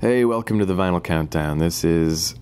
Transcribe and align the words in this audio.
Hey, 0.00 0.24
welcome 0.24 0.60
to 0.60 0.64
the 0.64 0.76
Vinyl 0.76 1.02
Countdown. 1.02 1.58
This 1.58 1.82
is 1.82 2.36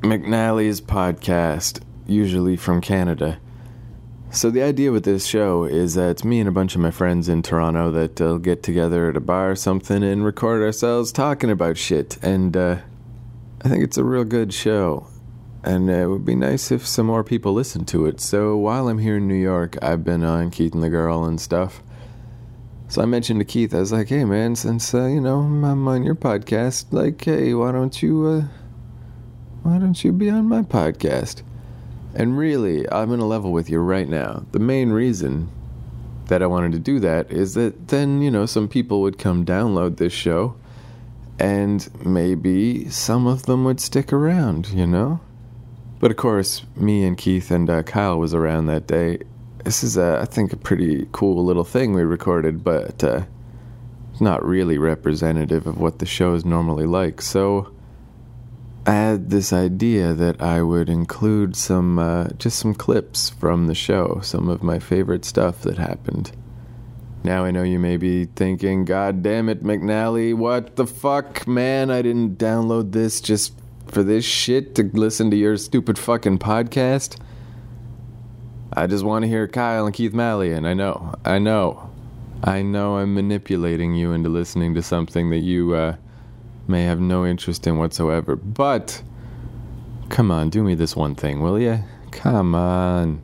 McNally's 0.00 0.80
podcast, 0.80 1.82
usually 2.06 2.56
from 2.56 2.80
Canada. 2.80 3.38
So, 4.30 4.48
the 4.48 4.62
idea 4.62 4.90
with 4.90 5.04
this 5.04 5.26
show 5.26 5.64
is 5.64 5.92
that 5.92 6.12
it's 6.12 6.24
me 6.24 6.40
and 6.40 6.48
a 6.48 6.52
bunch 6.52 6.74
of 6.74 6.80
my 6.80 6.90
friends 6.90 7.28
in 7.28 7.42
Toronto 7.42 7.90
that 7.90 8.18
uh, 8.18 8.38
get 8.38 8.62
together 8.62 9.10
at 9.10 9.16
a 9.18 9.20
bar 9.20 9.50
or 9.50 9.56
something 9.56 10.02
and 10.02 10.24
record 10.24 10.62
ourselves 10.62 11.12
talking 11.12 11.50
about 11.50 11.76
shit. 11.76 12.16
And 12.22 12.56
uh, 12.56 12.78
I 13.62 13.68
think 13.68 13.84
it's 13.84 13.98
a 13.98 14.04
real 14.04 14.24
good 14.24 14.54
show. 14.54 15.06
And 15.62 15.90
it 15.90 16.06
would 16.06 16.24
be 16.24 16.34
nice 16.34 16.72
if 16.72 16.86
some 16.86 17.04
more 17.04 17.22
people 17.22 17.52
listened 17.52 17.88
to 17.88 18.06
it. 18.06 18.22
So, 18.22 18.56
while 18.56 18.88
I'm 18.88 19.00
here 19.00 19.18
in 19.18 19.28
New 19.28 19.34
York, 19.34 19.76
I've 19.82 20.02
been 20.02 20.24
on 20.24 20.50
Keith 20.50 20.72
and 20.72 20.82
the 20.82 20.88
Girl 20.88 21.26
and 21.26 21.38
stuff. 21.38 21.82
So 22.88 23.02
I 23.02 23.04
mentioned 23.04 23.40
to 23.40 23.44
Keith, 23.44 23.74
I 23.74 23.80
was 23.80 23.92
like, 23.92 24.08
"Hey, 24.08 24.24
man, 24.24 24.54
since 24.54 24.94
uh, 24.94 25.06
you 25.06 25.20
know 25.20 25.40
I'm 25.40 25.88
on 25.88 26.04
your 26.04 26.14
podcast, 26.14 26.86
like, 26.92 27.22
hey, 27.24 27.52
why 27.52 27.72
don't 27.72 28.00
you, 28.00 28.26
uh, 28.26 28.44
why 29.64 29.78
don't 29.78 30.02
you 30.04 30.12
be 30.12 30.30
on 30.30 30.48
my 30.48 30.62
podcast?" 30.62 31.42
And 32.14 32.38
really, 32.38 32.90
I'm 32.90 33.10
gonna 33.10 33.26
level 33.26 33.52
with 33.52 33.68
you 33.68 33.80
right 33.80 34.08
now. 34.08 34.44
The 34.52 34.60
main 34.60 34.90
reason 34.90 35.50
that 36.28 36.42
I 36.42 36.46
wanted 36.46 36.72
to 36.72 36.78
do 36.78 37.00
that 37.00 37.30
is 37.30 37.54
that 37.54 37.88
then 37.88 38.22
you 38.22 38.30
know 38.30 38.46
some 38.46 38.68
people 38.68 39.00
would 39.02 39.18
come 39.18 39.44
download 39.44 39.96
this 39.96 40.12
show, 40.12 40.54
and 41.40 41.88
maybe 42.04 42.88
some 42.88 43.26
of 43.26 43.46
them 43.46 43.64
would 43.64 43.80
stick 43.80 44.12
around, 44.12 44.68
you 44.68 44.86
know. 44.86 45.20
But 45.98 46.12
of 46.12 46.16
course, 46.16 46.62
me 46.76 47.04
and 47.04 47.16
Keith 47.16 47.50
and 47.50 47.68
uh, 47.68 47.82
Kyle 47.82 48.18
was 48.18 48.32
around 48.32 48.66
that 48.66 48.86
day, 48.86 49.18
this 49.66 49.82
is, 49.82 49.98
I 49.98 50.24
think, 50.26 50.52
a 50.52 50.56
pretty 50.56 51.08
cool 51.10 51.44
little 51.44 51.64
thing 51.64 51.92
we 51.92 52.02
recorded, 52.02 52.62
but 52.62 53.02
uh, 53.02 53.22
it's 54.12 54.20
not 54.20 54.46
really 54.46 54.78
representative 54.78 55.66
of 55.66 55.80
what 55.80 55.98
the 55.98 56.06
show 56.06 56.34
is 56.34 56.44
normally 56.44 56.86
like. 56.86 57.20
So 57.20 57.74
I 58.86 58.92
had 58.92 59.30
this 59.30 59.52
idea 59.52 60.14
that 60.14 60.40
I 60.40 60.62
would 60.62 60.88
include 60.88 61.56
some, 61.56 61.98
uh, 61.98 62.28
just 62.38 62.60
some 62.60 62.74
clips 62.74 63.30
from 63.30 63.66
the 63.66 63.74
show, 63.74 64.20
some 64.22 64.48
of 64.48 64.62
my 64.62 64.78
favorite 64.78 65.24
stuff 65.24 65.62
that 65.62 65.78
happened. 65.78 66.30
Now 67.24 67.44
I 67.44 67.50
know 67.50 67.64
you 67.64 67.80
may 67.80 67.96
be 67.96 68.26
thinking, 68.26 68.84
God 68.84 69.20
damn 69.24 69.48
it, 69.48 69.64
McNally, 69.64 70.32
what 70.32 70.76
the 70.76 70.86
fuck, 70.86 71.44
man? 71.48 71.90
I 71.90 72.02
didn't 72.02 72.38
download 72.38 72.92
this 72.92 73.20
just 73.20 73.52
for 73.88 74.04
this 74.04 74.24
shit 74.24 74.76
to 74.76 74.84
listen 74.84 75.28
to 75.32 75.36
your 75.36 75.56
stupid 75.56 75.98
fucking 75.98 76.38
podcast. 76.38 77.18
I 78.78 78.86
just 78.86 79.04
want 79.04 79.22
to 79.22 79.28
hear 79.28 79.48
Kyle 79.48 79.86
and 79.86 79.94
Keith 79.94 80.12
Malley, 80.12 80.52
and 80.52 80.68
I 80.68 80.74
know, 80.74 81.14
I 81.24 81.38
know, 81.38 81.90
I 82.44 82.60
know 82.60 82.98
I'm 82.98 83.14
manipulating 83.14 83.94
you 83.94 84.12
into 84.12 84.28
listening 84.28 84.74
to 84.74 84.82
something 84.82 85.30
that 85.30 85.38
you 85.38 85.74
uh, 85.74 85.96
may 86.68 86.84
have 86.84 87.00
no 87.00 87.24
interest 87.24 87.66
in 87.66 87.78
whatsoever. 87.78 88.36
But 88.36 89.02
come 90.10 90.30
on, 90.30 90.50
do 90.50 90.62
me 90.62 90.74
this 90.74 90.94
one 90.94 91.14
thing, 91.14 91.40
will 91.40 91.58
you? 91.58 91.78
Come 92.10 92.54
on. 92.54 93.22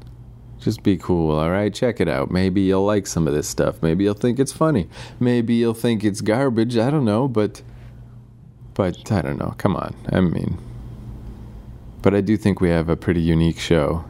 Just 0.58 0.82
be 0.82 0.96
cool, 0.96 1.36
alright? 1.36 1.74
Check 1.74 2.00
it 2.00 2.08
out. 2.08 2.30
Maybe 2.30 2.62
you'll 2.62 2.86
like 2.86 3.06
some 3.06 3.28
of 3.28 3.34
this 3.34 3.48
stuff. 3.48 3.82
Maybe 3.82 4.04
you'll 4.04 4.14
think 4.14 4.38
it's 4.38 4.52
funny. 4.52 4.88
Maybe 5.20 5.54
you'll 5.54 5.74
think 5.74 6.02
it's 6.02 6.20
garbage. 6.22 6.78
I 6.78 6.90
don't 6.90 7.04
know, 7.04 7.28
but. 7.28 7.62
But 8.74 9.12
I 9.12 9.20
don't 9.20 9.38
know. 9.38 9.54
Come 9.58 9.76
on. 9.76 9.94
I 10.10 10.20
mean. 10.20 10.56
But 12.00 12.14
I 12.14 12.22
do 12.22 12.36
think 12.36 12.60
we 12.60 12.70
have 12.70 12.88
a 12.88 12.96
pretty 12.96 13.20
unique 13.20 13.58
show. 13.58 14.04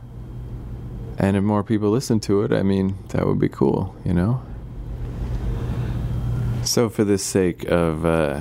And 1.23 1.37
if 1.37 1.45
more 1.45 1.63
people 1.63 1.89
listen 1.89 2.19
to 2.21 2.43
it, 2.43 2.53
I 2.53 2.65
mean, 2.65 2.99
that 3.11 3.25
would 3.25 3.39
be 3.39 3.49
cool, 3.49 3.95
you 4.05 4.13
know? 4.13 4.43
So, 6.65 6.89
for 6.89 7.05
the 7.05 7.17
sake 7.17 7.63
of 7.69 8.05
uh, 8.05 8.41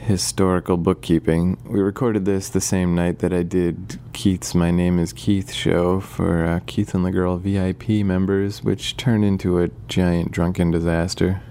historical 0.00 0.78
bookkeeping, 0.78 1.58
we 1.66 1.80
recorded 1.80 2.24
this 2.24 2.48
the 2.48 2.62
same 2.62 2.94
night 2.94 3.18
that 3.18 3.34
I 3.34 3.42
did 3.42 3.98
Keith's 4.14 4.54
My 4.54 4.70
Name 4.70 4.98
is 4.98 5.12
Keith 5.12 5.52
show 5.52 6.00
for 6.00 6.46
uh, 6.46 6.60
Keith 6.66 6.94
and 6.94 7.04
the 7.04 7.10
Girl 7.10 7.36
VIP 7.36 7.88
members, 8.06 8.64
which 8.64 8.96
turned 8.96 9.26
into 9.26 9.58
a 9.58 9.68
giant 9.86 10.32
drunken 10.32 10.70
disaster. 10.70 11.42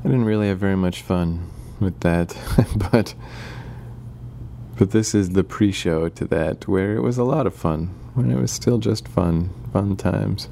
I 0.00 0.04
didn't 0.04 0.24
really 0.24 0.48
have 0.48 0.58
very 0.58 0.76
much 0.76 1.02
fun 1.02 1.50
with 1.78 2.00
that, 2.00 2.36
but. 2.90 3.14
But 4.76 4.90
this 4.90 5.14
is 5.14 5.30
the 5.30 5.44
pre 5.44 5.70
show 5.70 6.08
to 6.08 6.24
that, 6.24 6.66
where 6.66 6.96
it 6.96 7.00
was 7.00 7.16
a 7.16 7.22
lot 7.22 7.46
of 7.46 7.54
fun, 7.54 7.94
when 8.14 8.30
it 8.30 8.40
was 8.40 8.50
still 8.50 8.78
just 8.78 9.06
fun, 9.08 9.50
fun 9.72 9.96
times. 9.96 10.48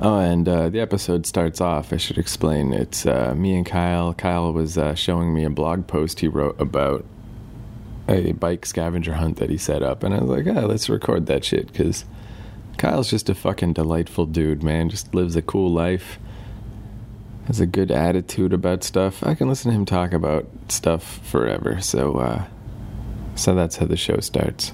Oh, 0.00 0.18
and 0.18 0.48
uh, 0.48 0.68
the 0.68 0.80
episode 0.80 1.26
starts 1.26 1.60
off, 1.60 1.92
I 1.92 1.96
should 1.96 2.18
explain. 2.18 2.72
It's 2.72 3.06
uh, 3.06 3.34
me 3.36 3.54
and 3.54 3.64
Kyle. 3.64 4.12
Kyle 4.14 4.52
was 4.52 4.76
uh, 4.76 4.94
showing 4.94 5.32
me 5.32 5.44
a 5.44 5.50
blog 5.50 5.86
post 5.86 6.20
he 6.20 6.28
wrote 6.28 6.60
about 6.60 7.04
a 8.08 8.32
bike 8.32 8.66
scavenger 8.66 9.14
hunt 9.14 9.36
that 9.36 9.48
he 9.48 9.56
set 9.56 9.82
up. 9.82 10.02
And 10.02 10.12
I 10.12 10.20
was 10.20 10.30
like, 10.30 10.56
ah, 10.56 10.66
let's 10.66 10.88
record 10.88 11.26
that 11.26 11.44
shit, 11.44 11.68
because 11.68 12.04
Kyle's 12.78 13.10
just 13.10 13.28
a 13.28 13.34
fucking 13.34 13.74
delightful 13.74 14.26
dude, 14.26 14.64
man. 14.64 14.88
Just 14.90 15.14
lives 15.14 15.36
a 15.36 15.42
cool 15.42 15.70
life, 15.70 16.18
has 17.46 17.60
a 17.60 17.66
good 17.66 17.92
attitude 17.92 18.52
about 18.52 18.82
stuff. 18.82 19.24
I 19.24 19.36
can 19.36 19.48
listen 19.48 19.70
to 19.70 19.76
him 19.76 19.86
talk 19.86 20.12
about 20.12 20.48
stuff 20.68 21.20
forever. 21.24 21.80
So, 21.80 22.16
uh, 22.16 22.44
so 23.36 23.54
that's 23.54 23.76
how 23.76 23.86
the 23.86 23.96
show 23.96 24.18
starts. 24.18 24.72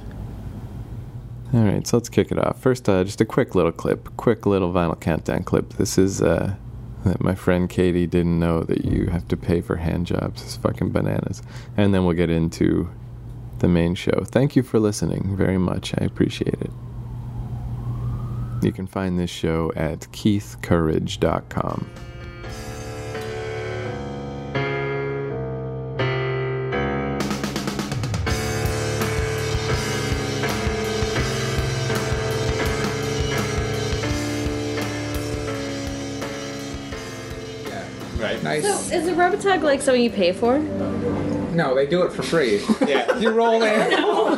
All 1.54 1.62
right, 1.62 1.86
so 1.86 1.97
let's 1.97 2.10
kick 2.10 2.31
it 2.31 2.38
off. 2.38 2.60
First, 2.60 2.88
uh, 2.91 3.04
just 3.04 3.22
a 3.22 3.25
quick 3.25 3.54
little 3.54 3.72
clip, 3.72 4.14
quick 4.19 4.44
little 4.44 4.70
vinyl 4.70 5.00
countdown 5.00 5.44
clip. 5.44 5.75
This 5.75 5.97
is 5.97 6.20
uh, 6.20 6.56
that 7.04 7.22
my 7.22 7.34
friend 7.34 7.70
Katie 7.70 8.06
didn't 8.06 8.38
know 8.38 8.64
that 8.64 8.84
you 8.84 9.06
have 9.06 9.26
to 9.28 9.36
pay 9.36 9.62
for 9.62 9.76
hand 9.76 10.06
jobs. 10.06 10.42
It's 10.42 10.56
fucking 10.56 10.91
bananas. 10.91 11.42
And 11.75 11.94
then 11.94 12.04
we'll 12.04 12.16
get 12.16 12.28
into 12.28 12.91
the 13.60 13.69
main 13.69 13.94
show. 13.94 14.25
Thank 14.26 14.56
you 14.56 14.62
for 14.62 14.78
listening 14.78 15.37
very 15.37 15.56
much. 15.56 15.94
I 15.97 16.04
appreciate 16.04 16.60
it. 16.60 16.70
You 18.62 18.72
can 18.72 18.87
find 18.87 19.19
this 19.19 19.31
show 19.31 19.72
at 19.75 20.00
keithcourage.com. 20.12 21.91
is 38.98 39.09
a 39.09 39.14
rubber 39.14 39.36
tug 39.36 39.62
like 39.62 39.81
something 39.81 40.03
you 40.03 40.10
pay 40.10 40.32
for? 40.32 40.59
no, 41.59 41.75
they 41.75 41.86
do 41.86 42.03
it 42.03 42.12
for 42.12 42.22
free. 42.22 42.62
Yeah. 42.86 43.19
You 43.19 43.31
roll 43.31 43.62
in. 43.62 43.62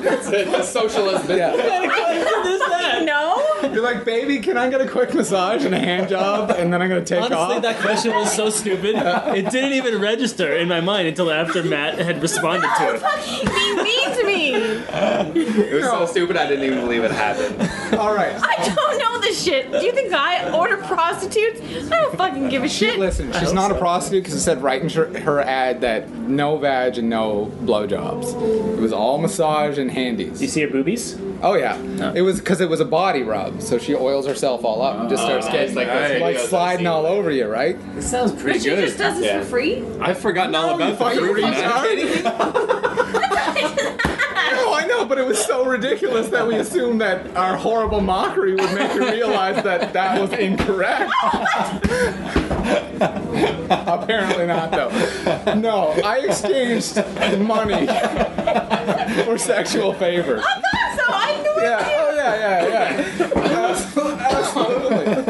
it's 0.04 0.28
a, 0.28 0.60
a 0.60 0.62
socialist 0.62 1.26
business. 1.26 1.38
Yeah. 1.38 3.03
No. 3.04 3.29
You're 3.62 3.82
like, 3.82 4.04
baby, 4.04 4.38
can 4.38 4.56
I 4.56 4.69
get 4.71 4.81
a 4.81 4.88
quick 4.88 5.15
massage 5.15 5.65
and 5.65 5.75
a 5.75 5.78
hand 5.78 6.09
job, 6.09 6.50
and 6.50 6.72
then 6.72 6.82
I'm 6.82 6.88
gonna 6.88 7.04
take 7.04 7.21
Honestly, 7.21 7.56
off. 7.56 7.62
that 7.62 7.81
question 7.81 8.12
was 8.15 8.32
so 8.32 8.50
stupid. 8.50 8.97
It 8.97 9.50
didn't 9.50 9.72
even 9.72 10.00
register 10.00 10.56
in 10.56 10.69
my 10.69 10.81
mind 10.81 11.09
until 11.09 11.31
after 11.31 11.62
Matt 11.62 11.99
had 11.99 12.22
responded 12.22 12.69
to 12.78 12.94
it. 12.94 13.00
Be 13.44 13.82
mean 13.82 14.16
to 14.16 14.25
me. 14.25 14.54
It 14.54 15.75
was 15.75 15.84
so 15.84 16.06
stupid 16.06 16.37
I 16.37 16.47
didn't 16.47 16.65
even 16.65 16.81
believe 16.81 17.04
it 17.04 17.10
happened. 17.10 17.60
All 17.99 18.15
right. 18.15 18.34
I 18.37 18.75
don't 18.75 18.99
know 18.99 19.20
this 19.20 19.43
shit. 19.43 19.70
Do 19.70 19.84
you 19.84 19.93
think 19.93 20.12
I 20.12 20.50
order 20.53 20.76
prostitutes? 20.78 21.60
I 21.60 22.00
don't 22.00 22.16
fucking 22.16 22.49
give 22.49 22.62
a 22.62 22.69
shit. 22.69 22.99
Listen, 22.99 23.32
she's 23.32 23.43
hope 23.43 23.54
not 23.54 23.70
a 23.70 23.75
prostitute 23.75 24.25
because 24.25 24.34
it 24.34 24.41
said 24.41 24.62
right 24.62 24.81
in 24.81 24.88
her, 24.91 25.20
her 25.20 25.41
ad 25.41 25.81
that 25.82 26.09
no 26.10 26.56
vag 26.56 26.99
and 26.99 27.10
no 27.10 27.47
blowjobs. 27.62 28.76
It 28.76 28.81
was 28.81 28.93
all 28.93 29.19
massage 29.19 29.78
and 29.78 29.91
handies. 29.91 30.41
You 30.41 30.49
see 30.49 30.62
her 30.62 30.69
boobies? 30.69 31.19
Oh 31.43 31.54
yeah, 31.54 31.76
oh. 32.00 32.12
it 32.15 32.20
was 32.22 32.38
because 32.38 32.60
it 32.60 32.69
was 32.69 32.81
a 32.81 32.84
body 32.84 33.22
rub, 33.22 33.50
so 33.59 33.78
she 33.78 33.94
oils 33.94 34.27
herself 34.27 34.65
all 34.65 34.81
up 34.83 34.99
and 35.00 35.09
just 35.11 35.22
starts 35.22 35.47
nice. 35.47 35.53
getting 35.55 35.75
Like 35.75 35.88
like, 35.88 35.97
those 35.99 36.11
videos 36.21 36.37
I've 36.37 36.41
sliding 36.49 36.78
seen. 36.78 36.87
all 36.87 37.06
over 37.06 37.31
you, 37.31 37.47
right? 37.47 37.77
It 37.97 38.03
sounds 38.03 38.33
pretty 38.33 38.59
But 38.59 38.62
she 38.65 38.71
just 38.77 38.99
does 38.99 39.16
this 39.19 39.27
Yeah. 39.27 39.41
for 39.41 39.47
free? 39.47 39.84
I've 40.00 40.19
forgotten 40.19 40.55
all 40.55 40.77
No, 40.78 40.87
you 40.87 40.93
about 40.94 40.99
the 40.99 41.05
fucking 41.05 41.21
fruity 41.21 41.43
retard. 41.43 42.23
nut. 42.25 43.97
No, 44.52 44.75
I 44.75 44.85
know, 44.87 45.05
but 45.06 45.17
it 45.19 45.26
was 45.26 45.38
so 45.44 45.64
ridiculous 45.64 46.29
that 46.29 46.47
we 46.47 46.56
assumed 46.56 47.00
that 47.00 47.35
our 47.37 47.56
horrible 47.56 48.00
mockery 48.00 48.52
would 48.55 48.73
make 48.75 48.91
her 48.93 49.11
realize 49.11 49.62
that 49.64 49.93
that 49.94 50.20
was 50.20 50.32
incorrect. 50.32 51.11
Apparently 53.70 54.46
not, 54.46 54.70
though. 54.70 55.55
No, 55.55 55.88
I 56.05 56.19
exchanged 56.26 56.96
money 57.38 57.87
for 59.25 59.38
sexual 59.38 59.93
favors. 59.94 60.43
Oh, 60.44 60.61
so 60.96 61.05
I 61.08 61.41
knew 61.43 61.62
Yeah, 61.62 61.88
oh 61.88 62.14
yeah, 62.14 62.35
yeah, 62.37 62.69
yeah. 63.19 63.39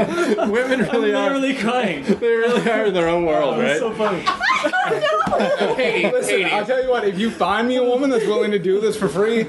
Absolutely. 0.00 0.38
absolutely. 0.38 0.52
Women 0.62 0.80
really 0.90 1.14
are. 1.14 1.22
Literally 1.24 1.54
crying. 1.54 2.04
They 2.20 2.26
really 2.36 2.68
are 2.70 2.86
in 2.86 2.94
their 2.94 3.08
own 3.08 3.24
oh, 3.24 3.28
world, 3.28 3.58
right? 3.58 3.78
So 3.78 3.92
funny. 3.92 4.22
Katie, 5.76 6.10
Listen, 6.10 6.36
Katie. 6.36 6.44
I'll 6.44 6.66
tell 6.66 6.82
you 6.82 6.90
what, 6.90 7.06
if 7.06 7.18
you 7.18 7.30
find 7.30 7.66
me 7.66 7.76
a 7.76 7.84
woman 7.84 8.10
that's 8.10 8.26
willing 8.26 8.50
to 8.50 8.58
do 8.58 8.78
this 8.80 8.96
for 8.96 9.08
free, 9.08 9.46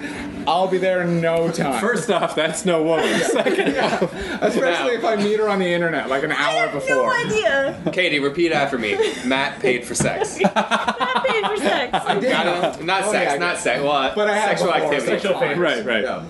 I'll 0.47 0.67
be 0.67 0.77
there 0.77 1.01
in 1.01 1.19
no 1.19 1.51
time. 1.51 1.81
First 1.81 2.09
off, 2.09 2.33
that's 2.35 2.63
no 2.65 2.81
woman. 2.83 3.19
Second, 3.21 3.77
off, 3.77 4.13
Especially 4.41 4.93
if 4.93 5.03
I 5.03 5.15
meet 5.17 5.39
her 5.39 5.49
on 5.49 5.59
the 5.59 5.67
internet 5.67 6.07
like 6.09 6.23
an 6.23 6.31
hour 6.31 6.67
No 6.67 6.71
before. 6.73 7.13
idea. 7.13 7.81
Katie, 7.91 8.19
repeat 8.19 8.51
after 8.53 8.77
me. 8.77 8.95
Matt 9.25 9.59
paid 9.59 9.83
for 9.83 9.95
sex. 9.95 10.39
I 10.43 11.23
paid 11.27 11.45
for 11.45 11.57
sex. 11.57 12.05
I 12.05 12.19
did. 12.19 12.31
Got 12.31 12.47
it? 12.47 12.79
Oh, 12.79 12.83
not 12.85 13.03
Oh, 13.05 13.11
sex, 13.11 13.31
yeah, 13.33 13.37
not 13.37 13.57
sex. 13.57 13.81
Well, 13.83 14.13
But 14.15 14.29
I 14.29 14.37
have 14.37 14.57
sexual 14.57 14.71
before, 14.71 14.93
activity. 14.93 15.19
Sexual 15.19 15.39
favors. 15.39 15.85
Right, 15.85 15.85
right. 15.85 16.03
Yeah. 16.03 16.23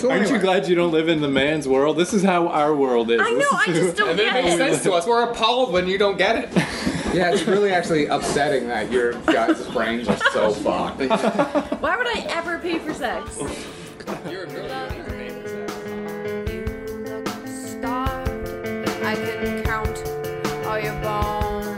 So 0.00 0.10
Aren't 0.10 0.30
you 0.30 0.38
glad 0.38 0.66
you 0.68 0.74
don't 0.74 0.92
live 0.92 1.08
in 1.08 1.20
the 1.20 1.28
man's 1.28 1.68
world? 1.68 1.96
This 1.96 2.12
is 2.14 2.22
how 2.22 2.48
our 2.48 2.74
world 2.74 3.10
is. 3.10 3.20
I 3.22 3.30
know. 3.30 3.46
I 3.52 3.64
just 3.66 3.96
don't 3.98 4.10
And 4.10 4.18
then 4.18 4.28
it 4.36 4.42
makes 4.44 4.56
get 4.56 4.68
it. 4.68 4.72
sense 4.72 4.82
to 4.84 4.92
us. 4.92 5.06
We're 5.06 5.24
appalled 5.30 5.72
when 5.72 5.86
you 5.86 5.98
don't 5.98 6.16
get 6.18 6.36
it. 6.36 6.48
yeah, 7.14 7.30
it's 7.32 7.42
really 7.46 7.72
actually 7.72 8.06
upsetting 8.06 8.68
that 8.68 8.90
your 8.90 9.12
guys' 9.22 9.66
brains 9.68 10.08
are 10.08 10.16
so 10.32 10.52
fucked. 10.52 11.00
Why 11.80 11.96
would 11.96 12.06
I 12.06 12.24
ever 12.30 12.58
pay 12.58 12.78
for 12.78 12.94
sex? 12.94 13.38
You're 14.30 14.44
a 14.44 14.46
girl. 14.46 14.62
You 14.62 14.68
don't 14.68 14.92
need 14.92 15.04
pay 15.06 15.28
for 15.42 15.48
sex. 15.48 16.52
You 16.52 16.64
look 17.04 17.28
starved. 17.46 18.88
I 19.04 19.14
can 19.14 19.62
count 19.64 20.66
all 20.66 20.78
your 20.78 20.94
bones. 21.02 21.69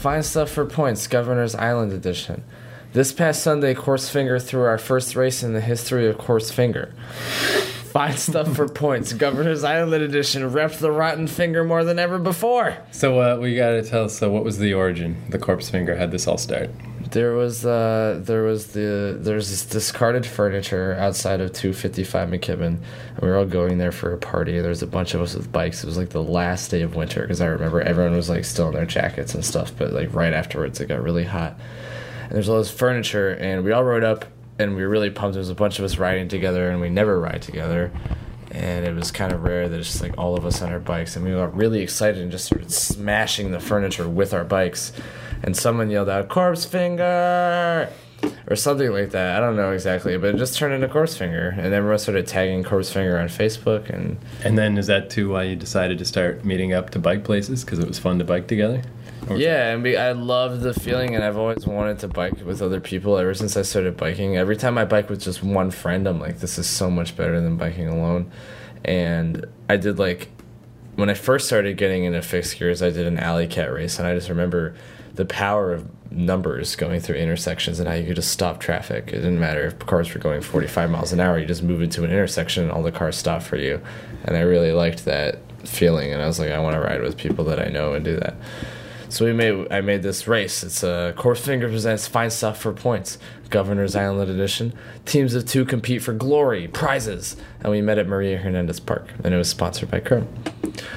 Find 0.00 0.24
stuff 0.24 0.50
for 0.50 0.64
points, 0.64 1.06
Governor's 1.06 1.54
Island 1.54 1.92
edition. 1.92 2.42
This 2.94 3.12
past 3.12 3.42
Sunday, 3.42 3.74
Corpse 3.74 4.08
Finger 4.08 4.38
threw 4.38 4.62
our 4.62 4.78
first 4.78 5.14
race 5.14 5.42
in 5.42 5.52
the 5.52 5.60
history 5.60 6.08
of 6.08 6.16
Corpse 6.16 6.50
Finger. 6.50 6.94
Find 7.92 8.18
stuff 8.18 8.56
for 8.56 8.66
points, 8.66 9.12
Governor's 9.12 9.62
Island 9.62 10.02
edition. 10.02 10.42
Repped 10.50 10.78
the 10.78 10.90
rotten 10.90 11.26
finger 11.26 11.64
more 11.64 11.84
than 11.84 11.98
ever 11.98 12.18
before. 12.18 12.78
So 12.92 13.20
uh, 13.20 13.36
we 13.36 13.54
gotta 13.54 13.82
tell. 13.82 14.08
So 14.08 14.30
what 14.30 14.42
was 14.42 14.56
the 14.56 14.72
origin? 14.72 15.22
The 15.28 15.38
corpse 15.38 15.68
finger 15.68 15.94
had 15.96 16.12
this 16.12 16.26
all 16.26 16.38
start. 16.38 16.70
There 17.10 17.34
was 17.34 17.66
uh, 17.66 18.20
there 18.22 18.44
was 18.44 18.68
the 18.68 19.16
there's 19.18 19.50
this 19.50 19.64
discarded 19.64 20.24
furniture 20.24 20.94
outside 20.94 21.40
of 21.40 21.52
255 21.52 22.28
McKibben, 22.28 22.60
and 22.66 23.20
we 23.20 23.28
were 23.28 23.36
all 23.36 23.46
going 23.46 23.78
there 23.78 23.90
for 23.90 24.12
a 24.12 24.18
party. 24.18 24.60
There 24.60 24.68
was 24.68 24.82
a 24.82 24.86
bunch 24.86 25.14
of 25.14 25.20
us 25.20 25.34
with 25.34 25.50
bikes. 25.50 25.82
It 25.82 25.86
was 25.86 25.96
like 25.96 26.10
the 26.10 26.22
last 26.22 26.70
day 26.70 26.82
of 26.82 26.94
winter 26.94 27.22
because 27.22 27.40
I 27.40 27.46
remember 27.46 27.80
everyone 27.80 28.14
was 28.14 28.28
like 28.28 28.44
still 28.44 28.68
in 28.68 28.74
their 28.74 28.86
jackets 28.86 29.34
and 29.34 29.44
stuff. 29.44 29.72
But 29.76 29.92
like 29.92 30.14
right 30.14 30.32
afterwards, 30.32 30.80
it 30.80 30.86
got 30.86 31.02
really 31.02 31.24
hot, 31.24 31.58
and 32.24 32.32
there's 32.32 32.48
all 32.48 32.58
this 32.58 32.70
furniture, 32.70 33.30
and 33.30 33.64
we 33.64 33.72
all 33.72 33.82
rode 33.82 34.04
up, 34.04 34.26
and 34.60 34.76
we 34.76 34.82
were 34.82 34.88
really 34.88 35.10
pumped. 35.10 35.34
There 35.34 35.40
was 35.40 35.50
a 35.50 35.54
bunch 35.56 35.80
of 35.80 35.84
us 35.84 35.98
riding 35.98 36.28
together, 36.28 36.70
and 36.70 36.80
we 36.80 36.90
never 36.90 37.18
ride 37.18 37.42
together. 37.42 37.90
And 38.52 38.84
it 38.84 38.94
was 38.94 39.10
kind 39.10 39.32
of 39.32 39.42
rare 39.42 39.68
that 39.68 39.78
it's 39.78 39.90
just 39.90 40.02
like 40.02 40.16
all 40.18 40.36
of 40.36 40.44
us 40.46 40.62
on 40.62 40.72
our 40.72 40.80
bikes, 40.80 41.16
and 41.16 41.24
we 41.24 41.32
got 41.32 41.56
really 41.56 41.82
excited 41.82 42.22
and 42.22 42.30
just 42.30 42.46
started 42.46 42.70
smashing 42.70 43.50
the 43.50 43.60
furniture 43.60 44.08
with 44.08 44.32
our 44.32 44.44
bikes. 44.44 44.92
And 45.42 45.56
someone 45.56 45.90
yelled 45.90 46.08
out, 46.08 46.28
"Corpse 46.28 46.64
finger!" 46.64 47.88
or 48.46 48.56
something 48.56 48.90
like 48.90 49.10
that. 49.10 49.36
I 49.36 49.40
don't 49.40 49.56
know 49.56 49.72
exactly, 49.72 50.16
but 50.18 50.34
it 50.34 50.38
just 50.38 50.56
turned 50.56 50.74
into 50.74 50.88
Corpse 50.88 51.16
Finger, 51.16 51.54
and 51.56 51.72
everyone 51.72 51.98
started 51.98 52.26
tagging 52.26 52.64
Corpse 52.64 52.92
Finger 52.92 53.18
on 53.18 53.28
Facebook, 53.28 53.88
and 53.88 54.18
And 54.44 54.58
then 54.58 54.76
is 54.76 54.86
that 54.88 55.10
too 55.10 55.30
why 55.30 55.44
you 55.44 55.56
decided 55.56 55.98
to 55.98 56.04
start 56.04 56.44
meeting 56.44 56.72
up 56.72 56.90
to 56.90 56.98
bike 56.98 57.24
places 57.24 57.64
because 57.64 57.78
it 57.78 57.88
was 57.88 57.98
fun 57.98 58.18
to 58.18 58.24
bike 58.24 58.48
together? 58.48 58.82
Yeah, 59.30 59.72
and 59.72 59.82
we, 59.82 59.96
I 59.96 60.12
love 60.12 60.60
the 60.60 60.74
feeling, 60.74 61.14
and 61.14 61.22
I've 61.22 61.36
always 61.36 61.66
wanted 61.66 61.98
to 62.00 62.08
bike 62.08 62.44
with 62.44 62.60
other 62.62 62.80
people 62.80 63.16
ever 63.16 63.34
since 63.34 63.56
I 63.56 63.62
started 63.62 63.96
biking. 63.96 64.36
Every 64.36 64.56
time 64.56 64.76
I 64.78 64.84
bike 64.84 65.08
with 65.08 65.20
just 65.20 65.42
one 65.42 65.70
friend, 65.70 66.08
I'm 66.08 66.18
like, 66.18 66.40
this 66.40 66.58
is 66.58 66.66
so 66.66 66.90
much 66.90 67.16
better 67.16 67.40
than 67.40 67.56
biking 67.56 67.86
alone. 67.86 68.30
And 68.84 69.46
I 69.68 69.76
did 69.76 69.98
like 69.98 70.28
when 70.96 71.10
I 71.10 71.14
first 71.14 71.46
started 71.46 71.76
getting 71.76 72.04
into 72.04 72.20
fixed 72.22 72.58
gears, 72.58 72.82
I 72.82 72.90
did 72.90 73.06
an 73.06 73.18
alley 73.18 73.46
cat 73.46 73.72
race, 73.72 73.98
and 73.98 74.08
I 74.08 74.14
just 74.14 74.28
remember 74.28 74.74
the 75.20 75.26
power 75.26 75.70
of 75.74 75.86
numbers 76.10 76.76
going 76.76 76.98
through 76.98 77.16
intersections 77.16 77.78
and 77.78 77.86
how 77.86 77.94
you 77.94 78.06
could 78.06 78.16
just 78.16 78.30
stop 78.30 78.58
traffic. 78.58 79.08
It 79.08 79.16
didn't 79.16 79.38
matter 79.38 79.66
if 79.66 79.78
cars 79.80 80.14
were 80.14 80.18
going 80.18 80.40
45 80.40 80.90
miles 80.90 81.12
an 81.12 81.20
hour, 81.20 81.38
you 81.38 81.44
just 81.44 81.62
move 81.62 81.82
into 81.82 82.04
an 82.04 82.10
intersection 82.10 82.62
and 82.62 82.72
all 82.72 82.82
the 82.82 82.90
cars 82.90 83.16
stop 83.16 83.42
for 83.42 83.58
you. 83.58 83.82
And 84.24 84.34
I 84.34 84.40
really 84.40 84.72
liked 84.72 85.04
that 85.04 85.40
feeling, 85.66 86.10
and 86.10 86.22
I 86.22 86.26
was 86.26 86.38
like, 86.38 86.52
I 86.52 86.58
want 86.58 86.74
to 86.74 86.80
ride 86.80 87.02
with 87.02 87.18
people 87.18 87.44
that 87.44 87.60
I 87.60 87.68
know 87.68 87.92
and 87.92 88.02
do 88.02 88.16
that. 88.16 88.34
So 89.10 89.26
we 89.26 89.34
made 89.34 89.70
I 89.70 89.82
made 89.82 90.02
this 90.02 90.26
race. 90.26 90.62
It's 90.62 90.82
a 90.82 91.12
Corpse 91.18 91.40
Finger 91.40 91.68
presents 91.68 92.08
fine 92.08 92.30
Stuff 92.30 92.58
for 92.58 92.72
Points, 92.72 93.18
Governor's 93.50 93.94
Island 93.94 94.30
edition. 94.30 94.72
Teams 95.04 95.34
of 95.34 95.44
two 95.44 95.66
compete 95.66 96.00
for 96.00 96.14
glory, 96.14 96.66
prizes, 96.66 97.36
and 97.60 97.70
we 97.70 97.82
met 97.82 97.98
at 97.98 98.08
Maria 98.08 98.38
Hernandez 98.38 98.80
Park, 98.80 99.08
and 99.22 99.34
it 99.34 99.36
was 99.36 99.50
sponsored 99.50 99.90
by 99.90 100.00
Chrome. 100.00 100.32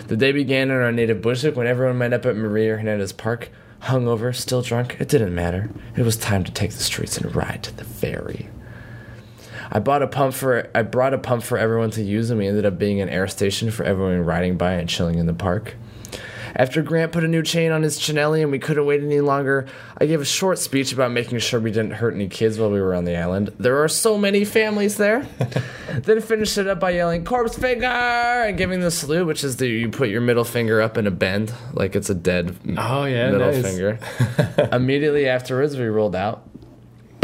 The 0.08 0.16
day 0.16 0.31
began 0.31 0.72
in 0.72 0.78
our 0.78 0.94
native 0.94 1.22
Bushwick 1.22 1.58
when 1.58 1.68
everyone 1.68 1.98
met 1.98 2.14
up 2.14 2.25
at 2.25 2.38
Maria 2.38 2.78
Hernandez 2.78 3.12
Park, 3.12 3.50
hungover, 3.83 4.33
still 4.35 4.62
drunk. 4.62 4.97
It 5.00 5.09
didn't 5.09 5.35
matter. 5.35 5.69
It 5.95 6.03
was 6.03 6.18
time 6.18 6.44
to 6.44 6.51
take 6.51 6.71
the 6.71 6.83
streets 6.83 7.18
and 7.18 7.35
ride 7.35 7.63
to 7.63 7.75
the 7.75 7.83
ferry. 7.83 8.50
I 9.71 9.80
bought 9.80 10.03
a 10.03 10.07
pump 10.07 10.33
for 10.33 10.69
I 10.75 10.83
brought 10.83 11.13
a 11.13 11.18
pump 11.18 11.44
for 11.44 11.57
everyone 11.57 11.91
to 11.91 12.03
use, 12.03 12.30
and 12.30 12.39
we 12.39 12.47
ended 12.47 12.65
up 12.65 12.77
being 12.77 13.01
an 13.01 13.09
air 13.09 13.27
station 13.27 13.71
for 13.71 13.83
everyone 13.83 14.24
riding 14.25 14.57
by 14.57 14.74
and 14.74 14.88
chilling 14.88 15.18
in 15.18 15.25
the 15.25 15.33
park. 15.33 15.75
After 16.55 16.81
Grant 16.83 17.11
put 17.11 17.23
a 17.23 17.27
new 17.27 17.41
chain 17.41 17.71
on 17.71 17.81
his 17.81 17.97
Cinelli 18.00 18.41
and 18.41 18.51
we 18.51 18.59
couldn't 18.59 18.85
wait 18.85 19.01
any 19.01 19.21
longer, 19.21 19.65
I 19.97 20.05
gave 20.05 20.21
a 20.21 20.25
short 20.25 20.59
speech 20.59 20.94
about 20.94 21.11
making 21.11 21.39
sure 21.39 21.59
we 21.59 21.71
didn't 21.71 21.94
hurt 21.94 22.13
any 22.13 22.27
kids 22.27 22.59
while 22.59 22.69
we 22.69 22.79
were 22.79 22.94
on 22.94 23.05
the 23.05 23.15
island. 23.17 23.51
There 23.57 23.83
are 23.83 23.88
so 23.88 24.17
many 24.19 24.45
families 24.45 24.97
there. 24.97 25.27
then 26.03 26.21
finished 26.21 26.57
it 26.59 26.67
up 26.67 26.79
by 26.79 26.91
yelling 26.91 27.25
"Corpse 27.25 27.57
finger" 27.57 27.85
and 27.88 28.57
giving 28.57 28.81
the 28.81 28.91
salute, 28.91 29.25
which 29.25 29.44
is 29.44 29.57
the 29.57 29.67
you 29.67 29.89
put 29.89 30.09
your 30.09 30.21
middle 30.21 30.44
finger 30.44 30.79
up 30.81 30.97
in 30.97 31.07
a 31.07 31.11
bend 31.11 31.51
like 31.73 31.95
it's 31.95 32.09
a 32.11 32.15
dead 32.15 32.55
Oh 32.77 33.05
yeah, 33.05 33.31
middle 33.31 33.51
nice. 33.51 33.61
finger. 33.63 34.00
Immediately 34.71 35.27
afterwards, 35.27 35.75
we 35.75 35.85
rolled 35.85 36.15
out. 36.15 36.47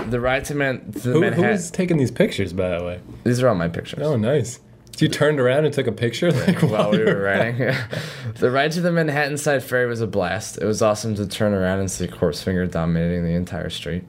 The 0.07 0.19
ride 0.19 0.45
to 0.45 0.55
Man- 0.55 0.91
to 0.93 0.99
Who, 1.01 1.19
Manhattan. 1.21 1.51
who's 1.51 1.69
taking 1.69 1.97
these 1.97 2.09
pictures, 2.09 2.51
by 2.51 2.75
the 2.79 2.83
way? 2.83 2.99
These 3.25 3.43
are 3.43 3.49
all 3.49 3.53
my 3.55 3.67
pictures. 3.67 3.99
Oh, 4.01 4.15
nice. 4.17 4.59
So 4.99 5.05
you 5.05 5.09
turned 5.09 5.39
around 5.39 5.63
and 5.63 5.73
took 5.73 5.87
a 5.87 5.93
picture, 5.93 6.29
like 6.45 6.59
while 6.61 6.91
we 6.91 6.97
were 7.01 7.21
riding. 7.21 7.73
the 8.35 8.51
ride 8.51 8.73
to 8.73 8.81
the 8.81 8.91
Manhattan 8.91 9.37
Side 9.37 9.63
Ferry 9.63 9.85
was 9.85 10.01
a 10.01 10.07
blast. 10.07 10.57
It 10.57 10.65
was 10.65 10.81
awesome 10.81 11.15
to 11.15 11.25
turn 11.25 11.53
around 11.53 11.79
and 11.79 11.89
see 11.89 12.05
Corpse 12.05 12.43
Finger 12.43 12.65
dominating 12.67 13.23
the 13.23 13.31
entire 13.31 13.69
street. 13.69 14.03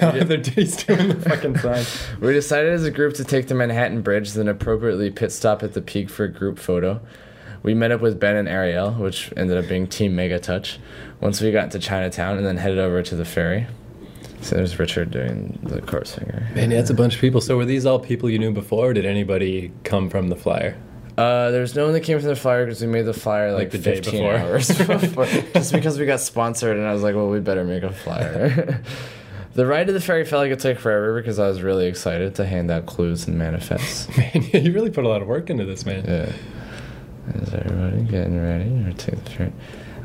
They're 0.00 0.38
just 0.38 0.88
doing 0.88 1.06
the 1.06 1.14
fucking 1.14 1.56
sign. 1.58 1.84
We 2.20 2.32
decided 2.32 2.72
as 2.72 2.84
a 2.84 2.90
group 2.90 3.14
to 3.14 3.24
take 3.24 3.46
the 3.46 3.54
Manhattan 3.54 4.02
Bridge, 4.02 4.32
then 4.32 4.48
appropriately 4.48 5.08
pit 5.12 5.30
stop 5.30 5.62
at 5.62 5.72
the 5.72 5.80
peak 5.80 6.10
for 6.10 6.24
a 6.24 6.28
group 6.28 6.58
photo. 6.58 7.00
We 7.62 7.72
met 7.72 7.92
up 7.92 8.00
with 8.00 8.18
Ben 8.18 8.34
and 8.34 8.48
Ariel, 8.48 8.90
which 8.94 9.32
ended 9.36 9.56
up 9.56 9.68
being 9.68 9.86
Team 9.86 10.16
Mega 10.16 10.40
Touch, 10.40 10.80
once 11.20 11.40
we 11.40 11.52
got 11.52 11.70
to 11.70 11.78
Chinatown 11.78 12.38
and 12.38 12.44
then 12.44 12.56
headed 12.56 12.80
over 12.80 13.04
to 13.04 13.14
the 13.14 13.24
ferry. 13.24 13.68
So 14.42 14.56
there's 14.56 14.78
Richard 14.78 15.10
doing 15.12 15.58
the 15.62 15.80
corpse 15.80 16.14
finger. 16.16 16.46
Man, 16.54 16.70
that's 16.70 16.90
a 16.90 16.94
bunch 16.94 17.14
of 17.14 17.20
people. 17.20 17.40
So 17.40 17.56
were 17.56 17.64
these 17.64 17.86
all 17.86 17.98
people 18.00 18.28
you 18.28 18.38
knew 18.38 18.52
before, 18.52 18.88
or 18.90 18.92
did 18.92 19.06
anybody 19.06 19.70
come 19.84 20.10
from 20.10 20.28
the 20.28 20.36
flyer? 20.36 20.76
Uh, 21.16 21.50
there's 21.50 21.74
no 21.76 21.84
one 21.84 21.92
that 21.92 22.00
came 22.00 22.18
from 22.18 22.28
the 22.28 22.34
flyer 22.36 22.64
because 22.64 22.80
we 22.80 22.86
made 22.88 23.02
the 23.02 23.12
flyer 23.12 23.52
like, 23.52 23.64
Like 23.64 23.70
the 23.72 23.78
day 23.78 23.94
15 23.96 24.12
before. 24.12 24.34
hours 24.34 24.68
before. 25.00 25.26
Just 25.54 25.72
because 25.72 25.98
we 25.98 26.06
got 26.06 26.20
sponsored, 26.20 26.76
and 26.76 26.86
I 26.86 26.92
was 26.92 27.02
like, 27.02 27.14
well, 27.14 27.28
we 27.28 27.38
better 27.38 27.64
make 27.64 27.82
a 27.82 27.92
flyer. 27.92 28.82
the 29.54 29.66
ride 29.66 29.86
to 29.88 29.92
the 29.92 30.00
ferry 30.00 30.24
felt 30.24 30.40
like 30.40 30.50
it 30.52 30.58
took 30.60 30.78
forever 30.78 31.20
because 31.20 31.38
I 31.38 31.46
was 31.48 31.60
really 31.62 31.86
excited 31.86 32.34
to 32.36 32.46
hand 32.46 32.70
out 32.70 32.86
clues 32.86 33.28
and 33.28 33.38
manifests. 33.38 34.08
Man, 34.16 34.32
you 34.52 34.72
really 34.72 34.90
put 34.90 35.04
a 35.04 35.08
lot 35.08 35.20
of 35.22 35.28
work 35.28 35.50
into 35.50 35.64
this, 35.66 35.84
man. 35.86 36.04
Yeah. 36.04 36.32
Is 37.42 37.54
everybody 37.54 38.02
getting 38.04 38.42
ready 38.42 38.84
or 38.88 38.92
take 38.94 39.22
the 39.24 39.30
ferry? 39.30 39.52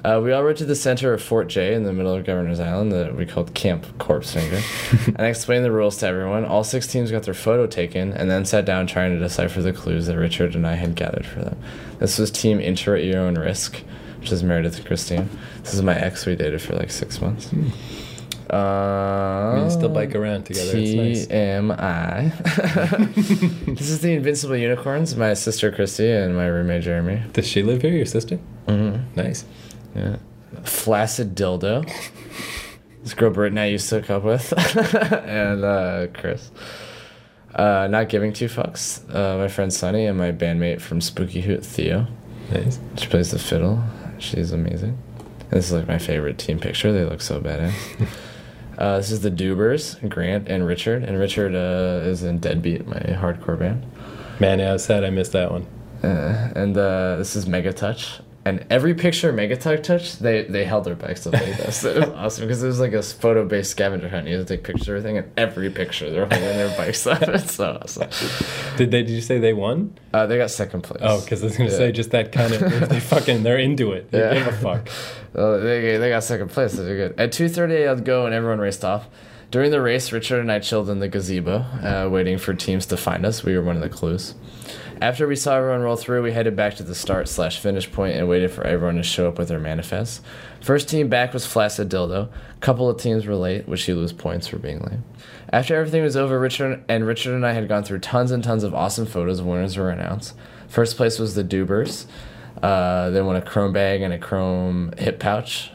Uh, 0.03 0.21
we 0.23 0.31
all 0.31 0.43
rode 0.43 0.57
to 0.57 0.65
the 0.65 0.75
center 0.75 1.13
of 1.13 1.21
Fort 1.21 1.47
Jay 1.47 1.73
in 1.73 1.83
the 1.83 1.91
middle 1.93 2.13
of 2.13 2.25
Governor's 2.25 2.59
Island 2.59 2.91
that 2.91 3.15
we 3.15 3.25
called 3.25 3.53
Camp 3.53 3.85
Corpse 3.97 4.33
Finger. 4.33 4.61
and 5.07 5.19
I 5.21 5.27
explained 5.27 5.65
the 5.65 5.71
rules 5.71 5.97
to 5.97 6.07
everyone. 6.07 6.45
All 6.45 6.63
six 6.63 6.87
teams 6.87 7.11
got 7.11 7.23
their 7.23 7.33
photo 7.33 7.67
taken 7.67 8.13
and 8.13 8.29
then 8.29 8.45
sat 8.45 8.63
down 8.65 8.87
trying 8.87 9.11
to 9.13 9.19
decipher 9.19 9.61
the 9.61 9.73
clues 9.73 10.05
that 10.07 10.17
Richard 10.17 10.55
and 10.55 10.65
I 10.67 10.75
had 10.75 10.95
gathered 10.95 11.25
for 11.25 11.41
them. 11.41 11.57
This 11.99 12.17
was 12.19 12.31
Team 12.31 12.59
Enter 12.61 12.95
at 12.95 13.03
Your 13.03 13.19
Own 13.19 13.35
Risk, 13.35 13.81
which 14.19 14.31
is 14.31 14.43
Meredith 14.43 14.77
and 14.77 14.85
Christine. 14.85 15.29
This 15.63 15.73
is 15.73 15.81
my 15.81 15.95
ex 15.97 16.25
we 16.25 16.35
dated 16.35 16.61
for 16.61 16.75
like 16.75 16.91
six 16.91 17.19
months. 17.19 17.51
Uh, 18.49 19.61
You 19.63 19.69
still 19.71 19.89
bike 19.89 20.15
around 20.15 20.45
together. 20.45 20.71
It's 20.75 20.93
nice. 20.93 21.27
TMI. 21.27 22.31
this 23.77 23.89
is 23.89 23.99
the 23.99 24.13
Invincible 24.13 24.55
Unicorns, 24.55 25.15
my 25.17 25.33
sister 25.33 25.69
Christy 25.71 26.09
and 26.09 26.35
my 26.35 26.45
roommate 26.47 26.83
Jeremy. 26.83 27.23
Does 27.33 27.45
she 27.47 27.61
live 27.63 27.81
here, 27.81 27.91
your 27.93 28.05
sister? 28.05 28.39
Mm-hmm. 28.67 29.15
Nice. 29.15 29.43
Yeah. 29.97 30.17
Flaccid 30.63 31.35
Dildo. 31.35 31.91
this 33.03 33.13
girl 33.13 33.31
Brittany 33.31 33.61
I 33.61 33.65
used 33.65 33.89
to 33.89 34.01
hook 34.01 34.09
up 34.09 34.23
with. 34.23 34.53
and 35.25 35.63
uh, 35.63 36.07
Chris. 36.13 36.51
Uh, 37.55 37.87
not 37.89 38.09
giving 38.09 38.33
two 38.33 38.47
fucks. 38.47 39.03
Uh, 39.13 39.37
my 39.37 39.47
friend 39.47 39.73
Sunny 39.73 40.05
and 40.05 40.17
my 40.17 40.31
bandmate 40.31 40.79
from 40.79 41.01
Spooky 41.01 41.41
Hoot, 41.41 41.65
Theo. 41.65 42.07
Nice. 42.51 42.79
She 42.97 43.07
plays 43.07 43.31
the 43.31 43.39
fiddle. 43.39 43.83
She's 44.19 44.51
amazing. 44.51 44.97
This 45.49 45.67
is 45.67 45.73
like 45.73 45.87
my 45.87 45.97
favorite 45.97 46.37
team 46.37 46.59
picture. 46.59 46.91
They 46.91 47.03
look 47.03 47.21
so 47.21 47.39
badass. 47.39 47.73
uh, 48.77 48.97
this 48.97 49.11
is 49.11 49.21
the 49.21 49.31
Dubers, 49.31 50.07
Grant 50.07 50.47
and 50.49 50.67
Richard. 50.67 51.03
And 51.03 51.17
Richard 51.17 51.55
uh, 51.55 52.07
is 52.07 52.23
in 52.23 52.39
Deadbeat, 52.39 52.85
my 52.85 52.99
hardcore 52.99 53.57
band. 53.57 53.85
Man, 54.39 54.59
yeah, 54.59 54.69
I 54.69 54.73
was 54.73 54.83
sad 54.83 55.03
I 55.03 55.09
missed 55.09 55.31
that 55.31 55.51
one. 55.51 55.65
Uh, 56.03 56.51
and 56.55 56.77
uh, 56.77 57.15
this 57.15 57.35
is 57.35 57.47
Mega 57.47 57.73
Touch. 57.73 58.19
And 58.47 58.65
every 58.69 58.93
picture 58.93 59.33
Megatug 59.33 59.83
touched, 59.83 60.21
they 60.21 60.43
they 60.43 60.63
held 60.63 60.83
their 60.85 60.95
bikes 60.95 61.27
up 61.27 61.33
like 61.33 61.57
this. 61.57 61.83
It 61.83 61.95
was 61.97 62.09
awesome 62.15 62.45
because 62.45 62.63
it 62.63 62.67
was 62.67 62.79
like 62.79 62.93
a 62.93 63.01
photo 63.03 63.45
based 63.45 63.71
scavenger 63.71 64.07
hunt. 64.07 64.27
You 64.27 64.37
had 64.37 64.47
to 64.47 64.55
take 64.55 64.63
pictures 64.63 64.87
of 64.87 64.95
everything, 64.95 65.17
and 65.17 65.31
every 65.37 65.69
picture 65.69 66.09
they're 66.09 66.25
holding 66.25 66.39
their 66.61 66.75
bikes 66.77 67.05
up. 67.05 67.21
It's 67.27 67.55
so 67.55 67.79
awesome. 67.81 68.09
Did 68.77 68.91
they? 68.91 69.01
Did 69.03 69.09
you 69.11 69.21
say 69.21 69.39
they 69.39 69.53
won? 69.53 69.97
Uh, 70.13 70.25
they 70.27 70.37
got 70.37 70.49
second 70.51 70.81
place. 70.83 71.01
Oh, 71.03 71.19
because 71.21 71.41
I 71.43 71.47
was 71.47 71.57
gonna 71.57 71.69
Yeah. 71.71 71.77
say 71.77 71.91
just 71.91 72.11
that 72.11 72.31
kind 72.31 72.53
of 72.53 72.89
they 72.89 72.99
fucking 73.13 73.43
they're 73.43 73.57
into 73.59 73.91
it. 73.91 74.11
They 74.11 74.19
Yeah. 74.19 74.33
give 74.35 74.47
a 74.47 74.51
fuck. 74.53 74.89
Oh, 75.35 75.59
they, 75.59 75.97
they 75.97 76.09
got 76.09 76.23
second 76.23 76.49
place. 76.49 76.73
They're 76.73 76.95
good. 77.09 77.19
At 77.19 77.31
2.30, 77.31 77.87
I'd 77.91 78.05
go 78.05 78.25
and 78.25 78.33
everyone 78.33 78.59
raced 78.59 78.83
off. 78.85 79.07
During 79.51 79.71
the 79.71 79.81
race, 79.81 80.11
Richard 80.11 80.39
and 80.39 80.51
I 80.51 80.59
chilled 80.59 80.89
in 80.89 80.99
the 80.99 81.07
gazebo, 81.07 81.57
uh, 81.83 82.09
waiting 82.11 82.37
for 82.37 82.53
teams 82.53 82.85
to 82.87 82.97
find 82.97 83.25
us. 83.25 83.43
We 83.43 83.55
were 83.55 83.63
one 83.63 83.75
of 83.75 83.81
the 83.81 83.89
clues. 83.89 84.33
After 84.99 85.27
we 85.27 85.35
saw 85.35 85.57
everyone 85.57 85.81
roll 85.81 85.95
through, 85.95 86.23
we 86.23 86.31
headed 86.31 86.55
back 86.55 86.75
to 86.75 86.83
the 86.83 86.95
start 86.95 87.29
slash 87.29 87.59
finish 87.59 87.91
point 87.91 88.17
and 88.17 88.27
waited 88.27 88.49
for 88.49 88.65
everyone 88.65 88.95
to 88.95 89.03
show 89.03 89.27
up 89.27 89.37
with 89.37 89.47
their 89.47 89.59
manifests. 89.59 90.21
First 90.61 90.89
team 90.89 91.07
back 91.07 91.33
was 91.33 91.45
Flaccid 91.45 91.89
Dildo. 91.89 92.29
Couple 92.61 92.89
of 92.89 92.99
teams 92.99 93.27
were 93.27 93.35
late, 93.35 93.67
which 93.67 93.87
you 93.87 93.95
lose 93.95 94.11
points 94.11 94.47
for 94.47 94.57
being 94.57 94.79
late. 94.79 94.99
After 95.53 95.75
everything 95.75 96.01
was 96.01 96.17
over, 96.17 96.39
Richard 96.39 96.83
and 96.89 97.05
Richard 97.05 97.35
and 97.35 97.45
I 97.45 97.53
had 97.53 97.67
gone 97.67 97.83
through 97.83 97.99
tons 97.99 98.31
and 98.31 98.43
tons 98.43 98.63
of 98.63 98.73
awesome 98.73 99.05
photos. 99.05 99.39
Winners 99.39 99.77
were 99.77 99.91
announced. 99.91 100.33
First 100.67 100.97
place 100.97 101.19
was 101.19 101.35
the 101.35 101.43
Dubers. 101.43 102.07
Uh, 102.63 103.11
they 103.11 103.21
won 103.21 103.35
a 103.35 103.41
chrome 103.41 103.73
bag 103.73 104.01
and 104.01 104.11
a 104.11 104.17
chrome 104.17 104.93
hip 104.97 105.19
pouch, 105.19 105.69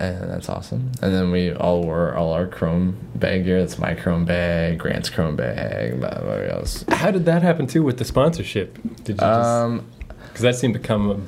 and 0.00 0.30
that's 0.30 0.48
awesome. 0.48 0.90
And 1.02 1.14
then 1.14 1.30
we 1.30 1.52
all 1.52 1.82
wore 1.82 2.14
all 2.14 2.32
our 2.32 2.46
chrome 2.46 2.96
bag 3.14 3.44
gear. 3.44 3.60
That's 3.60 3.78
my 3.78 3.94
chrome 3.94 4.24
bag, 4.24 4.78
Grant's 4.78 5.10
chrome 5.10 5.36
bag, 5.36 6.00
blah, 6.00 6.10
blah, 6.10 6.20
blah, 6.20 6.34
else. 6.34 6.84
How 6.88 7.10
did 7.10 7.26
that 7.26 7.42
happen 7.42 7.66
too 7.66 7.82
with 7.82 7.98
the 7.98 8.04
sponsorship? 8.04 8.78
Did 9.04 9.20
you? 9.20 9.26
Um, 9.26 9.86
Because 10.28 10.42
that 10.42 10.54
seemed 10.56 10.74
to 10.74 10.80
come 10.80 11.26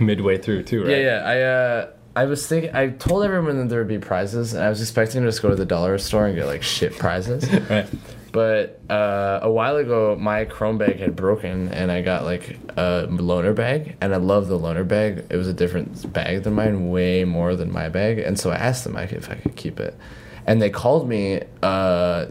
midway 0.00 0.38
through 0.38 0.64
too, 0.64 0.82
right? 0.82 0.90
Yeah, 0.90 0.96
yeah. 0.98 1.22
I 1.24 1.40
uh, 1.42 1.90
I 2.16 2.24
was 2.24 2.46
thinking. 2.46 2.74
I 2.74 2.88
told 2.88 3.24
everyone 3.24 3.58
that 3.58 3.68
there 3.68 3.78
would 3.78 3.88
be 3.88 3.98
prizes, 3.98 4.52
and 4.54 4.64
I 4.64 4.68
was 4.68 4.80
expecting 4.80 5.22
to 5.22 5.28
just 5.28 5.40
go 5.40 5.50
to 5.50 5.56
the 5.56 5.64
dollar 5.66 5.98
store 5.98 6.26
and 6.26 6.34
get 6.34 6.46
like 6.46 6.62
shit 6.62 6.96
prizes. 6.98 7.48
Right. 7.70 7.86
But 8.30 8.80
uh, 8.90 9.40
a 9.42 9.50
while 9.50 9.76
ago, 9.76 10.16
my 10.18 10.44
Chrome 10.44 10.78
bag 10.78 10.98
had 10.98 11.16
broken, 11.16 11.68
and 11.68 11.90
I 11.90 12.02
got 12.02 12.24
like 12.24 12.58
a 12.76 13.06
loaner 13.08 13.54
bag, 13.54 13.96
and 14.00 14.14
I 14.14 14.18
love 14.18 14.48
the 14.48 14.58
loaner 14.58 14.86
bag. 14.86 15.24
It 15.30 15.36
was 15.36 15.48
a 15.48 15.54
different 15.54 16.12
bag 16.12 16.42
than 16.42 16.54
mine, 16.54 16.90
way 16.90 17.24
more 17.24 17.56
than 17.56 17.72
my 17.72 17.88
bag, 17.88 18.18
and 18.18 18.38
so 18.38 18.50
I 18.50 18.56
asked 18.56 18.84
them 18.84 18.96
if 18.96 19.30
I 19.30 19.36
could 19.36 19.56
keep 19.56 19.80
it, 19.80 19.96
and 20.46 20.60
they 20.60 20.70
called 20.70 21.08
me 21.08 21.42
uh, 21.62 22.26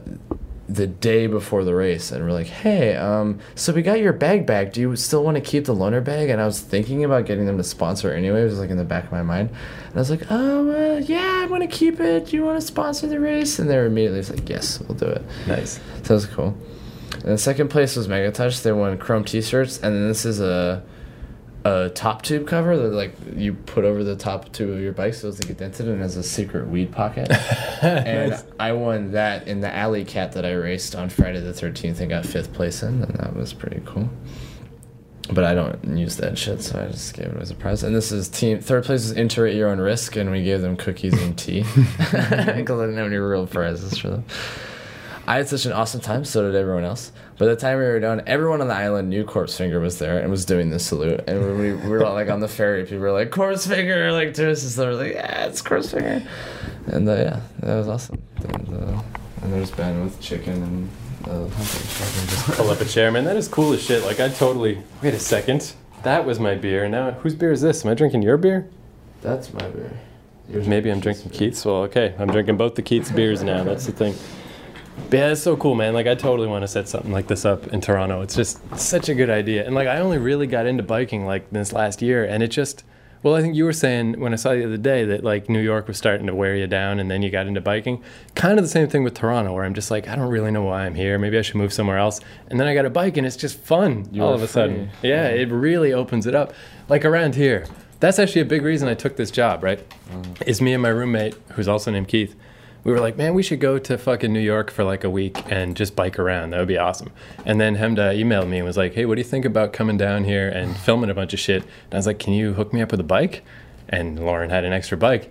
the 0.70 0.88
day 0.88 1.28
before 1.28 1.64
the 1.64 1.74
race, 1.74 2.12
and 2.12 2.26
we're 2.26 2.32
like, 2.32 2.48
"Hey, 2.48 2.96
um, 2.96 3.40
so 3.56 3.72
we 3.72 3.82
got 3.82 4.00
your 4.00 4.14
bag 4.14 4.46
back. 4.46 4.74
Do 4.74 4.82
you 4.82 4.96
still 4.96 5.24
want 5.24 5.36
to 5.36 5.42
keep 5.42 5.66
the 5.66 5.74
loaner 5.74 6.04
bag?" 6.04 6.30
And 6.30 6.42
I 6.42 6.46
was 6.46 6.60
thinking 6.60 7.04
about 7.04 7.26
getting 7.26 7.46
them 7.46 7.58
to 7.58 7.64
sponsor 7.64 8.12
anyway. 8.12 8.42
It 8.42 8.46
was 8.46 8.60
like 8.60 8.70
in 8.70 8.78
the 8.78 8.84
back 8.84 9.06
of 9.06 9.12
my 9.12 9.24
mind, 9.24 9.50
and 9.50 9.96
I 9.96 10.00
was 10.00 10.10
like, 10.10 10.24
"Oh, 10.30 10.72
uh, 10.72 11.00
yeah, 11.00 11.40
I 11.42 11.46
want 11.46 11.64
to 11.64 11.68
keep 11.68 12.00
it. 12.00 12.28
Do 12.28 12.36
you 12.36 12.44
want 12.44 12.60
to 12.60 12.66
sponsor 12.66 13.08
the 13.08 13.20
race?" 13.20 13.60
And 13.60 13.70
they 13.70 13.78
were 13.78 13.86
immediately 13.86 14.22
like, 14.24 14.50
"Yes, 14.50 14.80
we'll 14.82 14.98
do 14.98 15.06
it." 15.06 15.22
Nice. 15.48 15.80
So 15.98 16.02
that 16.04 16.14
was 16.14 16.26
cool. 16.26 16.58
And 17.14 17.34
the 17.34 17.38
second 17.38 17.70
place 17.70 17.96
was 17.96 18.08
Megatouch. 18.08 18.62
They 18.62 18.72
won 18.72 18.98
chrome 18.98 19.24
T-shirts, 19.24 19.78
and 19.78 19.96
then 19.96 20.08
this 20.08 20.26
is 20.26 20.40
a 20.42 20.84
a 21.68 21.90
top 21.90 22.22
tube 22.22 22.48
cover 22.48 22.78
that 22.78 22.94
like 22.94 23.14
you 23.36 23.54
put 23.54 23.84
over 23.84 24.04
the 24.04 24.16
top 24.16 24.52
tube 24.54 24.70
of 24.70 24.80
your 24.80 24.94
bike 24.94 25.14
so 25.14 25.28
it's 25.28 25.40
like 25.42 25.50
indented 25.50 25.88
and 25.88 26.02
has 26.02 26.16
a 26.16 26.24
secret 26.24 26.68
weed 26.68 26.92
pocket. 26.92 27.30
and 27.82 28.42
I 28.60 28.72
won 28.72 29.12
that 29.12 29.48
in 29.48 29.60
the 29.60 29.74
alley 29.74 30.06
cat 30.06 30.32
that 30.34 30.46
I 30.46 30.54
raced 30.54 30.96
on 30.96 31.10
Friday 31.10 31.42
the 31.42 31.54
thirteenth 31.54 32.00
and 32.00 32.10
got 32.10 32.26
fifth 32.26 32.54
place 32.54 32.84
in, 32.84 33.04
and 33.04 33.14
that 33.16 33.36
was 33.36 33.54
pretty 33.54 33.82
cool. 33.86 34.10
But 35.34 35.44
I 35.44 35.54
don't 35.54 35.98
use 35.98 36.16
that 36.18 36.38
shit, 36.38 36.62
so 36.62 36.82
I 36.82 36.88
just 36.90 37.14
gave 37.14 37.26
it 37.26 37.42
as 37.42 37.52
a 37.52 37.56
prize. 37.56 37.84
And 37.84 37.94
this 37.94 38.14
is 38.14 38.30
team 38.30 38.62
third 38.62 38.86
place 38.86 39.04
is 39.04 39.12
enter 39.12 39.46
at 39.46 39.56
your 39.56 39.70
own 39.70 39.80
risk, 39.80 40.16
and 40.16 40.32
we 40.32 40.44
gave 40.44 40.62
them 40.62 40.78
cookies 40.78 41.22
and 41.22 41.38
tea 41.38 41.64
because 41.98 42.16
I 42.16 42.56
didn't 42.56 42.98
have 42.98 43.08
any 43.08 43.18
real 43.18 43.46
prizes 43.46 43.98
for 43.98 44.10
them. 44.10 44.26
I 45.28 45.36
had 45.36 45.50
such 45.50 45.66
an 45.66 45.74
awesome 45.74 46.00
time, 46.00 46.24
so 46.24 46.44
did 46.44 46.56
everyone 46.56 46.86
else. 46.86 47.12
By 47.38 47.46
the 47.46 47.56
time 47.56 47.78
we 47.78 47.86
were 47.86 48.00
done, 48.00 48.24
everyone 48.26 48.62
on 48.62 48.68
the 48.68 48.74
island 48.74 49.10
knew 49.10 49.24
Corpse 49.24 49.56
Finger 49.56 49.80
was 49.80 50.00
there 50.00 50.18
and 50.18 50.32
was 50.32 50.44
doing 50.44 50.72
the 50.72 50.80
salute. 50.80 51.22
And 51.28 51.40
when 51.40 51.58
we, 51.60 51.74
we 51.74 51.88
were 51.90 52.04
all 52.04 52.16
like 52.16 52.30
on 52.30 52.40
the 52.40 52.48
ferry, 52.48 52.84
people 52.84 53.00
were 53.00 53.12
like, 53.12 53.30
Corpse 53.30 53.68
Finger, 53.68 54.12
like 54.12 54.34
to 54.36 54.52
us, 54.52 54.64
and 54.64 54.72
so 54.72 54.88
we're 54.88 54.94
like, 54.96 55.14
yeah, 55.14 55.46
it's 55.46 55.62
Corpse 55.62 55.92
Finger. 55.92 56.24
And 56.88 57.08
uh, 57.08 57.14
yeah, 57.14 57.42
that 57.60 57.76
was 57.76 57.88
awesome. 57.88 58.22
And, 58.44 58.70
uh, 58.70 59.02
and 59.44 59.54
there's 59.54 59.70
Ben 59.70 60.04
with 60.04 60.20
chicken 60.20 60.64
and 60.64 60.90
uh, 61.26 61.48
hunting. 61.48 62.56
Pull 62.56 62.72
up 62.72 62.82
a 62.82 62.86
chair, 62.86 63.12
man. 63.12 63.24
That 63.26 63.38
is 63.38 63.48
cool 63.48 63.74
as 63.74 63.84
shit. 63.84 64.04
Like 64.04 64.20
I 64.20 64.30
totally. 64.30 64.82
Wait 65.04 65.14
a 65.14 65.20
second. 65.20 65.74
That 66.02 66.26
was 66.26 66.40
my 66.40 66.56
beer. 66.56 66.90
Now 66.90 67.12
whose 67.12 67.36
beer 67.36 67.52
is 67.52 67.62
this? 67.62 67.86
Am 67.86 67.92
I 67.92 67.94
drinking 67.94 68.24
your 68.24 68.38
beer? 68.38 68.68
That's 69.22 69.54
my 69.54 69.68
beer. 69.70 70.00
Maybe 70.48 70.90
I'm 70.90 71.02
drinking 71.02 71.32
Keith's. 71.32 71.66
Well, 71.66 71.84
okay, 71.84 72.16
I'm 72.18 72.30
drinking 72.30 72.58
both 72.58 72.76
the 72.76 72.82
Keith's 72.82 73.12
beers 73.12 73.44
now. 73.44 73.64
That's 73.64 73.86
the 73.86 73.92
thing. 73.92 74.16
Yeah, 75.12 75.32
it's 75.32 75.42
so 75.42 75.56
cool, 75.56 75.76
man. 75.76 75.94
Like 75.94 76.08
I 76.08 76.16
totally 76.16 76.48
want 76.48 76.64
to 76.64 76.68
set 76.68 76.88
something 76.88 77.12
like 77.12 77.28
this 77.28 77.46
up 77.46 77.68
in 77.68 77.82
Toronto. 77.82 78.22
It's 78.22 78.36
just 78.36 78.60
such 78.78 79.10
a 79.10 79.16
good 79.16 79.30
idea. 79.30 79.66
And 79.66 79.74
like 79.74 79.88
I 79.88 80.00
only 80.00 80.18
really 80.18 80.48
got 80.48 80.66
into 80.66 80.84
biking 80.84 81.26
like 81.26 81.50
this 81.52 81.72
last 81.74 82.02
year, 82.02 82.26
and 82.26 82.44
it 82.44 82.50
just. 82.50 82.84
Well, 83.24 83.34
I 83.34 83.42
think 83.42 83.56
you 83.56 83.66
were 83.66 83.74
saying 83.74 84.20
when 84.20 84.32
I 84.32 84.36
saw 84.36 84.52
you 84.52 84.62
the 84.62 84.68
other 84.68 84.78
day 84.78 85.04
that 85.06 85.24
like 85.24 85.50
New 85.50 85.60
York 85.60 85.88
was 85.88 85.98
starting 85.98 86.28
to 86.28 86.36
wear 86.36 86.56
you 86.56 86.68
down, 86.68 87.00
and 87.00 87.10
then 87.10 87.24
you 87.24 87.32
got 87.32 87.48
into 87.48 87.60
biking. 87.60 88.04
Kind 88.36 88.60
of 88.60 88.64
the 88.64 88.70
same 88.70 88.88
thing 88.88 89.04
with 89.04 89.16
Toronto, 89.16 89.54
where 89.54 89.66
I'm 89.66 89.74
just 89.74 89.90
like, 89.90 90.08
I 90.08 90.16
don't 90.16 90.30
really 90.30 90.52
know 90.52 90.64
why 90.64 90.86
I'm 90.86 90.94
here. 90.94 91.18
Maybe 91.18 91.38
I 91.38 91.42
should 91.42 91.56
move 91.56 91.74
somewhere 91.74 91.98
else. 91.98 92.22
And 92.50 92.60
then 92.60 92.68
I 92.68 92.76
got 92.76 92.86
a 92.86 92.92
bike, 92.92 93.18
and 93.18 93.26
it's 93.26 93.36
just 93.36 93.60
fun 93.60 94.08
You 94.12 94.24
all 94.24 94.34
of 94.34 94.44
a 94.44 94.48
sudden. 94.48 94.92
free. 95.02 95.10
Yeah, 95.10 95.28
it 95.30 95.50
really 95.50 95.94
opens 95.94 96.28
it 96.28 96.36
up. 96.36 96.54
Like 96.90 97.06
around 97.06 97.34
here, 97.34 97.66
that's 98.00 98.20
actually 98.20 98.42
a 98.42 98.46
big 98.46 98.62
reason 98.62 98.88
I 98.88 98.94
took 98.94 99.16
this 99.16 99.32
job. 99.32 99.64
Right, 99.64 99.84
mm. 100.12 100.48
is 100.48 100.62
me 100.62 100.74
and 100.74 100.84
my 100.84 100.90
roommate, 100.90 101.36
who's 101.54 101.68
also 101.68 101.90
named 101.90 102.10
Keith. 102.10 102.36
We 102.88 102.94
were 102.94 103.02
like, 103.02 103.18
man, 103.18 103.34
we 103.34 103.44
should 103.44 103.60
go 103.60 103.78
to 103.80 103.98
fucking 103.98 104.32
New 104.32 104.40
York 104.40 104.72
for 104.72 104.86
like 104.86 105.04
a 105.04 105.10
week 105.10 105.38
and 105.52 105.76
just 105.76 105.94
bike 105.94 106.18
around. 106.18 106.52
That 106.52 106.60
would 106.60 106.70
be 106.70 106.78
awesome. 106.78 107.12
And 107.46 107.60
then 107.60 107.76
Chemda 107.76 108.18
emailed 108.18 108.48
me 108.48 108.60
and 108.60 108.66
was 108.66 108.78
like, 108.78 108.94
hey, 108.94 109.04
what 109.06 109.16
do 109.16 109.20
you 109.20 109.28
think 109.28 109.44
about 109.44 109.74
coming 109.74 109.98
down 109.98 110.24
here 110.24 110.48
and 110.48 110.74
filming 110.78 111.10
a 111.10 111.14
bunch 111.14 111.34
of 111.34 111.40
shit? 111.42 111.64
And 111.64 111.94
I 111.94 111.98
was 111.98 112.08
like, 112.08 112.18
can 112.18 112.32
you 112.32 112.54
hook 112.54 112.72
me 112.72 112.82
up 112.82 112.92
with 112.92 113.02
a 113.02 113.04
bike? 113.04 113.44
And 113.90 114.18
Lauren 114.18 114.50
had 114.50 114.64
an 114.64 114.72
extra 114.72 114.98
bike. 114.98 115.30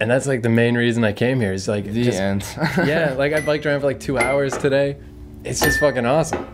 And 0.00 0.10
that's 0.10 0.26
like 0.26 0.42
the 0.42 0.48
main 0.48 0.74
reason 0.74 1.04
I 1.04 1.12
came 1.12 1.38
here. 1.40 1.52
Is 1.52 1.68
like, 1.68 1.84
The 1.84 2.02
just- 2.02 2.18
end. 2.18 2.44
yeah, 2.88 3.14
like 3.16 3.32
I 3.32 3.40
biked 3.40 3.66
around 3.66 3.82
for 3.82 3.86
like 3.86 4.00
two 4.00 4.18
hours 4.18 4.58
today. 4.58 4.96
It's 5.44 5.60
just 5.60 5.78
fucking 5.78 6.06
awesome. 6.06 6.44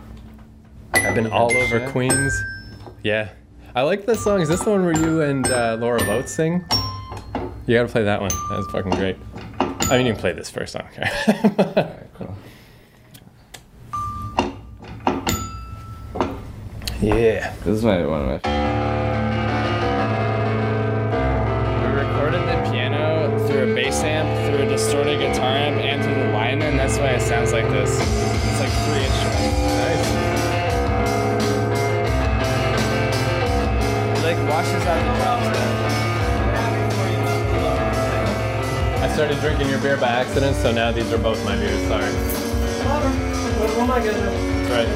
I've 0.92 1.14
been 1.14 1.32
all 1.32 1.50
over 1.50 1.78
shit. 1.80 1.88
Queens. 1.88 2.44
Yeah. 3.02 3.30
I 3.74 3.80
like 3.80 4.04
this 4.04 4.22
song. 4.22 4.42
Is 4.42 4.50
this 4.50 4.60
the 4.62 4.70
one 4.70 4.84
where 4.84 4.92
you 5.00 5.22
and 5.22 5.46
uh, 5.46 5.78
Laura 5.80 6.04
both 6.04 6.28
sing? 6.28 6.62
You 7.66 7.74
gotta 7.78 7.88
play 7.88 8.04
that 8.04 8.20
one. 8.20 8.32
That's 8.50 8.66
fucking 8.70 8.90
great. 8.96 9.16
I 9.90 9.98
mean, 9.98 10.06
you 10.06 10.12
can 10.12 10.20
play 10.20 10.32
this 10.32 10.48
first. 10.50 10.76
I 10.76 10.80
don't 10.80 10.92
care. 10.94 12.08
cool. 12.14 12.34
yeah. 17.02 17.54
This 17.64 17.78
is 17.78 17.84
my 17.84 18.06
one 18.06 18.22
of 18.22 18.26
my. 18.28 18.38
We 21.82 21.88
recorded 21.94 22.42
the 22.42 22.70
piano 22.70 23.38
through 23.46 23.72
a 23.72 23.74
bass 23.74 24.02
amp, 24.02 24.28
through 24.48 24.66
a 24.66 24.68
distorted 24.68 25.18
guitar 25.18 25.56
amp, 25.56 25.76
and 25.82 26.02
through 26.02 26.14
the 26.14 26.32
line, 26.32 26.62
and 26.62 26.78
that's 26.78 26.96
why 26.98 27.10
it 27.10 27.20
sounds 27.20 27.52
like 27.52 27.68
this. 27.68 28.00
It's 28.00 28.60
like 28.60 28.72
three 28.86 29.04
instruments. 29.04 29.58
Nice. 29.82 30.06
It 34.18 34.22
like 34.24 34.38
washes 34.48 34.86
out 34.86 34.98
the 34.98 35.22
drums. 35.22 35.91
I 39.02 39.08
started 39.14 39.40
drinking 39.40 39.68
your 39.68 39.80
beer 39.80 39.96
by 39.96 40.08
accident, 40.08 40.56
so 40.56 40.70
now 40.72 40.92
these 40.92 41.12
are 41.12 41.18
both 41.18 41.44
my 41.44 41.56
beers. 41.56 41.88
Sorry. 41.88 42.04
That's 43.62 44.70
right. 44.70 44.88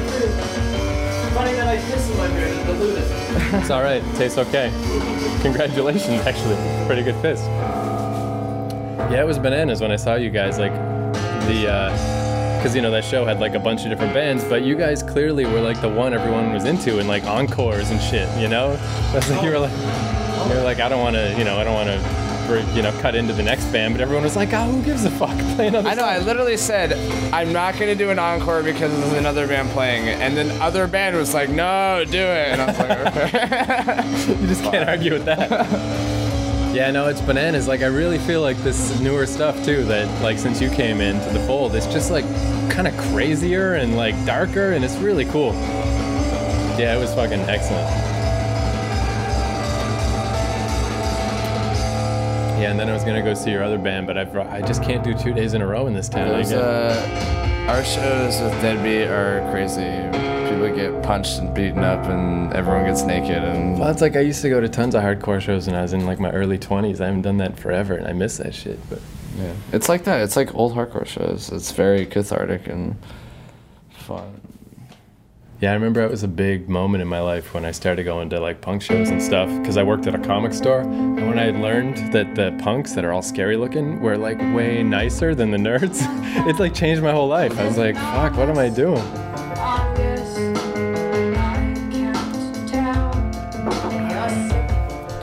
Funny 1.33 1.53
that 1.53 1.67
I 1.67 1.77
kissed 1.91 2.15
my 2.17 2.27
beer 2.29 2.47
to 2.47 2.63
dilute 2.63 2.97
it. 2.97 3.53
It's 3.53 3.69
all 3.69 3.83
right. 3.83 4.01
Tastes 4.15 4.37
okay. 4.37 4.71
Congratulations, 5.41 6.21
actually. 6.25 6.55
Pretty 6.87 7.03
good 7.03 7.15
fist. 7.21 7.43
Yeah, 9.11 9.21
it 9.21 9.27
was 9.27 9.37
bananas 9.37 9.81
when 9.81 9.91
I 9.91 9.97
saw 9.97 10.15
you 10.15 10.29
guys. 10.29 10.57
Like 10.57 10.73
the, 11.47 11.67
Uh, 11.69 12.57
because 12.57 12.75
you 12.75 12.81
know 12.81 12.89
that 12.89 13.05
show 13.05 13.23
had 13.23 13.39
like 13.39 13.53
a 13.53 13.59
bunch 13.59 13.83
of 13.83 13.89
different 13.89 14.13
bands, 14.15 14.43
but 14.45 14.63
you 14.63 14.75
guys 14.75 15.03
clearly 15.03 15.45
were 15.45 15.61
like 15.61 15.79
the 15.79 15.87
one 15.89 16.11
everyone 16.13 16.51
was 16.53 16.65
into, 16.65 16.97
and 16.97 17.07
like 17.07 17.23
encores 17.25 17.91
and 17.91 18.01
shit. 18.01 18.27
You 18.39 18.47
know, 18.47 18.75
that's 19.13 19.29
like 19.31 19.43
you 19.43 19.51
were 19.51 19.59
like, 19.59 19.71
you 20.49 20.55
were 20.55 20.63
like, 20.63 20.79
I 20.79 20.89
don't 20.89 21.01
want 21.01 21.15
to, 21.15 21.35
you 21.37 21.43
know, 21.43 21.57
I 21.59 21.63
don't 21.63 21.75
want 21.75 21.89
to. 21.89 22.26
You 22.47 22.81
know, 22.81 22.91
cut 23.01 23.13
into 23.15 23.33
the 23.33 23.43
next 23.43 23.65
band, 23.65 23.93
but 23.93 24.01
everyone 24.01 24.23
was 24.23 24.35
like, 24.35 24.53
"Oh, 24.53 24.63
who 24.63 24.81
gives 24.83 25.03
a 25.03 25.11
fuck?" 25.11 25.37
Play 25.55 25.67
another 25.67 25.89
I 25.89 25.93
know. 25.95 26.05
I 26.05 26.19
literally 26.19 26.55
said 26.57 26.93
I'm 27.33 27.51
not 27.51 27.73
gonna 27.77 27.95
do 27.95 28.09
an 28.09 28.19
encore 28.19 28.63
because 28.63 28.91
there's 28.97 29.13
another 29.13 29.47
band 29.47 29.69
playing 29.71 30.07
and 30.07 30.37
then 30.37 30.49
other 30.61 30.87
band 30.87 31.17
was 31.17 31.33
like, 31.33 31.49
"No, 31.49 32.03
do 32.09 32.17
it." 32.17 32.47
And 32.57 32.61
I 32.61 32.65
was 32.67 32.79
like, 32.79 32.99
"Okay." 34.27 34.41
you 34.41 34.47
just 34.47 34.63
can't 34.63 34.87
argue 34.87 35.13
with 35.13 35.25
that. 35.25 35.67
Yeah, 36.73 36.91
no, 36.91 37.07
it's 37.07 37.21
bananas. 37.21 37.67
Like 37.67 37.81
I 37.81 37.87
really 37.87 38.19
feel 38.19 38.41
like 38.41 38.57
this 38.57 38.99
newer 38.99 39.25
stuff 39.25 39.63
too. 39.65 39.83
That 39.85 40.21
like 40.21 40.37
since 40.37 40.61
you 40.61 40.69
came 40.69 41.01
into 41.01 41.27
the 41.31 41.39
fold, 41.47 41.73
it's 41.73 41.87
just 41.87 42.11
like 42.11 42.25
kind 42.69 42.87
of 42.87 42.95
crazier 42.97 43.75
and 43.75 43.95
like 43.95 44.13
darker, 44.27 44.73
and 44.73 44.85
it's 44.85 44.95
really 44.97 45.25
cool. 45.25 45.53
Yeah, 46.77 46.95
it 46.95 46.99
was 46.99 47.11
fucking 47.15 47.39
excellent. 47.49 47.87
Yeah, 52.59 52.71
and 52.71 52.79
then 52.79 52.89
I 52.89 52.93
was 52.93 53.03
gonna 53.03 53.21
go 53.21 53.35
see 53.35 53.51
your 53.51 53.63
other 53.63 53.77
band, 53.77 54.07
but 54.07 54.17
I've, 54.17 54.35
I 54.35 54.61
just 54.61 54.81
can't 54.81 55.03
do 55.03 55.13
two 55.13 55.31
days 55.31 55.53
in 55.53 55.61
a 55.61 55.67
row 55.67 55.85
in 55.85 55.93
this 55.93 56.09
town. 56.09 56.29
Those, 56.29 56.51
uh, 56.51 57.65
our 57.69 57.83
shows 57.83 58.41
with 58.41 58.51
Deadbeat 58.61 59.07
are 59.09 59.47
crazy. 59.51 59.83
People 60.49 60.75
get 60.75 61.03
punched 61.03 61.37
and 61.37 61.53
beaten 61.53 61.83
up, 61.83 62.03
and 62.05 62.51
everyone 62.53 62.85
gets 62.85 63.03
naked. 63.03 63.43
And 63.43 63.77
well, 63.77 63.89
it's 63.91 64.01
like 64.01 64.15
I 64.15 64.21
used 64.21 64.41
to 64.41 64.49
go 64.49 64.59
to 64.59 64.67
tons 64.67 64.95
of 64.95 65.03
hardcore 65.03 65.39
shows 65.39 65.67
when 65.67 65.75
I 65.75 65.83
was 65.83 65.93
in 65.93 66.05
like 66.07 66.19
my 66.19 66.31
early 66.31 66.57
20s. 66.57 66.99
I 66.99 67.05
haven't 67.05 67.21
done 67.21 67.37
that 67.37 67.59
forever, 67.59 67.93
and 67.93 68.07
I 68.07 68.13
miss 68.13 68.37
that 68.37 68.55
shit. 68.55 68.79
But 68.89 69.01
yeah, 69.37 69.53
it's 69.71 69.87
like 69.87 70.05
that. 70.05 70.21
It's 70.21 70.35
like 70.35 70.55
old 70.55 70.73
hardcore 70.73 71.05
shows. 71.05 71.51
It's 71.51 71.71
very 71.71 72.07
cathartic 72.07 72.67
and 72.67 72.95
fun. 73.91 74.41
Yeah, 75.59 75.71
I 75.71 75.73
remember 75.73 76.01
it 76.01 76.11
was 76.11 76.21
a 76.21 76.27
big 76.27 76.69
moment 76.69 77.01
in 77.01 77.07
my 77.07 77.19
life 77.19 77.55
when 77.55 77.65
I 77.65 77.71
started 77.71 78.03
going 78.03 78.29
to 78.29 78.39
like 78.39 78.61
punk 78.61 78.83
shows 78.83 79.09
and 79.09 79.19
stuff 79.21 79.49
because 79.59 79.75
I 79.75 79.81
worked 79.81 80.05
at 80.05 80.13
a 80.13 80.19
comic 80.19 80.53
store. 80.53 80.81
And 80.81 81.27
when 81.27 81.39
I 81.39 81.49
learned 81.49 82.13
that 82.13 82.35
the 82.35 82.55
punks 82.61 82.93
that 82.93 83.03
are 83.03 83.11
all 83.11 83.23
scary 83.23 83.57
looking 83.57 83.99
were 83.99 84.19
like 84.19 84.37
way 84.53 84.83
nicer 84.83 85.33
than 85.33 85.49
the 85.49 85.57
nerds, 85.57 86.01
it 86.47 86.59
like 86.59 86.75
changed 86.75 87.01
my 87.01 87.11
whole 87.11 87.27
life. 87.27 87.57
I 87.57 87.65
was 87.65 87.75
like, 87.75 87.95
fuck, 87.95 88.37
what 88.37 88.49
am 88.49 88.59
I 88.59 88.69
doing? 88.69 89.01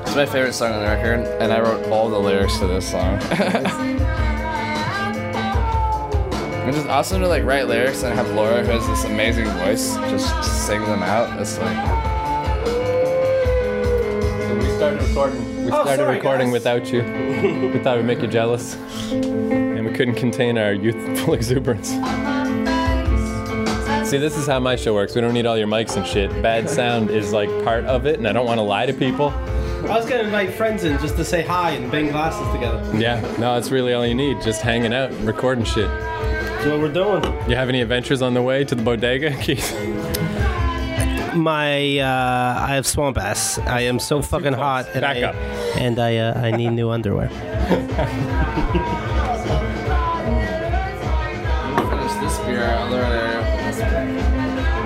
It's 0.03 0.17
my 0.17 0.26
favorite 0.26 0.53
song 0.55 0.73
on 0.73 0.81
the 0.81 0.87
record, 0.87 1.21
and 1.41 1.53
I 1.53 1.61
wrote 1.61 1.87
all 1.91 2.09
the 2.09 2.19
lyrics 2.19 2.59
to 2.59 2.67
this 2.67 2.91
song. 2.91 3.21
It's 6.66 6.76
just 6.78 6.88
awesome 6.88 7.21
to 7.21 7.28
like 7.28 7.44
write 7.44 7.68
lyrics 7.68 8.02
and 8.02 8.14
have 8.14 8.30
Laura, 8.30 8.64
who 8.64 8.71
has 8.73 8.87
this 8.87 9.04
amazing 9.04 9.44
voice, 9.47 9.94
just 10.11 10.66
sing 10.66 10.80
them 10.83 11.02
out. 11.02 11.38
It's 11.40 11.59
like 11.59 11.76
we 14.59 14.71
started 14.76 15.02
recording. 15.02 15.64
We 15.64 15.71
Oh, 15.71 15.83
started 15.83 15.97
sorry, 15.97 16.16
recording 16.16 16.47
guys. 16.49 16.52
without 16.52 16.92
you. 16.92 17.02
we 17.73 17.78
thought 17.80 17.97
we'd 17.99 18.06
make 18.06 18.21
you 18.23 18.28
jealous, 18.28 18.76
and 19.12 19.85
we 19.87 19.92
couldn't 19.92 20.14
contain 20.14 20.56
our 20.56 20.73
youthful 20.73 21.35
exuberance. 21.38 21.90
See, 24.09 24.18
this 24.18 24.37
is 24.37 24.47
how 24.47 24.61
my 24.61 24.76
show 24.76 24.94
works. 24.94 25.14
We 25.14 25.21
don't 25.21 25.33
need 25.35 25.47
all 25.47 25.56
your 25.59 25.66
mics 25.68 25.97
and 25.97 26.06
shit. 26.06 26.30
Bad 26.42 26.68
sound 26.71 27.11
is 27.11 27.33
like 27.33 27.49
part 27.64 27.85
of 27.85 28.06
it, 28.06 28.18
and 28.18 28.26
I 28.28 28.33
don't 28.33 28.47
want 28.47 28.59
to 28.59 28.62
lie 28.62 28.87
to 28.87 28.92
people. 28.94 29.30
I 29.30 29.97
was 29.99 30.06
gonna 30.09 30.23
invite 30.25 30.54
friends 30.54 30.85
in 30.85 30.99
just 31.00 31.16
to 31.16 31.25
say 31.26 31.42
hi 31.42 31.73
and 31.73 31.90
bang 31.92 32.09
glasses 32.09 32.47
together. 32.54 32.83
Yeah, 32.99 33.21
no, 33.38 33.56
it's 33.59 33.71
really 33.71 33.92
all 33.92 34.06
you 34.06 34.14
need. 34.14 34.40
Just 34.40 34.62
hanging 34.62 34.94
out 34.94 35.11
and 35.11 35.26
recording 35.26 35.64
shit. 35.64 35.90
That's 36.64 36.73
what 36.78 36.80
we're 36.80 36.94
doing. 36.94 37.23
You 37.47 37.56
have 37.56 37.68
any 37.68 37.83
adventures 37.83 38.23
on 38.23 38.33
the 38.33 38.40
way 38.40 38.64
to 38.64 38.75
the 38.75 38.83
bodega, 38.83 39.37
Keith? 39.42 39.71
My, 41.35 41.99
uh, 41.99 42.56
I 42.59 42.75
have 42.75 42.87
swamp 42.87 43.18
ass. 43.18 43.59
I 43.59 43.83
am 43.83 43.99
so 43.99 44.23
fucking 44.23 44.54
hot. 44.54 44.87
And 44.94 45.02
Back 45.02 45.18
I, 45.18 45.23
up. 45.25 45.35
And 45.76 45.99
I, 45.99 46.16
uh, 46.16 46.40
I 46.40 46.52
need 46.52 46.71
new 46.71 46.88
underwear. 46.88 47.28
finish 47.28 47.44
this 52.23 52.38
beer, 52.47 52.64
I'll 52.64 52.90
learn 52.90 53.12
it. 53.12 53.25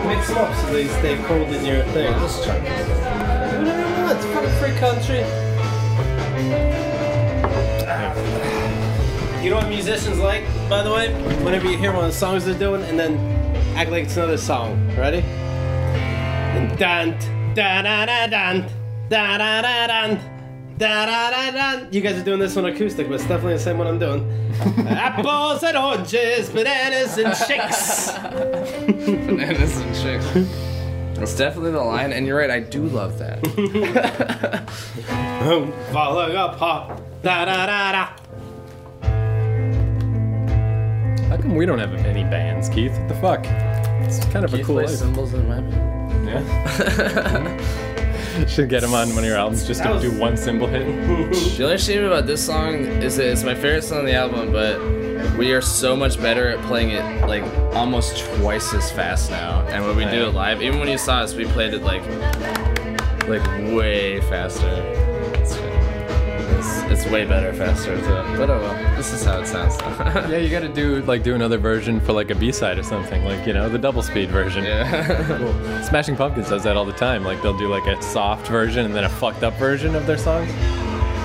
Mix 0.08 0.26
them 0.26 0.38
up 0.38 0.52
so 0.56 0.72
they 0.72 0.88
stay 0.88 1.16
cold 1.26 1.46
in 1.46 1.64
your 1.64 1.84
thing. 1.92 2.10
Let's 2.10 2.44
try. 2.44 2.56
It's 2.56 4.26
fucking 4.26 4.50
free 4.58 4.74
country. 4.80 6.77
You 9.42 9.50
know 9.50 9.56
what 9.56 9.68
musicians 9.68 10.18
like, 10.18 10.42
by 10.68 10.82
the 10.82 10.92
way? 10.92 11.12
Whenever 11.44 11.70
you 11.70 11.78
hear 11.78 11.92
one 11.92 12.04
of 12.04 12.10
the 12.10 12.16
songs 12.18 12.44
they're 12.44 12.58
doing, 12.58 12.82
and 12.82 12.98
then 12.98 13.16
act 13.76 13.90
like 13.90 14.04
it's 14.04 14.16
another 14.16 14.36
song. 14.36 14.84
Ready? 14.96 15.20
Dun 16.76 17.16
da 17.54 17.82
da 17.82 18.04
da 18.04 18.26
dun 18.26 18.66
da 19.08 19.38
da 19.38 19.62
da 19.62 19.86
dun 19.86 20.18
da 20.76 21.06
da 21.06 21.30
da 21.30 21.50
dun. 21.52 21.88
You 21.92 22.00
guys 22.00 22.16
are 22.20 22.24
doing 22.24 22.40
this 22.40 22.56
on 22.56 22.66
acoustic, 22.66 23.06
but 23.06 23.14
it's 23.14 23.28
definitely 23.28 23.54
the 23.54 23.60
same 23.60 23.78
one 23.78 23.86
I'm 23.86 24.00
doing. 24.00 24.28
Apples 24.88 25.62
and 25.62 25.76
oranges, 25.76 26.50
bananas 26.50 27.16
and 27.16 27.34
shakes. 27.36 28.10
Bananas 28.18 29.76
and 29.76 29.94
chicks. 29.94 30.26
It's 31.20 31.36
definitely 31.36 31.70
the 31.70 31.80
line, 31.82 32.12
and 32.12 32.26
you're 32.26 32.38
right. 32.38 32.50
I 32.50 32.60
do 32.60 32.82
love 32.82 33.18
that. 33.20 33.40
Falling 35.92 36.36
apart. 36.36 37.00
Da 37.22 37.44
da 37.44 37.66
da 37.66 37.92
da. 37.92 38.08
How 41.38 41.42
come 41.42 41.54
we 41.54 41.66
don't 41.66 41.78
have 41.78 41.94
any 41.94 42.24
bands, 42.24 42.68
Keith? 42.68 42.90
What 42.98 43.06
the 43.06 43.14
fuck? 43.14 43.44
It's 44.04 44.18
kind 44.26 44.44
of 44.44 44.52
a 44.52 44.56
Keith 44.56 44.66
cool 44.66 44.74
plays 44.78 44.90
life. 44.90 44.98
cymbals 44.98 45.34
in 45.34 45.46
my 45.46 45.60
band. 45.60 46.26
Yeah. 46.26 48.44
Should 48.48 48.68
get 48.68 48.82
him 48.82 48.92
on 48.92 49.10
one 49.10 49.18
of 49.18 49.24
your 49.24 49.36
albums 49.36 49.64
just 49.64 49.84
to 49.84 49.90
was- 49.90 50.02
do 50.02 50.10
one 50.18 50.36
cymbal 50.36 50.66
hit. 50.66 50.84
The 51.56 51.62
only 51.64 51.78
shame 51.78 52.02
about 52.02 52.26
this 52.26 52.44
song 52.44 52.74
is 52.74 53.18
that 53.18 53.30
it's 53.30 53.44
my 53.44 53.54
favorite 53.54 53.84
song 53.84 54.00
on 54.00 54.04
the 54.04 54.14
album, 54.14 54.50
but 54.50 54.80
we 55.38 55.52
are 55.52 55.60
so 55.60 55.94
much 55.94 56.20
better 56.20 56.48
at 56.48 56.60
playing 56.64 56.90
it 56.90 57.04
like 57.28 57.44
almost 57.72 58.18
twice 58.34 58.74
as 58.74 58.90
fast 58.90 59.30
now. 59.30 59.60
And 59.68 59.84
when 59.84 59.94
we 59.96 60.06
do 60.06 60.26
it 60.26 60.34
live, 60.34 60.60
even 60.60 60.80
when 60.80 60.88
you 60.88 60.98
saw 60.98 61.18
us, 61.20 61.34
we 61.34 61.44
played 61.44 61.72
it 61.72 61.82
like 61.82 62.02
like 63.28 63.46
way 63.72 64.20
faster. 64.22 65.06
It's, 66.68 66.82
it's, 66.92 67.02
it's 67.04 67.12
way 67.12 67.24
better 67.24 67.52
faster 67.52 67.96
too. 67.96 68.36
But 68.36 68.50
oh 68.50 68.60
well, 68.60 68.96
this 68.96 69.12
is 69.12 69.24
how 69.24 69.40
it 69.40 69.46
sounds. 69.46 69.76
Yeah, 70.28 70.38
you 70.38 70.50
gotta 70.50 70.68
do 70.68 71.02
like 71.02 71.22
do 71.22 71.34
another 71.34 71.58
version 71.58 72.00
for 72.00 72.12
like 72.12 72.30
a 72.30 72.34
B-side 72.34 72.78
or 72.78 72.82
something, 72.82 73.24
like 73.24 73.46
you 73.46 73.52
know 73.52 73.68
the 73.68 73.78
double 73.78 74.02
speed 74.02 74.30
version. 74.30 74.64
yeah. 74.64 75.82
Smashing 75.88 76.16
Pumpkins 76.16 76.48
does 76.48 76.62
that 76.64 76.76
all 76.76 76.84
the 76.84 76.92
time. 76.92 77.24
Like 77.24 77.40
they'll 77.42 77.56
do 77.56 77.68
like 77.68 77.86
a 77.86 78.00
soft 78.02 78.46
version 78.48 78.84
and 78.84 78.94
then 78.94 79.04
a 79.04 79.08
fucked 79.08 79.42
up 79.42 79.54
version 79.54 79.94
of 79.94 80.06
their 80.06 80.18
songs. 80.18 80.50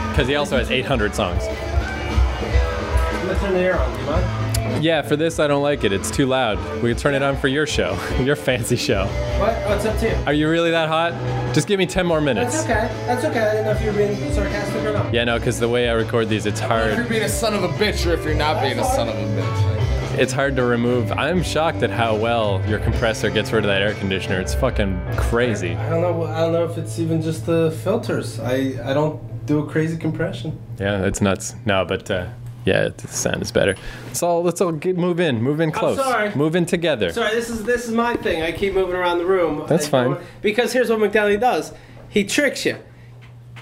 Because 0.10 0.28
he 0.28 0.36
also 0.36 0.58
has 0.58 0.70
800 0.72 1.14
songs. 1.16 1.44
I'm 1.44 3.28
gonna 3.28 3.40
turn 3.40 3.54
the 3.54 3.60
air 3.60 3.78
on. 3.80 4.00
You 4.00 4.06
mind? 4.06 4.53
Yeah, 4.82 5.02
for 5.02 5.16
this 5.16 5.40
I 5.40 5.48
don't 5.48 5.64
like 5.64 5.84
it. 5.84 5.94
It's 5.94 6.12
too 6.12 6.26
loud. 6.26 6.58
We 6.82 6.90
can 6.90 6.98
turn 6.98 7.14
it 7.14 7.22
on 7.22 7.38
for 7.38 7.48
your 7.48 7.66
show, 7.66 7.98
your 8.20 8.36
fancy 8.36 8.76
show. 8.76 9.06
What? 9.40 9.56
Oh, 9.66 9.76
it's 9.76 9.86
up 9.86 9.98
to 10.00 10.10
you. 10.10 10.16
Are 10.26 10.34
you 10.34 10.50
really 10.50 10.72
that 10.72 10.90
hot? 10.90 11.14
Just 11.54 11.68
give 11.68 11.78
me 11.78 11.86
10 11.86 12.06
more 12.06 12.22
minutes. 12.22 12.64
That's 12.64 12.66
okay. 12.66 13.06
That's 13.06 13.26
okay. 13.26 13.40
I 13.40 13.52
didn't 13.52 13.66
know 13.66 13.72
if 13.72 13.82
you 13.82 13.92
were 13.92 13.98
being 13.98 14.34
sarcastic 14.34 14.84
or 14.84 14.94
not. 14.94 15.14
Yeah, 15.14 15.24
no, 15.24 15.38
because 15.38 15.60
the 15.60 15.70
way 15.70 15.90
I 15.90 15.94
record 15.94 16.30
these, 16.30 16.46
it's 16.46 16.60
hard. 16.60 16.88
If 16.88 16.88
you're 16.88 16.96
hard. 16.98 17.10
being 17.10 17.24
a 17.24 17.30
son 17.30 17.54
of 17.54 17.64
a 17.64 17.70
bitch, 17.70 18.06
or 18.10 18.14
if 18.14 18.26
you're 18.26 18.36
not 18.36 18.62
being 18.62 18.80
a 18.80 18.84
son 18.84 19.10
of 19.10 19.16
a 19.16 19.20
bitch. 19.20 20.20
It's 20.20 20.32
hard 20.32 20.56
to 20.58 20.64
remove. 20.64 21.12
I'm 21.12 21.42
shocked 21.42 21.82
at 21.82 21.90
how 21.90 22.16
well 22.16 22.62
your 22.68 22.78
compressor 22.80 23.32
gets 23.32 23.52
rid 23.52 23.64
of 23.64 23.70
that 23.70 23.82
air 23.82 23.96
conditioner. 23.96 24.40
It's 24.40 24.54
fucking 24.54 25.02
crazy. 25.18 25.74
I 25.74 25.90
don't 25.90 26.02
know. 26.02 26.24
I 26.26 26.42
don't 26.42 26.54
know 26.54 26.66
if 26.66 26.78
it's 26.78 27.00
even 27.00 27.20
just 27.20 27.48
the 27.48 27.72
filters. 27.84 28.40
I 28.40 28.78
I 28.86 28.94
don't 28.94 29.44
do 29.48 29.58
a 29.58 29.68
crazy 29.68 29.98
compression. 29.98 30.60
Yeah, 30.80 31.04
it's 31.06 31.20
nuts. 31.20 31.56
No, 31.66 31.84
but 31.84 32.12
uh, 32.12 32.28
yeah, 32.66 32.90
the 32.90 33.08
sound 33.08 33.42
is 33.42 33.52
better. 33.52 33.76
Let's 34.08 34.24
all 34.24 34.44
let's 34.44 34.62
all 34.62 34.72
get, 34.72 34.98
move 34.98 35.20
in, 35.20 35.42
move 35.42 35.60
in 35.60 35.72
close, 35.72 35.98
sorry. 35.98 36.34
move 36.36 36.56
in 36.56 36.66
together. 36.66 37.12
Sorry, 37.12 37.34
this 37.36 37.50
is 37.50 37.64
this 37.64 37.86
is 37.86 37.92
my 37.92 38.16
thing. 38.16 38.42
I 38.42 38.52
keep 38.52 38.74
moving 38.74 38.96
around 38.96 39.18
the 39.20 39.26
room. 39.26 39.66
That's 39.68 39.88
I- 39.88 39.90
fine. 39.90 40.18
Because 40.42 40.74
here's 40.74 40.90
what 40.90 41.00
McNally 41.00 41.40
does. 41.40 41.74
He 42.10 42.24
tricks 42.24 42.66
you. 42.66 42.78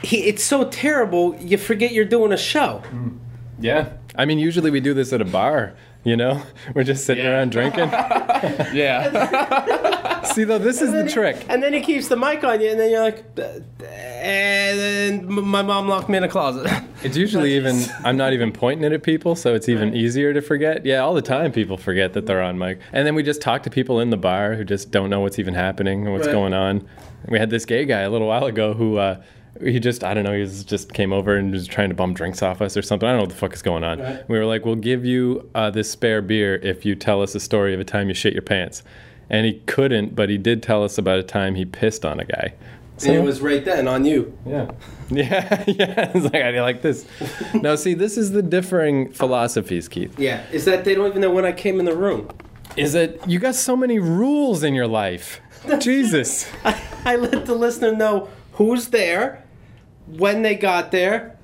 He, 0.03 0.23
it's 0.23 0.43
so 0.43 0.67
terrible, 0.69 1.35
you 1.37 1.57
forget 1.57 1.91
you're 1.91 2.05
doing 2.05 2.31
a 2.31 2.37
show. 2.37 2.81
Yeah, 3.59 3.93
I 4.15 4.25
mean, 4.25 4.39
usually 4.39 4.71
we 4.71 4.79
do 4.79 4.93
this 4.95 5.13
at 5.13 5.21
a 5.21 5.25
bar. 5.25 5.73
You 6.03 6.17
know, 6.17 6.41
we're 6.75 6.83
just 6.83 7.05
sitting 7.05 7.25
around 7.25 7.51
drinking. 7.51 7.89
Yeah. 8.73 10.23
See, 10.33 10.45
though, 10.45 10.57
this 10.57 10.81
is 10.81 10.91
the 10.91 11.07
trick. 11.07 11.45
And 11.49 11.61
then 11.61 11.73
he 11.73 11.81
keeps 11.81 12.07
the 12.07 12.15
mic 12.15 12.43
on 12.43 12.59
you, 12.61 12.69
and 12.71 12.79
then 12.79 12.89
you're 12.89 13.01
like, 13.01 13.23
"Uh, 13.37 13.59
and 13.85 14.79
then 14.79 15.31
my 15.45 15.61
mom 15.61 15.87
locked 15.87 16.09
me 16.09 16.17
in 16.17 16.23
a 16.23 16.27
closet. 16.27 16.67
It's 17.03 17.17
usually 17.17 17.55
even 17.55 17.83
I'm 18.03 18.17
not 18.17 18.33
even 18.33 18.51
pointing 18.51 18.83
it 18.85 18.93
at 18.93 19.03
people, 19.03 19.35
so 19.35 19.53
it's 19.53 19.69
even 19.69 19.93
easier 19.95 20.33
to 20.33 20.41
forget. 20.41 20.85
Yeah, 20.85 20.99
all 20.99 21.13
the 21.13 21.21
time 21.21 21.51
people 21.51 21.77
forget 21.77 22.13
that 22.13 22.25
they're 22.25 22.41
on 22.41 22.57
mic, 22.57 22.79
and 22.93 23.05
then 23.05 23.13
we 23.13 23.21
just 23.23 23.41
talk 23.41 23.61
to 23.63 23.69
people 23.69 23.99
in 23.99 24.09
the 24.09 24.17
bar 24.17 24.55
who 24.55 24.63
just 24.63 24.89
don't 24.89 25.09
know 25.11 25.19
what's 25.19 25.37
even 25.37 25.53
happening 25.53 26.05
and 26.05 26.13
what's 26.13 26.25
Right. 26.27 26.33
going 26.33 26.53
on. 26.53 26.87
We 27.27 27.37
had 27.37 27.49
this 27.51 27.65
gay 27.65 27.85
guy 27.85 27.99
a 28.01 28.09
little 28.09 28.27
while 28.27 28.45
ago 28.45 28.73
who. 28.73 28.97
Uh, 28.97 29.21
he 29.59 29.79
just, 29.79 30.03
I 30.03 30.13
don't 30.13 30.23
know, 30.23 30.33
he 30.33 30.41
was 30.41 30.63
just 30.63 30.93
came 30.93 31.11
over 31.11 31.35
and 31.35 31.51
was 31.51 31.67
trying 31.67 31.89
to 31.89 31.95
bum 31.95 32.13
drinks 32.13 32.41
off 32.41 32.61
us 32.61 32.77
or 32.77 32.81
something. 32.81 33.07
I 33.07 33.11
don't 33.11 33.19
know 33.19 33.23
what 33.23 33.29
the 33.31 33.35
fuck 33.35 33.53
is 33.53 33.61
going 33.61 33.83
on. 33.83 33.99
Right. 33.99 34.29
We 34.29 34.37
were 34.37 34.45
like, 34.45 34.65
we'll 34.65 34.75
give 34.75 35.05
you 35.05 35.49
uh, 35.53 35.69
this 35.71 35.91
spare 35.91 36.21
beer 36.21 36.55
if 36.55 36.85
you 36.85 36.95
tell 36.95 37.21
us 37.21 37.35
a 37.35 37.39
story 37.39 37.73
of 37.73 37.79
a 37.79 37.83
time 37.83 38.07
you 38.07 38.13
shit 38.13 38.33
your 38.33 38.41
pants. 38.41 38.83
And 39.29 39.45
he 39.45 39.61
couldn't, 39.65 40.15
but 40.15 40.29
he 40.29 40.37
did 40.37 40.61
tell 40.63 40.83
us 40.83 40.97
about 40.97 41.19
a 41.19 41.23
time 41.23 41.55
he 41.55 41.65
pissed 41.65 42.05
on 42.05 42.19
a 42.19 42.25
guy. 42.25 42.53
and 43.05 43.15
it 43.15 43.23
was 43.23 43.41
right 43.41 43.63
then 43.63 43.87
on 43.87 44.05
you. 44.05 44.37
Yeah. 44.45 44.71
Yeah, 45.13 45.63
yeah. 45.67 46.11
It's 46.15 46.23
like, 46.23 46.35
I 46.41 46.61
like 46.61 46.81
this. 46.81 47.05
now, 47.53 47.75
see, 47.75 47.93
this 47.93 48.17
is 48.17 48.31
the 48.31 48.41
differing 48.41 49.11
philosophies, 49.11 49.89
Keith. 49.89 50.17
Yeah. 50.17 50.41
Is 50.53 50.63
that 50.63 50.85
they 50.85 50.95
don't 50.95 51.07
even 51.07 51.19
know 51.21 51.31
when 51.31 51.43
I 51.43 51.51
came 51.51 51.81
in 51.81 51.85
the 51.85 51.95
room? 51.97 52.29
Is 52.77 52.93
that 52.93 53.29
you 53.29 53.37
got 53.37 53.55
so 53.55 53.75
many 53.75 53.99
rules 53.99 54.63
in 54.63 54.73
your 54.73 54.87
life. 54.87 55.41
Jesus. 55.79 56.49
I, 56.63 56.81
I 57.03 57.15
let 57.17 57.45
the 57.45 57.55
listener 57.55 57.93
know 57.93 58.29
who's 58.53 58.87
there, 58.87 59.40
when 60.17 60.41
they 60.41 60.55
got 60.55 60.91
there, 60.91 61.37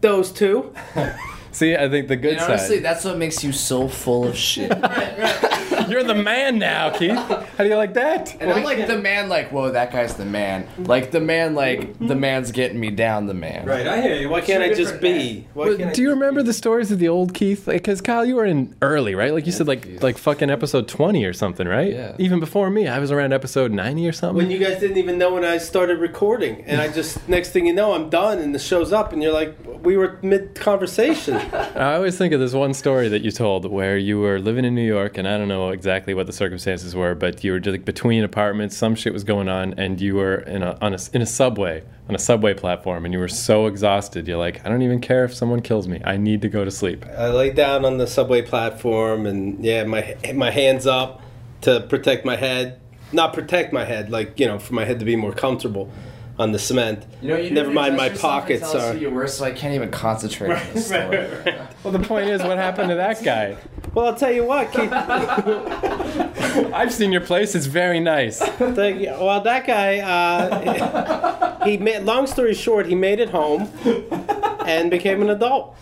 those 0.00 0.32
two. 0.32 0.74
See, 1.52 1.76
I 1.76 1.88
think 1.88 2.08
the 2.08 2.16
good 2.16 2.32
And 2.34 2.40
honestly, 2.42 2.76
side. 2.76 2.84
that's 2.84 3.04
what 3.04 3.16
makes 3.16 3.44
you 3.44 3.52
so 3.52 3.86
full 3.88 4.26
of 4.26 4.36
shit. 4.36 4.70
You're 5.88 6.02
the 6.02 6.14
man 6.20 6.58
now, 6.58 6.90
Keith. 6.90 7.16
How 7.56 7.64
do 7.64 7.70
you 7.70 7.76
like 7.76 7.94
that? 7.94 8.36
And 8.40 8.50
I'm 8.50 8.64
like 8.64 8.86
the 8.86 8.98
man, 8.98 9.28
like, 9.28 9.50
whoa, 9.50 9.70
that 9.70 9.92
guy's 9.92 10.14
the 10.14 10.24
man. 10.24 10.66
Like 10.78 11.10
the 11.10 11.20
man, 11.20 11.54
like 11.54 11.98
the 11.98 12.14
man's 12.14 12.50
getting 12.52 12.80
me 12.80 12.90
down. 12.90 13.26
The 13.26 13.34
man. 13.34 13.66
Right, 13.66 13.86
I 13.86 14.00
hear 14.02 14.14
you. 14.16 14.28
Why 14.28 14.40
can't 14.40 14.62
I 14.62 14.74
just 14.74 15.00
be? 15.00 15.46
Why 15.54 15.68
But 15.68 15.78
can't 15.78 15.90
I 15.90 15.92
do 15.92 16.02
you 16.02 16.10
remember 16.10 16.42
the 16.42 16.52
stories 16.52 16.90
of 16.90 16.98
the 16.98 17.08
old 17.08 17.34
Keith? 17.34 17.66
Because 17.66 18.00
Kyle, 18.00 18.24
you 18.24 18.36
were 18.36 18.44
in 18.44 18.74
early, 18.82 19.14
right? 19.14 19.32
Like 19.32 19.46
you 19.46 19.52
said, 19.52 19.66
like 19.68 20.02
like 20.02 20.18
fucking 20.18 20.50
episode 20.50 20.88
twenty 20.88 21.24
or 21.24 21.32
something, 21.32 21.66
right? 21.68 21.92
Yeah. 21.92 22.16
Even 22.18 22.40
before 22.40 22.70
me, 22.70 22.88
I 22.88 22.98
was 22.98 23.10
around 23.10 23.32
episode 23.32 23.70
ninety 23.72 24.08
or 24.08 24.12
something. 24.12 24.36
when 24.36 24.50
you 24.50 24.58
guys 24.58 24.80
didn't 24.80 24.98
even 24.98 25.18
know 25.18 25.34
when 25.34 25.44
I 25.44 25.58
started 25.58 25.98
recording, 26.00 26.62
and 26.64 26.80
I 26.80 26.92
just 26.92 27.28
next 27.28 27.50
thing 27.50 27.66
you 27.66 27.72
know, 27.74 27.92
I'm 27.94 28.10
done, 28.10 28.38
and 28.38 28.54
the 28.54 28.58
show's 28.58 28.92
up, 28.92 29.12
and 29.12 29.22
you're 29.22 29.32
like, 29.32 29.56
we 29.82 29.96
were 29.96 30.18
mid 30.22 30.54
conversation. 30.54 31.34
I 31.54 31.94
always 31.94 32.18
think 32.18 32.32
of 32.32 32.40
this 32.40 32.52
one 32.52 32.74
story 32.74 33.08
that 33.08 33.22
you 33.22 33.30
told 33.30 33.70
where 33.70 33.96
you 33.96 34.18
were 34.18 34.38
living 34.40 34.64
in 34.64 34.74
New 34.74 34.86
York, 34.86 35.18
and 35.18 35.28
I 35.28 35.38
don't 35.38 35.48
know 35.48 35.70
exactly 35.70 36.14
what 36.14 36.26
the 36.26 36.32
circumstances 36.32 36.94
were, 36.94 37.14
but 37.14 37.43
you 37.44 37.52
were 37.52 37.60
just 37.60 37.72
like 37.72 37.84
between 37.84 38.24
apartments, 38.24 38.76
some 38.76 38.94
shit 38.94 39.12
was 39.12 39.24
going 39.24 39.48
on, 39.48 39.74
and 39.74 40.00
you 40.00 40.16
were 40.16 40.36
in 40.36 40.62
a 40.62 40.76
on 40.80 40.94
a 40.94 40.98
in 41.12 41.22
a 41.22 41.26
subway 41.26 41.82
on 42.08 42.14
a 42.14 42.18
subway 42.18 42.54
platform, 42.54 43.04
and 43.04 43.14
you 43.14 43.20
were 43.20 43.28
so 43.28 43.66
exhausted. 43.66 44.26
You're 44.26 44.38
like, 44.38 44.64
I 44.64 44.68
don't 44.68 44.82
even 44.82 45.00
care 45.00 45.24
if 45.24 45.34
someone 45.34 45.60
kills 45.60 45.88
me. 45.88 46.00
I 46.04 46.16
need 46.16 46.42
to 46.42 46.48
go 46.48 46.64
to 46.64 46.70
sleep. 46.70 47.04
I 47.06 47.28
lay 47.28 47.50
down 47.50 47.84
on 47.84 47.98
the 47.98 48.06
subway 48.06 48.42
platform, 48.42 49.26
and 49.26 49.64
yeah, 49.64 49.84
my 49.84 50.16
my 50.34 50.50
hands 50.50 50.86
up 50.86 51.22
to 51.62 51.80
protect 51.88 52.24
my 52.24 52.36
head, 52.36 52.80
not 53.12 53.32
protect 53.32 53.72
my 53.72 53.84
head, 53.84 54.10
like 54.10 54.40
you 54.40 54.46
know, 54.46 54.58
for 54.58 54.74
my 54.74 54.84
head 54.84 54.98
to 54.98 55.04
be 55.04 55.16
more 55.16 55.32
comfortable 55.32 55.90
on 56.38 56.52
the 56.52 56.58
cement. 56.58 57.04
You 57.22 57.28
know, 57.28 57.36
you 57.36 57.50
Never 57.50 57.70
mind, 57.70 57.96
my 57.96 58.08
pockets 58.08 58.74
are. 58.74 58.94
you 58.94 59.10
were, 59.10 59.26
so 59.28 59.44
I 59.44 59.52
can't 59.52 59.74
even 59.74 59.90
concentrate 59.90 60.50
on 60.50 60.74
this 60.74 60.86
story. 60.88 61.28
Well, 61.82 61.92
the 61.92 62.00
point 62.00 62.28
is, 62.28 62.42
what 62.42 62.58
happened 62.58 62.88
to 62.90 62.96
that 62.96 63.22
guy? 63.22 63.56
Well, 63.94 64.06
I'll 64.06 64.16
tell 64.16 64.32
you 64.32 64.44
what, 64.44 64.72
Keith. 64.72 64.92
I've 66.74 66.92
seen 66.92 67.12
your 67.12 67.20
place. 67.20 67.54
It's 67.54 67.66
very 67.66 68.00
nice. 68.00 68.38
Thank 68.40 69.00
you. 69.00 69.10
Well, 69.10 69.40
that 69.42 69.66
guy, 69.66 69.98
uh, 70.00 71.64
he 71.64 71.76
made. 71.76 72.02
Long 72.02 72.26
story 72.26 72.54
short, 72.54 72.86
he 72.86 72.94
made 72.94 73.20
it 73.20 73.30
home 73.30 73.68
and 74.66 74.90
became 74.90 75.22
an 75.22 75.30
adult, 75.30 75.76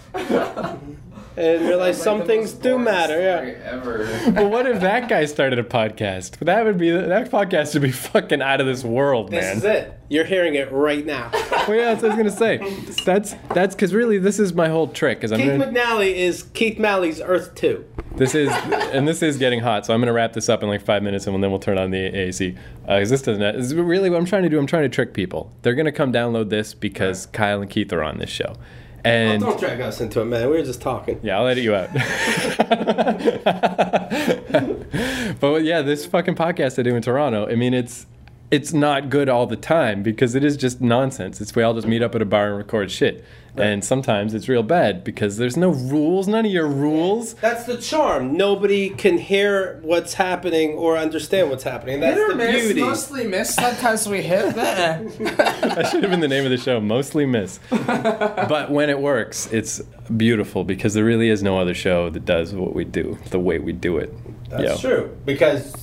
and 1.37 1.62
realized 1.66 2.01
some 2.03 2.25
things 2.25 2.53
do 2.53 2.79
matter. 2.79 3.21
Yeah. 3.21 3.71
Ever. 3.71 4.09
But 4.33 4.51
what 4.51 4.66
if 4.66 4.81
that 4.81 5.09
guy 5.09 5.25
started 5.27 5.59
a 5.59 5.64
podcast? 5.64 6.38
That 6.38 6.64
would 6.64 6.79
be 6.79 6.90
that 6.90 7.31
podcast 7.31 7.75
would 7.75 7.83
be 7.83 7.90
fucking 7.92 8.42
out 8.42 8.61
of 8.61 8.66
this 8.66 8.85
world, 8.85 9.31
This 9.31 9.45
man. 9.45 9.57
is 9.59 9.64
it. 9.64 9.99
You're 10.09 10.25
hearing 10.25 10.55
it 10.55 10.71
right 10.73 11.05
now. 11.05 11.31
Well, 11.62 11.77
yeah, 11.77 11.95
that's 11.95 12.03
what 12.03 12.11
I 12.11 12.16
was 12.16 12.35
gonna 12.35 12.59
say. 12.59 12.59
That's 13.05 13.35
that's 13.55 13.77
because 13.77 13.95
really 13.95 14.18
this 14.18 14.40
is 14.40 14.53
my 14.53 14.68
whole 14.68 14.88
trick. 14.88 15.23
Is 15.23 15.31
I'm 15.31 15.38
Keith 15.38 15.51
gonna, 15.61 15.66
McNally 15.71 16.12
is 16.12 16.42
Keith 16.55 16.77
Malley's 16.77 17.21
Earth 17.21 17.55
Two. 17.55 17.85
this 18.16 18.35
is 18.35 18.49
and 18.92 19.07
this 19.07 19.23
is 19.23 19.37
getting 19.37 19.61
hot, 19.61 19.87
so 19.87 19.95
I'm 19.95 20.01
gonna 20.01 20.12
wrap 20.12 20.33
this 20.33 20.49
up 20.49 20.64
in 20.64 20.68
like 20.68 20.83
five 20.85 21.05
minutes, 21.05 21.29
and 21.29 21.40
then 21.40 21.51
we'll 21.53 21.61
turn 21.61 21.79
on 21.79 21.92
the 21.92 21.99
AC. 22.07 22.57
Because 22.83 23.09
uh, 23.09 23.14
this 23.14 23.23
doesn't. 23.23 23.57
This 23.57 23.66
is 23.66 23.75
really 23.77 24.11
what 24.11 24.18
I'm 24.18 24.25
trying 24.27 24.42
to 24.42 24.49
do. 24.49 24.59
I'm 24.59 24.66
trying 24.66 24.83
to 24.83 24.88
trick 24.88 25.14
people. 25.14 25.53
They're 25.62 25.77
gonna 25.77 25.92
come 25.92 26.12
download 26.12 26.49
this 26.51 26.75
because 26.75 27.27
Kyle 27.27 27.62
and 27.62 27.71
Keith 27.71 27.92
are 27.92 28.03
on 28.03 28.18
this 28.18 28.31
show, 28.31 28.57
and 29.04 29.42
oh, 29.42 29.50
Don't 29.50 29.60
drag 29.60 29.80
us 29.80 30.00
into 30.00 30.20
it, 30.20 30.26
man. 30.26 30.48
We 30.48 30.58
were 30.58 30.64
just 30.64 30.80
talking. 30.80 31.18
Yeah, 31.22 31.38
I'll 31.38 31.46
edit 31.46 31.64
you 31.64 31.74
out. 31.74 31.92
but 35.40 35.64
yeah, 35.64 35.82
this 35.82 36.06
fucking 36.06 36.36
podcast 36.36 36.78
I 36.78 36.82
do 36.82 36.94
in 36.94 37.02
Toronto, 37.02 37.48
I 37.48 37.56
mean, 37.56 37.74
it's 37.74 38.06
it's 38.50 38.72
not 38.72 39.08
good 39.08 39.28
all 39.28 39.46
the 39.46 39.56
time 39.56 40.02
because 40.02 40.34
it 40.34 40.44
is 40.44 40.56
just 40.56 40.80
nonsense. 40.80 41.40
It's 41.40 41.54
we 41.54 41.62
all 41.62 41.74
just 41.74 41.86
meet 41.86 42.02
up 42.02 42.14
at 42.14 42.22
a 42.22 42.26
bar 42.26 42.48
and 42.48 42.58
record 42.58 42.90
shit. 42.90 43.24
And 43.54 43.84
sometimes 43.84 44.32
it's 44.32 44.48
real 44.48 44.62
bad 44.62 45.04
because 45.04 45.36
there's 45.36 45.58
no 45.58 45.68
rules, 45.68 46.26
none 46.26 46.46
of 46.46 46.50
your 46.50 46.66
rules. 46.66 47.34
That's 47.34 47.64
the 47.64 47.76
charm. 47.76 48.34
Nobody 48.34 48.88
can 48.88 49.18
hear 49.18 49.78
what's 49.82 50.14
happening 50.14 50.70
or 50.72 50.96
understand 50.96 51.50
what's 51.50 51.62
happening. 51.62 52.00
That's 52.00 52.16
Hit 52.16 52.30
or 52.30 52.32
the 52.32 52.36
miss, 52.36 52.62
beauty. 52.64 52.80
mostly 52.80 53.26
miss. 53.26 53.54
Sometimes 53.54 54.08
we 54.08 54.22
hit 54.22 54.54
that. 54.54 55.02
That 55.74 55.88
should 55.90 56.02
have 56.02 56.10
been 56.10 56.20
the 56.20 56.28
name 56.28 56.44
of 56.44 56.50
the 56.50 56.56
show, 56.56 56.80
mostly 56.80 57.26
miss. 57.26 57.58
but 57.70 58.70
when 58.70 58.88
it 58.88 58.98
works, 59.00 59.46
it's 59.52 59.80
beautiful 60.16 60.64
because 60.64 60.94
there 60.94 61.04
really 61.04 61.28
is 61.28 61.42
no 61.42 61.58
other 61.58 61.74
show 61.74 62.08
that 62.10 62.24
does 62.24 62.54
what 62.54 62.74
we 62.74 62.84
do 62.84 63.18
the 63.30 63.38
way 63.38 63.58
we 63.58 63.72
do 63.72 63.98
it. 63.98 64.14
That's 64.48 64.80
true 64.80 65.16
because 65.26 65.74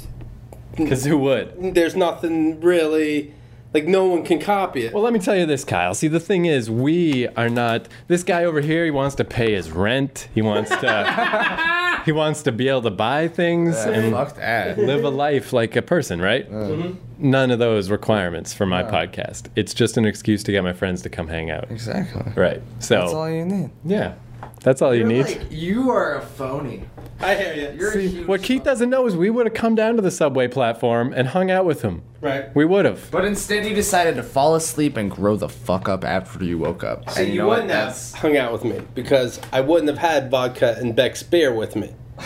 Because 0.76 1.06
who 1.06 1.18
would? 1.20 1.74
there's 1.76 1.96
nothing 1.96 2.60
really 2.62 3.34
like 3.74 3.86
no 3.86 4.06
one 4.06 4.24
can 4.24 4.40
copy 4.40 4.86
it. 4.86 4.94
Well, 4.94 5.04
let 5.04 5.14
me 5.14 5.20
tell 5.20 5.36
you 5.36 5.46
this, 5.46 5.64
Kyle. 5.64 5.94
See, 5.94 6.08
the 6.08 6.20
thing 6.20 6.46
is, 6.46 6.70
we 6.70 7.28
are 7.30 7.50
not. 7.50 7.88
This 8.08 8.24
guy 8.24 8.44
over 8.44 8.62
here, 8.62 8.86
he 8.86 8.92
wants 8.92 9.16
to 9.16 9.24
pay 9.24 9.54
his 9.54 9.72
rent. 9.72 10.28
He 10.34 10.42
wants 10.42 10.70
to. 10.72 12.02
he 12.06 12.12
wants 12.12 12.44
to 12.44 12.52
be 12.52 12.68
able 12.68 12.82
to 12.84 12.92
buy 12.92 13.28
things 13.28 13.78
and 13.78 14.12
live 14.12 15.04
a 15.04 15.10
life 15.10 15.54
like 15.54 15.76
a 15.76 15.82
person, 15.82 16.22
right? 16.22 16.50
Mm-hmm. 16.50 16.98
None 17.20 17.52
of 17.52 17.60
those 17.60 17.90
requirements 17.90 18.54
for 18.54 18.66
my 18.66 18.84
podcast. 18.84 19.48
It's 19.56 19.74
just 19.74 19.98
an 19.98 20.06
excuse 20.06 20.44
to 20.44 20.52
get 20.52 20.64
my 20.64 20.74
friends 20.74 21.02
to 21.04 21.10
come 21.10 21.28
hang 21.28 21.52
out. 21.52 21.70
Exactly. 21.70 22.24
Right. 22.36 22.62
So, 22.80 23.02
That's 23.02 23.14
all 23.14 23.30
you 23.30 23.46
need. 23.46 23.72
yeah, 23.86 24.16
that's 24.62 24.82
all 24.82 24.94
you 24.94 25.04
need. 25.06 25.48
you 25.52 25.90
are 25.90 26.16
a 26.16 26.22
phony. 26.22 26.84
I 27.22 27.36
hear 27.36 27.54
you. 27.54 27.78
You're 27.80 27.98
a 27.98 28.02
huge 28.02 28.28
what 28.28 28.42
Keith 28.42 28.60
phony. 28.60 28.66
doesn't 28.66 28.90
know 28.90 29.06
is 29.06 29.16
we 29.16 29.30
would 29.30 29.46
have 29.46 29.54
come 29.54 29.76
down 29.76 29.96
to 29.98 30.02
the 30.02 30.12
subway 30.12 30.48
platform 30.48 31.12
and 31.14 31.28
hung 31.28 31.52
out 31.52 31.66
with 31.66 31.82
him. 31.82 32.02
right. 32.22 32.54
We 32.56 32.64
would 32.66 32.86
have. 32.86 33.12
But 33.12 33.26
instead, 33.26 33.66
you 33.66 33.76
decided 33.76 34.16
to 34.16 34.24
fall 34.24 34.56
asleep 34.56 34.96
and 34.96 35.12
grow 35.12 35.36
the 35.36 35.50
fuck 35.50 35.90
up 35.90 36.06
after 36.06 36.44
you 36.46 36.58
woke 36.58 36.84
up. 36.84 37.10
So 37.10 37.22
and 37.22 37.34
you, 37.34 37.40
know 37.40 37.48
what? 37.48 37.56
wouldn't 37.58 37.72
have 37.72 37.80
That's- 37.88 38.14
hung 38.14 38.38
out 38.38 38.54
with 38.54 38.64
me 38.64 38.82
because 38.96 39.40
I 39.52 39.60
wouldn't 39.62 39.90
have 39.90 39.98
had 39.98 40.32
vodka 40.32 40.76
and 40.80 40.96
Beck's 40.96 41.24
beer 41.24 41.54
with 41.54 41.76
me. 41.76 41.94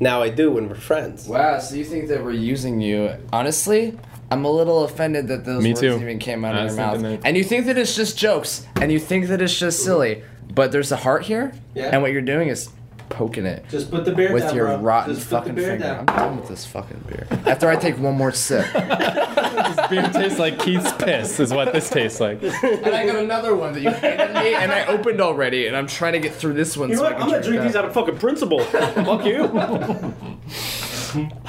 Now 0.00 0.20
I 0.20 0.30
do 0.30 0.50
when 0.50 0.68
we're 0.68 0.74
friends. 0.74 1.28
Wow, 1.28 1.60
so 1.60 1.76
you 1.76 1.84
think 1.84 2.08
that 2.08 2.24
we're 2.24 2.32
using 2.32 2.80
you? 2.80 3.14
Honestly, 3.32 3.96
I'm 4.32 4.44
a 4.44 4.50
little 4.50 4.82
offended 4.82 5.28
that 5.28 5.44
those 5.44 5.62
Me 5.62 5.70
words 5.70 5.80
too. 5.80 5.94
even 6.00 6.18
came 6.18 6.44
out 6.44 6.56
I 6.56 6.58
of 6.60 6.64
was 6.64 6.76
your 6.76 6.84
mouth. 6.86 6.94
thinking 7.00 7.20
that. 7.20 7.26
And 7.28 7.36
you 7.36 7.44
think 7.44 7.66
that 7.66 7.78
it's 7.78 7.94
just 7.94 8.18
jokes, 8.18 8.66
and 8.80 8.90
you 8.90 8.98
think 8.98 9.28
that 9.28 9.40
it's 9.40 9.56
just 9.56 9.84
silly, 9.84 10.24
but 10.54 10.72
there's 10.72 10.92
a 10.92 10.96
heart 10.96 11.22
here, 11.24 11.52
Yeah. 11.74 11.90
and 11.92 12.02
what 12.02 12.12
you're 12.12 12.22
doing 12.22 12.48
is 12.48 12.68
poking 13.08 13.44
it 13.44 13.62
Just 13.68 13.90
put 13.90 14.06
the 14.06 14.12
beer 14.14 14.32
with 14.32 14.44
down, 14.44 14.54
your 14.56 14.66
bro. 14.68 14.76
rotten 14.78 15.14
Just 15.14 15.28
put 15.28 15.40
fucking 15.40 15.54
the 15.54 15.60
beer 15.60 15.70
finger. 15.72 15.84
down. 15.84 15.98
I'm 16.00 16.06
done 16.16 16.36
with 16.38 16.48
this 16.48 16.64
fucking 16.64 17.04
beer. 17.08 17.26
After 17.46 17.68
I 17.68 17.76
take 17.76 17.98
one 17.98 18.14
more 18.16 18.32
sip, 18.32 18.64
this 18.72 19.88
Beer 19.90 20.08
tastes 20.12 20.38
like 20.38 20.58
Keith's 20.58 20.92
piss, 20.92 21.38
is 21.38 21.52
what 21.52 21.72
this 21.74 21.90
tastes 21.90 22.20
like. 22.20 22.42
And 22.42 22.86
I 22.94 23.04
got 23.04 23.16
another 23.16 23.54
one 23.54 23.74
that 23.74 23.80
you 23.80 23.90
handed 23.90 24.32
me, 24.34 24.54
and 24.54 24.72
I 24.72 24.86
opened 24.86 25.20
already, 25.20 25.66
and 25.66 25.76
I'm 25.76 25.86
trying 25.86 26.14
to 26.14 26.20
get 26.20 26.34
through 26.34 26.54
this 26.54 26.74
one. 26.76 26.88
You 26.88 26.96
know 26.96 27.02
so 27.02 27.04
what? 27.04 27.12
I 27.12 27.16
can 27.16 27.22
I'm 27.24 27.30
gonna 27.32 27.42
drink 27.42 27.62
these 27.64 27.76
out. 27.76 27.84
out 27.84 27.88
of 27.90 27.94
fucking 27.94 28.16
principle. 28.18 28.60
Fuck 28.60 29.26
you. 29.26 29.48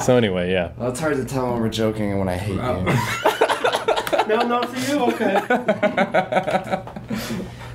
So 0.00 0.16
anyway, 0.16 0.50
yeah. 0.50 0.72
Well, 0.78 0.88
it's 0.88 0.98
hard 1.00 1.16
to 1.18 1.26
tell 1.26 1.52
when 1.52 1.60
we're 1.60 1.68
joking 1.68 2.08
and 2.10 2.18
when 2.18 2.28
I 2.30 2.36
hate 2.38 2.54
you. 2.54 2.60
No, 4.30 4.36
not 4.46 4.68
for 4.70 4.78
you. 4.92 4.98
Okay. 5.06 5.34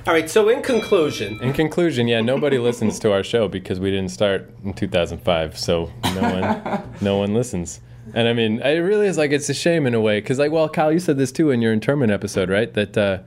All 0.06 0.12
right. 0.12 0.30
So 0.30 0.48
in 0.48 0.62
conclusion, 0.62 1.40
In 1.42 1.52
conclusion, 1.52 2.06
yeah, 2.06 2.20
nobody 2.20 2.58
listens 2.58 3.00
to 3.00 3.12
our 3.12 3.24
show 3.24 3.48
because 3.48 3.80
we 3.80 3.90
didn't 3.90 4.12
start 4.12 4.48
in 4.62 4.72
2005, 4.72 5.58
so 5.58 5.90
no 6.14 6.20
one, 6.20 6.82
no 7.00 7.18
one 7.18 7.34
listens. 7.34 7.80
And 8.14 8.28
I 8.28 8.32
mean, 8.32 8.60
it 8.60 8.78
really 8.78 9.08
is 9.08 9.18
like 9.18 9.32
it's 9.32 9.48
a 9.48 9.54
shame 9.54 9.84
in 9.84 9.94
a 9.94 10.00
way 10.00 10.20
because, 10.20 10.38
like, 10.38 10.52
well, 10.52 10.68
Kyle, 10.68 10.92
you 10.92 11.00
said 11.00 11.18
this 11.18 11.32
too 11.32 11.50
in 11.50 11.60
your 11.60 11.72
internment 11.72 12.12
episode, 12.12 12.48
right? 12.48 12.72
That 12.72 12.96
uh, 12.96 13.18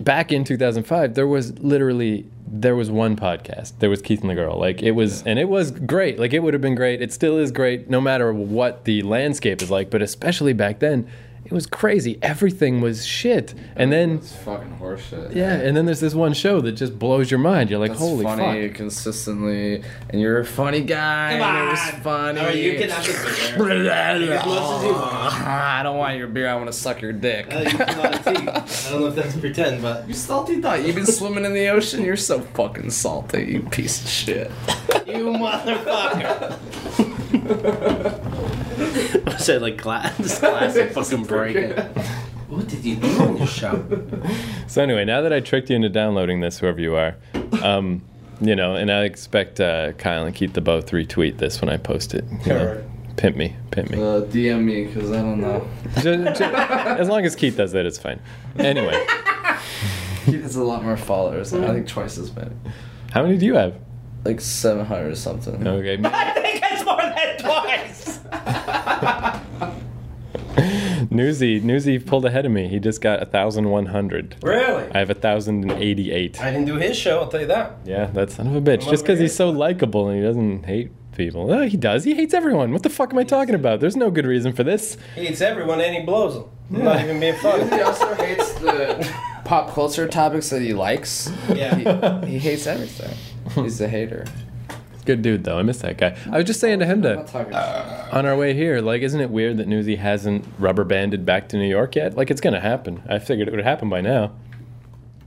back 0.00 0.32
in 0.32 0.44
2005, 0.44 1.14
there 1.14 1.26
was 1.26 1.58
literally 1.60 2.26
there 2.46 2.76
was 2.76 2.90
one 2.90 3.16
podcast. 3.16 3.72
There 3.78 3.88
was 3.88 4.02
Keith 4.02 4.20
and 4.20 4.28
the 4.28 4.34
Girl. 4.34 4.58
Like 4.58 4.82
it 4.82 4.90
was, 4.90 5.22
and 5.22 5.38
it 5.38 5.48
was 5.48 5.70
great. 5.70 6.18
Like 6.18 6.34
it 6.34 6.40
would 6.40 6.52
have 6.52 6.60
been 6.60 6.74
great. 6.74 7.00
It 7.00 7.10
still 7.10 7.38
is 7.38 7.50
great, 7.50 7.88
no 7.88 8.02
matter 8.02 8.34
what 8.34 8.84
the 8.84 9.00
landscape 9.00 9.62
is 9.62 9.70
like. 9.70 9.88
But 9.88 10.02
especially 10.02 10.52
back 10.52 10.80
then, 10.80 11.08
it 11.52 11.54
was 11.54 11.66
crazy. 11.66 12.18
Everything 12.22 12.80
was 12.80 13.04
shit. 13.04 13.52
And 13.76 13.92
then 13.92 14.12
It's 14.16 14.34
fucking 14.36 14.78
horseshit. 14.80 15.34
yeah, 15.34 15.52
and 15.52 15.76
then 15.76 15.84
there's 15.84 16.00
this 16.00 16.14
one 16.14 16.32
show 16.32 16.62
that 16.62 16.72
just 16.72 16.98
blows 16.98 17.30
your 17.30 17.40
mind. 17.40 17.68
You're 17.68 17.78
like, 17.78 17.92
holy 17.92 18.24
fuck. 18.24 18.38
That's 18.38 18.40
holy 18.46 18.52
funny 18.54 18.68
fuck. 18.68 18.76
consistently, 18.76 19.82
and 20.08 20.20
you're 20.20 20.38
a 20.40 20.44
funny 20.46 20.80
guy. 20.80 21.32
Come 21.38 21.42
and 21.42 21.68
it 21.68 21.70
was 21.70 21.80
on. 21.94 22.00
funny. 22.00 22.40
All 22.40 22.46
right, 22.46 22.56
you 22.56 22.78
can 22.78 22.88
have 22.88 23.04
the 23.04 23.12
beer. 23.12 23.90
As 23.90 24.20
much 24.30 24.38
as 24.40 24.84
you 24.84 24.92
want. 24.92 25.34
I 25.44 25.82
don't 25.82 25.98
want 25.98 26.16
your 26.16 26.28
beer. 26.28 26.48
I 26.48 26.54
want 26.54 26.68
to 26.68 26.72
suck 26.72 27.02
your 27.02 27.12
dick. 27.12 27.52
Uh, 27.54 27.58
you 27.58 27.70
can 27.70 27.88
have 27.88 28.26
a 28.26 28.34
tea. 28.34 28.48
I 28.48 28.90
don't 28.90 29.00
know 29.02 29.06
if 29.08 29.14
that's 29.14 29.36
pretend, 29.36 29.82
but 29.82 30.08
You 30.08 30.14
salty 30.14 30.60
thought 30.62 30.84
you've 30.86 30.96
been 30.96 31.04
swimming 31.06 31.44
in 31.44 31.52
the 31.52 31.68
ocean. 31.68 32.02
You're 32.02 32.16
so 32.16 32.40
fucking 32.40 32.90
salty, 32.90 33.44
you 33.44 33.60
piece 33.60 34.02
of 34.02 34.08
shit. 34.08 34.50
you 35.06 35.26
motherfucker. 35.26 36.58
I 39.26 39.36
said 39.38 39.62
like 39.62 39.78
class, 39.78 40.38
classic 40.40 40.92
fucking 40.94 41.24
break. 41.24 41.76
What 42.48 42.68
did 42.68 42.84
you 42.84 42.96
do 42.96 43.08
on 43.20 43.36
your 43.38 43.46
show? 43.46 43.84
So 44.66 44.82
anyway, 44.82 45.04
now 45.04 45.22
that 45.22 45.32
I 45.32 45.40
tricked 45.40 45.70
you 45.70 45.76
into 45.76 45.88
downloading 45.88 46.40
this, 46.40 46.58
whoever 46.58 46.80
you 46.80 46.94
are, 46.94 47.16
um, 47.62 48.02
you 48.40 48.54
know, 48.54 48.74
and 48.74 48.90
I 48.90 49.04
expect 49.04 49.60
uh, 49.60 49.92
Kyle 49.92 50.24
and 50.26 50.34
Keith 50.34 50.52
to 50.54 50.60
both 50.60 50.90
retweet 50.90 51.38
this 51.38 51.60
when 51.60 51.68
I 51.70 51.76
post 51.78 52.14
it. 52.14 52.24
You 52.46 52.52
know. 52.52 52.68
Alright. 52.68 52.84
Pimp 53.16 53.36
me, 53.36 53.54
pimp 53.70 53.90
me. 53.90 53.98
Uh, 53.98 54.22
DM 54.22 54.64
me 54.64 54.86
because 54.86 55.10
I 55.12 55.16
don't 55.20 55.40
know. 55.40 55.68
Ju- 56.00 56.24
ju- 56.32 56.44
as 56.44 57.08
long 57.08 57.24
as 57.26 57.36
Keith 57.36 57.56
does 57.58 57.72
that, 57.72 57.84
it's 57.84 57.98
fine. 57.98 58.18
Anyway, 58.58 58.98
He 60.24 60.40
has 60.40 60.56
a 60.56 60.64
lot 60.64 60.82
more 60.82 60.96
followers. 60.96 61.52
I 61.52 61.72
think 61.74 61.86
twice 61.86 62.16
as 62.16 62.34
many. 62.34 62.52
how 63.12 63.22
many 63.22 63.36
do 63.38 63.44
you 63.46 63.54
have? 63.54 63.74
like 64.24 64.40
700 64.40 65.10
or 65.10 65.14
something. 65.16 65.66
Okay. 65.66 65.96
I 66.82 66.84
more 66.94 67.02
than 67.14 67.38
twice. 67.38 68.20
Newsy, 71.10 71.60
Newsy 71.60 71.98
pulled 71.98 72.24
ahead 72.24 72.46
of 72.46 72.52
me. 72.52 72.68
He 72.68 72.78
just 72.78 73.00
got 73.00 73.20
1,100. 73.20 74.36
Really? 74.42 74.90
I 74.92 74.98
have 74.98 75.08
1,088. 75.08 76.40
I 76.40 76.50
didn't 76.50 76.66
do 76.66 76.76
his 76.76 76.96
show. 76.96 77.20
I'll 77.20 77.28
tell 77.28 77.40
you 77.40 77.46
that. 77.46 77.76
Yeah, 77.84 78.06
that 78.06 78.30
son 78.30 78.46
of 78.46 78.54
a 78.56 78.60
bitch. 78.60 78.84
I'm 78.84 78.90
Just 78.90 79.04
because 79.04 79.18
he's 79.18 79.34
so 79.34 79.50
likable 79.50 80.08
and 80.08 80.18
he 80.18 80.24
doesn't 80.24 80.64
hate 80.64 80.90
people. 81.16 81.52
Oh, 81.52 81.66
he 81.66 81.76
does. 81.76 82.04
He 82.04 82.14
hates 82.14 82.32
everyone. 82.34 82.72
What 82.72 82.82
the 82.82 82.90
fuck 82.90 83.12
am 83.12 83.18
I 83.18 83.24
talking 83.24 83.54
about? 83.54 83.80
There's 83.80 83.96
no 83.96 84.10
good 84.10 84.26
reason 84.26 84.52
for 84.52 84.64
this. 84.64 84.96
He 85.14 85.26
hates 85.26 85.40
everyone 85.40 85.80
and 85.80 85.94
he 85.94 86.02
blows 86.02 86.34
them. 86.34 86.44
I'm 86.74 86.84
not 86.84 87.00
even 87.02 87.20
being 87.20 87.36
funny. 87.36 87.64
He 87.64 87.82
also 87.82 88.14
hates 88.14 88.52
the 88.54 89.14
pop 89.44 89.74
culture 89.74 90.08
topics 90.08 90.48
that 90.50 90.62
he 90.62 90.72
likes. 90.72 91.30
Yeah. 91.54 92.22
He, 92.24 92.32
he 92.32 92.38
hates 92.38 92.66
everything. 92.66 93.14
He's 93.62 93.80
a 93.80 93.88
hater. 93.88 94.24
Good 95.04 95.22
dude, 95.22 95.44
though. 95.44 95.58
I 95.58 95.62
miss 95.62 95.78
that 95.78 95.98
guy. 95.98 96.16
I 96.30 96.36
was 96.36 96.46
just 96.46 96.60
saying 96.60 96.78
to 96.78 96.86
him 96.86 97.04
I'm 97.04 97.26
to, 97.26 97.50
not 97.50 98.12
on 98.12 98.26
our 98.26 98.36
way 98.36 98.54
here, 98.54 98.80
like, 98.80 99.02
isn't 99.02 99.20
it 99.20 99.30
weird 99.30 99.56
that 99.56 99.66
Newsy 99.66 99.96
hasn't 99.96 100.44
rubber 100.58 100.84
banded 100.84 101.26
back 101.26 101.48
to 101.48 101.56
New 101.56 101.68
York 101.68 101.96
yet? 101.96 102.16
Like, 102.16 102.30
it's 102.30 102.40
going 102.40 102.54
to 102.54 102.60
happen. 102.60 103.02
I 103.08 103.18
figured 103.18 103.48
it 103.48 103.50
would 103.50 103.64
happen 103.64 103.88
by 103.88 104.00
now. 104.00 104.32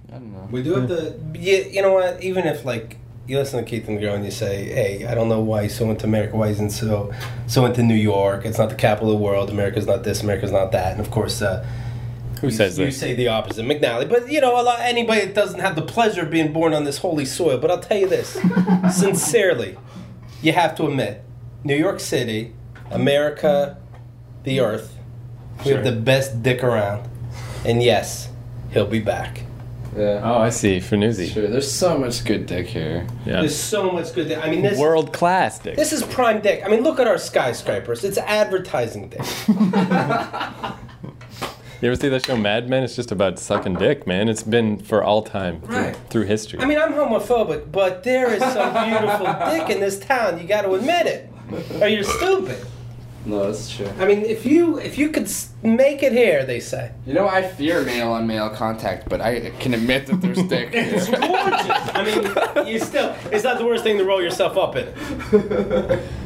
I 0.09 0.13
don't 0.13 0.31
know. 0.31 0.47
We 0.49 0.63
do 0.63 0.75
have 0.75 0.87
to. 0.87 1.19
Yeah, 1.33 1.59
you 1.59 1.81
know 1.81 1.91
what? 1.91 2.23
Even 2.23 2.45
if 2.45 2.63
like 2.63 2.97
you 3.27 3.37
listen 3.37 3.61
to 3.61 3.69
Keith 3.69 3.87
and 3.89 3.97
the 3.97 4.01
Girl 4.01 4.15
and 4.15 4.23
you 4.23 4.31
say, 4.31 4.65
"Hey, 4.65 5.05
I 5.05 5.13
don't 5.13 5.27
know 5.27 5.41
why 5.41 5.63
he's 5.63 5.75
so 5.75 5.89
into 5.89 6.05
America. 6.05 6.37
Why 6.37 6.49
he's 6.49 6.59
in 6.61 6.69
so 6.69 7.13
so 7.47 7.65
into 7.65 7.83
New 7.83 7.95
York? 7.95 8.45
It's 8.45 8.57
not 8.57 8.69
the 8.69 8.75
capital 8.75 9.11
of 9.11 9.17
the 9.17 9.23
world. 9.23 9.49
America's 9.49 9.87
not 9.87 10.03
this. 10.03 10.23
America's 10.23 10.51
not 10.51 10.71
that." 10.71 10.93
And 10.93 11.01
of 11.01 11.11
course, 11.11 11.41
uh, 11.41 11.65
Who 12.45 12.51
you, 12.51 12.57
says 12.57 12.77
you 12.77 12.85
this? 12.85 12.99
say 12.99 13.15
the 13.15 13.27
opposite, 13.29 13.65
McNally. 13.65 14.07
But 14.07 14.31
you 14.31 14.39
know, 14.39 14.59
a 14.59 14.61
lot, 14.61 14.79
anybody 14.81 15.21
that 15.25 15.33
doesn't 15.33 15.59
have 15.59 15.75
the 15.75 15.81
pleasure 15.81 16.21
of 16.21 16.29
being 16.29 16.53
born 16.53 16.73
on 16.73 16.83
this 16.83 16.99
holy 16.99 17.25
soil. 17.25 17.57
But 17.57 17.71
I'll 17.71 17.79
tell 17.79 17.97
you 17.97 18.07
this, 18.07 18.39
sincerely, 18.95 19.77
you 20.41 20.51
have 20.51 20.75
to 20.75 20.85
admit, 20.85 21.23
New 21.63 21.75
York 21.75 21.99
City, 21.99 22.53
America, 22.91 23.77
the 24.43 24.59
Earth, 24.59 24.95
we 25.65 25.71
have 25.71 25.83
the 25.83 25.91
best 25.91 26.43
dick 26.43 26.63
around. 26.63 27.09
And 27.65 27.81
yes, 27.81 28.29
he'll 28.71 28.85
be 28.85 28.99
back. 28.99 29.41
Yeah. 29.95 30.21
Oh, 30.23 30.39
I 30.39 30.49
see. 30.49 30.79
For 30.81 30.97
Newsy. 30.97 31.27
Sure. 31.27 31.47
There's 31.47 31.71
so 31.71 31.97
much 31.97 32.25
good 32.25 32.45
dick 32.45 32.67
here. 32.67 33.07
Yeah. 33.25 33.39
There's 33.39 33.55
so 33.55 33.89
much 33.91 34.13
good. 34.13 34.27
dick. 34.27 34.37
I 34.37 34.51
mean, 34.51 34.61
this 34.61 34.77
World 34.77 35.13
class 35.13 35.57
dick. 35.57 35.77
this 35.77 35.93
is 35.93 36.03
prime 36.03 36.41
dick. 36.41 36.61
I 36.65 36.67
mean, 36.67 36.83
look 36.83 36.99
at 36.99 37.07
our 37.07 37.17
skyscrapers. 37.17 38.03
It's 38.03 38.17
advertising 38.17 39.09
dick. 39.09 39.21
You 41.81 41.89
ever 41.91 41.95
see 41.99 42.09
that 42.09 42.25
show 42.25 42.37
Mad 42.37 42.69
Men? 42.69 42.83
It's 42.83 42.95
just 42.95 43.11
about 43.11 43.37
sucking 43.37 43.75
dick, 43.75 44.07
man. 44.07 44.29
It's 44.29 44.43
been 44.43 44.77
for 44.79 45.03
all 45.03 45.21
time 45.21 45.61
through, 45.61 45.75
Right. 45.75 45.95
through 46.09 46.23
history. 46.23 46.59
I 46.59 46.65
mean, 46.65 46.77
I'm 46.79 46.93
homophobic, 46.93 47.71
but 47.71 48.03
there 48.03 48.33
is 48.33 48.41
some 48.41 48.73
beautiful 48.87 49.25
dick 49.51 49.69
in 49.69 49.79
this 49.81 49.99
town. 49.99 50.39
You 50.39 50.47
got 50.47 50.61
to 50.61 50.73
admit 50.73 51.05
it, 51.05 51.29
or 51.81 51.87
you're 51.87 52.03
stupid. 52.03 52.57
No, 53.27 53.45
that's 53.45 53.75
true. 53.75 53.89
I 53.99 54.05
mean, 54.05 54.21
if 54.21 54.45
you 54.45 54.77
if 54.79 54.97
you 54.99 55.09
could 55.09 55.27
make 55.63 56.01
it 56.03 56.11
here, 56.11 56.45
they 56.45 56.59
say. 56.59 56.91
You 57.07 57.13
know, 57.13 57.27
I 57.27 57.41
fear 57.41 57.81
male 57.83 58.11
on 58.11 58.25
male 58.27 58.49
contact, 58.51 59.09
but 59.09 59.19
I 59.19 59.49
can 59.59 59.73
admit 59.73 60.05
that 60.07 60.21
there's 60.21 60.41
dick 60.47 60.69
It's 60.73 61.09
gorgeous. 61.09 61.89
I 61.95 62.53
mean, 62.63 62.67
you 62.67 62.79
still. 62.79 63.15
It's 63.31 63.43
not 63.43 63.57
the 63.57 63.65
worst 63.65 63.83
thing 63.83 63.97
to 63.97 64.05
roll 64.05 64.21
yourself 64.21 64.57
up 64.57 64.75
in. 64.75 64.87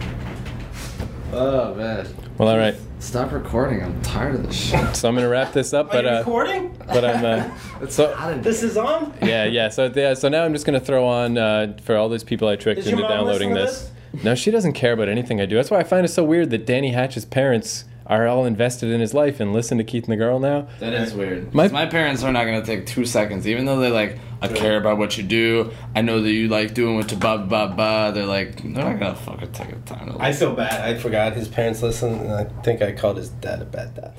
oh 1.33 1.73
man. 1.75 2.07
well, 2.37 2.49
all 2.49 2.57
right. 2.57 2.75
Stop 2.99 3.31
recording. 3.31 3.81
I'm 3.81 4.01
tired 4.01 4.35
of 4.35 4.43
this 4.47 4.55
shit. 4.55 4.79
So 4.95 5.07
I'm 5.07 5.15
gonna 5.15 5.29
wrap 5.29 5.53
this 5.53 5.73
up, 5.73 5.87
Are 5.87 5.91
but 5.93 6.03
you 6.03 6.11
uh, 6.11 6.17
recording? 6.19 6.75
but 6.87 7.05
I'm 7.05 7.23
uh, 7.25 7.87
so 7.89 8.39
This 8.41 8.61
is 8.63 8.75
on. 8.75 9.13
yeah, 9.21 9.45
yeah. 9.45 9.69
So 9.69 9.91
yeah, 9.95 10.13
so 10.15 10.27
now 10.27 10.43
I'm 10.43 10.51
just 10.53 10.65
gonna 10.65 10.79
throw 10.81 11.07
on 11.07 11.37
uh, 11.37 11.77
for 11.83 11.95
all 11.95 12.09
those 12.09 12.23
people 12.23 12.47
I 12.47 12.55
tricked 12.57 12.79
Is 12.81 12.87
into 12.87 13.03
downloading 13.03 13.53
listening 13.53 13.55
to 13.55 13.89
this. 14.13 14.23
No, 14.23 14.35
she 14.35 14.51
doesn't 14.51 14.73
care 14.73 14.91
about 14.93 15.07
anything 15.07 15.39
I 15.39 15.45
do. 15.45 15.55
That's 15.55 15.69
why 15.71 15.79
I 15.79 15.83
find 15.83 16.03
it 16.05 16.09
so 16.09 16.23
weird 16.23 16.49
that 16.49 16.65
Danny 16.65 16.91
Hatch's 16.91 17.25
parents 17.25 17.85
are 18.09 18.27
all 18.27 18.45
invested 18.45 18.89
in 18.89 18.99
his 18.99 19.13
life 19.13 19.39
and 19.39 19.53
listen 19.53 19.77
to 19.77 19.83
Keith 19.83 20.03
and 20.05 20.11
the 20.11 20.17
Girl 20.17 20.39
now. 20.39 20.67
That 20.79 20.93
is 20.93 21.13
weird. 21.13 21.53
My- 21.53 21.67
My, 21.67 21.85
parents 21.85 22.23
are 22.23 22.31
not 22.31 22.45
gonna 22.45 22.65
take 22.65 22.85
two 22.87 23.05
seconds, 23.05 23.47
even 23.47 23.65
though 23.65 23.79
they 23.79 23.91
like. 23.91 24.17
I 24.41 24.47
care 24.47 24.77
about 24.77 24.97
what 24.97 25.17
you 25.17 25.23
do. 25.23 25.71
I 25.93 26.01
know 26.01 26.21
that 26.21 26.31
you 26.31 26.47
like 26.47 26.73
doing 26.73 26.95
what 26.95 27.11
you 27.11 27.17
ba 27.17 27.37
ba 27.39 27.73
ba. 27.75 28.11
They're 28.13 28.25
like, 28.25 28.55
they're 28.63 28.85
not 28.85 28.97
gonna 28.99 29.15
fucking 29.15 29.51
take 29.51 29.69
the 29.85 29.93
time 29.95 30.13
to 30.13 30.17
I 30.21 30.31
feel 30.31 30.55
bad. 30.55 30.81
I 30.81 30.97
forgot 30.97 31.33
his 31.33 31.47
parents 31.49 31.83
listen, 31.83 32.13
and 32.13 32.31
I 32.31 32.45
think 32.63 32.81
I 32.81 32.93
called 32.93 33.17
his 33.17 33.29
dad 33.29 33.61
a 33.61 33.65
bad 33.65 33.95
dad. 33.95 34.13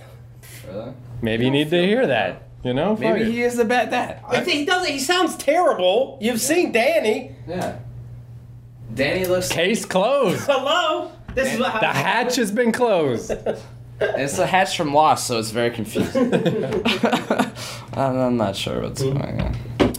Really? 0.68 0.92
Maybe 1.22 1.46
you 1.46 1.50
need 1.50 1.70
to 1.70 1.84
hear 1.86 2.06
that. 2.06 2.42
You 2.62 2.74
know, 2.74 2.94
Maybe 2.96 3.22
it. 3.22 3.26
he 3.28 3.40
is 3.42 3.58
a 3.58 3.64
bad 3.64 3.88
dad. 3.90 4.20
I 4.28 4.40
think 4.42 4.58
he 4.58 4.64
does. 4.66 4.86
He 4.86 4.98
sounds 4.98 5.34
terrible. 5.36 6.18
You've 6.20 6.42
seen 6.42 6.70
Danny. 6.72 7.34
Yeah. 7.48 7.78
Danny 8.92 9.24
looks. 9.24 9.48
Case 9.48 9.84
closed. 9.86 10.40
Hello. 10.46 11.10
This 11.34 11.54
is 11.54 11.58
what 11.60 11.80
The 11.80 11.86
hatch 11.86 12.36
has 12.36 12.52
been 12.52 12.70
closed. 12.72 13.32
It's 14.00 14.38
a 14.38 14.46
hatch 14.46 14.76
from 14.76 14.94
Lost, 14.94 15.26
so 15.26 15.38
it's 15.38 15.50
very 15.50 15.70
confusing. 15.70 16.32
I'm, 17.94 18.16
I'm 18.16 18.36
not 18.36 18.56
sure 18.56 18.80
what's 18.82 19.02
Mm. 19.02 19.20
going 19.20 19.40
on. 19.42 19.56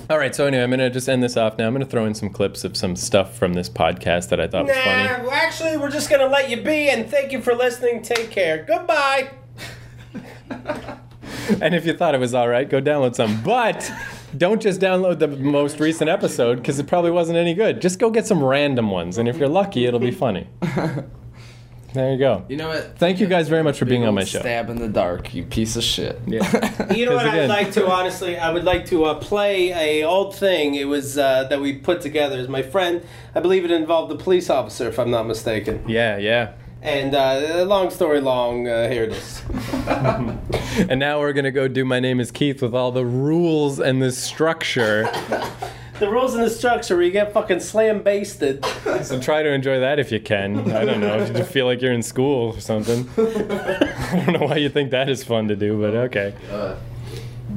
All 0.09 0.17
right, 0.17 0.35
so 0.35 0.45
anyway, 0.45 0.63
I'm 0.63 0.69
gonna 0.69 0.89
just 0.89 1.07
end 1.07 1.23
this 1.23 1.37
off 1.37 1.57
now. 1.57 1.67
I'm 1.67 1.73
gonna 1.73 1.85
throw 1.85 2.05
in 2.05 2.13
some 2.13 2.29
clips 2.29 2.63
of 2.65 2.75
some 2.75 2.95
stuff 2.97 3.37
from 3.37 3.53
this 3.53 3.69
podcast 3.69 4.27
that 4.29 4.41
I 4.41 4.47
thought 4.47 4.65
was 4.65 4.75
funny. 4.75 5.03
Nah, 5.07 5.21
well, 5.21 5.31
actually, 5.31 5.77
we're 5.77 5.89
just 5.91 6.09
gonna 6.09 6.25
let 6.27 6.49
you 6.49 6.57
be, 6.61 6.89
and 6.89 7.09
thank 7.09 7.31
you 7.31 7.41
for 7.41 7.53
listening. 7.55 8.01
Take 8.01 8.29
care. 8.31 8.65
Goodbye. 8.67 9.31
And 11.61 11.73
if 11.75 11.85
you 11.85 11.93
thought 11.93 12.13
it 12.15 12.19
was 12.19 12.33
all 12.33 12.47
right, 12.47 12.69
go 12.69 12.79
download 12.81 13.15
some. 13.15 13.41
But 13.43 13.91
don't 14.37 14.61
just 14.61 14.79
download 14.79 15.19
the 15.19 15.27
most 15.27 15.79
recent 15.79 16.09
episode 16.09 16.57
because 16.57 16.79
it 16.79 16.87
probably 16.87 17.11
wasn't 17.11 17.37
any 17.37 17.53
good. 17.53 17.81
Just 17.81 17.99
go 17.99 18.09
get 18.09 18.25
some 18.27 18.41
random 18.43 18.89
ones, 18.89 19.17
and 19.17 19.27
if 19.27 19.37
you're 19.37 19.49
lucky, 19.49 19.85
it'll 19.85 19.99
be 19.99 20.11
funny. 20.11 20.47
There 21.93 22.11
you 22.13 22.17
go. 22.17 22.45
You 22.47 22.55
know 22.57 22.69
what? 22.69 22.97
Thank 22.97 23.19
you 23.19 23.27
guys 23.27 23.49
very 23.49 23.63
much 23.63 23.77
for 23.79 23.85
being 23.85 24.01
Big 24.01 24.07
on 24.07 24.15
my 24.15 24.23
show. 24.23 24.39
Stab 24.39 24.69
in 24.69 24.77
the 24.77 24.87
dark, 24.87 25.33
you 25.33 25.43
piece 25.43 25.75
of 25.75 25.83
shit. 25.83 26.19
Yeah. 26.25 26.39
You 26.95 27.05
know 27.05 27.13
what 27.15 27.23
'Cause 27.25 27.33
I'd 27.33 27.37
again- 27.37 27.49
like 27.49 27.71
to 27.73 27.87
honestly? 27.89 28.37
I 28.37 28.51
would 28.51 28.63
like 28.63 28.85
to 28.87 29.05
uh, 29.05 29.15
play 29.15 29.71
a 29.71 30.03
old 30.05 30.35
thing. 30.35 30.75
It 30.75 30.85
was 30.87 31.17
uh, 31.17 31.45
that 31.49 31.59
we 31.61 31.73
put 31.77 32.01
together. 32.01 32.37
As 32.37 32.47
my 32.47 32.61
friend, 32.61 33.01
I 33.35 33.39
believe 33.39 33.63
it 33.65 33.71
involved 33.71 34.11
the 34.11 34.21
police 34.23 34.49
officer, 34.49 34.87
if 34.87 34.99
I'm 34.99 35.11
not 35.11 35.25
mistaken. 35.27 35.83
Yeah, 35.87 36.17
yeah. 36.17 36.53
And 36.81 37.13
uh, 37.13 37.63
long 37.67 37.89
story 37.91 38.21
long, 38.21 38.67
uh, 38.67 38.89
here 38.89 39.03
it 39.03 39.11
is. 39.13 39.41
And 40.89 40.99
now 41.01 41.19
we're 41.19 41.33
gonna 41.33 41.51
go 41.51 41.67
do 41.67 41.83
My 41.83 41.99
Name 41.99 42.19
Is 42.21 42.31
Keith 42.31 42.61
with 42.61 42.73
all 42.73 42.91
the 42.93 43.05
rules 43.05 43.79
and 43.79 44.01
the 44.01 44.11
structure. 44.11 45.09
The 46.01 46.09
rules 46.09 46.33
and 46.33 46.43
the 46.43 46.49
structure 46.49 46.95
where 46.95 47.05
you 47.05 47.11
get 47.11 47.31
fucking 47.31 47.59
slam 47.59 48.01
basted. 48.01 48.65
So 49.03 49.21
try 49.21 49.43
to 49.43 49.53
enjoy 49.53 49.81
that 49.81 49.99
if 49.99 50.11
you 50.11 50.19
can. 50.19 50.71
I 50.71 50.83
don't 50.83 50.99
know 50.99 51.19
if 51.19 51.37
you 51.37 51.43
feel 51.43 51.67
like 51.67 51.79
you're 51.79 51.93
in 51.93 52.01
school 52.01 52.55
or 52.55 52.59
something. 52.59 53.07
I 53.17 54.23
don't 54.25 54.39
know 54.39 54.47
why 54.47 54.55
you 54.55 54.67
think 54.67 54.89
that 54.89 55.09
is 55.09 55.23
fun 55.23 55.47
to 55.49 55.55
do, 55.55 55.79
but 55.79 55.93
okay. 55.93 56.33
Uh, 56.49 56.75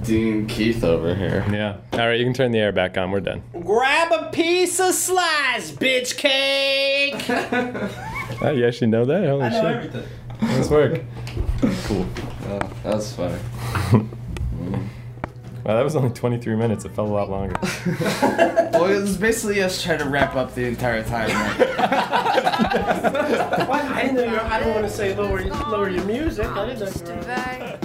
Dean 0.03 0.47
Keith 0.47 0.85
over 0.85 1.15
here. 1.15 1.43
Yeah. 1.51 1.79
All 1.95 2.07
right, 2.07 2.19
you 2.19 2.27
can 2.27 2.35
turn 2.35 2.51
the 2.51 2.59
air 2.59 2.71
back 2.71 2.99
on. 2.99 3.11
We're 3.13 3.21
done. 3.21 3.43
Grab 3.63 4.13
a 4.13 4.31
piece 4.31 4.79
of 4.79 4.93
slice, 4.93 5.73
bitch 5.73 6.15
cake. 6.19 7.25
Oh, 8.43 8.51
you 8.51 8.67
actually 8.67 8.89
know 8.89 9.07
that? 9.07 9.27
Holy 9.27 9.43
I 9.43 9.49
know 9.49 9.63
shit. 9.63 9.65
everything. 9.77 10.09
Nice 10.43 10.69
work. 10.69 11.01
Cool. 11.85 12.07
Oh, 12.49 12.59
that 12.83 12.95
was 12.95 13.15
funny. 13.15 13.39
Wow, 15.65 15.77
that 15.77 15.83
was 15.83 15.97
only 15.97 16.11
23 16.11 16.57
minutes. 16.57 16.85
It 16.85 16.91
felt 16.91 17.09
a 17.09 17.13
lot 17.13 17.31
longer. 17.31 17.57
Well, 18.75 18.91
it 18.93 19.01
was 19.01 19.17
basically 19.17 19.63
us 19.63 19.81
trying 19.81 20.01
to 20.01 20.09
wrap 20.09 20.35
up 20.35 20.53
the 20.55 20.67
entire 20.67 21.05
time. 21.05 21.29
Right? 21.29 21.77
I 21.79 24.01
didn't 24.03 24.17
know 24.17 24.25
you. 24.25 24.41
I 24.41 24.59
don't 24.59 24.75
want 24.75 24.85
to 24.85 24.91
say 24.91 25.15
lower 25.15 25.45
lower 25.69 25.89
your 25.89 26.03
music. 26.05 26.47
I 26.47 26.67
didn't 26.67 26.81
know 26.81 27.15
you 27.15 27.21
were. 27.21 27.79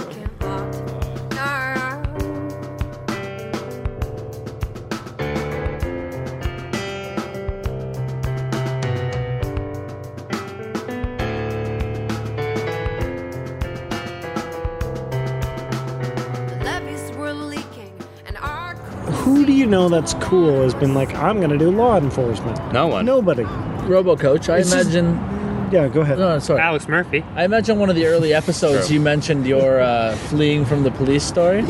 You 19.60 19.66
know 19.66 19.90
that's 19.90 20.14
cool 20.14 20.62
has 20.62 20.72
been 20.74 20.94
like, 20.94 21.14
I'm 21.16 21.36
going 21.36 21.50
to 21.50 21.58
do 21.58 21.70
law 21.70 21.98
enforcement? 21.98 22.72
No 22.72 22.86
one. 22.86 23.04
Nobody. 23.04 23.42
RoboCop, 23.42 24.48
I 24.48 24.56
It's 24.60 24.70
just- 24.72 24.72
imagine. 24.94 25.68
Yeah, 25.70 25.86
go 25.88 26.00
ahead. 26.00 26.18
No, 26.18 26.38
sorry. 26.38 26.60
Alex 26.62 26.88
Murphy. 26.88 27.22
I 27.36 27.44
imagine 27.44 27.78
one 27.78 27.90
of 27.90 27.94
the 27.94 28.06
early 28.06 28.32
episodes 28.32 28.86
True. 28.86 28.94
you 28.94 29.00
mentioned 29.02 29.46
your 29.46 29.80
uh, 29.82 30.16
fleeing 30.16 30.64
from 30.64 30.82
the 30.82 30.90
police 30.90 31.22
story. 31.24 31.60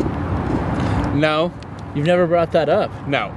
No. 1.14 1.52
You've 1.96 2.06
never 2.06 2.28
brought 2.28 2.52
that 2.52 2.68
up. 2.68 2.92
No. 3.08 3.34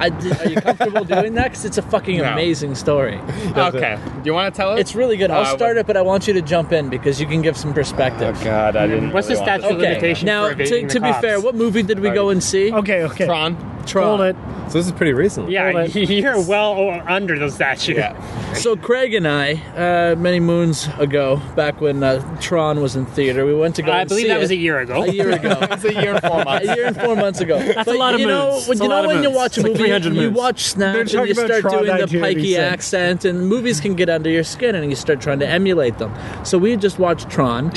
I 0.00 0.10
are 0.10 0.48
you 0.48 0.60
comfortable 0.60 1.02
doing 1.04 1.34
that? 1.34 1.48
Because 1.48 1.64
it's 1.64 1.76
a 1.78 1.82
fucking 1.82 2.18
No. 2.18 2.24
amazing 2.32 2.76
story. 2.76 3.18
Okay. 3.56 3.98
Do 4.04 4.22
you 4.26 4.32
want 4.32 4.54
to 4.54 4.56
tell 4.56 4.76
it? 4.76 4.78
It's 4.78 4.94
really 4.94 5.16
good. 5.16 5.32
I'll 5.32 5.42
Uh, 5.42 5.56
start 5.56 5.76
it, 5.76 5.88
but 5.88 5.96
I 5.96 6.02
want 6.02 6.28
you 6.28 6.34
to 6.34 6.40
jump 6.42 6.70
in 6.72 6.88
because 6.88 7.20
you 7.20 7.26
can 7.26 7.42
give 7.42 7.56
some 7.56 7.74
perspective. 7.74 8.38
Oh 8.40 8.44
God, 8.44 8.76
I 8.76 8.86
didn't. 8.86 9.12
What's 9.12 9.26
the 9.26 9.34
really 9.34 9.40
want 9.46 9.60
statute 9.62 9.72
of 9.74 9.78
Okay. 9.80 9.88
limitation 9.90 10.26
Now, 10.26 10.48
for 10.50 10.54
to, 10.54 10.62
evading 10.62 10.88
to 10.88 10.94
the 10.94 11.00
be 11.00 11.10
cops? 11.10 11.20
fair, 11.26 11.40
what 11.40 11.56
movie 11.56 11.82
did 11.82 11.98
we 11.98 12.10
go 12.10 12.28
and 12.28 12.40
see? 12.40 12.72
Okay, 12.72 13.02
okay. 13.02 13.26
Tron. 13.26 13.56
Tron. 13.88 14.18
Hold 14.18 14.20
it. 14.20 14.36
So 14.70 14.78
this 14.78 14.86
is 14.86 14.92
pretty 14.92 15.12
recent. 15.14 15.50
Yeah, 15.50 15.72
Hold 15.72 15.96
it. 15.96 16.10
you're 16.10 16.40
well 16.46 17.02
under 17.08 17.38
the 17.38 17.50
statue. 17.50 18.02
So 18.54 18.74
Craig 18.76 19.14
and 19.14 19.28
I, 19.28 19.52
uh, 19.76 20.16
many 20.16 20.40
moons 20.40 20.88
ago, 20.98 21.40
back 21.54 21.80
when 21.80 22.02
uh, 22.02 22.18
Tron 22.40 22.80
was 22.80 22.96
in 22.96 23.04
theater, 23.06 23.44
we 23.46 23.54
went 23.54 23.76
to 23.76 23.82
go. 23.82 23.92
I 23.92 24.00
and 24.00 24.08
believe 24.08 24.22
see 24.22 24.28
that 24.28 24.38
it. 24.38 24.40
was 24.40 24.50
a 24.50 24.56
year 24.56 24.80
ago. 24.80 25.02
A 25.02 25.12
year 25.12 25.30
ago. 25.30 25.58
It's 25.70 25.84
a 25.84 25.92
year 25.92 26.14
and 26.14 26.22
four 26.22 26.42
months. 26.44 26.66
a 26.68 26.74
year 26.74 26.86
and 26.86 26.96
four 27.00 27.14
months 27.14 27.40
ago. 27.40 27.58
That's 27.58 27.84
but 27.84 27.94
a 27.94 27.98
lot 27.98 28.14
of 28.14 28.20
you 28.20 28.26
know, 28.26 28.52
moons. 28.52 28.66
when 28.66 28.72
It's 28.72 28.80
a 28.80 28.84
you 28.84 28.88
know 28.88 28.94
lot 28.96 29.04
of 29.04 29.08
when 29.10 29.22
you 29.22 29.28
moons. 29.28 29.36
watch 29.36 29.58
a 29.58 29.60
It's 29.60 29.64
like 29.68 29.72
movie, 29.74 29.84
300 29.90 30.14
you 30.14 30.30
watch 30.30 30.60
Snatch 30.64 31.14
and 31.14 31.28
you 31.28 31.34
start 31.34 31.60
Tron 31.60 31.72
doing 31.74 31.84
the 31.84 31.92
1986. 31.92 32.24
pikey 32.24 32.58
accent, 32.58 33.24
and 33.26 33.46
movies 33.48 33.80
can 33.80 33.94
get 33.94 34.08
under 34.08 34.30
your 34.30 34.44
skin, 34.44 34.74
and 34.74 34.88
you 34.90 34.96
start 34.96 35.20
trying 35.20 35.38
to 35.40 35.46
emulate 35.46 35.98
them. 35.98 36.12
So 36.44 36.58
we 36.58 36.74
just 36.76 36.98
watched 36.98 37.28
Tron. 37.30 37.70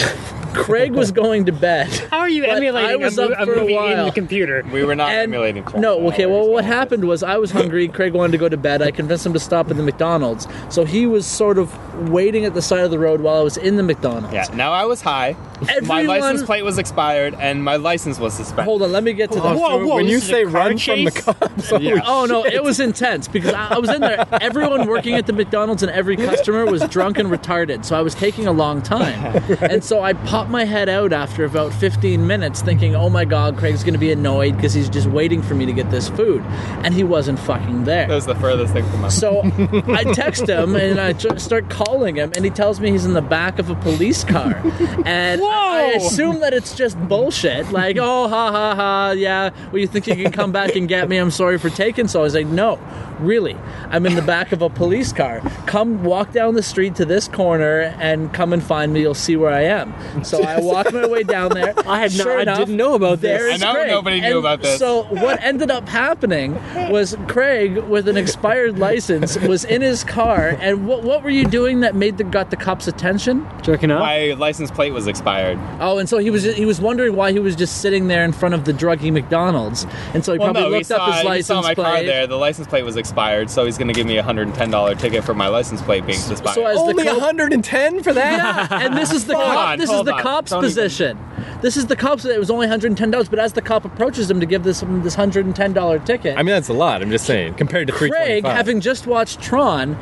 Craig 0.54 0.92
was 0.92 1.12
going 1.12 1.46
to 1.46 1.52
bed. 1.52 1.88
How 2.12 2.20
are 2.20 2.30
you 2.30 2.42
But 2.44 2.52
emulating 2.58 2.90
I 2.92 2.96
was 2.96 3.18
a, 3.18 3.28
mo- 3.30 3.34
up 3.34 3.40
a 3.42 3.46
for 3.46 3.54
a 3.54 3.56
movie 3.62 3.74
in 3.74 3.80
while. 3.80 4.06
the 4.06 4.12
computer? 4.12 4.64
We 4.72 4.84
were 4.84 4.96
not 4.96 5.10
And- 5.12 5.34
emulating. 5.34 5.64
Tron. 5.64 5.82
No, 5.82 6.08
okay. 6.10 6.26
Well, 6.26 6.48
what 6.50 6.66
happened 6.66 7.06
was 7.06 7.24
I 7.24 7.38
was 7.38 7.52
hungry. 7.52 7.88
Craig 7.88 8.14
wanted 8.14 8.34
to 8.34 8.38
go 8.38 8.50
to 8.50 8.58
bed. 8.58 8.82
I 8.82 8.92
convinced 8.92 9.26
him 9.26 9.34
to 9.34 9.40
stop 9.40 9.70
at 9.72 9.78
the 9.78 9.84
McDonald's. 9.84 10.48
So 10.70 10.86
he 10.86 11.06
was 11.06 11.26
sort 11.26 11.58
of 11.58 11.74
waiting 12.10 12.46
at 12.46 12.54
the 12.54 12.62
side 12.62 12.84
of 12.84 12.92
the 12.92 13.00
road 13.00 13.22
while 13.22 13.38
I 13.38 13.42
was 13.44 13.58
in 13.58 13.76
the 13.78 13.84
McDonald's. 13.84 14.34
Yeah. 14.34 14.46
Now 14.54 14.72
I 14.72 14.86
was 14.86 15.02
high. 15.02 15.36
My 15.62 15.74
Everyone- 15.76 16.08
license 16.08 16.44
plate 16.44 16.64
was 16.64 16.80
expired, 16.80 17.36
and 17.40 17.64
my 17.64 17.76
license 17.76 18.18
was 18.20 18.34
suspended. 18.34 18.66
Hold 18.66 18.82
on, 18.82 18.92
let 18.92 19.04
me 19.04 19.14
get 19.14 19.32
to 19.32 19.40
that. 19.40 19.56
Whoa, 19.56 19.86
whoa! 19.86 19.96
when 19.98 20.08
you 20.08 20.18
is 20.18 20.24
a 20.24 20.26
say 20.26 20.44
car 20.44 20.52
run 20.54 20.78
from 20.80 21.06
the 21.06 21.12
chase? 21.12 21.22
cops, 21.24 21.72
Yeah. 21.80 22.02
Oh 22.04 22.26
no, 22.26 22.44
it 22.44 22.64
was 22.64 22.80
intense 22.80 23.28
because 23.28 23.54
I, 23.54 23.76
I 23.76 23.78
was 23.78 23.92
in 23.92 24.02
there. 24.02 24.26
Everyone 24.42 24.88
working 24.88 25.14
at 25.14 25.28
the 25.28 25.34
McDonald's 25.34 25.84
and 25.84 25.92
every 25.92 26.18
customer 26.18 26.66
was 26.66 26.82
drunk 26.90 27.20
and 27.20 27.30
retarded, 27.30 27.86
so 27.86 27.96
I 27.96 28.02
was 28.02 28.16
taking 28.16 28.48
a 28.48 28.52
long 28.52 28.82
time. 28.82 29.44
And 29.62 29.84
so 29.84 30.02
I 30.02 30.14
popped 30.42 30.50
my 30.52 30.66
head 30.66 30.90
out 30.90 31.14
after 31.14 31.46
about 31.46 31.72
15 31.72 32.26
minutes, 32.26 32.64
thinking, 32.64 32.96
"Oh 32.96 33.12
my 33.12 33.26
God, 33.26 33.58
Craig's 33.58 33.84
going 33.84 33.94
to 33.94 34.00
be 34.00 34.12
annoyed 34.12 34.56
because 34.56 34.74
he's 34.74 34.90
just 34.90 35.06
waiting 35.06 35.44
for 35.44 35.54
me 35.54 35.68
to 35.68 35.72
get 35.72 35.92
this 35.92 36.10
food," 36.10 36.42
and 36.84 36.96
he 36.96 37.04
wasn't 37.04 37.38
fucking 37.38 37.84
there. 37.84 38.08
That 38.08 38.16
was 38.16 38.26
the 38.26 38.34
furthest 38.34 38.74
thing 38.74 38.84
from 38.90 39.02
my. 39.02 39.10
So 39.10 39.42
I 39.88 40.04
text 40.04 40.50
him 40.50 40.76
and 40.76 41.00
I 41.00 41.14
tr- 41.14 41.38
start 41.38 41.70
calling 41.70 42.16
him, 42.16 42.32
and 42.36 42.44
he 42.44 42.50
tells 42.50 42.80
me 42.80 42.90
he's 42.90 43.06
in 43.06 43.14
the 43.14 43.22
back 43.22 43.60
of 43.60 43.70
a 43.70 43.76
police 43.76 44.24
car. 44.24 44.60
And 45.06 45.44
I, 45.44 45.46
I 45.46 45.82
assume 45.98 46.40
that 46.40 46.56
it's 46.56 46.76
just 46.76 46.98
bullshit. 47.08 47.72
Like, 47.72 47.98
oh, 48.00 48.28
ha 48.28 48.52
ha 48.52 48.74
ha, 48.76 49.12
yeah. 49.12 49.52
Well, 49.72 49.78
you 49.78 49.86
think 49.86 50.08
you 50.08 50.16
can 50.16 50.32
come 50.32 50.52
back 50.52 50.76
and 50.76 50.88
get 50.88 51.08
me? 51.08 51.18
I'm 51.18 51.30
sorry 51.30 51.60
for 51.60 51.70
taking 51.70 52.08
so. 52.08 52.22
I 52.22 52.24
was 52.24 52.34
like, 52.34 52.48
no, 52.48 52.80
really. 53.22 53.56
I'm 53.90 54.06
in 54.06 54.16
the 54.16 54.22
back 54.22 54.52
of 54.52 54.62
a 54.62 54.70
police 54.70 55.12
car. 55.14 55.40
Come 55.66 56.04
walk 56.04 56.32
down 56.32 56.56
the 56.56 56.64
street 56.64 56.96
to 56.96 57.06
this 57.06 57.28
corner 57.28 57.96
and 58.00 58.34
come 58.34 58.54
and 58.54 58.62
find 58.64 58.94
me. 58.94 59.02
You'll 59.02 59.14
see 59.14 59.36
where 59.36 59.52
I 59.52 59.62
am. 59.64 59.94
So 60.24 60.42
I 60.44 60.60
walked 60.62 60.94
my 60.94 61.08
way 61.08 61.24
down 61.24 61.52
there. 61.52 61.74
I 61.88 62.00
had 62.00 62.12
no- 62.18 62.24
Sure 62.24 62.38
I 62.40 62.42
enough, 62.44 62.58
didn't 62.60 62.78
know 62.78 62.96
about 62.96 63.22
this. 63.22 63.40
there's 63.40 63.62
I 63.62 63.66
know 63.66 63.74
Craig. 63.74 63.88
nobody 63.90 64.22
knew 64.22 64.28
And 64.28 64.40
about 64.40 64.62
this. 64.62 64.78
So 64.80 65.04
what 65.06 65.42
ended 65.44 65.72
up 65.72 65.88
happening 65.90 66.56
was 66.90 67.16
Craig, 67.28 67.78
with 67.78 68.08
an 68.08 68.18
expired 68.18 68.78
license, 68.80 69.38
was 69.40 69.66
in 69.66 69.82
his 69.82 70.04
car. 70.04 70.58
And 70.60 70.88
what 70.88 71.04
what 71.04 71.24
were 71.24 71.30
you 71.30 71.46
doing 71.48 71.80
that 71.82 71.96
made 71.96 72.18
the 72.18 72.24
got 72.24 72.50
the 72.52 72.56
cops' 72.58 72.88
attention? 72.88 73.48
Jerking 73.62 73.92
off. 73.92 74.02
My 74.02 74.34
license 74.38 74.72
plate 74.72 74.92
was 74.92 75.08
expired. 75.08 75.58
Oh, 75.80 75.98
and 75.98 76.08
so 76.08 76.18
he 76.20 76.30
was 76.30 76.44
he 76.44 76.66
was 76.66 76.80
wondering 76.82 77.16
why 77.16 77.32
he 77.32 77.40
was 77.40 77.56
just 77.56 77.82
sitting 77.82 78.08
there 78.08 78.24
in 78.24 78.32
front 78.32 78.54
of 78.56 78.66
the 78.66 78.74
druggy 78.74 79.12
McDonald's, 79.12 79.86
and 80.14 80.24
so 80.24 80.34
he 80.34 80.40
Well, 80.40 80.48
probably 80.54 80.62
no, 80.64 80.68
he 80.70 80.76
looked 80.76 80.86
saw, 80.88 80.98
up 80.98 81.14
his 81.14 81.22
he 81.22 81.28
license 81.28 81.48
saw 81.48 81.62
my 81.62 81.74
plate. 81.76 81.86
car 81.86 82.04
there. 82.04 82.28
The 82.28 82.38
license 82.38 82.68
plate 82.68 82.84
was 82.84 82.96
expired, 82.98 83.11
so 83.50 83.66
he's 83.66 83.78
going 83.78 83.88
to 83.88 83.94
give 83.94 84.08
me 84.08 84.18
a 84.18 84.24
hundred 84.24 84.48
and 84.48 84.56
ten 84.56 84.72
dollar 84.72 84.96
ticket 84.96 85.24
for 85.24 85.34
my 85.34 85.48
license 85.48 85.82
plate 85.82 86.06
being 86.06 86.20
expired. 86.20 86.56
So 86.56 86.66
as 86.66 86.78
Only 86.78 87.04
the 87.04 87.10
cop, 87.10 87.18
110 87.22 88.04
for 88.04 88.14
that? 88.14 88.72
and 88.72 88.98
this 88.98 89.12
is 89.12 89.26
the 89.26 89.36
Hold 89.36 89.46
cop, 89.48 89.68
on, 89.70 89.78
this 89.80 89.90
is 89.90 89.96
hold 89.96 90.08
the 90.08 90.14
on. 90.14 90.22
cop's 90.22 90.52
Don't 90.52 90.60
even- 90.64 90.70
position. 90.70 91.20
This 91.62 91.76
is 91.78 91.88
the 91.88 91.96
cop's. 91.96 92.26
It 92.26 92.40
was 92.40 92.50
only 92.52 92.66
110 92.68 93.12
dollars, 93.12 93.30
but 93.30 93.38
as 93.40 93.54
the 93.54 93.62
cop 93.62 93.84
approaches 93.86 94.30
him 94.30 94.40
to 94.40 94.46
give 94.46 94.64
this 94.64 94.82
this 94.82 95.18
110 95.18 95.74
dollar 95.74 96.00
ticket, 96.00 96.34
I 96.38 96.44
mean, 96.44 96.48
that's 96.54 96.70
a 96.70 96.74
lot. 96.74 97.02
I'm 97.02 97.10
just 97.12 97.26
saying, 97.26 97.54
compared 97.56 97.88
to 97.88 97.94
Craig, 97.94 98.12
325. 98.12 98.56
having 98.56 98.80
just 98.80 99.06
watched 99.08 99.42
Tron, 99.42 99.96